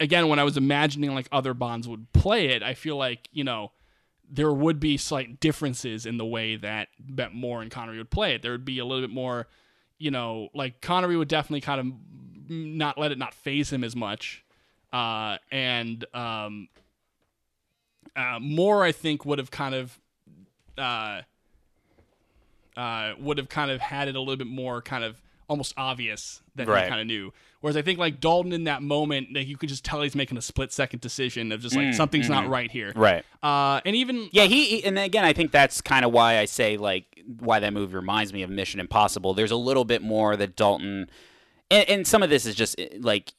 again 0.00 0.26
when 0.26 0.40
I 0.40 0.44
was 0.44 0.56
imagining 0.56 1.14
like 1.14 1.28
other 1.30 1.54
bonds 1.54 1.86
would 1.86 2.12
play 2.12 2.48
it 2.48 2.64
I 2.64 2.74
feel 2.74 2.96
like 2.96 3.28
you 3.30 3.44
know 3.44 3.70
there 4.30 4.52
would 4.52 4.80
be 4.80 4.96
slight 4.96 5.40
differences 5.40 6.06
in 6.06 6.16
the 6.16 6.24
way 6.24 6.56
that 6.56 6.88
that 7.10 7.34
Moore 7.34 7.62
and 7.62 7.70
Connery 7.70 7.98
would 7.98 8.10
play 8.10 8.34
it. 8.34 8.42
There 8.42 8.52
would 8.52 8.64
be 8.64 8.78
a 8.78 8.84
little 8.84 9.02
bit 9.02 9.14
more, 9.14 9.46
you 9.98 10.10
know, 10.10 10.48
like 10.54 10.80
Connery 10.80 11.16
would 11.16 11.28
definitely 11.28 11.60
kind 11.60 11.80
of 11.80 12.50
not 12.50 12.98
let 12.98 13.12
it 13.12 13.18
not 13.18 13.34
phase 13.34 13.72
him 13.72 13.84
as 13.84 13.94
much, 13.94 14.44
uh, 14.92 15.38
and 15.50 16.04
um, 16.14 16.68
uh, 18.16 18.38
Moore 18.40 18.84
I 18.84 18.92
think 18.92 19.24
would 19.24 19.38
have 19.38 19.50
kind 19.50 19.74
of, 19.74 19.98
uh, 20.78 21.22
uh, 22.76 23.14
would 23.18 23.38
have 23.38 23.48
kind 23.48 23.70
of 23.70 23.80
had 23.80 24.08
it 24.08 24.16
a 24.16 24.20
little 24.20 24.36
bit 24.36 24.46
more 24.46 24.82
kind 24.82 25.04
of 25.04 25.20
almost 25.48 25.74
obvious 25.76 26.42
that 26.54 26.66
Right. 26.68 26.84
he 26.84 26.88
kind 26.88 27.00
of 27.00 27.06
knew. 27.06 27.32
Whereas 27.60 27.76
I 27.76 27.82
think 27.82 27.98
like 27.98 28.20
Dalton 28.20 28.52
in 28.52 28.64
that 28.64 28.82
moment, 28.82 29.28
that 29.34 29.44
you 29.46 29.56
could 29.56 29.68
just 29.68 29.84
tell 29.84 30.02
he's 30.02 30.14
making 30.14 30.36
a 30.36 30.42
split 30.42 30.72
second 30.72 31.00
decision 31.00 31.50
of 31.52 31.60
just 31.62 31.74
like 31.76 31.94
something's 31.94 32.28
not 32.28 32.48
right 32.48 32.70
here. 32.70 32.92
right. 32.94 33.24
Uh, 33.42 33.80
and 33.86 33.96
even 33.96 34.28
Yeah, 34.32 34.44
he, 34.44 34.64
he- 34.66 34.84
and 34.84 34.98
again, 34.98 35.24
I 35.24 35.32
think 35.32 35.50
that's 35.50 35.80
kind 35.80 36.04
of 36.04 36.12
why 36.12 36.38
I 36.38 36.44
say 36.44 36.76
like 36.76 37.06
why 37.38 37.60
that 37.60 37.72
movie 37.72 37.94
reminds 37.94 38.32
me 38.32 38.42
of 38.42 38.50
Mission 38.50 38.80
Impossible. 38.80 39.32
There's 39.34 39.50
a 39.50 39.56
little 39.56 39.84
bit 39.84 40.02
more 40.02 40.36
that 40.36 40.56
Dalton, 40.56 41.08
and, 41.70 41.88
and 41.88 42.06
some 42.06 42.22
of 42.22 42.28
this 42.30 42.44
is 42.44 42.54
just 42.54 42.78
eh, 42.78 42.88
like 43.00 43.32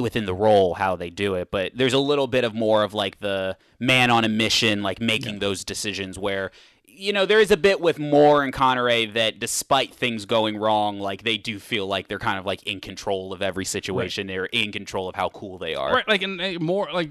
within 0.00 0.26
the 0.26 0.34
role 0.34 0.74
how 0.74 0.96
they 0.96 1.08
do 1.08 1.34
it, 1.34 1.50
but 1.50 1.72
there's 1.74 1.94
a 1.94 1.98
little 1.98 2.26
bit 2.26 2.44
of 2.44 2.54
more 2.54 2.82
of 2.82 2.94
like 2.94 3.20
the 3.20 3.56
man 3.80 4.10
on 4.10 4.24
a 4.24 4.28
mission, 4.28 4.82
like 4.82 5.00
making 5.00 5.38
those 5.38 5.64
decisions 5.64 6.18
where. 6.18 6.50
You 7.00 7.12
know, 7.12 7.26
there 7.26 7.38
is 7.38 7.52
a 7.52 7.56
bit 7.56 7.80
with 7.80 8.00
Moore 8.00 8.42
and 8.42 8.52
Connery 8.52 9.06
that, 9.06 9.38
despite 9.38 9.94
things 9.94 10.24
going 10.26 10.56
wrong, 10.56 10.98
like 10.98 11.22
they 11.22 11.38
do 11.38 11.60
feel 11.60 11.86
like 11.86 12.08
they're 12.08 12.18
kind 12.18 12.40
of 12.40 12.44
like 12.44 12.64
in 12.64 12.80
control 12.80 13.32
of 13.32 13.40
every 13.40 13.64
situation. 13.64 14.26
They're 14.26 14.46
in 14.46 14.72
control 14.72 15.08
of 15.08 15.14
how 15.14 15.28
cool 15.28 15.58
they 15.58 15.76
are. 15.76 15.92
Right, 15.92 16.08
like 16.08 16.22
and 16.22 16.40
uh, 16.40 16.58
more 16.58 16.88
like 16.92 17.10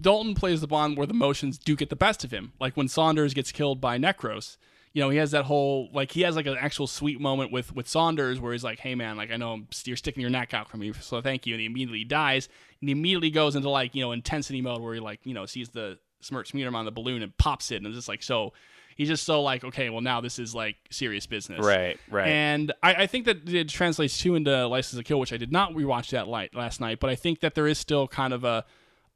Dalton 0.00 0.34
plays 0.34 0.62
the 0.62 0.66
Bond 0.66 0.96
where 0.96 1.06
the 1.06 1.12
motions 1.12 1.58
do 1.58 1.76
get 1.76 1.90
the 1.90 1.96
best 1.96 2.24
of 2.24 2.30
him. 2.30 2.54
Like 2.58 2.74
when 2.74 2.88
Saunders 2.88 3.34
gets 3.34 3.52
killed 3.52 3.82
by 3.82 3.98
Necros, 3.98 4.56
you 4.92 5.02
know, 5.02 5.10
he 5.10 5.18
has 5.18 5.30
that 5.32 5.44
whole 5.44 5.88
like 5.92 6.12
he 6.12 6.22
has 6.22 6.34
like 6.34 6.46
an 6.46 6.56
actual 6.58 6.86
sweet 6.86 7.20
moment 7.20 7.52
with 7.52 7.74
with 7.74 7.86
Saunders 7.86 8.40
where 8.40 8.52
he's 8.52 8.64
like, 8.64 8.80
"Hey 8.80 8.94
man, 8.94 9.18
like 9.18 9.30
I 9.30 9.36
know 9.36 9.60
you're 9.84 9.96
sticking 9.96 10.22
your 10.22 10.30
neck 10.30 10.54
out 10.54 10.68
for 10.68 10.78
me, 10.78 10.92
so 10.94 11.20
thank 11.20 11.46
you." 11.46 11.54
And 11.54 11.60
he 11.60 11.66
immediately 11.66 12.04
dies, 12.04 12.48
and 12.80 12.88
he 12.88 12.92
immediately 12.92 13.30
goes 13.30 13.54
into 13.54 13.68
like 13.68 13.94
you 13.94 14.02
know 14.02 14.12
intensity 14.12 14.62
mode 14.62 14.80
where 14.80 14.94
he 14.94 15.00
like 15.00 15.20
you 15.24 15.34
know 15.34 15.44
sees 15.44 15.68
the 15.68 15.98
smirk 16.20 16.46
smear 16.46 16.74
on 16.74 16.84
the 16.84 16.90
balloon 16.90 17.22
and 17.22 17.36
pops 17.36 17.70
it, 17.70 17.76
and 17.76 17.86
it's 17.86 17.96
just 17.96 18.08
like 18.08 18.22
so. 18.22 18.52
He's 18.96 19.08
just 19.08 19.24
so 19.24 19.40
like, 19.42 19.64
okay, 19.64 19.88
well 19.88 20.02
now 20.02 20.20
this 20.20 20.38
is 20.38 20.54
like 20.54 20.76
serious 20.90 21.24
business, 21.26 21.64
Right, 21.64 21.98
right. 22.10 22.28
and 22.28 22.70
I, 22.82 22.94
I 22.94 23.06
think 23.06 23.24
that 23.24 23.48
it 23.48 23.70
translates 23.70 24.18
too 24.18 24.34
into 24.34 24.66
License 24.66 24.98
to 24.98 25.04
Kill, 25.04 25.18
which 25.18 25.32
I 25.32 25.38
did 25.38 25.50
not 25.50 25.72
rewatch 25.72 26.10
that 26.10 26.28
light 26.28 26.54
last 26.54 26.80
night, 26.82 27.00
but 27.00 27.08
I 27.08 27.14
think 27.14 27.40
that 27.40 27.54
there 27.54 27.66
is 27.66 27.78
still 27.78 28.06
kind 28.08 28.34
of 28.34 28.44
a 28.44 28.64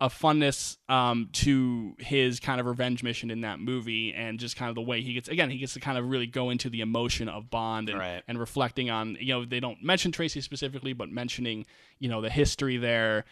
a 0.01 0.09
funness 0.09 0.77
um, 0.89 1.29
to 1.33 1.95
his 2.01 2.41
kind 2.41 2.61
of 2.61 2.67
revenge 2.67 3.03
mission 3.03 3.31
in 3.31 3.43
that 3.43 3.61
movie, 3.61 4.13
and 4.15 4.41
just 4.41 4.57
kind 4.57 4.69
of 4.69 4.75
the 4.75 4.81
way 4.83 5.03
he 5.03 5.13
gets 5.15 5.29
again, 5.29 5.51
he 5.51 5.59
gets 5.59 5.75
to 5.75 5.81
kind 5.81 5.99
of 5.99 6.09
really 6.09 6.27
go 6.27 6.49
into 6.51 6.71
the 6.71 6.81
emotion 6.81 7.29
of 7.29 7.51
Bond 7.51 7.89
and 7.91 7.99
Right. 7.99 8.23
and 8.27 8.39
reflecting 8.39 8.89
on 8.91 9.17
you 9.21 9.35
know 9.35 9.45
they 9.45 9.61
don't 9.61 9.83
mention 9.83 10.13
Tracy 10.13 10.41
specifically, 10.41 10.95
but 10.95 11.11
mentioning 11.11 11.67
you 11.99 12.09
know 12.09 12.21
the 12.23 12.31
history 12.31 12.77
there. 12.79 13.25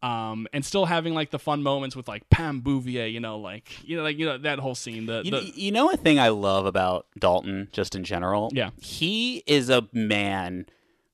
Um, 0.00 0.46
and 0.52 0.64
still 0.64 0.86
having 0.86 1.14
like 1.14 1.30
the 1.30 1.38
fun 1.40 1.62
moments 1.62 1.96
with 1.96 2.06
like 2.06 2.28
Pam 2.30 2.60
Bouvier, 2.60 3.06
you 3.06 3.18
know, 3.18 3.38
like 3.38 3.84
you 3.84 3.96
know, 3.96 4.02
like 4.04 4.16
you 4.16 4.26
know 4.26 4.38
that 4.38 4.60
whole 4.60 4.74
scene. 4.76 5.06
The, 5.06 5.22
You, 5.24 5.30
the 5.32 5.52
you 5.54 5.72
know 5.72 5.90
a 5.90 5.96
thing 5.96 6.20
I 6.20 6.28
love 6.28 6.66
about 6.66 7.06
Dalton, 7.18 7.68
just 7.72 7.94
in 7.96 8.04
general. 8.04 8.50
Yeah. 8.52 8.70
he 8.80 9.42
is 9.46 9.70
a 9.70 9.88
man 9.92 10.66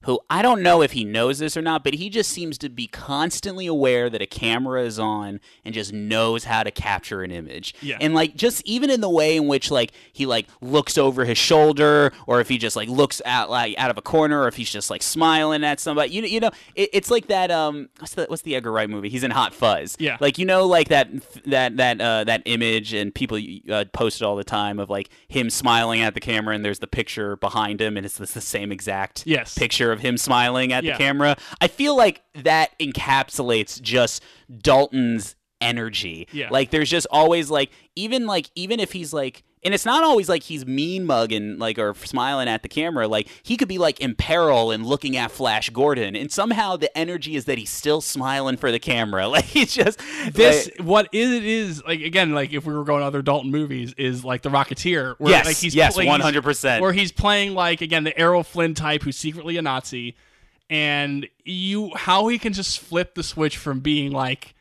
who 0.05 0.21
I 0.31 0.43
don't 0.43 0.63
know 0.63 0.83
if 0.83 0.93
he 0.93 1.05
knows 1.05 1.39
this 1.39 1.57
or 1.57 1.63
not, 1.63 1.85
but 1.85 1.95
he 1.95 2.09
just 2.11 2.31
seems 2.31 2.59
to 2.59 2.69
be 2.69 2.87
constantly 2.87 3.67
aware 3.67 4.11
that 4.11 4.21
a 4.23 4.27
camera 4.27 4.83
is 4.83 4.99
on 4.99 5.41
and 5.65 5.75
just 5.75 5.93
knows 5.93 6.45
how 6.45 6.63
to 6.63 6.71
capture 6.71 7.23
an 7.23 7.31
image. 7.31 7.75
Yeah. 7.81 7.99
And 8.01 8.15
like 8.15 8.35
just 8.37 8.63
even 8.67 8.91
in 8.91 9.01
the 9.01 9.09
way 9.09 9.37
in 9.37 9.47
which 9.49 9.71
like 9.71 9.93
he 10.13 10.27
like 10.27 10.47
looks 10.61 10.99
over 10.99 11.25
his 11.25 11.39
shoulder, 11.39 12.13
or 12.27 12.41
if 12.41 12.49
he 12.49 12.59
just 12.59 12.77
like 12.77 12.89
looks 12.89 13.23
out 13.25 13.51
like 13.51 13.79
out 13.79 13.91
of 13.91 13.99
a 13.99 14.03
corner, 14.03 14.43
or 14.43 14.49
if 14.49 14.57
he's 14.57 14.71
just 14.71 14.91
like 14.91 15.03
smiling 15.03 15.65
at 15.65 15.81
somebody. 15.81 16.11
You 16.13 16.23
know, 16.23 16.29
you 16.29 16.41
know, 16.41 16.51
it, 16.75 16.91
it's 16.93 17.11
like 17.11 17.29
that. 17.29 17.51
Um, 17.51 17.89
what's 17.99 18.15
the 18.15 18.27
what's 18.27 18.43
the 18.43 18.57
Edgar 18.57 18.73
Wright 18.73 18.91
movie? 18.91 19.09
He's 19.09 19.25
in 19.25 19.31
Hot 19.31 19.55
Fuzz. 19.55 19.97
Yeah. 19.99 20.17
Like 20.21 20.39
you 20.39 20.45
know, 20.45 20.67
like 20.67 20.89
that 20.89 21.09
that 21.47 21.77
that 21.77 22.01
uh, 22.01 22.25
that 22.25 22.43
image, 22.45 22.93
and 22.93 23.15
people 23.15 23.39
uh, 23.71 23.85
post 23.93 24.21
it 24.21 24.25
all 24.25 24.37
the 24.37 24.45
time 24.45 24.79
of 24.79 24.91
like 24.91 25.09
him 25.29 25.49
smiling 25.51 26.03
at 26.03 26.15
the 26.15 26.21
camera, 26.21 26.55
and 26.55 26.65
there's 26.65 26.81
the 26.81 26.87
picture 26.87 27.37
behind 27.37 27.81
him, 27.81 27.97
and 27.97 28.05
it's 28.05 28.19
the, 28.19 28.27
the 28.27 28.41
same 28.41 28.71
exact 28.71 29.25
Yes. 29.27 29.57
picture 29.57 29.93
of 29.95 30.01
him 30.01 30.19
smiling 30.19 30.73
at 30.75 30.85
Yeah. 30.85 30.93
the 30.93 30.99
camera. 30.99 31.37
I 31.61 31.69
feel 31.69 31.97
like 31.97 32.23
that 32.35 32.79
encapsulates 32.79 33.81
just 33.81 34.23
Dalton's 34.55 35.35
energy. 35.61 36.29
Yeah. 36.33 36.49
Like 36.51 36.71
there's 36.71 36.91
just 36.91 37.07
always 37.11 37.51
like 37.51 37.71
even 37.97 38.27
like 38.27 38.51
even 38.55 38.81
if 38.81 38.93
he's 38.93 39.13
like 39.15 39.43
and 39.65 39.73
it's 39.75 39.85
not 39.87 40.05
always 40.05 40.29
like 40.29 40.43
he's 40.43 40.67
mean 40.67 41.05
mugging 41.07 41.59
like 41.59 41.79
or 41.79 41.95
smiling 41.95 42.49
at 42.49 42.63
the 42.63 42.69
camera. 42.69 43.09
Like 43.09 43.29
he 43.43 43.57
could 43.57 43.69
be 43.69 43.79
like 43.79 43.99
in 44.01 44.15
peril 44.15 44.71
and 44.71 44.85
looking 44.85 45.17
at 45.17 45.31
flash 45.31 45.71
gordon. 45.71 46.15
And 46.17 46.31
somehow 46.31 46.77
the 46.77 46.97
energy 46.97 47.35
is 47.37 47.47
that 47.47 47.59
he's 47.59 47.71
still 47.71 48.01
smiling 48.01 48.57
for 48.57 48.71
the 48.71 48.79
camera. 48.79 49.29
Like 49.35 49.45
he's 49.45 49.73
just 49.75 50.01
this 50.33 50.71
like- 50.79 50.87
what 50.87 51.09
it 51.13 51.45
is 51.45 51.83
like 51.85 52.01
again 52.01 52.33
like 52.33 52.53
if 52.53 52.65
we 52.67 52.75
were 52.75 52.85
going 52.85 53.01
to 53.01 53.07
other 53.07 53.23
Dalton 53.23 53.51
movies 53.51 53.95
is 53.97 54.25
like 54.25 54.43
the 54.43 54.51
Rocketeer 54.51 55.17
where 55.19 55.31
Yes, 55.33 55.47
like 55.47 55.57
he's 55.57 55.75
yes, 55.75 55.95
playing- 55.95 56.11
100%. 56.11 56.81
where 56.81 56.93
he's 56.93 57.11
playing 57.13 57.55
like 57.55 57.81
again 57.81 58.05
the 58.05 58.17
Errol 58.19 58.43
Flynn 58.45 58.75
type 58.75 59.03
who's 59.03 59.17
secretly 59.17 59.57
a 59.57 59.63
Nazi. 59.63 60.15
And 60.71 61.29
you 61.45 61.91
how 61.95 62.29
he 62.29 62.39
can 62.39 62.53
just 62.53 62.81
flip 62.81 63.15
the 63.15 63.23
switch 63.23 63.57
from 63.59 63.81
being 63.81 64.13
like 64.13 64.55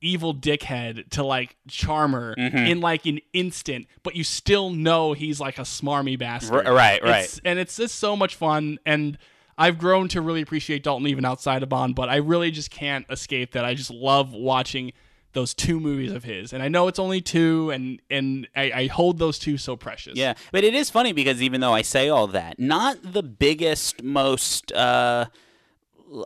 evil 0.00 0.34
dickhead 0.34 1.08
to 1.10 1.22
like 1.24 1.56
charmer 1.68 2.34
Mm-hmm. 2.38 2.56
in 2.56 2.80
like 2.80 3.06
an 3.06 3.20
instant 3.32 3.86
but 4.02 4.14
you 4.14 4.22
still 4.24 4.70
know 4.70 5.12
he's 5.12 5.40
like 5.40 5.58
a 5.58 5.62
smarmy 5.62 6.18
bastard 6.18 6.66
R- 6.66 6.74
right, 6.74 7.02
right. 7.02 7.24
It's- 7.24 7.40
and 7.44 7.58
it's 7.58 7.76
just 7.76 7.96
so 7.96 8.16
much 8.16 8.34
fun 8.36 8.78
and 8.86 9.18
I've 9.60 9.76
grown 9.78 10.06
to 10.10 10.20
really 10.20 10.40
appreciate 10.40 10.84
Dalton 10.84 11.08
even 11.08 11.24
outside 11.24 11.64
of 11.64 11.68
Bond, 11.68 11.96
but 11.96 12.08
I 12.08 12.16
really 12.16 12.52
just 12.52 12.70
can't 12.70 13.04
escape 13.10 13.52
that. 13.54 13.64
I 13.64 13.74
just 13.74 13.90
love 13.90 14.32
watching 14.32 14.92
those 15.32 15.52
two 15.52 15.80
movies 15.80 16.12
of 16.12 16.22
his, 16.22 16.52
and 16.52 16.62
I 16.62 16.68
know 16.68 16.86
it's 16.86 17.00
only 17.00 17.20
two, 17.20 17.70
and 17.70 18.00
and 18.08 18.46
I, 18.54 18.70
I 18.72 18.86
hold 18.86 19.18
those 19.18 19.36
two 19.36 19.58
so 19.58 19.74
precious. 19.74 20.14
Yeah, 20.16 20.34
but 20.52 20.62
it 20.62 20.74
is 20.74 20.90
funny 20.90 21.12
because 21.12 21.42
even 21.42 21.60
though 21.60 21.74
I 21.74 21.82
say 21.82 22.08
all 22.08 22.28
that, 22.28 22.60
not 22.60 22.98
the 23.02 23.24
biggest, 23.24 24.00
most 24.00 24.70
uh, 24.70 25.26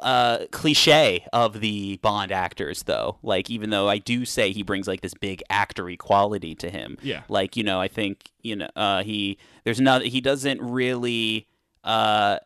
uh, 0.03 0.47
cliche 0.51 1.27
of 1.33 1.61
the 1.61 1.99
Bond 1.99 2.33
actors, 2.33 2.85
though. 2.85 3.19
Like, 3.23 3.51
even 3.51 3.71
though 3.71 3.89
I 3.89 3.99
do 3.99 4.25
say 4.25 4.53
he 4.53 4.63
brings 4.63 4.87
like 4.87 5.01
this 5.01 5.15
big 5.15 5.43
actory 5.51 5.99
quality 5.99 6.55
to 6.57 6.71
him. 6.71 6.99
Yeah. 7.03 7.23
Like, 7.29 7.57
you 7.57 7.65
know, 7.65 7.81
I 7.81 7.89
think 7.89 8.31
you 8.43 8.57
know 8.57 8.69
uh, 8.77 9.03
he 9.03 9.39
there's 9.65 9.81
not 9.81 10.03
he 10.03 10.21
doesn't 10.21 10.61
really 10.61 11.49
uh, 11.85 12.39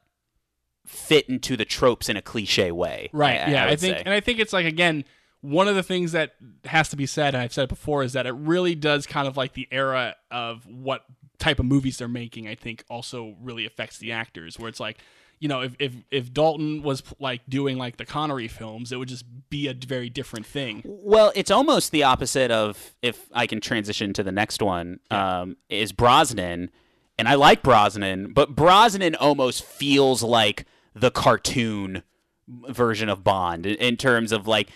fit 0.87 1.29
into 1.29 1.57
the 1.57 1.65
tropes 1.65 2.09
in 2.09 2.17
a 2.17 2.23
cliche 2.23 2.73
way. 2.73 3.11
right. 3.13 3.41
I, 3.41 3.51
yeah, 3.51 3.65
I, 3.65 3.71
would 3.71 3.81
think, 3.81 3.97
say. 3.97 4.03
and 4.05 4.15
I 4.15 4.21
think 4.21 4.39
it's 4.39 4.53
like 4.53 4.67
again. 4.67 5.05
One 5.43 5.69
of 5.69 5.77
the 5.77 5.83
things 5.83 6.11
that 6.13 6.33
has 6.65 6.89
to 6.89 6.97
be 6.97 7.07
said, 7.07 7.35
and 7.35 7.43
I've 7.43 7.53
said 7.53 7.65
it 7.65 7.69
before, 7.69 8.03
is 8.03 8.15
that 8.15 8.27
it 8.27 8.33
really 8.33 8.75
does 8.75 9.07
kind 9.07 9.29
of 9.29 9.37
like 9.37 9.53
the 9.53 9.69
era 9.71 10.17
of 10.29 10.67
what 10.67 11.05
type 11.39 11.61
of 11.61 11.67
movies 11.67 11.99
they're 11.99 12.09
making. 12.09 12.49
I 12.49 12.57
think 12.57 12.83
also 12.89 13.37
really 13.41 13.65
affects 13.65 13.99
the 13.99 14.11
actors, 14.11 14.59
where 14.59 14.69
it's 14.69 14.81
like, 14.81 14.99
you 15.39 15.49
know, 15.49 15.61
if 15.61 15.77
if, 15.79 15.93
if 16.11 16.33
Dalton 16.33 16.83
was 16.83 17.03
like 17.19 17.43
doing 17.49 17.77
like 17.77 17.97
the 17.97 18.07
Connery 18.07 18.49
films, 18.49 18.93
it 18.93 18.97
would 18.97 19.09
just 19.09 19.25
be 19.51 19.69
a 19.69 19.75
very 19.75 20.09
different 20.09 20.47
thing. 20.47 20.83
Well, 20.85 21.33
it's 21.35 21.51
almost 21.51 21.93
the 21.93 22.03
opposite 22.05 22.51
of 22.51 22.95
if 23.03 23.29
I 23.33 23.47
can 23.47 23.61
transition 23.61 24.13
to 24.15 24.23
the 24.23 24.33
next 24.33 24.63
one. 24.63 25.01
Um, 25.11 25.57
is 25.69 25.93
Brosnan, 25.93 26.71
and 27.19 27.29
I 27.29 27.35
like 27.35 27.63
Brosnan, 27.63 28.33
but 28.33 28.57
Brosnan 28.57 29.15
almost 29.15 29.65
feels 29.65 30.23
like 30.23 30.65
the 30.95 31.11
cartoon 31.11 32.03
version 32.49 33.09
of 33.09 33.23
Bond 33.23 33.67
in, 33.67 33.77
in 33.77 33.97
terms 33.97 34.33
of 34.33 34.47
like 34.47 34.71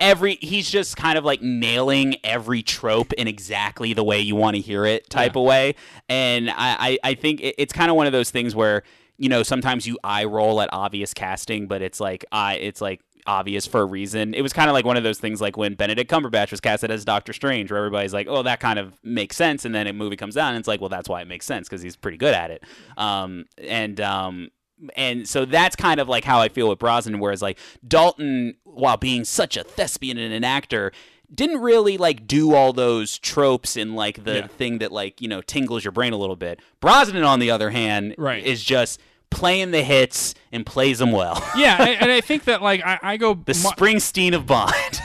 every 0.00 0.36
he's 0.40 0.70
just 0.70 0.96
kind 0.96 1.16
of 1.18 1.24
like 1.24 1.42
nailing 1.42 2.16
every 2.24 2.62
trope 2.62 3.12
in 3.12 3.28
exactly 3.28 3.92
the 3.92 4.02
way 4.02 4.18
you 4.18 4.34
want 4.34 4.56
to 4.56 4.60
hear 4.60 4.86
it 4.86 5.08
type 5.10 5.36
of 5.36 5.44
way 5.44 5.74
and 6.08 6.48
i 6.50 6.54
i, 6.56 6.98
I 7.04 7.14
think 7.14 7.40
it, 7.40 7.54
it's 7.58 7.72
kind 7.72 7.90
of 7.90 7.96
one 7.96 8.06
of 8.06 8.12
those 8.12 8.30
things 8.30 8.54
where 8.54 8.82
you 9.20 9.28
know 9.28 9.42
sometimes 9.44 9.86
you 9.86 9.96
eye 10.02 10.24
roll 10.24 10.60
at 10.60 10.68
obvious 10.72 11.14
casting 11.14 11.68
but 11.68 11.82
it's 11.82 12.00
like 12.00 12.24
i 12.32 12.54
it's 12.54 12.80
like 12.80 13.00
obvious 13.26 13.66
for 13.66 13.82
a 13.82 13.84
reason 13.84 14.32
it 14.34 14.40
was 14.40 14.52
kind 14.52 14.68
of 14.70 14.74
like 14.74 14.84
one 14.86 14.96
of 14.96 15.02
those 15.04 15.18
things 15.18 15.40
like 15.42 15.56
when 15.56 15.74
benedict 15.74 16.10
cumberbatch 16.10 16.50
was 16.50 16.60
casted 16.60 16.90
as 16.90 17.04
doctor 17.04 17.32
strange 17.34 17.70
where 17.70 17.78
everybody's 17.78 18.14
like 18.14 18.26
oh 18.28 18.42
that 18.42 18.58
kind 18.60 18.78
of 18.78 18.98
makes 19.04 19.36
sense 19.36 19.64
and 19.66 19.74
then 19.74 19.86
a 19.86 19.92
movie 19.92 20.16
comes 20.16 20.36
out 20.38 20.48
and 20.48 20.58
it's 20.58 20.66
like 20.66 20.80
well 20.80 20.88
that's 20.88 21.08
why 21.08 21.20
it 21.20 21.28
makes 21.28 21.44
sense 21.46 21.68
because 21.68 21.82
he's 21.82 21.96
pretty 21.96 22.16
good 22.16 22.34
at 22.34 22.50
it 22.50 22.64
um 22.96 23.44
and 23.58 24.00
um 24.00 24.48
and 24.96 25.28
so 25.28 25.44
that's 25.44 25.76
kind 25.76 26.00
of 26.00 26.08
like 26.08 26.24
how 26.24 26.40
I 26.40 26.48
feel 26.48 26.66
with 26.70 26.78
Brosnan. 26.78 27.18
Whereas 27.20 27.42
like 27.42 27.58
Dalton, 27.86 28.54
while 28.64 28.96
being 28.96 29.24
such 29.24 29.58
a 29.58 29.62
thespian 29.62 30.16
and 30.16 30.32
an 30.32 30.42
actor, 30.42 30.90
didn't 31.34 31.60
really 31.60 31.98
like 31.98 32.26
do 32.26 32.54
all 32.54 32.72
those 32.72 33.18
tropes 33.18 33.76
and 33.76 33.94
like 33.94 34.24
the 34.24 34.36
Yeah. 34.36 34.46
thing 34.46 34.78
that 34.78 34.90
like 34.90 35.20
you 35.20 35.28
know 35.28 35.42
tingles 35.42 35.84
your 35.84 35.92
brain 35.92 36.14
a 36.14 36.16
little 36.16 36.34
bit. 36.34 36.60
Brosnan, 36.80 37.24
on 37.24 37.40
the 37.40 37.50
other 37.50 37.68
hand, 37.68 38.14
Right. 38.16 38.42
is 38.42 38.64
just 38.64 38.98
playing 39.30 39.70
the 39.70 39.82
hits 39.82 40.34
and 40.52 40.66
plays 40.66 40.98
them 40.98 41.12
well. 41.12 41.42
yeah, 41.56 41.80
and, 41.82 42.02
and 42.02 42.12
I 42.12 42.20
think 42.20 42.44
that 42.44 42.62
like 42.62 42.82
I, 42.84 42.98
I 43.02 43.16
go 43.16 43.34
the 43.34 43.52
Springsteen 43.52 44.34
of 44.34 44.46
Bond. 44.46 45.00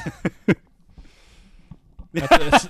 that's, 2.14 2.68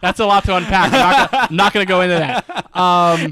that's 0.00 0.20
a 0.20 0.26
lot 0.26 0.44
to 0.44 0.56
unpack. 0.56 0.92
I'm 0.92 1.28
not, 1.32 1.50
not 1.50 1.72
gonna 1.72 1.86
go 1.86 2.00
into 2.00 2.14
that. 2.14 2.48
Um, 2.48 2.64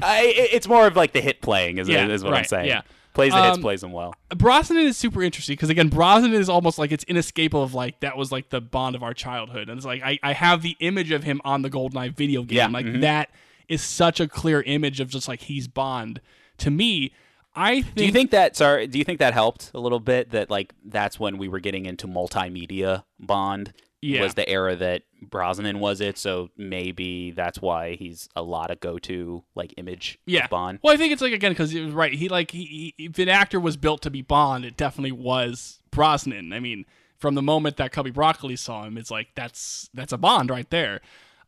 I, 0.01 0.33
it's 0.51 0.67
more 0.67 0.87
of 0.87 0.95
like 0.95 1.13
the 1.13 1.21
hit 1.21 1.41
playing 1.41 1.77
is, 1.77 1.87
Yeah, 1.89 2.07
is 2.07 2.23
what 2.23 2.33
I'm 2.33 2.45
saying. 2.45 2.67
yeah. 2.67 2.81
Plays 3.13 3.33
the 3.33 3.43
hits, 3.43 3.57
Um, 3.57 3.61
plays 3.61 3.81
them 3.81 3.91
well. 3.91 4.13
Brosnan 4.35 4.77
is 4.77 4.95
super 4.95 5.21
interesting 5.23 5.53
because 5.53 5.69
again, 5.69 5.89
Brosnan 5.89 6.33
is 6.33 6.47
almost 6.47 6.77
like 6.77 6.91
it's 6.91 7.03
inescapable 7.05 7.63
of 7.63 7.73
like 7.73 7.99
that 8.01 8.15
was 8.15 8.31
like 8.31 8.49
the 8.49 8.61
bond 8.61 8.95
of 8.95 9.03
our 9.03 9.13
childhood, 9.13 9.67
and 9.67 9.77
it's 9.77 9.85
like 9.85 10.01
I, 10.03 10.19
I 10.23 10.33
have 10.33 10.61
the 10.61 10.77
image 10.79 11.11
of 11.11 11.23
him 11.23 11.41
on 11.43 11.63
the 11.63 11.69
GoldenEye 11.69 12.15
video 12.15 12.43
game, 12.43 12.57
Yeah, 12.57 12.67
like 12.67 12.85
mhm. 12.85 13.01
that 13.01 13.29
is 13.67 13.81
such 13.81 14.19
a 14.19 14.27
clear 14.27 14.61
image 14.61 14.99
of 14.99 15.09
just 15.09 15.27
like 15.27 15.41
he's 15.41 15.67
Bond 15.67 16.21
to 16.59 16.71
me. 16.71 17.11
I 17.55 17.81
think, 17.81 17.95
Do 17.95 18.05
you 18.05 18.11
think 18.11 18.31
that 18.31 18.55
sorry, 18.55 18.87
do 18.87 18.97
you 18.97 19.03
think 19.03 19.19
that 19.19 19.33
helped 19.33 19.71
a 19.73 19.79
little 19.79 19.99
bit 19.99 20.31
that 20.31 20.49
like 20.49 20.73
that's 20.85 21.19
when 21.19 21.37
we 21.37 21.47
were 21.47 21.59
getting 21.59 21.85
into 21.85 22.07
multimedia 22.07 23.03
Bond? 23.19 23.73
Yeah. 24.01 24.21
Was 24.21 24.35
the 24.35 24.47
era 24.47 24.77
that 24.77 25.01
Brosnan 25.21 25.79
was 25.81 25.99
it, 25.99 26.17
so 26.17 26.51
maybe 26.55 27.31
that's 27.31 27.61
why 27.61 27.95
he's 27.95 28.29
a 28.33 28.41
lot 28.41 28.71
of 28.71 28.79
go 28.79 28.97
to 28.99 29.43
like 29.55 29.73
image 29.75 30.17
yeah. 30.25 30.47
Bond. 30.47 30.79
Well, 30.81 30.93
I 30.93 30.97
think 30.97 31.11
it's 31.11 31.21
like 31.21 31.33
again 31.33 31.51
because 31.51 31.75
right. 31.75 32.13
He 32.13 32.29
like 32.29 32.51
he, 32.51 32.93
he, 32.97 33.05
if 33.05 33.19
an 33.19 33.27
actor 33.27 33.59
was 33.59 33.75
built 33.75 34.01
to 34.03 34.09
be 34.09 34.21
Bond, 34.21 34.63
it 34.63 34.77
definitely 34.77 35.11
was 35.11 35.81
Brosnan. 35.91 36.53
I 36.53 36.61
mean, 36.61 36.85
from 37.17 37.35
the 37.35 37.41
moment 37.41 37.75
that 37.75 37.91
Cubby 37.91 38.11
Broccoli 38.11 38.55
saw 38.55 38.85
him, 38.85 38.97
it's 38.97 39.11
like 39.11 39.29
that's 39.35 39.89
that's 39.93 40.13
a 40.13 40.17
Bond 40.17 40.49
right 40.49 40.69
there. 40.69 41.01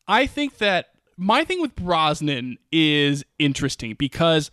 I 0.08 0.28
think 0.28 0.58
that 0.58 0.88
my 1.16 1.46
thing 1.46 1.62
with 1.62 1.76
Brosnan 1.76 2.58
is 2.72 3.24
interesting 3.40 3.96
because 3.98 4.52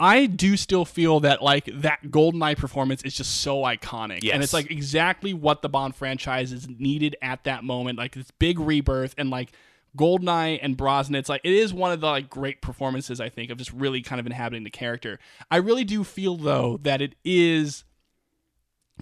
I 0.00 0.24
do 0.24 0.56
still 0.56 0.86
feel 0.86 1.20
that 1.20 1.42
like 1.42 1.66
that 1.82 2.02
GoldenEye 2.04 2.56
performance 2.56 3.02
is 3.02 3.14
just 3.14 3.42
so 3.42 3.58
iconic, 3.58 4.28
and 4.32 4.42
it's 4.42 4.54
like 4.54 4.70
exactly 4.70 5.34
what 5.34 5.60
the 5.60 5.68
Bond 5.68 5.94
franchise 5.94 6.52
is 6.52 6.66
needed 6.68 7.16
at 7.20 7.44
that 7.44 7.64
moment. 7.64 7.98
Like 7.98 8.14
this 8.14 8.30
big 8.38 8.58
rebirth 8.58 9.14
and 9.18 9.28
like 9.28 9.52
Goldeneye 9.96 10.58
and 10.62 10.76
Brosnan. 10.76 11.16
It's 11.16 11.28
like 11.28 11.42
it 11.44 11.52
is 11.52 11.74
one 11.74 11.92
of 11.92 12.00
the 12.00 12.06
like 12.06 12.30
great 12.30 12.62
performances 12.62 13.20
I 13.20 13.28
think 13.28 13.50
of 13.50 13.58
just 13.58 13.72
really 13.72 14.00
kind 14.00 14.18
of 14.18 14.26
inhabiting 14.26 14.64
the 14.64 14.70
character. 14.70 15.18
I 15.50 15.56
really 15.56 15.84
do 15.84 16.02
feel 16.02 16.36
though 16.36 16.78
that 16.82 17.02
it 17.02 17.14
is 17.22 17.84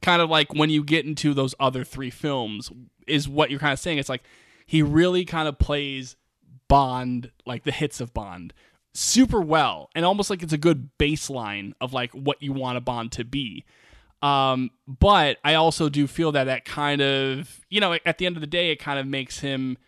kind 0.03 0.21
of 0.21 0.29
like 0.29 0.53
when 0.53 0.71
you 0.71 0.83
get 0.83 1.05
into 1.05 1.33
those 1.33 1.55
other 1.61 1.85
three 1.85 2.11
films 2.11 2.71
is 3.07 3.29
what 3.29 3.51
you're 3.51 3.61
kind 3.61 3.73
of 3.73 3.79
saying. 3.79 3.99
It's 3.99 4.09
like 4.09 4.25
he 4.67 4.83
really 4.83 5.25
kind 5.25 5.47
of 5.47 5.59
plays 5.59 6.17
Bond 6.67 7.31
like 7.47 7.63
the 7.63 7.73
hits 7.73 8.01
of 8.01 8.13
Bond 8.13 8.53
super 8.95 9.41
well 9.41 9.91
and 9.95 10.05
almost 10.05 10.31
like 10.31 10.43
it's 10.43 10.53
a 10.53 10.59
good 10.59 10.91
baseline 10.99 11.73
of 11.81 11.93
like 11.93 12.13
what 12.13 12.43
you 12.43 12.53
want 12.53 12.79
a 12.79 12.81
Bond 12.81 13.13
to 13.13 13.25
be. 13.25 13.65
Um, 14.23 14.71
but 14.87 15.39
I 15.45 15.55
also 15.55 15.89
do 15.89 16.07
feel 16.07 16.33
that 16.33 16.45
that 16.45 16.65
kind 16.65 17.01
of, 17.01 17.61
you 17.69 17.81
know, 17.81 17.97
at 18.05 18.19
the 18.19 18.27
end 18.27 18.37
of 18.37 18.41
the 18.41 18.49
day, 18.49 18.71
it 18.71 18.77
kind 18.77 18.99
of 18.99 19.07
makes 19.07 19.39
him 19.41 19.79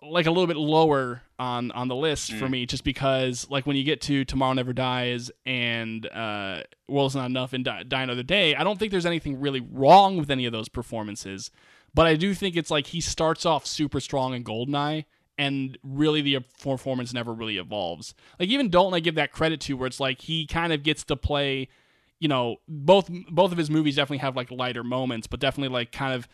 like 0.00 0.26
a 0.26 0.30
little 0.30 0.46
bit 0.46 0.56
lower 0.56 1.22
on 1.38 1.70
on 1.72 1.88
the 1.88 1.96
list 1.96 2.32
for 2.34 2.48
me, 2.48 2.66
just 2.66 2.84
because 2.84 3.48
like 3.50 3.66
when 3.66 3.76
you 3.76 3.84
get 3.84 4.00
to 4.02 4.24
Tomorrow 4.24 4.54
Never 4.54 4.72
Dies 4.72 5.30
and 5.44 6.06
uh, 6.06 6.62
World's 6.88 7.16
Not 7.16 7.26
Enough 7.26 7.52
and 7.52 7.64
Die, 7.64 7.82
Die 7.84 8.02
Another 8.02 8.22
Day, 8.22 8.54
I 8.54 8.64
don't 8.64 8.78
think 8.78 8.90
there's 8.92 9.06
anything 9.06 9.40
really 9.40 9.60
wrong 9.60 10.16
with 10.16 10.30
any 10.30 10.46
of 10.46 10.52
those 10.52 10.68
performances, 10.68 11.50
but 11.94 12.06
I 12.06 12.16
do 12.16 12.34
think 12.34 12.56
it's 12.56 12.70
like 12.70 12.88
he 12.88 13.00
starts 13.00 13.44
off 13.44 13.66
super 13.66 14.00
strong 14.00 14.34
in 14.34 14.44
Goldeneye. 14.44 15.04
And 15.36 15.76
really, 15.82 16.22
the 16.22 16.40
performance 16.62 17.12
never 17.12 17.34
really 17.34 17.56
evolves. 17.58 18.14
Like 18.38 18.48
even 18.50 18.70
Dalton, 18.70 18.94
I 18.94 19.00
give 19.00 19.16
that 19.16 19.32
credit 19.32 19.60
to, 19.62 19.74
where 19.74 19.88
it's 19.88 19.98
like 19.98 20.20
he 20.20 20.46
kind 20.46 20.72
of 20.72 20.82
gets 20.82 21.02
to 21.04 21.16
play 21.16 21.68
you 22.20 22.28
know 22.28 22.56
both 22.68 23.10
both 23.30 23.52
of 23.52 23.58
his 23.58 23.68
movies 23.68 23.96
definitely 23.96 24.18
have 24.18 24.36
like 24.36 24.50
lighter 24.50 24.84
moments 24.84 25.26
but 25.26 25.40
definitely 25.40 25.72
like 25.72 25.92
kind 25.92 26.14
of 26.14 26.28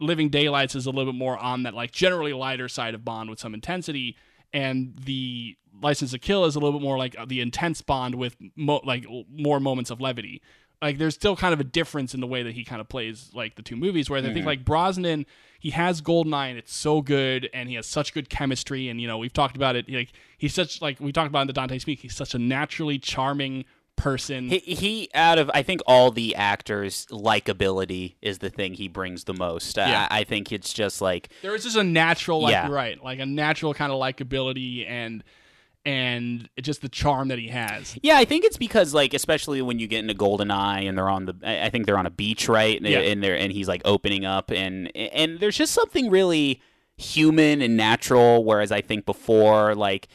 living 0.00 0.28
daylights 0.28 0.74
is 0.74 0.86
a 0.86 0.90
little 0.90 1.12
bit 1.12 1.18
more 1.18 1.36
on 1.38 1.62
that 1.62 1.74
like 1.74 1.92
generally 1.92 2.32
lighter 2.32 2.68
side 2.68 2.94
of 2.94 3.04
bond 3.04 3.30
with 3.30 3.38
some 3.38 3.54
intensity 3.54 4.16
and 4.52 4.94
the 5.04 5.56
license 5.82 6.10
to 6.10 6.18
kill 6.18 6.44
is 6.44 6.56
a 6.56 6.58
little 6.58 6.78
bit 6.78 6.84
more 6.84 6.98
like 6.98 7.16
uh, 7.18 7.24
the 7.24 7.40
intense 7.40 7.82
bond 7.82 8.14
with 8.14 8.36
mo- 8.56 8.80
like 8.84 9.06
more 9.30 9.60
moments 9.60 9.90
of 9.90 10.00
levity 10.00 10.42
like 10.82 10.98
there's 10.98 11.14
still 11.14 11.36
kind 11.36 11.54
of 11.54 11.60
a 11.60 11.64
difference 11.64 12.14
in 12.14 12.20
the 12.20 12.26
way 12.26 12.42
that 12.42 12.52
he 12.52 12.64
kind 12.64 12.80
of 12.80 12.88
plays 12.88 13.30
like 13.34 13.56
the 13.56 13.62
two 13.62 13.76
movies 13.76 14.10
whereas 14.10 14.24
i 14.24 14.28
think 14.28 14.38
mm-hmm. 14.38 14.46
like 14.46 14.64
brosnan 14.64 15.26
he 15.58 15.70
has 15.70 16.02
goldeneye 16.02 16.50
and 16.50 16.58
it's 16.58 16.74
so 16.74 17.00
good 17.00 17.48
and 17.54 17.68
he 17.68 17.74
has 17.74 17.86
such 17.86 18.12
good 18.12 18.28
chemistry 18.28 18.88
and 18.88 19.00
you 19.00 19.06
know 19.06 19.18
we've 19.18 19.32
talked 19.32 19.56
about 19.56 19.76
it 19.76 19.90
like 19.90 20.12
he's 20.38 20.54
such 20.54 20.80
like 20.82 21.00
we 21.00 21.12
talked 21.12 21.28
about 21.28 21.42
in 21.42 21.46
the 21.46 21.52
Dante's 21.52 21.84
Peak 21.84 22.00
he's 22.00 22.14
such 22.14 22.34
a 22.34 22.38
naturally 22.38 22.98
charming 22.98 23.64
person. 23.96 24.48
He, 24.48 24.58
he 24.58 25.10
out 25.14 25.38
of 25.38 25.50
I 25.52 25.62
think 25.62 25.80
all 25.86 26.10
the 26.10 26.34
actors 26.36 27.06
likability 27.10 28.14
is 28.22 28.38
the 28.38 28.50
thing 28.50 28.74
he 28.74 28.88
brings 28.88 29.24
the 29.24 29.34
most. 29.34 29.76
Yeah. 29.76 30.06
I, 30.10 30.20
I 30.20 30.24
think 30.24 30.52
it's 30.52 30.72
just 30.72 31.00
like 31.00 31.30
there 31.42 31.54
is 31.54 31.64
just 31.64 31.76
a 31.76 31.84
natural, 31.84 32.42
like 32.42 32.52
Yeah. 32.52 32.68
right, 32.70 33.02
like 33.02 33.18
a 33.18 33.26
natural 33.26 33.74
kind 33.74 33.90
of 33.90 33.98
likability 33.98 34.88
and 34.88 35.24
and 35.86 36.48
just 36.60 36.82
the 36.82 36.88
charm 36.88 37.28
that 37.28 37.38
he 37.38 37.48
has. 37.48 37.96
Yeah, 38.02 38.18
I 38.18 38.24
think 38.26 38.44
it's 38.44 38.56
because 38.58 38.92
like 38.92 39.14
especially 39.14 39.62
when 39.62 39.78
you 39.78 39.86
get 39.86 40.00
into 40.00 40.14
Golden 40.14 40.50
Eye 40.50 40.80
and 40.80 40.98
they're 40.98 41.08
on 41.08 41.26
the 41.26 41.34
I 41.44 41.70
think 41.70 41.86
they're 41.86 41.96
on 41.98 42.06
a 42.06 42.10
beach, 42.10 42.48
right? 42.48 42.76
And, 42.76 42.86
Yeah. 42.86 42.98
and 42.98 43.22
they're 43.22 43.38
and 43.38 43.52
he's 43.52 43.68
like 43.68 43.82
opening 43.84 44.24
up 44.24 44.50
and 44.50 44.94
and 44.96 45.38
there's 45.40 45.56
just 45.56 45.72
something 45.72 46.10
really 46.10 46.60
human 46.98 47.60
and 47.62 47.76
natural 47.76 48.42
whereas 48.44 48.72
I 48.72 48.80
think 48.80 49.06
before 49.06 49.74
like 49.74 50.08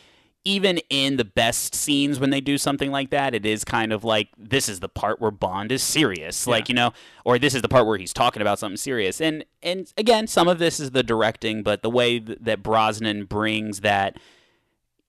even 0.43 0.79
in 0.89 1.17
the 1.17 1.23
best 1.25 1.75
scenes 1.75 2.19
when 2.19 2.31
they 2.31 2.41
do 2.41 2.57
something 2.57 2.89
like 2.91 3.11
that, 3.11 3.35
it 3.35 3.45
is 3.45 3.63
kind 3.63 3.93
of 3.93 4.03
like 4.03 4.27
this 4.35 4.67
is 4.67 4.79
the 4.79 4.89
part 4.89 5.21
where 5.21 5.29
Bond 5.29 5.71
is 5.71 5.83
serious, 5.83 6.47
like 6.47 6.67
you 6.67 6.73
know, 6.73 6.93
or 7.25 7.37
this 7.37 7.53
is 7.53 7.61
the 7.61 7.69
part 7.69 7.85
where 7.85 7.99
he's 7.99 8.11
talking 8.11 8.41
about 8.41 8.57
something 8.57 8.75
serious. 8.77 9.21
And 9.21 9.45
and 9.61 9.93
again, 9.97 10.25
some 10.25 10.47
of 10.47 10.57
this 10.57 10.79
is 10.79 10.91
the 10.91 11.03
directing, 11.03 11.61
but 11.61 11.83
the 11.83 11.91
way 11.91 12.19
th- 12.19 12.39
that 12.41 12.63
Brosnan 12.63 13.25
brings 13.25 13.81
that, 13.81 14.17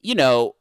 you 0.03 0.15
know, 0.15 0.57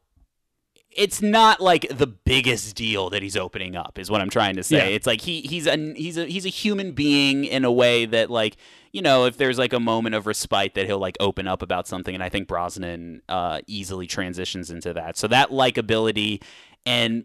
it's 0.94 1.22
not 1.22 1.60
like 1.60 1.86
the 1.90 2.06
biggest 2.06 2.76
deal 2.76 3.10
that 3.10 3.22
he's 3.22 3.36
opening 3.36 3.76
up 3.76 3.98
is 3.98 4.10
what 4.10 4.20
I'm 4.20 4.30
trying 4.30 4.56
to 4.56 4.62
say. 4.62 4.90
Yeah. 4.90 4.96
It's 4.96 5.06
like 5.06 5.22
he 5.22 5.40
he's 5.40 5.66
a 5.66 5.76
he's 5.94 6.18
a 6.18 6.26
he's 6.26 6.44
a 6.44 6.50
human 6.50 6.92
being 6.92 7.44
in 7.44 7.64
a 7.64 7.72
way 7.72 8.04
that 8.04 8.30
like 8.30 8.56
you 8.92 9.00
know 9.00 9.24
if 9.24 9.36
there's 9.36 9.58
like 9.58 9.72
a 9.72 9.80
moment 9.80 10.14
of 10.14 10.26
respite 10.26 10.74
that 10.74 10.86
he'll 10.86 10.98
like 10.98 11.16
open 11.20 11.48
up 11.48 11.62
about 11.62 11.88
something, 11.88 12.14
and 12.14 12.22
I 12.22 12.28
think 12.28 12.46
Brosnan 12.46 13.22
uh, 13.28 13.60
easily 13.66 14.06
transitions 14.06 14.70
into 14.70 14.92
that. 14.92 15.16
So 15.16 15.28
that 15.28 15.50
likability 15.50 16.42
and 16.84 17.24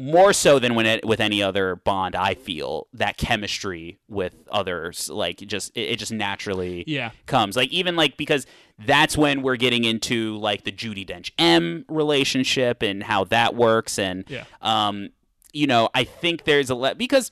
more 0.00 0.32
so 0.32 0.60
than 0.60 0.76
when 0.76 0.86
it, 0.86 1.04
with 1.04 1.20
any 1.20 1.42
other 1.42 1.74
Bond, 1.74 2.14
I 2.14 2.34
feel 2.34 2.86
that 2.92 3.16
chemistry 3.16 3.98
with 4.08 4.32
others 4.50 5.10
like 5.10 5.38
just 5.38 5.76
it, 5.76 5.90
it 5.90 5.98
just 5.98 6.12
naturally 6.12 6.84
Yeah. 6.86 7.10
comes. 7.26 7.56
Like 7.56 7.70
even 7.70 7.96
like 7.96 8.16
because 8.16 8.46
that's 8.78 9.18
when 9.18 9.42
we're 9.42 9.56
getting 9.56 9.82
into 9.82 10.36
like 10.38 10.62
the 10.62 10.70
Judi 10.70 11.04
Dench 11.04 11.32
M 11.36 11.84
relationship 11.88 12.80
and 12.82 13.02
how 13.02 13.24
that 13.24 13.56
works 13.56 13.98
and 13.98 14.24
Yeah. 14.28 14.44
um 14.62 15.08
you 15.52 15.66
know, 15.66 15.88
I 15.94 16.04
think 16.04 16.44
there's 16.44 16.70
a 16.70 16.74
le- 16.76 16.94
because 16.94 17.30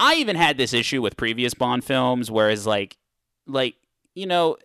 I 0.00 0.14
even 0.16 0.34
had 0.34 0.56
this 0.58 0.72
issue 0.72 1.00
with 1.00 1.16
previous 1.16 1.54
Bond 1.54 1.84
films 1.84 2.28
whereas 2.30 2.66
like 2.66 2.96
like 3.46 3.76
you 4.16 4.26
know 4.26 4.56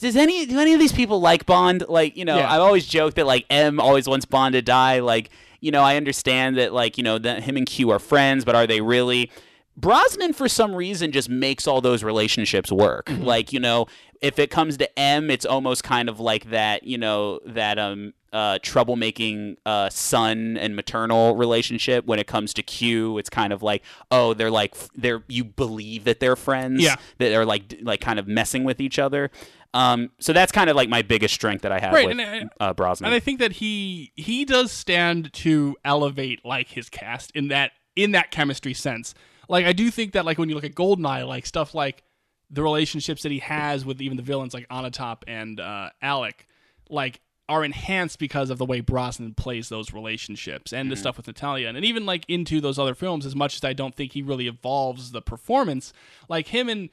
does 0.00 0.14
any 0.14 0.46
do 0.46 0.60
any 0.60 0.72
of 0.74 0.78
these 0.78 0.92
people 0.92 1.20
like 1.20 1.46
Bond? 1.46 1.84
Like, 1.88 2.16
you 2.16 2.24
know, 2.24 2.36
Yeah. 2.36 2.52
I've 2.52 2.60
always 2.60 2.86
joked 2.86 3.16
that 3.16 3.26
like 3.26 3.44
M 3.50 3.80
always 3.80 4.06
wants 4.08 4.24
Bond 4.24 4.52
to 4.52 4.62
die. 4.62 5.00
Like, 5.00 5.30
you 5.64 5.70
know, 5.70 5.82
I 5.82 5.96
understand 5.96 6.58
that 6.58 6.74
like, 6.74 6.98
you 6.98 7.02
know, 7.02 7.16
that 7.18 7.42
him 7.42 7.56
and 7.56 7.64
Q 7.66 7.88
are 7.88 7.98
friends, 7.98 8.44
but 8.44 8.54
are 8.54 8.66
they 8.66 8.82
really? 8.82 9.30
Brosnan 9.78 10.34
for 10.34 10.46
some 10.46 10.74
reason 10.74 11.10
just 11.10 11.30
makes 11.30 11.66
all 11.66 11.80
those 11.80 12.04
relationships 12.04 12.70
work. 12.70 13.10
Like, 13.10 13.50
you 13.50 13.60
know, 13.60 13.86
if 14.20 14.38
it 14.38 14.50
comes 14.50 14.76
to 14.76 14.98
M, 14.98 15.30
it's 15.30 15.46
almost 15.46 15.82
kind 15.82 16.10
of 16.10 16.20
like 16.20 16.50
that, 16.50 16.84
you 16.84 16.98
know, 16.98 17.40
that 17.46 17.78
um 17.78 18.12
uh 18.30 18.58
troublemaking 18.62 19.56
uh 19.64 19.88
son 19.88 20.58
and 20.58 20.76
maternal 20.76 21.34
relationship. 21.34 22.04
When 22.04 22.18
it 22.18 22.26
comes 22.26 22.52
to 22.54 22.62
Q, 22.62 23.16
it's 23.16 23.30
kind 23.30 23.52
of 23.52 23.62
like, 23.62 23.82
oh, 24.10 24.34
they're 24.34 24.50
like 24.50 24.74
they're 24.94 25.24
you 25.28 25.44
believe 25.44 26.04
that 26.04 26.20
they're 26.20 26.36
friends. 26.36 26.82
Yeah. 26.82 26.96
That 27.18 27.30
they're 27.30 27.46
like 27.46 27.78
like 27.80 28.02
kind 28.02 28.18
of 28.18 28.28
messing 28.28 28.64
with 28.64 28.80
each 28.82 28.98
other. 28.98 29.30
Um, 29.74 30.10
so 30.20 30.32
that's 30.32 30.52
kind 30.52 30.70
of 30.70 30.76
like 30.76 30.88
my 30.88 31.02
biggest 31.02 31.34
strength 31.34 31.62
that 31.62 31.72
I 31.72 31.80
have 31.80 31.92
Right, 31.92 32.06
with 32.06 32.20
and 32.20 32.48
uh, 32.60 32.72
Brosnan. 32.72 33.06
And 33.06 33.14
I 33.14 33.18
think 33.18 33.40
that 33.40 33.52
he 33.52 34.12
he 34.14 34.44
does 34.44 34.70
stand 34.70 35.32
to 35.34 35.76
elevate 35.84 36.44
like 36.44 36.68
his 36.68 36.88
cast 36.88 37.32
in 37.32 37.48
that 37.48 37.72
in 37.96 38.12
that 38.12 38.30
chemistry 38.30 38.72
sense. 38.72 39.14
Like 39.48 39.66
I 39.66 39.72
do 39.72 39.90
think 39.90 40.12
that 40.12 40.24
like 40.24 40.38
when 40.38 40.48
you 40.48 40.54
look 40.54 40.64
at 40.64 40.74
Goldeneye, 40.76 41.26
like 41.26 41.44
stuff 41.44 41.74
like 41.74 42.04
the 42.50 42.62
relationships 42.62 43.24
that 43.24 43.32
he 43.32 43.40
has 43.40 43.84
with 43.84 44.00
even 44.00 44.16
the 44.16 44.22
villains 44.22 44.54
like 44.54 44.68
Onatopp 44.68 45.24
and 45.26 45.58
uh, 45.58 45.90
Alec, 46.00 46.46
like 46.88 47.20
are 47.48 47.64
enhanced 47.64 48.20
because 48.20 48.50
of 48.50 48.58
the 48.58 48.64
way 48.64 48.80
Brosnan 48.80 49.34
plays 49.34 49.68
those 49.68 49.92
relationships 49.92 50.72
and 50.72 50.90
the 50.90 50.96
stuff 50.96 51.16
with 51.16 51.26
Natalia, 51.26 51.68
and 51.68 51.84
even 51.84 52.06
like 52.06 52.24
into 52.28 52.60
those 52.60 52.78
other 52.78 52.94
films. 52.94 53.26
As 53.26 53.34
much 53.34 53.56
as 53.56 53.64
I 53.64 53.72
don't 53.72 53.94
think 53.96 54.12
he 54.12 54.22
really 54.22 54.46
evolves 54.46 55.10
the 55.10 55.20
performance, 55.20 55.92
like 56.28 56.48
him 56.48 56.68
and 56.68 56.90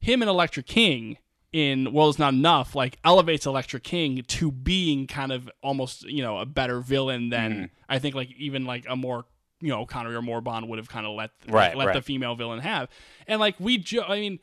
him 0.00 0.20
and 0.20 0.28
Elektra 0.28 0.64
King 0.64 1.18
in 1.54 1.92
World 1.92 2.14
is 2.14 2.18
Not 2.18 2.34
Enough, 2.34 2.74
like 2.74 2.98
elevates 3.04 3.46
Elektra 3.46 3.78
King 3.78 4.24
to 4.26 4.50
being 4.50 5.06
kind 5.06 5.30
of 5.32 5.48
almost, 5.62 6.02
you 6.02 6.20
know, 6.22 6.38
a 6.38 6.44
better 6.44 6.80
villain 6.80 7.28
than 7.30 7.52
Mm-hmm. 7.52 7.64
I 7.88 7.98
think 8.00 8.14
like 8.16 8.30
even 8.36 8.64
like 8.64 8.84
a 8.88 8.96
more 8.96 9.24
you 9.60 9.68
know, 9.70 9.86
Connery 9.86 10.14
or 10.16 10.20
Moore 10.20 10.40
Bond 10.42 10.68
would 10.68 10.78
have 10.78 10.88
kind 10.90 11.06
of 11.06 11.14
let 11.14 11.30
Right, 11.48 11.74
let 11.76 11.94
the 11.94 12.02
female 12.02 12.34
villain 12.34 12.58
have. 12.60 12.88
And 13.28 13.40
like 13.40 13.54
we 13.60 13.78
jo- 13.78 14.04
I 14.06 14.18
mean 14.20 14.40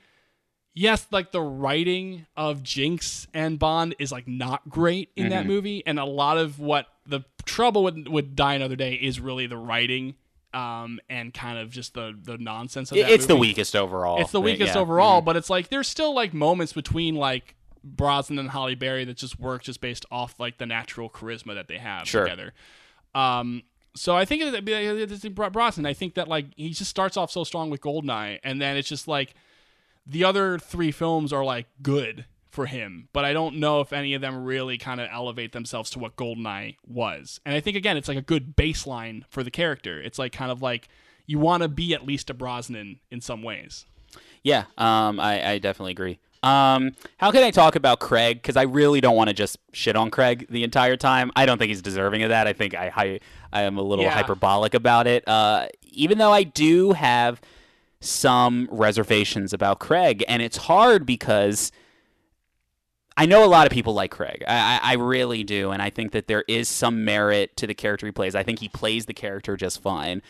yes, 0.74 1.06
like 1.12 1.34
the 1.34 1.42
writing 1.42 2.26
of 2.38 2.64
Jinx 2.64 3.28
and 3.34 3.60
Bond 3.60 3.94
is 4.00 4.12
like 4.12 4.28
not 4.28 4.70
great 4.70 5.10
in 5.18 5.26
Mm-hmm. 5.26 5.30
that 5.32 5.46
movie, 5.46 5.84
and 5.86 6.00
a 6.00 6.06
lot 6.06 6.38
of 6.38 6.60
what 6.60 6.88
the 7.06 7.22
trouble 7.46 7.84
with 7.84 8.08
with 8.08 8.36
Die 8.38 8.54
Another 8.54 8.78
Day 8.78 8.94
is 8.94 9.20
really 9.20 9.48
the 9.48 9.58
writing, 9.58 10.16
um, 10.54 11.00
and 11.10 11.34
kind 11.34 11.58
of 11.58 11.70
just 11.70 11.94
the 11.94 12.18
the 12.22 12.38
nonsense 12.38 12.92
of 12.92 12.98
It- 12.98 13.04
that. 13.04 13.12
it's 13.12 13.26
the 13.26 13.36
weakest 13.36 13.76
overall. 13.76 14.20
It's 14.22 14.32
the 14.32 14.42
weakest 14.42 14.76
yeah. 14.76 14.82
overall, 14.82 15.22
but 15.22 15.36
it's 15.38 15.50
like 15.50 15.70
there's 15.70 15.88
still 15.88 16.14
like 16.14 16.34
moments 16.34 16.74
between 16.74 17.16
like 17.16 17.56
Brosnan 17.84 18.38
and 18.40 18.50
Halle 18.52 18.76
Berry 18.76 19.06
that 19.06 19.18
just 19.18 19.40
work 19.40 19.64
just 19.64 19.82
based 19.82 20.06
off 20.12 20.40
like 20.40 20.58
the 20.58 20.66
natural 20.66 21.10
charisma 21.10 21.54
that 21.56 21.68
they 21.68 21.78
have 21.78 22.08
Sure. 22.08 22.24
together. 22.26 22.54
Um, 23.16 23.64
so 23.96 24.16
I 24.16 24.24
think 24.26 24.42
it- 24.42 24.54
it- 24.70 25.12
it's 25.12 25.28
Bro- 25.30 25.50
Brosnan. 25.50 25.86
I 25.86 25.94
think 25.94 26.14
that 26.16 26.28
like 26.28 26.48
he 26.56 26.70
just 26.72 26.90
starts 26.90 27.18
off 27.18 27.32
so 27.32 27.44
strong 27.44 27.70
with 27.70 27.82
Goldeneye, 27.82 28.40
and 28.44 28.62
then 28.62 28.78
it's 28.78 28.88
just 28.90 29.08
like 29.08 29.34
the 30.06 30.24
other 30.24 30.58
three 30.60 30.92
films 30.92 31.32
are 31.34 31.44
like 31.44 31.68
good 31.82 32.26
for 32.52 32.66
him, 32.68 33.08
but 33.14 33.24
I 33.26 33.34
don't 33.34 33.56
know 33.56 33.80
if 33.82 33.94
any 33.94 34.14
of 34.14 34.22
them 34.22 34.44
really 34.44 34.78
kind 34.78 35.00
of 35.02 35.10
elevate 35.12 35.54
themselves 35.54 35.90
to 35.92 36.00
what 36.00 36.16
Goldeneye 36.18 36.76
was. 36.86 37.40
And 37.46 37.56
I 37.56 37.60
think 37.62 37.78
again, 37.78 37.98
it's 37.98 38.08
like 38.08 38.18
a 38.18 38.22
good 38.22 38.56
baseline 38.56 39.24
for 39.30 39.42
the 39.44 39.50
character. 39.52 40.02
It's 40.02 40.20
like 40.20 40.34
kind 40.34 40.52
of 40.52 40.62
like 40.62 40.90
you 41.26 41.40
want 41.40 41.64
to 41.64 41.70
be 41.70 41.94
at 41.94 42.06
least 42.06 42.30
a 42.30 42.34
Brosnan 42.34 43.00
in 43.10 43.22
some 43.22 43.42
ways. 43.42 43.86
Yeah, 44.44 44.66
um, 44.78 45.20
I, 45.20 45.52
I 45.52 45.58
definitely 45.60 45.92
agree. 45.94 46.20
Um, 46.44 46.94
how 47.18 47.30
can 47.32 47.44
I 47.44 47.52
talk 47.52 47.76
about 47.76 48.00
Craig? 48.00 48.42
Because 48.42 48.58
I 48.58 48.64
really 48.64 49.00
don't 49.00 49.16
want 49.16 49.30
to 49.30 49.34
just 49.34 49.58
shit 49.74 49.96
on 49.96 50.10
Craig 50.10 50.48
the 50.50 50.64
entire 50.64 50.98
time. 50.98 51.32
I 51.36 51.46
don't 51.46 51.58
think 51.60 51.70
he's 51.70 51.84
deserving 51.84 52.24
of 52.24 52.30
that. 52.30 52.48
I 52.48 52.54
think 52.54 52.74
I 52.76 52.92
I, 52.96 53.20
I 53.54 53.62
am 53.62 53.78
a 53.78 53.82
little 53.84 54.04
Yeah. 54.06 54.12
hyperbolic 54.12 54.74
about 54.74 55.06
it. 55.08 55.26
Uh, 55.28 55.68
even 55.92 56.18
though 56.18 56.32
I 56.32 56.44
do 56.44 56.94
have 56.94 57.40
some 58.00 58.68
reservations 58.72 59.54
about 59.54 59.80
Craig, 59.80 60.24
and 60.28 60.42
it's 60.42 60.58
hard 60.58 61.06
because 61.06 61.72
I 63.18 63.26
know 63.26 63.44
a 63.44 63.48
lot 63.48 63.68
of 63.68 63.74
people 63.74 63.94
like 63.94 64.12
Craig. 64.12 64.44
I, 64.48 64.80
I, 64.82 64.92
I 64.92 64.94
really 64.94 65.44
do, 65.44 65.72
and 65.72 65.82
I 65.82 65.90
think 65.90 66.12
that 66.14 66.28
there 66.28 66.44
is 66.48 66.70
some 66.70 67.04
merit 67.04 67.56
to 67.58 67.68
the 67.68 67.74
character 67.74 68.06
he 68.06 68.12
plays. 68.12 68.36
I 68.36 68.44
think 68.44 68.60
he 68.60 68.70
plays 68.70 69.06
the 69.06 69.14
character 69.14 69.58
just 69.58 69.82
fine 69.82 70.22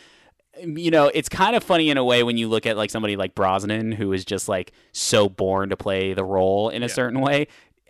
um, 0.62 0.76
you 0.76 0.90
know, 0.90 1.10
it's 1.12 1.28
kind 1.28 1.56
of 1.56 1.64
funny 1.64 1.90
in 1.90 1.96
a 1.96 2.04
way 2.04 2.22
when 2.22 2.36
you 2.36 2.48
look 2.48 2.66
at 2.66 2.76
like 2.76 2.90
somebody 2.90 3.16
like 3.16 3.34
Brosnan, 3.34 3.92
who 3.92 4.12
is 4.12 4.24
just 4.24 4.48
like 4.48 4.72
so 4.92 5.28
born 5.28 5.70
to 5.70 5.76
play 5.76 6.14
the 6.14 6.24
role 6.24 6.68
in 6.68 6.82
a 6.82 6.88
certain 6.88 7.20
way. 7.20 7.46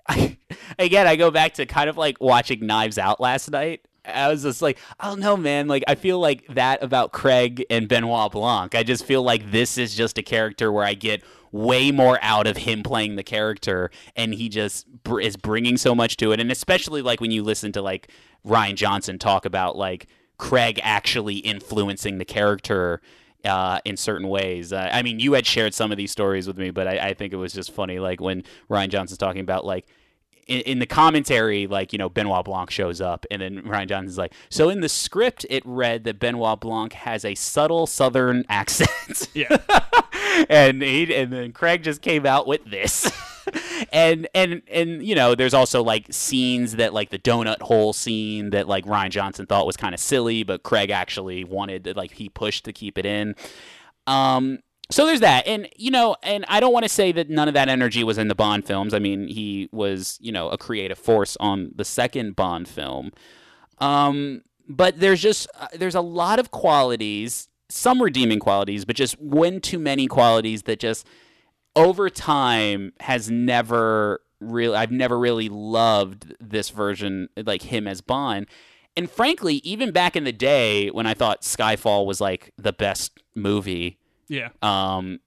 again, 0.79 1.07
I 1.07 1.17
go 1.17 1.31
back 1.31 1.55
to 1.55 1.67
kind 1.67 1.89
of 1.89 1.97
like 1.97 2.21
watching 2.21 2.67
Knives 2.67 2.99
Out 2.99 3.21
last 3.21 3.51
night. 3.51 3.87
I 4.05 4.29
was 4.29 4.43
just 4.43 4.63
like, 4.63 4.79
I 4.99 5.09
don't 5.09 5.21
know, 5.21 5.37
man. 5.37 5.69
Like, 5.69 5.85
I 5.87 5.95
feel 5.95 6.19
like 6.19 6.45
that 6.49 6.83
about 6.83 7.13
Craig 7.13 7.65
and 7.71 7.89
Benoit 7.89 8.33
Blanc. 8.33 8.75
I 8.75 8.83
just 8.83 9.05
feel 9.05 9.23
like 9.23 9.53
this 9.53 9.79
is 9.79 9.95
just 9.95 10.19
a 10.19 10.23
character 10.23 10.73
where 10.73 10.85
I 10.85 10.95
get 10.95 11.23
way 11.53 11.93
more 11.93 12.19
out 12.23 12.47
of 12.47 12.57
him 12.57 12.83
playing 12.83 13.17
the 13.17 13.23
character, 13.23 13.91
and 14.17 14.35
he 14.35 14.49
just 14.49 14.87
br- 15.05 15.21
is 15.21 15.37
bringing 15.37 15.77
so 15.77 15.95
much 15.95 16.17
to 16.17 16.33
it. 16.33 16.41
And 16.41 16.51
especially 16.51 17.03
like 17.03 17.21
when 17.21 17.31
you 17.31 17.43
listen 17.43 17.71
to 17.73 17.83
like 17.83 18.09
Rian 18.45 18.75
Johnson 18.75 19.19
talk 19.19 19.45
about 19.45 19.77
like 19.77 20.09
Craig 20.39 20.81
actually 20.83 21.37
influencing 21.37 22.19
the 22.19 22.25
character 22.25 23.01
uh, 23.45 23.81
in 23.85 23.97
certain 23.97 24.29
ways. 24.29 24.73
Uh, 24.73 24.89
I 24.93 25.03
mean, 25.03 25.21
you 25.21 25.35
had 25.35 25.47
shared 25.47 25.75
some 25.75 25.93
of 25.93 25.99
these 25.99 26.11
stories 26.11 26.47
with 26.47 26.59
me, 26.59 26.71
but 26.71 26.89
I, 26.89 27.11
I 27.11 27.15
think 27.15 27.33
it 27.33 27.37
was 27.37 27.53
just 27.53 27.73
funny, 27.73 27.99
like 27.99 28.21
when 28.21 28.43
Rian 28.69 28.89
Johnson's 28.89 29.19
talking 29.19 29.43
about 29.43 29.65
like. 29.65 29.87
In, 30.47 30.61
in 30.63 30.79
the 30.81 30.87
commentary, 30.87 31.67
like 31.67 31.93
you 31.93 31.99
know, 31.99 32.09
Benoit 32.09 32.45
Blanc 32.45 32.71
shows 32.71 33.01
up, 33.01 33.27
and 33.31 33.41
then 33.43 33.63
Rian 33.63 33.89
Johnson's 33.89 34.19
like, 34.19 34.33
"So 34.49 34.69
in 34.69 34.81
the 34.81 34.89
script, 34.89 35.47
it 35.49 35.63
read 35.65 36.05
that 36.05 36.19
Benoit 36.19 36.61
Blanc 36.61 36.93
has 36.93 37.25
a 37.25 37.35
subtle 37.35 37.87
Southern 37.87 38.45
accent." 38.49 39.29
Yeah. 39.35 39.57
and 40.49 40.83
he 40.83 41.15
and 41.15 41.33
then 41.33 41.53
Craig 41.53 41.83
just 41.83 42.03
came 42.03 42.27
out 42.27 42.47
with 42.47 42.65
this. 42.65 43.11
and 43.93 44.29
and 44.35 44.63
and 44.71 45.05
you 45.07 45.15
know, 45.15 45.35
there's 45.35 45.55
also 45.55 45.83
like 45.83 46.07
scenes 46.11 46.77
that 46.77 46.93
like 46.93 47.11
the 47.11 47.19
donut 47.19 47.61
hole 47.63 47.93
scene 47.93 48.51
that 48.51 48.69
like 48.69 48.85
Rian 48.85 49.11
Johnson 49.11 49.47
thought 49.47 49.67
was 49.67 49.77
kind 49.77 49.95
of 49.95 50.01
silly, 50.01 50.43
but 50.43 50.63
Craig 50.63 50.91
actually 50.91 51.45
wanted 51.45 51.85
to 51.85 51.95
like 51.95 52.13
he 52.13 52.29
pushed 52.29 52.65
to 52.65 52.73
keep 52.73 52.99
it 52.99 53.07
in. 53.07 53.35
Um 54.07 54.59
so 54.93 55.07
there's 55.07 55.21
that. 55.21 55.47
And 55.47 55.69
you 55.77 55.91
know, 55.91 56.17
and 56.23 56.45
I 56.49 56.61
don't 56.61 56.73
want 56.73 56.85
to 56.85 56.89
say 56.89 57.13
that 57.13 57.29
none 57.29 57.49
of 57.49 57.55
that 57.55 57.69
energy 57.69 58.05
was 58.05 58.19
in 58.19 58.29
the 58.29 58.35
Bond 58.35 58.65
films. 58.65 58.95
I 58.95 58.99
mean, 58.99 59.27
he 59.29 59.69
was, 59.73 60.19
you 60.21 60.33
know, 60.33 60.49
a 60.51 60.59
creative 60.59 60.99
force 60.99 61.37
on 61.41 61.73
the 61.75 61.85
second 61.85 62.37
Bond 62.37 62.69
film. 62.69 63.13
Um 63.79 64.43
but 64.69 65.01
there's 65.01 65.21
just 65.21 65.49
uh, 65.59 65.69
there's 65.75 65.95
a 65.95 66.01
lot 66.01 66.39
of 66.39 66.51
qualities, 66.51 67.49
some 67.69 68.03
redeeming 68.03 68.39
qualities, 68.39 68.85
but 68.85 68.97
just 68.97 69.21
one 69.21 69.61
too 69.61 69.79
many 69.79 70.07
qualities 70.07 70.63
that 70.65 70.79
just 70.79 71.07
over 71.75 72.09
time 72.11 72.93
has 73.01 73.31
never 73.31 74.21
really 74.41 74.77
I've 74.77 74.93
never 74.93 75.19
really 75.19 75.49
loved 75.49 76.35
this 76.41 76.71
version 76.71 77.29
like 77.37 77.63
him 77.63 77.87
as 77.87 78.01
Bond. 78.01 78.47
And 78.97 79.11
frankly, 79.11 79.57
even 79.65 79.91
back 79.91 80.17
in 80.17 80.25
the 80.25 80.33
day 80.33 80.89
when 80.89 81.07
I 81.07 81.15
thought 81.15 81.43
Skyfall 81.43 82.05
was 82.05 82.21
like 82.21 82.53
the 82.59 82.75
best 82.75 83.19
movie, 83.35 83.99
Yeah. 84.33 84.49
um 84.63 85.21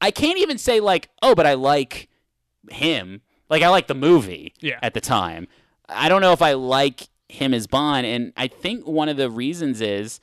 I 0.00 0.10
can't 0.10 0.38
even 0.38 0.58
say 0.58 0.80
like, 0.80 1.10
oh, 1.22 1.34
but 1.36 1.46
I 1.46 1.54
like 1.54 2.08
him. 2.70 3.20
Like 3.48 3.62
I 3.62 3.68
like 3.68 3.86
the 3.86 3.94
movie 3.94 4.52
Yeah. 4.60 4.78
at 4.82 4.94
the 4.94 5.00
time. 5.00 5.46
I 5.88 6.08
don't 6.08 6.20
know 6.22 6.32
if 6.32 6.42
I 6.42 6.54
like 6.54 7.08
him 7.28 7.54
as 7.54 7.66
Bond, 7.66 8.04
and 8.06 8.32
I 8.36 8.46
think 8.48 8.86
one 8.86 9.08
of 9.08 9.16
the 9.16 9.30
reasons 9.30 9.80
is 9.80 10.20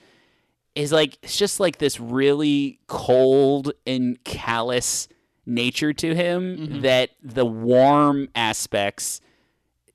is 0.76 0.92
like 0.92 1.18
it's 1.24 1.38
just 1.38 1.60
like 1.60 1.78
this 1.80 2.00
really 2.00 2.80
cold 2.88 3.72
and 3.88 4.24
callous 4.24 5.08
nature 5.46 5.92
to 5.94 6.14
him 6.14 6.58
Mhm. 6.58 6.82
that 6.84 7.10
the 7.24 7.46
warm 7.46 8.28
aspects 8.36 9.20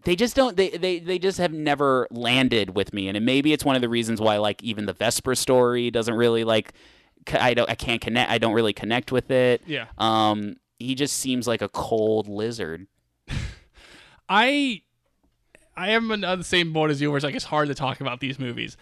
they 0.04 0.16
just 0.16 0.34
don't 0.34 0.56
they, 0.56 0.70
they 0.70 0.98
they 0.98 1.18
just 1.18 1.38
have 1.38 1.52
never 1.52 2.06
landed 2.10 2.74
with 2.74 2.92
me 2.92 3.08
and 3.08 3.24
maybe 3.24 3.52
it's 3.52 3.64
one 3.64 3.76
of 3.76 3.82
the 3.82 3.88
reasons 3.88 4.20
why 4.20 4.36
like 4.38 4.62
even 4.64 4.86
the 4.86 4.92
Vesper 4.92 5.34
story 5.36 5.90
doesn't 5.92 6.14
really 6.14 6.42
like 6.44 6.72
I 7.32 7.54
don't 7.54 7.68
I 7.70 7.74
can't 7.74 8.00
connect 8.00 8.30
I 8.30 8.38
don't 8.38 8.52
really 8.54 8.72
connect 8.72 9.12
with 9.12 9.30
it 9.30 9.62
Yeah. 9.66 9.86
um 9.98 10.56
he 10.78 10.94
just 10.94 11.16
seems 11.18 11.46
like 11.46 11.62
a 11.62 11.68
cold 11.68 12.28
lizard 12.28 12.86
I 14.28 14.82
I 15.76 15.90
am 15.90 16.10
on 16.12 16.20
the 16.20 16.44
same 16.44 16.72
boat 16.72 16.90
as 16.90 17.00
you, 17.00 17.10
where 17.10 17.16
it's 17.16 17.24
like 17.24 17.34
it's 17.34 17.46
hard 17.46 17.68
to 17.68 17.74
talk 17.74 18.00
about 18.00 18.20
these 18.20 18.38
movies. 18.38 18.76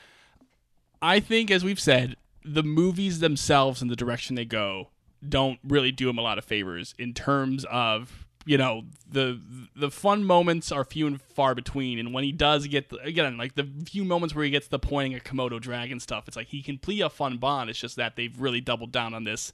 I 1.01 1.21
think, 1.21 1.51
as 1.51 1.65
we've 1.65 1.81
said, 1.81 2.17
the 2.45 2.63
movies 2.63 3.21
themselves 3.21 3.81
and 3.81 3.91
the 3.91 3.97
direction 3.97 4.37
they 4.37 4.45
go 4.45 4.91
don't 5.27 5.59
really 5.67 5.91
do 5.91 6.09
him 6.11 6.19
a 6.19 6.21
lot 6.23 6.37
of 6.37 6.45
favors 6.45 6.95
in 6.99 7.15
terms 7.15 7.65
of 7.71 8.27
you 8.45 8.59
know 8.59 8.83
the 9.11 9.41
the 9.77 9.91
fun 9.91 10.25
moments 10.25 10.73
are 10.73 10.85
few 10.85 11.07
and 11.07 11.21
far 11.21 11.55
between. 11.55 11.99
And 11.99 12.13
when 12.13 12.25
he 12.25 12.33
does 12.33 12.67
get 12.67 12.89
the, 12.89 12.97
again 12.99 13.37
like 13.37 13.55
the 13.55 13.69
few 13.87 14.05
moments 14.05 14.35
where 14.35 14.45
he 14.45 14.51
gets 14.51 14.69
the 14.69 14.79
pointing 14.79 15.15
at 15.15 15.25
komodo 15.25 15.61
dragon 15.61 16.01
stuff 16.01 16.27
it's 16.27 16.37
like 16.37 16.49
he 16.49 16.63
can 16.63 16.79
play 16.79 17.01
a 17.01 17.11
fun 17.11 17.39
bond. 17.39 17.71
It's 17.71 17.79
just 17.79 17.97
that 17.97 18.17
they've 18.17 18.39
really 18.41 18.61
doubled 18.61 18.93
down 18.93 19.15
on 19.15 19.25
this 19.25 19.53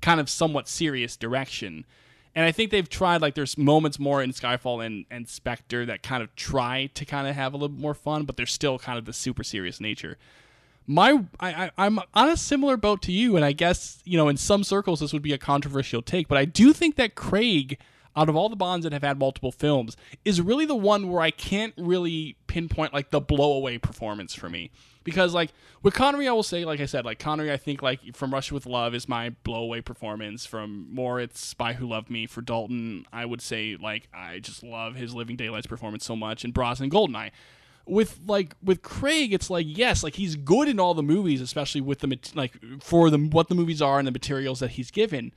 kind 0.00 0.20
of 0.20 0.28
somewhat 0.28 0.68
serious 0.68 1.16
direction. 1.16 1.84
And 2.34 2.44
I 2.44 2.52
think 2.52 2.70
they've 2.70 2.88
tried 2.88 3.20
like 3.20 3.34
there's 3.34 3.58
moments 3.58 3.98
more 3.98 4.22
in 4.22 4.30
Skyfall 4.30 4.84
and 4.84 5.06
and 5.10 5.28
Spectre 5.28 5.84
that 5.86 6.02
kind 6.02 6.22
of 6.22 6.34
try 6.36 6.86
to 6.94 7.04
kind 7.04 7.26
of 7.26 7.34
have 7.34 7.52
a 7.52 7.56
little 7.56 7.76
more 7.76 7.94
fun, 7.94 8.24
but 8.24 8.36
they're 8.36 8.46
still 8.46 8.78
kind 8.78 8.98
of 8.98 9.06
the 9.06 9.12
super 9.12 9.42
serious 9.42 9.80
nature. 9.80 10.16
My 10.86 11.24
I, 11.40 11.64
I 11.64 11.70
I'm 11.78 11.98
on 12.14 12.28
a 12.28 12.36
similar 12.36 12.76
boat 12.76 13.02
to 13.02 13.12
you, 13.12 13.34
and 13.36 13.44
I 13.44 13.52
guess 13.52 14.00
you 14.04 14.16
know 14.16 14.28
in 14.28 14.36
some 14.36 14.62
circles 14.62 15.00
this 15.00 15.12
would 15.12 15.22
be 15.22 15.32
a 15.32 15.38
controversial 15.38 16.00
take, 16.00 16.28
but 16.28 16.38
I 16.38 16.44
do 16.44 16.72
think 16.72 16.96
that 16.96 17.14
Craig, 17.14 17.78
out 18.18 18.28
of 18.28 18.34
all 18.34 18.48
the 18.48 18.56
Bonds 18.56 18.82
that 18.82 18.92
have 18.92 19.04
had 19.04 19.18
multiple 19.18 19.52
films, 19.52 19.96
is 20.24 20.40
really 20.40 20.66
the 20.66 20.74
one 20.74 21.08
where 21.08 21.22
I 21.22 21.30
can't 21.30 21.72
really 21.76 22.36
pinpoint 22.48 22.92
like 22.92 23.10
the 23.10 23.20
blowaway 23.20 23.80
performance 23.80 24.34
for 24.34 24.50
me. 24.50 24.72
Because 25.04 25.34
like 25.34 25.52
with 25.82 25.94
Connery, 25.94 26.26
I 26.26 26.32
will 26.32 26.42
say, 26.42 26.64
like 26.64 26.80
I 26.80 26.86
said, 26.86 27.04
like 27.04 27.20
Connery, 27.20 27.52
I 27.52 27.56
think 27.56 27.80
like 27.80 28.16
from 28.16 28.34
Russia 28.34 28.54
with 28.54 28.66
Love 28.66 28.92
is 28.92 29.08
my 29.08 29.30
blowaway 29.44 29.84
performance. 29.84 30.44
From 30.44 30.92
Moore, 30.92 31.20
it's 31.20 31.40
Spy 31.40 31.74
Who 31.74 31.86
Loved 31.86 32.10
Me. 32.10 32.26
For 32.26 32.42
Dalton, 32.42 33.06
I 33.12 33.24
would 33.24 33.40
say 33.40 33.76
like 33.80 34.08
I 34.12 34.40
just 34.40 34.64
love 34.64 34.96
his 34.96 35.14
Living 35.14 35.36
Daylights 35.36 35.68
performance 35.68 36.04
so 36.04 36.16
much, 36.16 36.42
and 36.44 36.52
Brosnan 36.52 36.90
Goldeneye. 36.90 37.30
With 37.86 38.18
like 38.26 38.54
with 38.62 38.82
Craig, 38.82 39.32
it's 39.32 39.48
like 39.48 39.66
yes, 39.68 40.02
like 40.02 40.16
he's 40.16 40.34
good 40.34 40.68
in 40.68 40.80
all 40.80 40.92
the 40.92 41.02
movies, 41.02 41.40
especially 41.40 41.80
with 41.80 42.00
the 42.00 42.18
like 42.34 42.52
for 42.82 43.08
the 43.08 43.18
what 43.18 43.48
the 43.48 43.54
movies 43.54 43.80
are 43.80 43.98
and 43.98 44.06
the 44.06 44.12
materials 44.12 44.58
that 44.58 44.72
he's 44.72 44.90
given. 44.90 45.32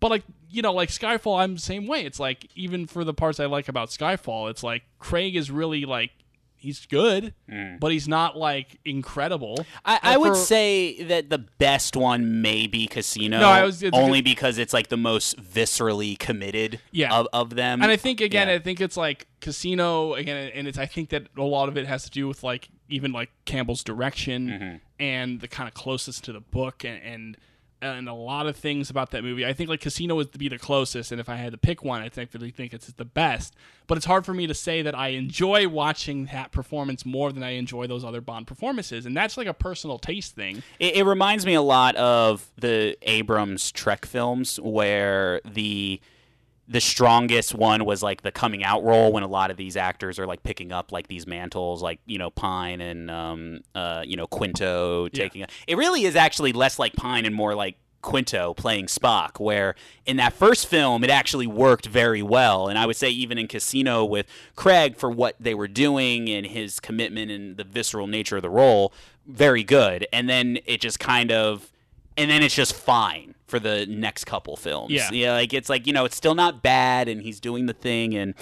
But 0.00 0.10
like 0.10 0.24
you 0.48 0.62
know, 0.62 0.72
like 0.72 0.88
Skyfall, 0.88 1.38
I'm 1.40 1.54
the 1.54 1.60
same 1.60 1.86
way. 1.86 2.04
It's 2.04 2.18
like 2.18 2.48
even 2.56 2.86
for 2.86 3.04
the 3.04 3.14
parts 3.14 3.38
I 3.38 3.46
like 3.46 3.68
about 3.68 3.90
Skyfall, 3.90 4.50
it's 4.50 4.62
like 4.64 4.82
Craig 4.98 5.36
is 5.36 5.50
really 5.50 5.84
like 5.84 6.10
he's 6.56 6.84
good, 6.86 7.32
but 7.80 7.90
he's 7.90 8.06
not 8.08 8.36
like 8.36 8.78
incredible. 8.84 9.56
Mm. 9.58 9.64
I, 9.84 9.98
I 10.02 10.12
And 10.14 10.20
would 10.22 10.36
say 10.36 11.02
that 11.04 11.30
the 11.30 11.38
best 11.38 11.96
one 11.96 12.42
may 12.42 12.66
be 12.66 12.86
Casino. 12.86 13.40
No, 13.40 13.48
I 13.48 13.64
was- 13.64 13.82
it's 13.82 13.96
only 13.96 14.18
good- 14.18 14.24
because 14.26 14.58
it's 14.58 14.74
like 14.74 14.88
the 14.88 14.98
most 14.98 15.38
viscerally 15.42 16.18
committed 16.18 16.78
Yeah. 16.92 17.14
of, 17.14 17.28
of 17.32 17.54
them. 17.54 17.80
And 17.80 17.90
I 17.90 17.96
think 17.96 18.20
again, 18.20 18.48
Yeah. 18.48 18.54
I 18.54 18.58
think 18.58 18.78
it's 18.82 18.96
like 18.98 19.26
Casino 19.40 20.12
again, 20.14 20.50
and 20.54 20.68
it's 20.68 20.76
I 20.78 20.84
think 20.84 21.08
that 21.10 21.28
a 21.36 21.42
lot 21.42 21.70
of 21.70 21.78
it 21.78 21.86
has 21.86 22.04
to 22.04 22.10
do 22.10 22.28
with 22.28 22.42
like 22.42 22.68
even 22.90 23.10
like 23.12 23.30
Campbell's 23.46 23.82
direction 23.84 24.48
Mm-hmm. 24.48 24.76
and 24.98 25.40
the 25.40 25.48
kind 25.48 25.66
of 25.68 25.74
closest 25.74 26.24
to 26.24 26.32
the 26.32 26.40
book 26.40 26.84
and. 26.84 27.02
and 27.02 27.36
and 27.82 28.08
a 28.08 28.14
lot 28.14 28.46
of 28.46 28.56
things 28.56 28.90
about 28.90 29.10
that 29.12 29.22
movie. 29.22 29.46
I 29.46 29.52
think 29.52 29.70
like 29.70 29.80
Casino 29.80 30.14
would 30.16 30.36
be 30.36 30.48
the 30.48 30.58
closest, 30.58 31.12
and 31.12 31.20
if 31.20 31.28
I 31.28 31.36
had 31.36 31.52
to 31.52 31.58
pick 31.58 31.82
one, 31.82 32.02
I 32.02 32.10
really 32.34 32.50
think 32.50 32.74
it's 32.74 32.86
the 32.88 33.04
best. 33.04 33.54
But 33.86 33.96
it's 33.96 34.06
hard 34.06 34.26
for 34.26 34.34
me 34.34 34.46
to 34.46 34.54
say 34.54 34.82
that 34.82 34.94
I 34.94 35.08
enjoy 35.08 35.68
watching 35.68 36.26
that 36.26 36.52
performance 36.52 37.04
more 37.04 37.32
than 37.32 37.42
I 37.42 37.50
enjoy 37.50 37.86
those 37.86 38.04
other 38.04 38.20
Bond 38.20 38.46
performances, 38.46 39.06
and 39.06 39.16
that's 39.16 39.36
like 39.36 39.46
a 39.46 39.54
personal 39.54 39.98
taste 39.98 40.34
thing. 40.34 40.62
It, 40.78 40.96
it 40.96 41.04
reminds 41.04 41.46
me 41.46 41.54
a 41.54 41.62
lot 41.62 41.96
of 41.96 42.46
the 42.58 42.96
Abrams 43.02 43.72
Trek 43.72 44.04
films, 44.04 44.60
where 44.60 45.40
the 45.44 46.00
the 46.70 46.80
strongest 46.80 47.52
one 47.52 47.84
was 47.84 48.00
like 48.00 48.22
the 48.22 48.30
coming 48.30 48.62
out 48.62 48.84
role 48.84 49.12
when 49.12 49.24
a 49.24 49.28
lot 49.28 49.50
of 49.50 49.56
these 49.56 49.76
actors 49.76 50.20
are 50.20 50.26
like 50.26 50.44
picking 50.44 50.70
up 50.70 50.92
like 50.92 51.08
these 51.08 51.26
mantles, 51.26 51.82
like 51.82 51.98
you 52.06 52.16
know 52.16 52.30
Pine 52.30 52.80
and 52.80 53.10
um, 53.10 53.60
uh, 53.74 54.04
you 54.06 54.16
know 54.16 54.28
Quinto 54.28 55.08
taking. 55.08 55.44
It 55.66 55.76
really 55.76 56.04
is 56.04 56.14
actually 56.14 56.52
less 56.52 56.78
like 56.78 56.94
Pine 56.94 57.26
and 57.26 57.34
more 57.34 57.56
like 57.56 57.76
Quinto 58.02 58.54
playing 58.54 58.86
Spock, 58.86 59.40
where 59.40 59.74
in 60.06 60.16
that 60.18 60.32
first 60.32 60.68
film 60.68 61.02
it 61.02 61.10
actually 61.10 61.48
worked 61.48 61.86
very 61.86 62.22
well, 62.22 62.68
and 62.68 62.78
I 62.78 62.86
would 62.86 62.96
say 62.96 63.10
even 63.10 63.36
in 63.36 63.48
Casino 63.48 64.04
with 64.04 64.26
Craig 64.54 64.96
for 64.96 65.10
what 65.10 65.34
they 65.40 65.54
were 65.54 65.68
doing 65.68 66.30
and 66.30 66.46
his 66.46 66.78
commitment 66.78 67.32
and 67.32 67.56
the 67.56 67.64
visceral 67.64 68.06
nature 68.06 68.36
of 68.36 68.42
the 68.42 68.50
role, 68.50 68.92
very 69.26 69.64
good. 69.64 70.06
And 70.12 70.28
then 70.28 70.60
it 70.66 70.80
just 70.80 71.00
kind 71.00 71.32
of, 71.32 71.69
and 72.20 72.30
then 72.30 72.42
it's 72.42 72.54
just 72.54 72.74
fine 72.74 73.34
for 73.46 73.58
the 73.58 73.86
next 73.86 74.24
couple 74.24 74.56
films. 74.56 74.92
Yeah. 74.92 75.10
yeah, 75.12 75.32
like 75.32 75.52
it's 75.52 75.68
like 75.68 75.86
you 75.86 75.92
know 75.92 76.04
it's 76.04 76.16
still 76.16 76.34
not 76.34 76.62
bad, 76.62 77.08
and 77.08 77.22
he's 77.22 77.40
doing 77.40 77.66
the 77.66 77.72
thing, 77.72 78.14
and 78.14 78.34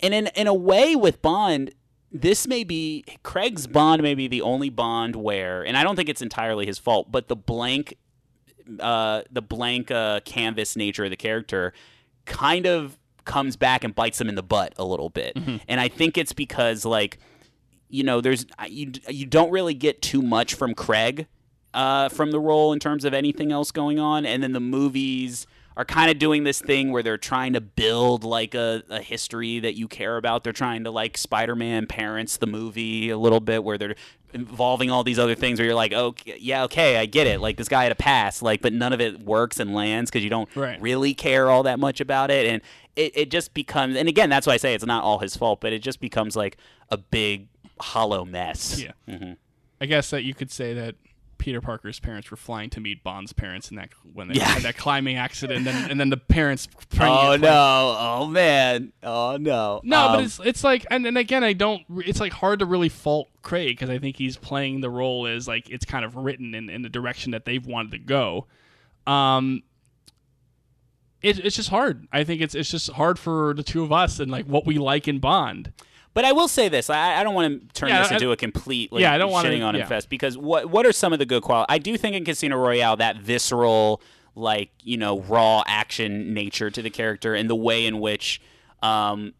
and 0.00 0.14
in 0.14 0.26
in 0.28 0.46
a 0.46 0.54
way 0.54 0.96
with 0.96 1.22
Bond. 1.22 1.72
This 2.10 2.46
may 2.48 2.64
be 2.64 3.04
Craig's 3.22 3.66
Bond, 3.66 4.02
may 4.02 4.14
be 4.14 4.28
the 4.28 4.40
only 4.40 4.70
Bond 4.70 5.14
where, 5.14 5.62
and 5.62 5.76
I 5.76 5.82
don't 5.84 5.94
think 5.94 6.08
it's 6.08 6.22
entirely 6.22 6.64
his 6.64 6.78
fault, 6.78 7.12
but 7.12 7.28
the 7.28 7.36
blank 7.36 7.96
uh, 8.80 9.22
the 9.30 9.42
blank 9.42 9.90
uh, 9.90 10.20
canvas 10.24 10.74
nature 10.76 11.04
of 11.04 11.10
the 11.10 11.16
character 11.16 11.72
kind 12.24 12.66
of 12.66 12.98
comes 13.24 13.56
back 13.56 13.84
and 13.84 13.94
bites 13.94 14.18
him 14.20 14.28
in 14.28 14.34
the 14.36 14.42
butt 14.42 14.72
a 14.78 14.84
little 14.84 15.10
bit. 15.10 15.36
And 15.68 15.80
I 15.80 15.88
think 15.88 16.16
it's 16.16 16.32
because 16.32 16.84
like 16.86 17.18
you 17.90 18.02
know 18.04 18.20
there's 18.22 18.46
you 18.68 18.92
you 19.08 19.26
don't 19.26 19.50
really 19.50 19.74
get 19.74 20.00
too 20.02 20.22
much 20.22 20.54
from 20.54 20.74
Craig 20.74 21.26
uh, 21.74 22.08
from 22.08 22.30
the 22.30 22.40
role 22.40 22.72
in 22.72 22.78
terms 22.78 23.04
of 23.04 23.12
anything 23.14 23.52
else 23.52 23.70
going 23.70 23.98
on, 23.98 24.24
and 24.26 24.42
then 24.42 24.52
the 24.52 24.60
movies 24.60 25.46
are 25.76 25.84
kind 25.84 26.10
of 26.10 26.18
doing 26.18 26.42
this 26.42 26.60
thing 26.60 26.90
where 26.90 27.04
they're 27.04 27.16
trying 27.16 27.52
to 27.52 27.60
build 27.60 28.24
like 28.24 28.52
a, 28.54 28.82
a 28.90 29.00
history 29.00 29.60
that 29.60 29.76
you 29.76 29.86
care 29.86 30.16
about. 30.16 30.42
They're 30.42 30.52
trying 30.52 30.82
to 30.84 30.90
like 30.90 31.16
Spider-Man 31.16 31.86
parents 31.86 32.36
the 32.36 32.48
movie 32.48 33.10
a 33.10 33.16
little 33.18 33.38
bit 33.38 33.62
where 33.62 33.78
they're 33.78 33.94
involving 34.34 34.90
all 34.90 35.04
these 35.04 35.20
other 35.20 35.36
things 35.36 35.60
where 35.60 35.66
you're 35.66 35.76
like, 35.76 35.92
okay, 35.92 36.36
yeah, 36.40 36.64
okay, 36.64 36.96
I 36.96 37.06
get 37.06 37.28
it. 37.28 37.40
Like 37.40 37.56
this 37.56 37.68
guy 37.68 37.84
had 37.84 37.92
a 37.92 37.96
pass, 37.96 38.42
like, 38.42 38.60
but 38.60 38.72
none 38.72 38.92
of 38.92 39.00
it 39.00 39.20
works 39.20 39.60
and 39.60 39.72
lands 39.72 40.10
because 40.10 40.24
you 40.24 40.30
don't 40.30 40.48
Right. 40.56 40.80
really 40.82 41.14
care 41.14 41.48
all 41.48 41.62
that 41.62 41.78
much 41.78 42.00
about 42.00 42.30
it, 42.32 42.46
and 42.46 42.60
it, 42.96 43.12
it 43.16 43.30
just 43.30 43.54
becomes. 43.54 43.96
And 43.96 44.08
again, 44.08 44.28
that's 44.28 44.48
why 44.48 44.54
I 44.54 44.56
say 44.56 44.74
it's 44.74 44.84
not 44.84 45.04
all 45.04 45.20
his 45.20 45.36
fault, 45.36 45.60
but 45.60 45.72
it 45.72 45.78
just 45.78 46.00
becomes 46.00 46.34
like 46.34 46.56
a 46.90 46.96
big 46.96 47.46
hollow 47.80 48.24
mess. 48.24 48.82
Yeah. 49.06 49.34
I 49.80 49.86
guess 49.86 50.10
that 50.10 50.24
you 50.24 50.34
could 50.34 50.50
say 50.50 50.74
that 50.74 50.96
Peter 51.38 51.60
Parker's 51.60 51.98
parents 52.00 52.30
were 52.30 52.36
flying 52.36 52.68
to 52.70 52.80
meet 52.80 53.02
Bond's 53.02 53.32
parents 53.32 53.70
in 53.70 53.76
that 53.76 53.90
when 54.12 54.28
they 54.28 54.34
Yeah. 54.34 54.44
had 54.44 54.62
that 54.62 54.76
climbing 54.76 55.16
accident, 55.16 55.58
and 55.58 55.66
then, 55.66 55.90
and 55.90 56.00
then 56.00 56.10
the 56.10 56.16
parents. 56.16 56.68
Oh 57.00 57.36
no! 57.36 57.96
Oh 57.98 58.26
man! 58.26 58.92
Oh 59.02 59.36
no! 59.40 59.80
No, 59.84 60.08
but 60.08 60.18
Um, 60.18 60.24
it's 60.24 60.40
it's 60.44 60.64
like, 60.64 60.84
and, 60.90 61.06
and 61.06 61.16
again, 61.16 61.42
I 61.44 61.52
don't. 61.52 61.82
It's 62.04 62.20
like 62.20 62.32
hard 62.32 62.58
to 62.58 62.66
really 62.66 62.88
fault 62.88 63.28
Craig 63.42 63.68
because 63.76 63.88
I 63.90 63.98
think 63.98 64.16
he's 64.16 64.36
playing 64.36 64.80
the 64.80 64.90
role 64.90 65.26
as 65.26 65.46
like 65.48 65.70
it's 65.70 65.84
kind 65.84 66.04
of 66.04 66.16
written 66.16 66.54
in, 66.54 66.68
in 66.68 66.82
the 66.82 66.88
direction 66.88 67.32
that 67.32 67.44
they've 67.44 67.64
wanted 67.66 67.92
to 67.92 67.98
go. 67.98 68.46
Um, 69.06 69.62
it, 71.22 71.38
it's 71.44 71.56
just 71.56 71.70
hard. 71.70 72.06
I 72.12 72.24
think 72.24 72.40
it's 72.40 72.54
it's 72.54 72.70
just 72.70 72.90
hard 72.92 73.18
for 73.18 73.54
the 73.54 73.62
two 73.62 73.82
of 73.82 73.90
us 73.92 74.20
and 74.20 74.30
like 74.30 74.46
what 74.46 74.66
we 74.66 74.78
like 74.78 75.08
in 75.08 75.18
Bond. 75.18 75.72
But 76.18 76.24
I 76.24 76.32
will 76.32 76.48
say 76.48 76.68
this: 76.68 76.90
I, 76.90 77.20
I 77.20 77.22
don't 77.22 77.34
want 77.36 77.68
to 77.68 77.74
turn 77.80 77.90
Yeah, 77.90 78.02
this 78.02 78.10
I- 78.10 78.14
into 78.16 78.32
a 78.32 78.36
complete 78.36 78.90
like, 78.90 79.02
Yeah, 79.02 79.12
I 79.14 79.18
don't 79.18 79.30
wanna- 79.30 79.50
shitting 79.50 79.64
on 79.64 79.76
him 79.76 79.82
yeah. 79.82 79.86
fest 79.86 80.08
because 80.08 80.36
what 80.36 80.68
what 80.68 80.84
are 80.84 80.90
some 80.90 81.12
of 81.12 81.20
the 81.20 81.26
good 81.26 81.44
qualities? 81.44 81.66
I 81.72 81.78
do 81.78 81.96
think 81.96 82.16
in 82.16 82.24
Casino 82.24 82.56
Royale 82.56 82.96
that 82.96 83.18
visceral, 83.18 84.02
like 84.34 84.70
you 84.82 84.96
know, 84.96 85.20
raw 85.20 85.62
action 85.64 86.34
nature 86.34 86.70
to 86.72 86.82
the 86.82 86.90
character 86.90 87.36
and 87.36 87.48
the 87.48 87.54
way 87.54 87.86
in 87.86 88.00
which. 88.00 88.40
Um, 88.82 89.32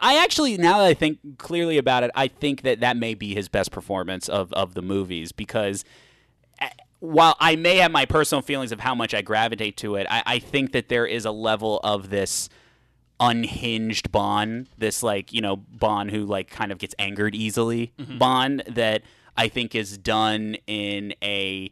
I 0.00 0.22
actually, 0.22 0.56
now 0.56 0.78
that 0.78 0.86
I 0.86 0.94
think 0.94 1.18
clearly 1.36 1.76
about 1.76 2.02
it, 2.02 2.12
I 2.14 2.28
think 2.28 2.62
that 2.62 2.80
that 2.80 2.96
may 2.96 3.12
be 3.12 3.34
his 3.34 3.50
best 3.50 3.70
performance 3.70 4.26
of, 4.26 4.50
of 4.54 4.72
the 4.72 4.80
movies 4.80 5.32
because 5.32 5.84
uh, 6.62 6.68
while 7.00 7.36
I 7.40 7.56
may 7.56 7.76
have 7.76 7.90
my 7.92 8.06
personal 8.06 8.40
feelings 8.40 8.72
of 8.72 8.80
how 8.80 8.94
much 8.94 9.12
I 9.12 9.20
gravitate 9.20 9.76
to 9.78 9.96
it, 9.96 10.06
I, 10.08 10.22
I 10.24 10.38
think 10.38 10.72
that 10.72 10.88
there 10.88 11.04
is 11.04 11.26
a 11.26 11.30
level 11.30 11.78
of 11.84 12.08
this 12.08 12.48
unhinged 13.20 14.12
Bond, 14.12 14.68
this 14.78 15.02
like, 15.02 15.32
you 15.32 15.40
know, 15.40 15.56
Bond 15.56 16.10
who 16.10 16.24
like 16.24 16.50
kind 16.50 16.72
of 16.72 16.78
gets 16.78 16.94
angered 16.98 17.34
easily 17.34 17.92
mm-hmm. 17.98 18.18
Bond 18.18 18.62
that 18.66 19.02
I 19.36 19.48
think 19.48 19.74
is 19.74 19.98
done 19.98 20.56
in 20.66 21.14
a 21.22 21.70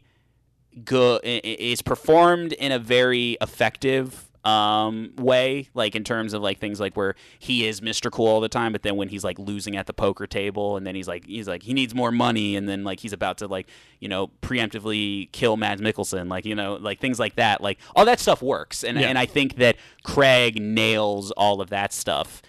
good 0.83 1.21
is 1.23 1.81
performed 1.81 2.53
in 2.53 2.71
a 2.71 2.79
very 2.79 3.37
effective 3.41 4.26
um 4.45 5.11
way 5.17 5.67
like 5.73 5.95
in 5.95 6.03
terms 6.03 6.33
of 6.33 6.41
like 6.41 6.59
things 6.59 6.79
like 6.79 6.95
where 6.95 7.15
he 7.39 7.65
is 7.67 7.81
Mr. 7.81 8.09
Cool 8.11 8.27
all 8.27 8.39
the 8.39 8.47
time 8.47 8.71
but 8.71 8.83
then 8.83 8.95
when 8.95 9.09
he's 9.09 9.23
like 9.23 9.37
losing 9.39 9.75
at 9.75 9.87
the 9.87 9.93
poker 9.93 10.25
table 10.27 10.77
and 10.77 10.87
then 10.87 10.95
he's 10.95 11.07
like 11.07 11.25
he's 11.25 11.47
like 11.47 11.63
he 11.63 11.73
needs 11.73 11.93
more 11.93 12.11
money 12.11 12.55
and 12.55 12.69
then 12.69 12.83
like 12.83 12.99
he's 12.99 13.13
about 13.13 13.37
to 13.39 13.47
like 13.47 13.67
you 13.99 14.07
know 14.07 14.27
preemptively 14.41 15.31
kill 15.31 15.57
Mads 15.57 15.81
Mikkelsen 15.81 16.29
like 16.29 16.45
you 16.45 16.55
know 16.55 16.75
like 16.75 16.99
things 16.99 17.19
like 17.19 17.35
that 17.35 17.61
like 17.61 17.79
all 17.95 18.05
that 18.05 18.19
stuff 18.19 18.41
works 18.41 18.83
and 18.83 18.97
Yeah. 18.99 19.07
and 19.07 19.17
I 19.17 19.25
think 19.25 19.55
that 19.57 19.75
Craig 20.03 20.61
nails 20.61 21.31
all 21.31 21.59
of 21.61 21.69
that 21.69 21.91
stuff 21.91 22.41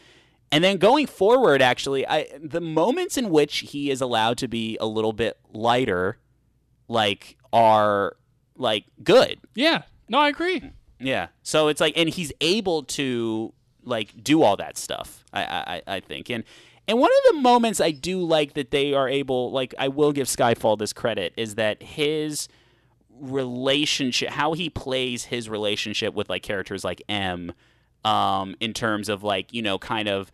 and 0.50 0.64
then 0.64 0.78
going 0.78 1.06
forward, 1.06 1.60
actually, 1.60 2.06
I 2.08 2.26
the 2.42 2.62
moments 2.62 3.18
in 3.18 3.28
which 3.28 3.58
he 3.58 3.90
is 3.90 4.00
allowed 4.00 4.38
to 4.38 4.48
be 4.48 4.78
a 4.80 4.86
little 4.86 5.12
bit 5.12 5.36
lighter, 5.52 6.16
like 6.88 7.36
are 7.52 8.16
like 8.56 8.84
good. 9.02 9.40
Yeah. 9.54 9.82
No, 10.08 10.18
I 10.20 10.30
agree. 10.30 10.62
Yeah. 11.00 11.28
So 11.42 11.68
it's 11.68 11.80
like, 11.80 11.94
and 11.96 12.08
he's 12.08 12.32
able 12.40 12.82
to 12.84 13.52
like 13.84 14.22
do 14.22 14.42
all 14.42 14.56
that 14.56 14.76
stuff. 14.76 15.24
I 15.32 15.42
I, 15.86 15.96
I 15.96 16.00
think, 16.00 16.30
and 16.30 16.44
and 16.86 16.98
one 16.98 17.10
of 17.10 17.34
the 17.34 17.40
moments 17.40 17.80
I 17.80 17.90
do 17.90 18.20
like 18.22 18.54
that 18.54 18.70
they 18.70 18.94
are 18.94 19.08
able, 19.08 19.50
like 19.50 19.74
I 19.78 19.88
will 19.88 20.12
give 20.12 20.26
Skyfall 20.26 20.78
this 20.78 20.92
credit, 20.92 21.34
is 21.36 21.56
that 21.56 21.82
his 21.82 22.48
relationship, 23.20 24.30
how 24.30 24.54
he 24.54 24.70
plays 24.70 25.24
his 25.24 25.48
relationship 25.48 26.14
with 26.14 26.30
like 26.30 26.42
characters 26.42 26.84
like 26.84 27.02
M, 27.08 27.52
um, 28.04 28.54
in 28.60 28.72
terms 28.72 29.08
of 29.08 29.22
like 29.22 29.52
you 29.52 29.62
know 29.62 29.78
kind 29.78 30.08
of 30.08 30.32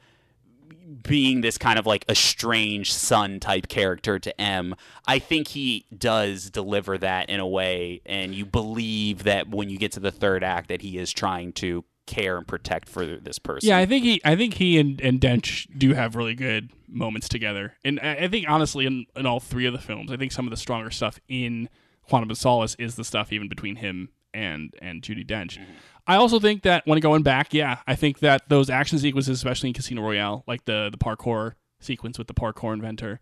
being 1.03 1.41
this 1.41 1.59
kind 1.59 1.79
of 1.79 1.87
like 1.87 2.05
estranged 2.09 2.93
son 2.93 3.41
type 3.41 3.69
character 3.69 4.19
to 4.19 4.41
M, 4.41 4.75
I 5.07 5.19
think 5.19 5.49
he 5.49 5.87
does 5.97 6.51
deliver 6.51 6.99
that 6.99 7.31
in 7.31 7.41
a 7.41 7.47
way, 7.47 8.03
and 8.07 8.35
you 8.35 8.45
believe 8.45 9.25
that 9.25 9.49
when 9.49 9.69
you 9.71 9.79
get 9.79 9.93
to 9.93 10.01
the 10.01 10.11
third 10.11 10.45
act 10.45 10.69
that 10.69 10.83
he 10.83 10.99
is 10.99 11.13
trying 11.13 11.53
to 11.55 11.85
care 12.07 12.37
and 12.37 12.47
protect 12.47 12.89
for 12.89 13.07
this 13.07 13.39
person. 13.39 13.69
Yeah, 13.69 13.79
I 13.79 13.87
think 13.87 14.05
he, 14.05 14.21
I 14.25 14.37
think 14.37 14.55
he 14.55 14.79
and, 14.79 15.01
and 15.01 15.21
Dench 15.21 15.67
do 15.77 15.95
have 15.95 16.17
really 16.17 16.35
good 16.35 16.71
moments 16.87 17.29
together, 17.29 17.75
and 17.85 17.99
I, 18.01 18.15
I 18.15 18.29
think 18.29 18.47
honestly, 18.49 18.87
in, 18.87 19.07
in 19.17 19.27
all 19.27 19.41
three 19.41 19.67
of 19.67 19.73
the 19.73 19.79
films, 19.79 20.13
I 20.13 20.17
think 20.17 20.33
some 20.33 20.47
of 20.47 20.51
the 20.51 20.57
stronger 20.57 20.91
stuff 20.91 21.19
in 21.29 21.69
Quantum 22.09 22.31
of 22.31 22.37
Solace 22.37 22.75
is 22.79 22.97
the 22.97 23.05
stuff 23.05 23.33
even 23.33 23.49
between 23.49 23.77
him 23.77 24.11
and 24.35 24.75
and 24.83 25.03
Judi 25.03 25.27
Dench. 25.27 25.59
Mm-hmm. 25.59 25.73
I 26.07 26.17
also 26.17 26.39
think 26.39 26.63
that 26.63 26.87
when 26.87 27.01
going 27.01 27.23
back, 27.23 27.55
yeah, 27.55 27.79
I 27.87 27.95
think 27.95 28.19
that 28.21 28.49
those 28.49 28.69
action 28.69 28.99
sequences, 28.99 29.37
especially 29.37 29.71
in 29.71 29.75
Casino 29.75 30.03
Royale, 30.03 30.45
like 30.47 30.65
the 30.65 30.91
the 30.91 30.99
parkour 30.99 31.55
sequence 31.81 32.19
with 32.19 32.27
the 32.27 32.35
parkour 32.35 32.75
inventor 32.75 33.21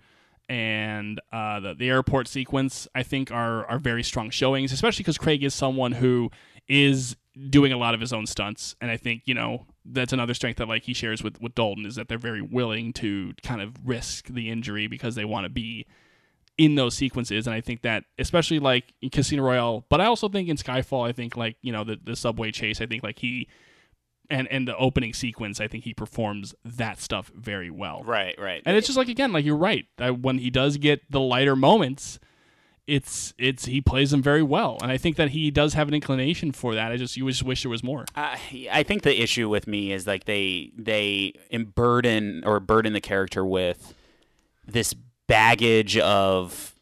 and 0.49 1.21
uh, 1.33 1.61
the 1.61 1.75
the 1.75 1.89
airport 1.89 2.29
sequence, 2.29 2.89
I 2.95 3.03
think 3.03 3.31
are 3.31 3.65
are 3.67 3.79
very 3.79 4.03
strong 4.03 4.31
showings, 4.31 4.73
especially 4.73 5.03
because 5.03 5.19
Craig 5.19 5.45
is 5.45 5.55
someone 5.55 5.93
who 5.93 6.31
is 6.69 7.17
doing 7.49 7.73
a 7.73 7.79
lot 7.79 7.95
of 7.95 8.01
his 8.01 8.13
own 8.13 8.27
stunts, 8.27 8.75
and 8.81 8.91
I 8.91 8.97
think 8.97 9.23
you 9.27 9.35
know 9.35 9.67
that's 9.85 10.13
another 10.13 10.35
strength 10.35 10.59
that 10.59 10.69
like 10.69 10.83
he 10.85 10.95
shares 10.95 11.23
with 11.23 11.41
with 11.41 11.55
Dalton 11.55 11.87
is 11.87 11.95
that 11.95 12.09
they're 12.09 12.19
very 12.19 12.43
willing 12.43 12.93
to 12.95 13.33
kind 13.43 13.61
of 13.61 13.75
risk 13.85 14.27
the 14.27 14.51
injury 14.51 14.89
because 14.89 15.15
they 15.15 15.25
want 15.25 15.45
to 15.45 15.51
be 15.51 15.87
in 16.63 16.77
those 16.77 16.95
sequences 16.95 17.49
and 17.49 17.55
i 17.55 17.61
think 17.61 17.83
that 17.83 18.05
especially 18.19 18.61
like 18.61 18.95
in 19.03 19.11
casino 19.11 19.43
royale 19.43 19.85
but 19.89 20.01
i 20.01 20.05
also 20.05 20.29
think 20.29 20.49
in 20.49 20.57
skyfall 20.57 21.07
i 21.07 21.11
think 21.11 21.37
like 21.37 21.57
you 21.61 21.73
know 21.73 21.83
the, 21.83 21.99
the 22.05 22.15
subway 22.15 22.53
chase 22.53 22.81
i 22.81 22.87
think 22.87 23.03
like 23.03 23.19
he 23.19 23.49
and 24.31 24.47
and 24.47 24.69
the 24.69 24.77
opening 24.77 25.13
sequence 25.13 25.61
i 25.61 25.67
think 25.67 25.83
he 25.83 25.93
performs 25.93 26.55
that 26.65 27.01
stuff 27.01 27.33
very 27.35 27.69
well 27.69 28.05
right, 28.05 28.37
right. 28.39 28.63
and 28.65 28.77
it's 28.77 28.87
just 28.87 28.97
like 28.97 29.09
again 29.09 29.33
like 29.33 29.45
you're 29.45 29.57
right 29.57 29.87
that 29.97 30.21
when 30.21 30.39
he 30.39 30.51
does 30.51 30.77
get 30.77 31.01
the 31.11 31.19
lighter 31.19 31.57
moments 31.57 32.21
it's 32.87 33.35
it's 33.39 33.65
he 33.65 33.81
plays 33.81 34.13
them 34.13 34.23
very 34.23 34.43
well 34.43 34.79
and 34.83 34.93
i 34.93 34.97
think 34.97 35.17
that 35.17 35.31
he 35.31 35.51
does 35.51 35.75
have 35.75 35.89
an 35.89 35.95
inclination 35.95 36.53
for 36.53 36.77
that 36.77 36.93
i 36.93 36.97
just 36.97 37.17
you 37.17 37.29
just 37.29 37.43
wish 37.43 37.65
there 37.65 37.71
was 37.71 37.83
more 37.83 38.05
I 38.15 38.39
I 38.71 38.83
think 38.85 39.03
the 39.03 39.21
issue 39.21 39.49
with 39.49 39.67
me 39.67 39.93
is 39.93 40.07
like 40.07 40.27
they 40.27 40.71
they 40.77 41.35
burden 41.75 42.45
or 42.45 42.61
burden 42.61 42.93
the 42.93 43.01
character 43.01 43.45
with 43.45 43.95
this 44.65 44.95
baggage 45.33 45.97
of 45.97 46.75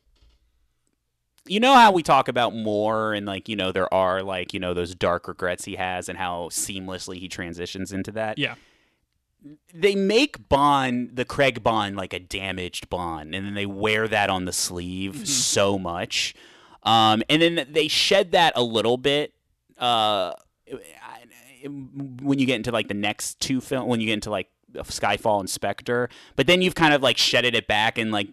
you 1.47 1.61
know 1.61 1.75
how 1.75 1.93
we 1.93 2.03
talk 2.03 2.27
about 2.27 2.53
more 2.53 3.15
and 3.15 3.25
like 3.25 3.49
you 3.49 3.55
know 3.55 3.71
there 3.71 3.93
are 3.95 4.25
like 4.25 4.53
you 4.53 4.59
know 4.59 4.75
those 4.75 4.93
dark 4.93 5.29
regrets 5.29 5.65
he 5.65 5.77
has 5.77 6.09
and 6.09 6.19
how 6.19 6.49
seamlessly 6.51 7.19
he 7.19 7.29
transitions 7.29 7.93
into 7.93 8.11
that? 8.13 8.39
Yeah. 8.39 8.57
They 9.73 9.95
make 9.95 10.49
Bond 10.49 11.11
the 11.15 11.25
Craig 11.25 11.63
Bond 11.63 11.97
like 11.97 12.13
a 12.13 12.19
damaged 12.19 12.91
Bond, 12.91 13.35
and 13.37 13.47
then 13.47 13.55
they 13.55 13.67
wear 13.67 14.09
that 14.09 14.31
on 14.31 14.47
the 14.47 14.53
sleeve 14.53 15.27
so 15.29 15.79
much, 15.79 16.35
um, 16.83 17.23
and 17.31 17.41
then 17.41 17.67
they 17.71 17.89
shed 17.89 18.33
that 18.33 18.53
a 18.57 18.63
little 18.63 18.97
bit. 18.99 19.33
Uh, 19.79 20.33
when 21.65 22.39
you 22.39 22.47
get 22.47 22.57
into 22.57 22.71
like 22.71 22.89
the 22.89 22.95
next 22.95 23.41
two 23.41 23.61
film, 23.63 23.89
when 23.89 24.01
you 24.01 24.07
get 24.07 24.15
into 24.15 24.31
like 24.31 24.49
Skyfall 24.75 25.41
and 25.41 25.51
Spectre, 25.51 26.09
but 26.37 26.47
then 26.47 26.63
you've 26.63 26.75
kind 26.75 26.95
of 26.95 27.03
like 27.03 27.17
shedded 27.17 27.55
it 27.55 27.67
back 27.67 27.99
and 27.99 28.11
like 28.11 28.29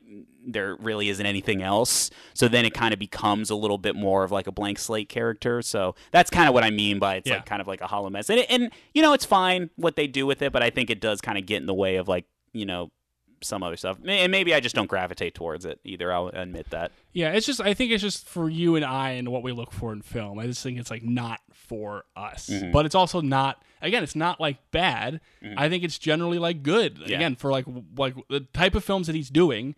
there 0.47 0.75
really 0.79 1.09
isn't 1.09 1.25
anything 1.25 1.61
else. 1.61 2.09
So 2.33 2.47
then 2.47 2.65
it 2.65 2.73
kind 2.73 2.93
of 2.93 2.99
becomes 2.99 3.49
a 3.49 3.55
little 3.55 3.77
bit 3.77 3.95
more 3.95 4.23
of 4.23 4.31
like 4.31 4.47
a 4.47 4.51
blank 4.51 4.79
slate 4.79 5.09
character. 5.09 5.61
So 5.61 5.93
that's 6.11 6.29
kind 6.29 6.47
of 6.47 6.53
what 6.53 6.63
I 6.63 6.69
mean 6.71 6.99
by 6.99 7.15
it's 7.17 7.29
Yeah. 7.29 7.35
like 7.35 7.45
kind 7.45 7.61
of 7.61 7.67
like 7.67 7.81
a 7.81 7.87
hollow 7.87 8.09
mess. 8.09 8.29
And, 8.29 8.39
it, 8.39 8.47
and 8.49 8.71
you 8.93 9.01
know, 9.01 9.13
it's 9.13 9.25
fine 9.25 9.69
what 9.75 9.95
they 9.95 10.07
do 10.07 10.25
with 10.25 10.41
it, 10.41 10.51
but 10.51 10.63
I 10.63 10.69
think 10.69 10.89
it 10.89 11.01
does 11.01 11.21
kind 11.21 11.37
of 11.37 11.45
get 11.45 11.57
in 11.57 11.65
the 11.67 11.73
way 11.73 11.97
of 11.97 12.07
like, 12.07 12.25
you 12.53 12.65
know, 12.65 12.91
some 13.43 13.61
other 13.61 13.77
stuff. 13.77 13.97
And 14.03 14.31
maybe 14.31 14.53
I 14.55 14.59
just 14.59 14.73
don't 14.73 14.87
gravitate 14.87 15.35
towards 15.35 15.63
it 15.65 15.79
either. 15.83 16.11
I'll 16.11 16.29
admit 16.29 16.71
that. 16.71 16.91
Yeah, 17.13 17.33
it's 17.33 17.45
just 17.45 17.61
I 17.61 17.75
think 17.75 17.91
it's 17.91 18.01
just 18.01 18.27
for 18.27 18.49
you 18.49 18.75
and 18.75 18.83
I 18.83 19.11
and 19.11 19.29
what 19.29 19.43
we 19.43 19.51
look 19.51 19.71
for 19.71 19.93
in 19.93 20.01
film. 20.01 20.39
I 20.39 20.47
just 20.47 20.63
think 20.63 20.79
it's 20.79 20.89
like 20.89 21.03
not 21.03 21.39
for 21.51 22.05
us. 22.15 22.49
Mm-hmm. 22.49 22.71
But 22.71 22.87
it's 22.87 22.95
also 22.95 23.21
not 23.21 23.61
again, 23.79 24.01
it's 24.01 24.15
not 24.15 24.39
like 24.39 24.57
bad. 24.71 25.21
I 25.55 25.69
think 25.69 25.83
it's 25.83 25.99
generally 25.99 26.39
like 26.39 26.63
good. 26.63 26.95
Mm-hmm. 26.95 27.09
Yeah. 27.09 27.15
Again, 27.17 27.35
for 27.35 27.51
like 27.51 27.65
like 27.95 28.15
the 28.27 28.39
type 28.39 28.73
of 28.73 28.83
films 28.83 29.05
that 29.05 29.15
he's 29.15 29.29
doing, 29.29 29.75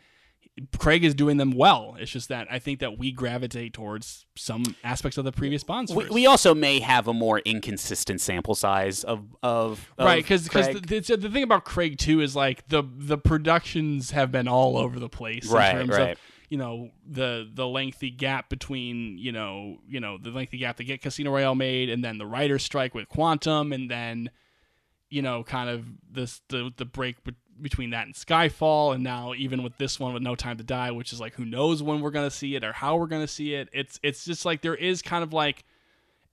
Craig 0.77 1.03
is 1.03 1.15
doing 1.15 1.37
them 1.37 1.51
well. 1.51 1.95
It's 1.99 2.11
just 2.11 2.29
that 2.29 2.47
I 2.51 2.59
think 2.59 2.79
that 2.79 2.97
we 2.97 3.11
gravitate 3.11 3.73
towards 3.73 4.25
some 4.35 4.75
aspects 4.83 5.17
of 5.17 5.25
the 5.25 5.31
previous 5.31 5.63
Bonds. 5.63 5.93
We, 5.93 6.09
we 6.09 6.25
also 6.25 6.53
may 6.53 6.79
have 6.79 7.07
a 7.07 7.13
more 7.13 7.39
inconsistent 7.39 8.21
sample 8.21 8.55
size 8.55 9.03
of 9.03 9.25
of, 9.41 9.91
of 9.97 10.05
right 10.05 10.23
because 10.23 10.43
because 10.43 10.67
the, 10.67 11.17
the, 11.17 11.29
thing 11.29 11.43
about 11.43 11.65
Craig 11.65 11.97
too 11.97 12.21
is 12.21 12.35
like 12.35 12.67
the 12.67 12.83
the 12.83 13.17
productions 13.17 14.11
have 14.11 14.31
been 14.31 14.47
all 14.47 14.77
over 14.77 14.99
the 14.99 15.09
place 15.09 15.49
Right, 15.49 15.71
in 15.71 15.87
terms 15.87 15.97
right. 15.97 16.11
of 16.11 16.19
you 16.49 16.57
know 16.57 16.89
the 17.07 17.49
the 17.53 17.67
lengthy 17.67 18.09
gap 18.09 18.49
between 18.49 19.17
you 19.17 19.31
know 19.31 19.77
you 19.87 19.99
know 19.99 20.17
the 20.17 20.31
lengthy 20.31 20.57
gap 20.57 20.77
to 20.77 20.83
get 20.83 21.01
Casino 21.01 21.31
Royale 21.31 21.55
made 21.55 21.89
and 21.89 22.03
then 22.03 22.17
the 22.17 22.25
writer's 22.25 22.63
strike 22.63 22.93
with 22.93 23.07
Quantum 23.07 23.71
and 23.71 23.89
then 23.89 24.29
you 25.09 25.21
know 25.21 25.43
kind 25.43 25.69
of 25.69 25.85
this 26.11 26.41
the 26.49 26.71
the 26.77 26.85
break 26.85 27.23
be- 27.23 27.35
between 27.61 27.89
that 27.91 28.05
and 28.05 28.15
Skyfall 28.15 28.93
and 28.93 29.03
now 29.03 29.33
even 29.35 29.63
with 29.63 29.77
this 29.77 29.99
one 29.99 30.13
with 30.13 30.23
No 30.23 30.35
Time 30.35 30.57
to 30.57 30.63
Die 30.63 30.91
which 30.91 31.11
is 31.13 31.19
like 31.19 31.33
who 31.35 31.45
knows 31.45 31.83
when 31.83 32.01
we're 32.01 32.11
gonna 32.11 32.31
see 32.31 32.55
it 32.55 32.63
or 32.63 32.73
how 32.73 32.95
we're 32.95 33.07
gonna 33.07 33.27
see 33.27 33.53
it. 33.53 33.69
It's 33.73 33.99
it's 34.03 34.25
just 34.25 34.45
like 34.45 34.61
there 34.61 34.75
is 34.75 35.01
kind 35.01 35.23
of 35.23 35.33
like 35.33 35.65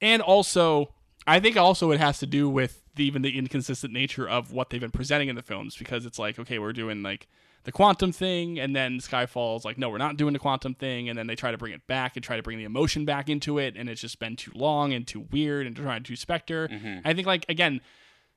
and 0.00 0.22
also 0.22 0.92
I 1.26 1.40
think 1.40 1.56
also 1.56 1.90
it 1.90 1.98
has 1.98 2.18
to 2.20 2.26
do 2.26 2.48
with 2.48 2.82
the, 2.94 3.04
even 3.04 3.22
the 3.22 3.36
inconsistent 3.36 3.92
nature 3.92 4.28
of 4.28 4.52
what 4.52 4.70
they've 4.70 4.80
been 4.80 4.90
presenting 4.90 5.28
in 5.28 5.36
the 5.36 5.42
films 5.42 5.76
because 5.76 6.06
it's 6.06 6.18
like 6.18 6.38
okay 6.38 6.58
we're 6.58 6.72
doing 6.72 7.02
like 7.02 7.26
the 7.64 7.72
quantum 7.72 8.12
thing 8.12 8.60
and 8.60 8.76
then 8.76 9.00
Skyfall's 9.00 9.64
like 9.64 9.76
no 9.76 9.90
we're 9.90 9.98
not 9.98 10.16
doing 10.16 10.32
the 10.32 10.38
quantum 10.38 10.74
thing 10.74 11.08
and 11.08 11.18
then 11.18 11.26
they 11.26 11.34
try 11.34 11.50
to 11.50 11.58
bring 11.58 11.72
it 11.72 11.86
back 11.88 12.16
and 12.16 12.24
try 12.24 12.36
to 12.36 12.42
bring 12.42 12.58
the 12.58 12.64
emotion 12.64 13.04
back 13.04 13.28
into 13.28 13.58
it 13.58 13.74
and 13.76 13.88
it's 13.88 14.00
just 14.00 14.20
been 14.20 14.36
too 14.36 14.52
long 14.54 14.92
and 14.92 15.06
too 15.06 15.26
weird 15.32 15.66
and 15.66 15.74
trying 15.74 16.04
to 16.04 16.14
Spectre 16.14 16.68
mm-hmm. 16.68 16.98
I 17.04 17.12
think 17.12 17.26
like 17.26 17.44
again 17.48 17.80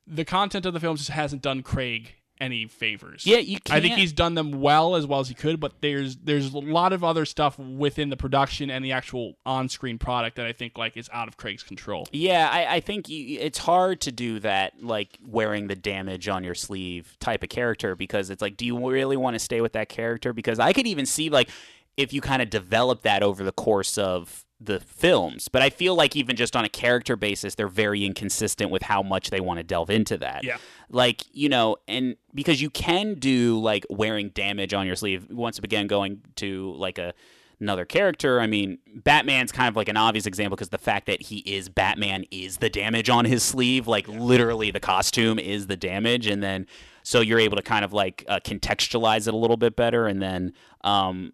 the 0.10 0.26
content 0.26 0.66
of 0.66 0.74
the 0.74 0.80
films 0.80 1.00
just 1.00 1.12
hasn't 1.12 1.42
done 1.42 1.62
Craig 1.62 2.16
any 2.42 2.66
favors 2.66 3.26
yeah, 3.26 3.40
you 3.40 3.60
can't. 3.60 3.78
I 3.78 3.82
think 3.82 3.96
he's 3.96 4.14
done 4.14 4.34
them 4.34 4.62
well 4.62 4.96
as 4.96 5.06
well 5.06 5.20
as 5.20 5.28
he 5.28 5.34
could, 5.34 5.60
but 5.60 5.82
there's 5.82 6.16
there's 6.16 6.54
a 6.54 6.58
lot 6.58 6.94
of 6.94 7.04
other 7.04 7.26
stuff 7.26 7.60
within 7.60 8.10
the 8.10 8.16
production 8.16 8.70
and 8.70 8.84
the 8.84 8.94
actual 8.94 9.34
on-screen 9.46 9.98
product 9.98 10.38
that 10.38 10.46
I 10.46 10.54
think 10.54 10.78
like 10.78 10.96
is 10.96 11.10
out 11.12 11.28
of 11.28 11.36
Craig's 11.36 11.64
control. 11.64 12.08
Yeah, 12.14 12.50
I, 12.50 12.76
I 12.76 12.80
think 12.80 13.10
you, 13.10 13.40
it's 13.42 13.58
hard 13.58 14.00
to 14.02 14.14
do 14.14 14.40
that, 14.40 14.82
like 14.82 15.18
wearing 15.22 15.68
the 15.68 15.76
damage 15.76 16.30
on 16.30 16.46
your 16.46 16.56
sleeve 16.56 17.18
type 17.20 17.44
of 17.44 17.50
character, 17.50 17.94
because 17.94 18.30
it's 18.30 18.42
like, 18.42 18.56
do 18.56 18.66
you 18.66 18.90
really 18.90 19.18
want 19.18 19.36
to 19.36 19.40
stay 19.40 19.60
with 19.60 19.74
that 19.74 19.90
character? 19.90 20.32
Because 20.32 20.60
I 20.60 20.72
could 20.72 20.88
even 20.88 21.06
see, 21.06 21.30
like, 21.30 21.50
if 21.98 22.14
you 22.14 22.22
kind 22.22 22.42
of 22.42 22.50
develop 22.50 23.02
that 23.02 23.22
over 23.22 23.44
the 23.44 23.52
course 23.52 23.98
of 23.98 24.46
the 24.60 24.80
films. 24.80 25.48
But 25.48 25.62
I 25.62 25.70
feel 25.70 25.96
like 25.96 26.16
even 26.16 26.36
just 26.36 26.56
on 26.56 26.66
a 26.66 26.70
character 26.70 27.16
basis, 27.16 27.56
they're 27.56 27.68
very 27.68 28.06
inconsistent 28.06 28.72
with 28.72 28.84
how 28.84 29.02
much 29.02 29.30
they 29.30 29.40
want 29.40 29.60
to 29.60 29.64
delve 29.64 29.90
into 29.90 30.18
that. 30.18 30.44
Yeah. 30.44 30.58
Like, 30.90 31.24
you 31.32 31.50
know, 31.50 31.78
and 31.88 32.18
because 32.34 32.62
you 32.62 32.70
can 32.70 33.16
do 33.16 33.60
like 33.60 33.86
wearing 33.90 34.30
damage 34.30 34.74
on 34.74 34.86
your 34.86 34.96
sleeve, 34.96 35.28
once 35.30 35.60
again 35.60 35.88
going 35.88 36.22
to 36.36 36.74
like 36.74 36.98
a 36.98 37.14
another 37.60 37.86
character. 37.86 38.40
I 38.40 38.48
mean, 38.48 38.80
Batman's 38.96 39.52
kind 39.52 39.68
of 39.68 39.76
like 39.76 39.90
an 39.90 39.98
obvious 39.98 40.26
example 40.26 40.56
because 40.56 40.70
the 40.70 40.78
fact 40.78 41.08
that 41.08 41.24
he 41.24 41.40
is 41.40 41.70
Batman 41.70 42.26
is 42.32 42.58
the 42.58 42.70
damage 42.70 43.10
on 43.10 43.26
his 43.26 43.44
sleeve. 43.44 43.88
Like 43.88 44.08
literally, 44.08 44.72
the 44.72 44.80
costume 44.80 45.40
is 45.40 45.68
the 45.68 45.76
damage, 45.78 46.28
and 46.28 46.42
then 46.42 46.68
so 47.04 47.22
you're 47.22 47.40
able 47.40 47.58
to 47.58 47.64
kind 47.64 47.84
of 47.84 47.94
like 47.94 48.24
uh, 48.28 48.40
contextualize 48.40 49.28
it 49.28 49.34
a 49.34 49.38
little 49.38 49.58
bit 49.58 49.76
better, 49.76 50.08
and 50.08 50.22
then 50.22 50.54
um, 50.84 51.34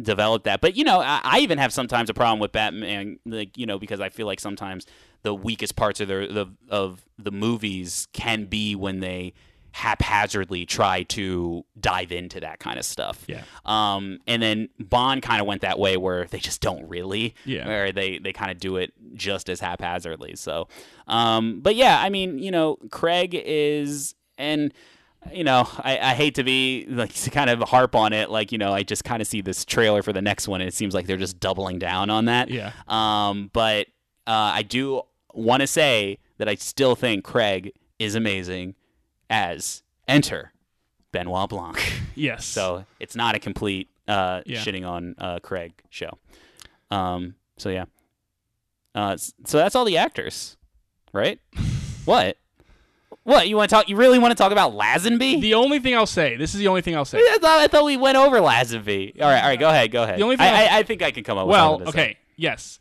develop 0.00 0.44
that. 0.44 0.60
But 0.60 0.76
you 0.76 0.84
know, 0.84 1.00
I, 1.00 1.20
I 1.22 1.38
even 1.40 1.58
have 1.58 1.72
sometimes 1.72 2.10
a 2.10 2.14
problem 2.14 2.38
with 2.38 2.52
Batman, 2.52 3.18
like 3.24 3.56
you 3.56 3.66
know, 3.66 3.78
because 3.78 4.00
I 4.00 4.08
feel 4.08 4.26
like 4.26 4.40
sometimes 4.40 4.86
the 5.22 5.34
weakest 5.34 5.76
parts 5.76 6.00
of 6.00 6.08
the, 6.08 6.26
the 6.30 6.46
of 6.68 7.04
the 7.18 7.30
movies 7.30 8.08
can 8.12 8.46
be 8.46 8.74
when 8.74 9.00
they 9.00 9.34
haphazardly 9.72 10.66
try 10.66 11.04
to 11.04 11.64
dive 11.78 12.10
into 12.10 12.40
that 12.40 12.58
kind 12.58 12.76
of 12.78 12.84
stuff. 12.84 13.24
Yeah. 13.28 13.42
Um, 13.64 14.18
and 14.26 14.42
then 14.42 14.68
Bond 14.80 15.22
kind 15.22 15.40
of 15.40 15.46
went 15.46 15.62
that 15.62 15.78
way 15.78 15.96
where 15.96 16.24
they 16.24 16.38
just 16.38 16.60
don't 16.60 16.88
really. 16.88 17.34
Yeah. 17.44 17.66
Where 17.66 17.92
they 17.92 18.18
they 18.18 18.32
kind 18.32 18.50
of 18.50 18.58
do 18.58 18.76
it 18.76 18.92
just 19.14 19.48
as 19.48 19.60
haphazardly. 19.60 20.36
So, 20.36 20.68
um, 21.06 21.60
but 21.60 21.76
yeah, 21.76 22.00
I 22.00 22.08
mean, 22.08 22.38
you 22.38 22.50
know, 22.50 22.76
Craig 22.90 23.34
is 23.34 24.14
and. 24.38 24.72
You 25.32 25.44
know, 25.44 25.68
I, 25.78 25.98
I 25.98 26.14
hate 26.14 26.34
to 26.36 26.44
be 26.44 26.86
like 26.88 27.12
to 27.12 27.30
kind 27.30 27.50
of 27.50 27.60
harp 27.68 27.94
on 27.94 28.12
it. 28.12 28.30
Like, 28.30 28.52
you 28.52 28.58
know, 28.58 28.72
I 28.72 28.82
just 28.82 29.04
kind 29.04 29.20
of 29.20 29.28
see 29.28 29.40
this 29.42 29.64
trailer 29.64 30.02
for 30.02 30.12
the 30.12 30.22
next 30.22 30.48
one, 30.48 30.60
and 30.60 30.68
it 30.68 30.74
seems 30.74 30.94
like 30.94 31.06
they're 31.06 31.16
just 31.18 31.38
doubling 31.38 31.78
down 31.78 32.08
on 32.10 32.24
that. 32.24 32.48
Yeah. 32.50 32.72
Um, 32.88 33.50
but 33.52 33.86
uh, 34.26 34.30
I 34.54 34.62
do 34.62 35.02
want 35.34 35.60
to 35.60 35.66
say 35.66 36.18
that 36.38 36.48
I 36.48 36.54
still 36.54 36.96
think 36.96 37.22
Craig 37.24 37.72
is 37.98 38.14
amazing 38.14 38.74
as 39.28 39.82
enter 40.08 40.52
Benoit 41.12 41.48
Blanc. 41.48 41.78
Yes. 42.16 42.44
so 42.44 42.84
it's 42.98 43.14
not 43.16 43.34
a 43.34 43.38
complete 43.38 43.88
uh, 44.08 44.42
Yeah. 44.44 44.60
shitting 44.60 44.86
on 44.86 45.14
uh, 45.18 45.38
Craig 45.38 45.72
show. 45.90 46.18
Um, 46.90 47.34
so 47.56 47.68
yeah. 47.70 47.84
Uh, 48.94 49.16
so 49.16 49.58
that's 49.58 49.74
all 49.76 49.84
the 49.84 49.96
actors, 49.96 50.56
right? 51.12 51.38
what? 52.04 52.36
What 53.24 53.48
you 53.48 53.56
want 53.56 53.68
to 53.68 53.76
talk? 53.76 53.88
You 53.88 53.96
really 53.96 54.18
want 54.18 54.32
to 54.32 54.34
talk 54.34 54.50
about 54.50 54.72
Lazenby? 54.72 55.40
the 55.40 55.54
only 55.54 55.78
thing 55.78 55.94
I'll 55.94 56.06
say, 56.06 56.36
this 56.36 56.54
is 56.54 56.60
the 56.60 56.68
only 56.68 56.80
thing 56.80 56.96
I'll 56.96 57.04
say. 57.04 57.18
I 57.18 57.38
thought 57.40 57.60
I 57.60 57.66
thought 57.68 57.84
we 57.84 57.96
went 57.96 58.16
over 58.16 58.38
Lazenby. 58.38 59.20
All 59.20 59.28
right, 59.28 59.42
all 59.42 59.48
right, 59.48 59.60
go 59.60 59.68
ahead, 59.68 59.90
go 59.90 60.02
ahead. 60.02 60.18
The 60.18 60.22
only 60.22 60.36
thing 60.36 60.46
I, 60.46 60.66
I, 60.66 60.78
I 60.78 60.82
think 60.82 61.02
I 61.02 61.10
can 61.10 61.22
come 61.22 61.36
up 61.38 61.46
with 61.46 61.52
well, 61.52 61.78
something 61.78 61.86
to 61.86 61.92
say. 61.92 62.02
okay, 62.02 62.18
yes. 62.36 62.80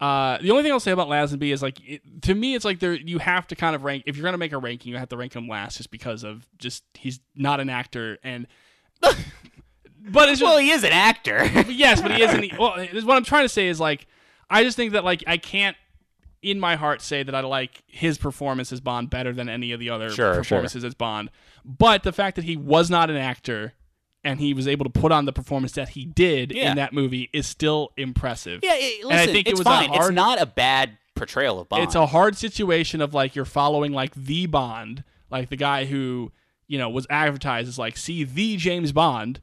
Uh, 0.00 0.38
the 0.38 0.50
only 0.50 0.62
thing 0.62 0.72
I'll 0.72 0.80
say 0.80 0.90
about 0.90 1.08
Lazenby 1.08 1.52
is 1.52 1.62
like 1.62 1.78
it, 1.86 2.22
to 2.22 2.34
me, 2.34 2.54
it's 2.54 2.64
like 2.64 2.80
there 2.80 2.94
you 2.94 3.18
have 3.18 3.46
to 3.48 3.56
kind 3.56 3.76
of 3.76 3.84
rank 3.84 4.04
if 4.06 4.16
you're 4.16 4.24
gonna 4.24 4.38
make 4.38 4.52
a 4.52 4.58
ranking, 4.58 4.92
you 4.92 4.98
have 4.98 5.08
to 5.10 5.16
rank 5.16 5.34
him 5.34 5.48
last 5.48 5.76
just 5.76 5.90
because 5.90 6.24
of 6.24 6.46
just 6.58 6.82
he's 6.94 7.20
not 7.34 7.60
an 7.60 7.68
actor 7.70 8.18
and. 8.24 8.46
but 9.00 10.28
it's 10.28 10.40
just, 10.40 10.42
Well, 10.42 10.58
he 10.58 10.70
is 10.70 10.82
an 10.82 10.92
actor. 10.92 11.44
yes, 11.68 12.00
but 12.00 12.12
he 12.12 12.22
isn't. 12.22 12.52
Well, 12.58 12.74
is 12.76 13.04
what 13.04 13.16
I'm 13.16 13.24
trying 13.24 13.44
to 13.44 13.48
say 13.48 13.68
is 13.68 13.78
like 13.78 14.06
I 14.50 14.64
just 14.64 14.76
think 14.76 14.92
that 14.92 15.04
like 15.04 15.22
I 15.26 15.36
can't 15.36 15.76
in 16.44 16.60
my 16.60 16.76
heart 16.76 17.00
say 17.02 17.22
that 17.22 17.34
I 17.34 17.40
like 17.40 17.82
his 17.86 18.18
performance 18.18 18.72
as 18.72 18.80
Bond 18.80 19.10
better 19.10 19.32
than 19.32 19.48
any 19.48 19.72
of 19.72 19.80
the 19.80 19.90
other 19.90 20.10
Sure, 20.10 20.34
sure. 20.34 20.42
performances 20.42 20.84
as 20.84 20.94
Bond. 20.94 21.30
But 21.64 22.02
the 22.02 22.12
fact 22.12 22.36
that 22.36 22.44
he 22.44 22.56
was 22.56 22.90
not 22.90 23.10
an 23.10 23.16
actor 23.16 23.72
and 24.22 24.40
he 24.40 24.54
was 24.54 24.66
able 24.68 24.84
to 24.84 24.90
put 24.90 25.12
on 25.12 25.24
the 25.24 25.32
performance 25.32 25.72
that 25.72 25.90
he 25.90 26.04
did 26.04 26.52
Yeah. 26.52 26.70
in 26.70 26.76
that 26.76 26.92
movie 26.92 27.28
is 27.32 27.46
still 27.46 27.92
impressive. 27.96 28.60
Yeah, 28.62 28.74
it, 28.74 29.04
listen, 29.04 29.10
And 29.12 29.20
I 29.20 29.26
think 29.32 29.46
it 29.46 29.50
it's 29.52 29.58
was 29.60 29.66
a 29.66 29.70
fine. 29.70 29.92
it's 29.94 30.10
not 30.10 30.40
a 30.40 30.46
bad 30.46 30.96
portrayal 31.14 31.60
of 31.60 31.68
Bond. 31.68 31.82
It's 31.82 31.94
a 31.94 32.06
hard 32.06 32.36
situation 32.36 33.00
of 33.00 33.14
like 33.14 33.34
you're 33.34 33.44
following 33.44 33.92
like 33.92 34.14
the 34.14 34.46
Bond, 34.46 35.04
like 35.30 35.48
the 35.50 35.56
guy 35.56 35.84
who, 35.86 36.32
you 36.66 36.78
know, 36.78 36.88
was 36.88 37.06
advertised 37.10 37.68
as 37.68 37.78
like 37.78 37.96
see 37.96 38.24
the 38.24 38.56
James 38.56 38.92
Bond 38.92 39.40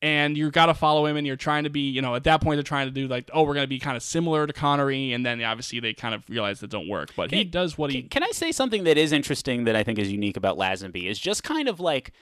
and 0.00 0.36
you 0.36 0.50
got 0.50 0.66
to 0.66 0.74
follow 0.74 1.06
him 1.06 1.16
and 1.16 1.26
you're 1.26 1.34
trying 1.36 1.64
to 1.64 1.70
be, 1.70 1.80
you 1.90 2.00
know, 2.00 2.14
at 2.14 2.24
that 2.24 2.40
point 2.40 2.56
they're 2.56 2.62
trying 2.62 2.86
to 2.86 2.92
do 2.92 3.08
like 3.08 3.28
oh, 3.34 3.42
we're 3.42 3.54
going 3.54 3.64
to 3.64 3.68
be 3.68 3.78
kind 3.80 3.96
of 3.96 4.02
similar 4.02 4.46
to 4.46 4.52
Connery 4.52 5.12
and 5.12 5.26
then 5.26 5.42
obviously 5.42 5.80
they 5.80 5.92
kind 5.94 6.14
of 6.14 6.22
realize 6.28 6.60
that 6.60 6.70
don't 6.70 6.88
work. 6.88 7.10
But 7.16 7.30
he 7.32 7.44
does 7.44 7.76
what 7.76 7.90
he 7.90 8.02
Can, 8.02 8.08
can 8.10 8.22
I 8.22 8.30
say 8.30 8.52
something 8.52 8.84
that 8.84 8.96
is 8.96 9.12
interesting 9.12 9.64
that 9.64 9.74
I 9.76 9.82
think 9.82 9.98
is 9.98 10.10
unique 10.12 10.36
about 10.36 10.56
Lazenby 10.56 11.04
is 11.08 11.18
just 11.18 11.42
kind 11.42 11.68
of 11.68 11.80
like 11.80 12.12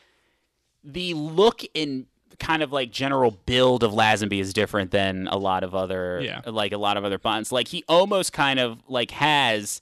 the 0.82 1.14
look 1.14 1.62
and 1.74 2.06
kind 2.38 2.62
of 2.62 2.70
like 2.72 2.90
general 2.90 3.30
build 3.30 3.82
of 3.82 3.92
Lazenby 3.92 4.40
is 4.40 4.52
different 4.52 4.90
than 4.90 5.26
a 5.28 5.36
lot 5.36 5.64
of 5.64 5.74
other 5.74 6.20
Yeah. 6.22 6.40
like 6.46 6.72
a 6.72 6.78
lot 6.78 6.96
of 6.96 7.04
other 7.04 7.18
bonds. 7.18 7.50
Like 7.52 7.68
he 7.68 7.84
almost 7.88 8.32
kind 8.32 8.58
of 8.60 8.78
like 8.88 9.10
has 9.12 9.80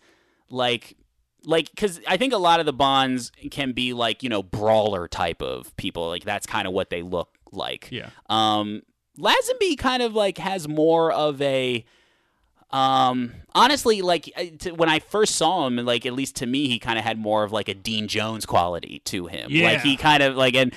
like 0.50 0.96
like 1.44 1.70
because 1.70 2.00
I 2.08 2.16
think 2.16 2.32
a 2.32 2.38
lot 2.38 2.58
of 2.60 2.66
the 2.66 2.72
bonds 2.72 3.30
can 3.50 3.72
be 3.72 3.92
like 3.92 4.22
you 4.22 4.28
know 4.28 4.42
brawler 4.42 5.08
type 5.08 5.42
of 5.42 5.76
people. 5.76 6.08
Like 6.08 6.24
that's 6.24 6.46
kind 6.46 6.66
of 6.66 6.72
what 6.72 6.90
they 6.90 7.02
look 7.02 7.28
like. 7.54 7.88
Yeah. 7.90 8.10
Um, 8.28 8.82
Lazenby 9.18 9.78
kind 9.78 10.02
of 10.02 10.14
like 10.14 10.38
has 10.38 10.66
more 10.68 11.12
of 11.12 11.40
a 11.42 11.84
um 12.70 13.32
honestly 13.54 14.02
like 14.02 14.24
to, 14.58 14.72
when 14.72 14.88
i 14.88 14.98
first 14.98 15.36
saw 15.36 15.64
him 15.66 15.76
like 15.76 16.04
at 16.06 16.12
least 16.12 16.34
to 16.36 16.46
me 16.46 16.66
he 16.66 16.80
kind 16.80 16.98
of 16.98 17.04
had 17.04 17.16
more 17.16 17.44
of 17.44 17.52
like 17.52 17.68
a 17.68 17.74
dean 17.74 18.08
jones 18.08 18.44
quality 18.44 19.00
to 19.04 19.26
him 19.28 19.48
Yeah. 19.52 19.68
like 19.74 19.82
he 19.82 19.96
kind 19.96 20.24
of 20.24 20.34
like 20.34 20.56
and 20.56 20.74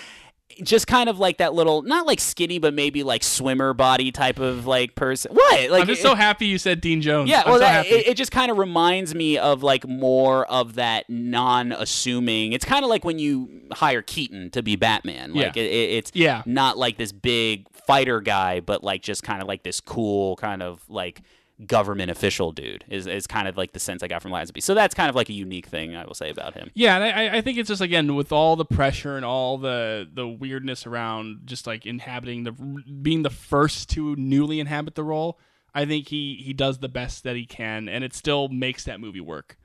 just 0.64 0.88
kind 0.88 1.10
of 1.10 1.20
like 1.20 1.38
that 1.38 1.54
little 1.54 1.82
not 1.84 2.08
like 2.08 2.20
skinny 2.20 2.58
but 2.58 2.74
maybe 2.74 3.04
like 3.04 3.22
swimmer 3.24 3.74
body 3.74 4.12
type 4.12 4.40
of 4.40 4.66
like 4.66 4.96
person 4.96 5.32
what 5.36 5.70
like 5.70 5.82
I'm 5.82 5.88
just 5.88 6.00
it- 6.00 6.04
so 6.04 6.16
happy 6.16 6.48
you 6.48 6.58
said 6.58 6.82
Dean 6.82 7.02
Jones. 7.02 7.30
yeah, 7.30 7.44
I'm 7.46 7.52
well, 7.60 7.60
so 7.84 7.90
it, 7.90 8.08
it 8.08 8.18
just 8.18 8.32
kind 8.32 8.50
of 8.50 8.58
reminds 8.58 9.14
me 9.14 9.38
of 9.38 9.62
like 9.62 9.88
more 9.88 10.46
of 10.46 10.76
that 10.76 11.06
non-assuming. 11.10 12.54
It's 12.54 12.66
kind 12.66 12.84
of 12.84 12.90
like 12.90 13.04
when 13.06 13.20
you 13.20 13.50
hire 13.72 14.02
Keaton 14.02 14.50
to 14.52 14.64
be 14.64 14.76
Batman. 14.76 15.34
Like 15.34 15.56
Yeah. 15.56 15.64
it, 15.64 15.72
it- 15.72 15.90
it's 15.98 16.12
Yeah. 16.14 16.44
not 16.46 16.78
like 16.78 16.98
this 16.98 17.12
big 17.12 17.68
fighter 17.86 18.22
guy, 18.22 18.60
but 18.60 18.84
like 18.84 19.02
just 19.02 19.24
kind 19.24 19.42
of 19.42 19.48
like 19.48 19.64
this 19.64 19.80
cool 19.82 20.36
kind 20.38 20.62
of 20.64 20.82
like 20.90 21.22
government 21.66 22.12
official 22.12 22.52
dude. 22.52 22.86
Is 22.88 23.08
is 23.08 23.26
kind 23.26 23.48
of 23.48 23.58
like 23.58 23.74
the 23.74 23.80
sense 23.80 24.04
I 24.04 24.08
got 24.08 24.22
from 24.22 24.32
Lazenby. 24.32 24.62
So 24.62 24.74
that's 24.74 24.94
kind 24.94 25.10
of 25.10 25.16
like 25.16 25.30
a 25.30 25.34
unique 25.34 25.68
thing 25.68 25.96
I 25.96 26.06
will 26.06 26.14
say 26.14 26.30
about 26.30 26.54
him. 26.54 26.70
Yeah, 26.74 26.96
and 26.96 27.04
I, 27.04 27.38
I 27.38 27.42
think 27.42 27.58
it's 27.58 27.70
just 27.70 27.82
again 27.82 28.16
with 28.16 28.32
all 28.32 28.56
the 28.56 28.66
pressure 28.66 29.16
and 29.16 29.26
all 29.26 29.58
the 29.58 30.08
the 30.12 30.28
weirdness 30.28 30.86
around 30.86 31.42
just 31.46 31.66
like 31.66 31.86
inhabiting 31.86 32.44
the 32.44 32.52
being 32.52 33.24
the 33.24 33.30
first 33.30 33.90
to 33.92 34.16
newly 34.16 34.60
inhabit 34.60 34.96
the 34.96 35.04
role. 35.04 35.40
I 35.74 35.86
think 35.86 36.10
he 36.10 36.42
he 36.44 36.54
does 36.54 36.80
the 36.80 36.90
best 36.90 37.24
that 37.24 37.36
he 37.36 37.46
can, 37.46 37.90
and 37.90 38.04
it 38.04 38.14
still 38.14 38.48
makes 38.48 38.84
that 38.86 39.00
movie 39.00 39.22
work. 39.22 39.58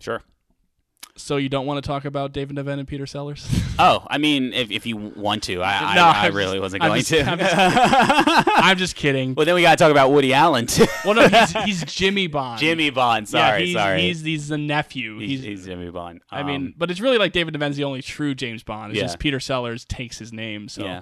Sure. 0.00 0.22
So 1.16 1.36
you 1.36 1.48
don't 1.48 1.64
want 1.64 1.82
to 1.82 1.86
talk 1.86 2.04
about 2.04 2.32
David 2.32 2.56
Niven 2.56 2.78
and 2.80 2.88
Peter 2.88 3.06
Sellers? 3.06 3.46
Oh, 3.76 4.06
I 4.08 4.18
mean, 4.18 4.52
if, 4.52 4.70
if 4.70 4.86
you 4.86 4.96
want 4.96 5.42
to, 5.44 5.60
I 5.60 5.72
I, 5.92 5.94
No, 5.96 6.04
I 6.04 6.26
I'm 6.26 6.34
really 6.36 6.52
just- 6.52 6.60
wasn't 6.60 6.82
I'm 6.84 6.90
going 6.90 7.00
just- 7.02 7.10
to. 7.10 7.22
I'm 7.28 7.38
just 7.40 7.54
I'm 8.56 8.76
just 8.78 8.94
kidding. 8.94 9.34
well, 9.34 9.44
then 9.44 9.56
we 9.56 9.62
got 9.62 9.72
to 9.72 9.76
talk 9.82 9.90
about 9.90 10.12
Woody 10.12 10.32
Allen 10.32 10.66
too. 10.66 10.86
Well, 11.04 11.14
no, 11.14 11.26
he's 11.26 11.52
he's 11.64 11.84
Jimmy 11.84 12.28
Bond. 12.28 12.60
Jimmy 12.60 12.90
Bond. 12.90 13.26
Yeah, 13.26 13.48
Sorry, 13.50 13.66
he's, 13.66 13.74
sorry. 13.74 14.00
He's 14.02 14.20
he's 14.20 14.48
the 14.48 14.58
nephew. 14.58 15.18
He's, 15.18 15.40
He's, 15.40 15.42
he's 15.42 15.64
Jimmy 15.66 15.90
Bond. 15.90 16.22
I 16.30 16.44
mean, 16.44 16.54
Um, 16.66 16.74
but 16.76 16.88
it's 16.92 17.00
really 17.00 17.18
like 17.18 17.32
David 17.32 17.52
Niven's 17.54 17.76
the 17.76 17.82
only 17.84 18.00
true 18.00 18.32
James 18.36 18.62
Bond. 18.62 18.92
It's 18.92 18.98
Yeah. 18.98 19.06
just 19.06 19.18
Peter 19.18 19.40
Sellers 19.40 19.84
takes 19.84 20.18
his 20.20 20.32
name. 20.32 20.68
So 20.68 20.84
yeah. 20.84 21.00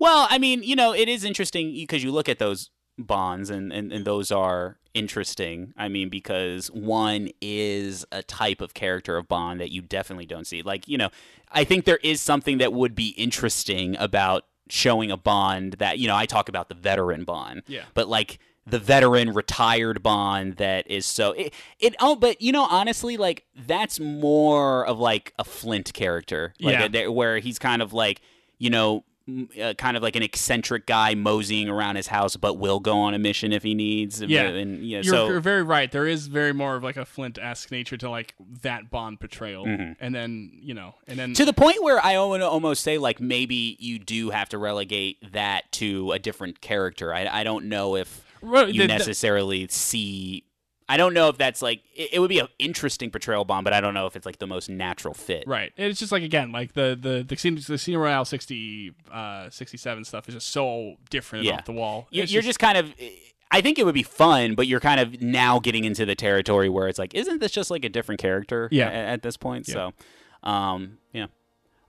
Well, 0.00 0.26
I 0.28 0.38
mean, 0.38 0.64
you 0.64 0.74
know, 0.74 0.92
it 0.92 1.08
is 1.08 1.22
interesting 1.24 1.72
because 1.72 2.02
you 2.02 2.10
look 2.10 2.28
at 2.28 2.40
those 2.40 2.70
bonds 2.98 3.50
and, 3.50 3.72
and, 3.72 3.92
and 3.92 4.04
those 4.04 4.30
are 4.32 4.78
interesting. 4.94 5.72
I 5.76 5.88
mean, 5.88 6.08
because 6.08 6.68
one 6.72 7.30
is 7.40 8.04
a 8.12 8.22
type 8.22 8.60
of 8.60 8.74
character 8.74 9.16
of 9.16 9.28
Bond 9.28 9.60
that 9.60 9.70
you 9.70 9.80
definitely 9.82 10.26
don't 10.26 10.46
see. 10.46 10.62
Like, 10.62 10.88
you 10.88 10.98
know, 10.98 11.10
I 11.52 11.64
think 11.64 11.84
there 11.84 12.00
is 12.02 12.20
something 12.20 12.58
that 12.58 12.72
would 12.72 12.94
be 12.94 13.08
interesting 13.10 13.96
about 13.98 14.44
showing 14.68 15.10
a 15.10 15.16
Bond 15.16 15.74
that, 15.74 15.98
you 15.98 16.08
know, 16.08 16.16
I 16.16 16.26
talk 16.26 16.48
about 16.48 16.68
the 16.68 16.74
veteran 16.74 17.24
Bond. 17.24 17.62
Yeah. 17.66 17.84
But 17.94 18.08
like 18.08 18.38
the 18.66 18.78
veteran 18.78 19.32
retired 19.32 20.02
Bond 20.02 20.56
that 20.56 20.86
is 20.90 21.06
so 21.06 21.32
it, 21.32 21.54
it 21.80 21.96
oh 22.00 22.14
but 22.14 22.42
you 22.42 22.52
know 22.52 22.64
honestly 22.64 23.16
like 23.16 23.46
that's 23.56 23.98
more 23.98 24.86
of 24.86 24.98
like 24.98 25.32
a 25.38 25.44
Flint 25.44 25.94
character 25.94 26.52
like 26.60 26.92
Yeah. 26.92 27.04
a- 27.04 27.10
where 27.10 27.38
he's 27.38 27.58
kind 27.58 27.80
of 27.80 27.94
like 27.94 28.20
you 28.58 28.68
know 28.68 29.04
uh, 29.62 29.74
kind 29.74 29.96
of 29.96 30.02
like 30.02 30.16
an 30.16 30.22
eccentric 30.22 30.86
guy 30.86 31.14
moseying 31.14 31.68
around 31.68 31.96
his 31.96 32.06
house 32.06 32.36
but 32.36 32.54
will 32.54 32.80
go 32.80 32.98
on 32.98 33.12
a 33.14 33.18
mission 33.18 33.52
if 33.52 33.62
he 33.62 33.74
needs 33.74 34.20
Yeah. 34.22 34.44
and 34.44 34.82
you 34.84 34.96
know, 34.96 35.02
You're, 35.02 35.14
so 35.14 35.28
you're 35.28 35.40
very 35.40 35.62
right. 35.62 35.90
There 35.92 36.06
is 36.06 36.26
very 36.28 36.52
more 36.54 36.76
of 36.76 36.82
like 36.82 36.96
a 36.96 37.04
Flint-esque 37.04 37.70
nature 37.70 37.96
to 37.98 38.08
like 38.10 38.34
that 38.62 38.90
Bond 38.90 39.20
portrayal, 39.20 39.64
Mm-hmm. 39.66 39.92
and 40.00 40.14
then 40.14 40.50
you 40.60 40.74
know, 40.74 40.94
and 41.06 41.18
then 41.18 41.34
to 41.34 41.44
the 41.44 41.52
point 41.52 41.82
where 41.82 42.04
I 42.04 42.18
want 42.18 42.42
to 42.42 42.48
almost 42.48 42.82
say 42.82 42.98
like 42.98 43.20
maybe 43.20 43.76
you 43.78 43.98
do 43.98 44.30
have 44.30 44.48
to 44.50 44.58
relegate 44.58 45.32
that 45.32 45.70
to 45.72 46.12
a 46.12 46.18
different 46.18 46.60
character. 46.60 47.12
I, 47.14 47.26
I 47.26 47.44
don't 47.44 47.66
know 47.66 47.96
if 47.96 48.24
Right, 48.40 48.68
you 48.68 48.82
the- 48.82 48.86
the- 48.86 48.92
necessarily 48.94 49.66
see. 49.68 50.44
I 50.88 50.96
don't 50.96 51.12
know 51.12 51.28
if 51.28 51.36
that's 51.36 51.60
like 51.60 51.82
it, 51.94 52.14
it 52.14 52.18
would 52.18 52.28
be 52.30 52.38
an 52.38 52.48
interesting 52.58 53.10
portrayal 53.10 53.44
Bond, 53.44 53.64
but 53.64 53.72
I 53.74 53.80
don't 53.80 53.92
know 53.94 54.06
if 54.06 54.16
it's 54.16 54.24
like 54.26 54.38
the 54.38 54.46
most 54.46 54.70
natural 54.70 55.12
fit. 55.14 55.44
right. 55.46 55.72
It's 55.76 55.98
just 56.00 56.12
like 56.12 56.22
again, 56.22 56.50
like 56.52 56.72
the 56.72 56.96
the 57.00 57.24
the 57.28 57.36
Casino, 57.36 57.60
the 57.60 57.74
Casino 57.74 57.98
Royale 57.98 58.24
60, 58.24 58.94
uh, 59.12 59.50
67 59.50 60.04
stuff 60.04 60.28
is 60.28 60.34
just 60.34 60.48
so 60.48 60.94
different 61.10 61.44
Yeah. 61.44 61.56
off 61.56 61.64
the 61.66 61.72
wall. 61.72 62.08
You- 62.10 62.22
It's 62.22 62.32
You're 62.32 62.42
just 62.42 62.58
kind 62.58 62.78
of. 62.78 62.92
I 63.50 63.62
think 63.62 63.78
it 63.78 63.84
would 63.86 63.94
be 63.94 64.02
fun, 64.02 64.54
but 64.54 64.66
you're 64.66 64.78
kind 64.80 65.00
of 65.00 65.22
now 65.22 65.58
getting 65.58 65.84
into 65.84 66.04
the 66.04 66.14
territory 66.14 66.68
where 66.68 66.86
it's 66.86 66.98
like, 66.98 67.14
isn't 67.14 67.40
this 67.40 67.50
just 67.50 67.70
like 67.70 67.82
a 67.84 67.88
different 67.88 68.20
character? 68.20 68.68
Yeah. 68.70 68.90
a- 68.90 68.92
At, 69.12 69.22
this 69.22 69.38
point, 69.38 69.66
Yeah. 69.68 69.74
so, 70.42 70.48
um, 70.48 70.98
yeah. 71.14 71.26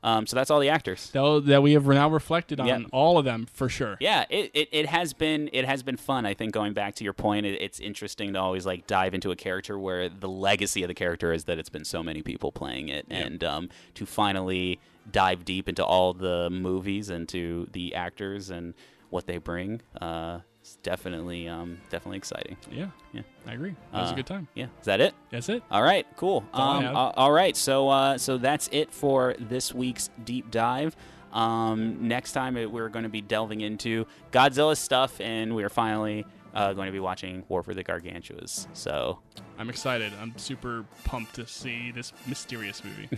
Um, 0.01 0.25
so 0.27 0.35
that's 0.35 0.49
all 0.49 0.59
the 0.61 0.69
actors. 0.69 1.09
Though 1.11 1.39
that 1.41 1.61
we 1.61 1.73
have 1.73 1.85
now 1.85 2.09
reflected 2.09 2.59
on 2.61 2.67
Yep. 2.67 2.81
all 2.93 3.17
of 3.17 3.25
them 3.25 3.47
for 3.51 3.67
sure. 3.67 3.97
Yeah, 3.99 4.25
it, 4.29 4.49
it, 4.53 4.69
it 4.71 4.85
has 4.85 5.11
been 5.13 5.49
it 5.51 5.65
has 5.65 5.83
been 5.83 5.97
fun. 5.97 6.25
I 6.25 6.33
think 6.33 6.53
going 6.53 6.73
back 6.73 6.95
to 6.95 7.03
your 7.03 7.11
point, 7.13 7.45
it, 7.45 7.61
it's 7.61 7.79
interesting 7.81 8.33
to 8.33 8.39
always 8.39 8.65
like 8.65 8.87
dive 8.87 9.13
into 9.13 9.31
a 9.31 9.35
character 9.35 9.77
where 9.77 10.07
the 10.07 10.29
legacy 10.29 10.83
of 10.83 10.87
the 10.87 10.93
character 10.93 11.33
is 11.33 11.43
that 11.45 11.59
it's 11.59 11.69
been 11.69 11.83
so 11.85 12.01
many 12.01 12.21
people 12.21 12.51
playing 12.51 12.87
it, 12.87 13.05
and 13.09 13.43
um, 13.43 13.69
to 13.95 14.05
finally 14.05 14.79
dive 15.11 15.43
deep 15.43 15.67
into 15.67 15.83
all 15.83 16.13
the 16.13 16.49
movies 16.49 17.09
and 17.09 17.27
to 17.29 17.67
the 17.73 17.93
actors 17.95 18.49
and 18.49 18.73
what 19.09 19.25
they 19.27 19.37
bring. 19.37 19.81
Uh, 19.99 20.39
it's 20.69 20.77
definitely 20.83 21.47
um, 21.47 21.79
definitely 21.89 22.17
exciting. 22.17 22.55
Yeah, 22.71 22.89
Yeah. 23.11 23.21
I 23.47 23.53
agree. 23.53 23.75
That 23.91 24.01
was 24.01 24.09
Uh, 24.11 24.13
a 24.13 24.15
good 24.15 24.27
time. 24.27 24.47
Yeah, 24.53 24.65
is 24.79 24.85
that 24.85 25.01
it? 25.01 25.13
That's 25.31 25.49
it. 25.49 25.63
All 25.71 25.81
right, 25.81 26.05
cool. 26.15 26.45
Um, 26.53 26.85
all 26.95 27.31
right, 27.31 27.57
so 27.57 27.89
uh, 27.89 28.17
so 28.17 28.37
that's 28.37 28.69
it 28.71 28.91
for 28.93 29.35
this 29.39 29.73
week's 29.73 30.09
deep 30.23 30.51
dive. 30.51 30.95
Um, 31.33 32.07
next 32.07 32.31
time 32.33 32.53
we're 32.55 32.89
going 32.89 33.03
to 33.03 33.09
be 33.09 33.21
delving 33.21 33.61
into 33.61 34.05
Godzilla 34.31 34.75
stuff, 34.77 35.19
and 35.21 35.55
we're 35.55 35.69
finally 35.69 36.25
uh, 36.53 36.73
going 36.73 36.87
to 36.87 36.91
be 36.91 36.99
watching 36.99 37.43
War 37.49 37.59
of 37.61 37.67
the 37.75 37.83
Gargantuas. 37.83 38.67
So, 38.73 39.19
I'm 39.57 39.69
excited. 39.69 40.11
I'm 40.19 40.35
super 40.37 40.85
pumped 41.03 41.35
to 41.35 41.45
see 41.47 41.91
this 41.91 42.13
mysterious 42.27 42.83
movie. 42.83 43.09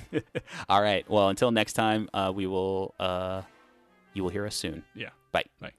all 0.69 0.81
right. 0.81 1.09
Well, 1.09 1.29
until 1.29 1.51
next 1.51 1.73
time, 1.73 2.09
uh, 2.13 2.31
we 2.35 2.47
will 2.47 2.93
uh, 2.99 3.41
you 4.13 4.23
will 4.23 4.29
hear 4.31 4.45
us 4.45 4.55
soon. 4.55 4.83
yeah. 4.95 5.09
Bye. 5.31 5.45
Bye. 5.61 5.71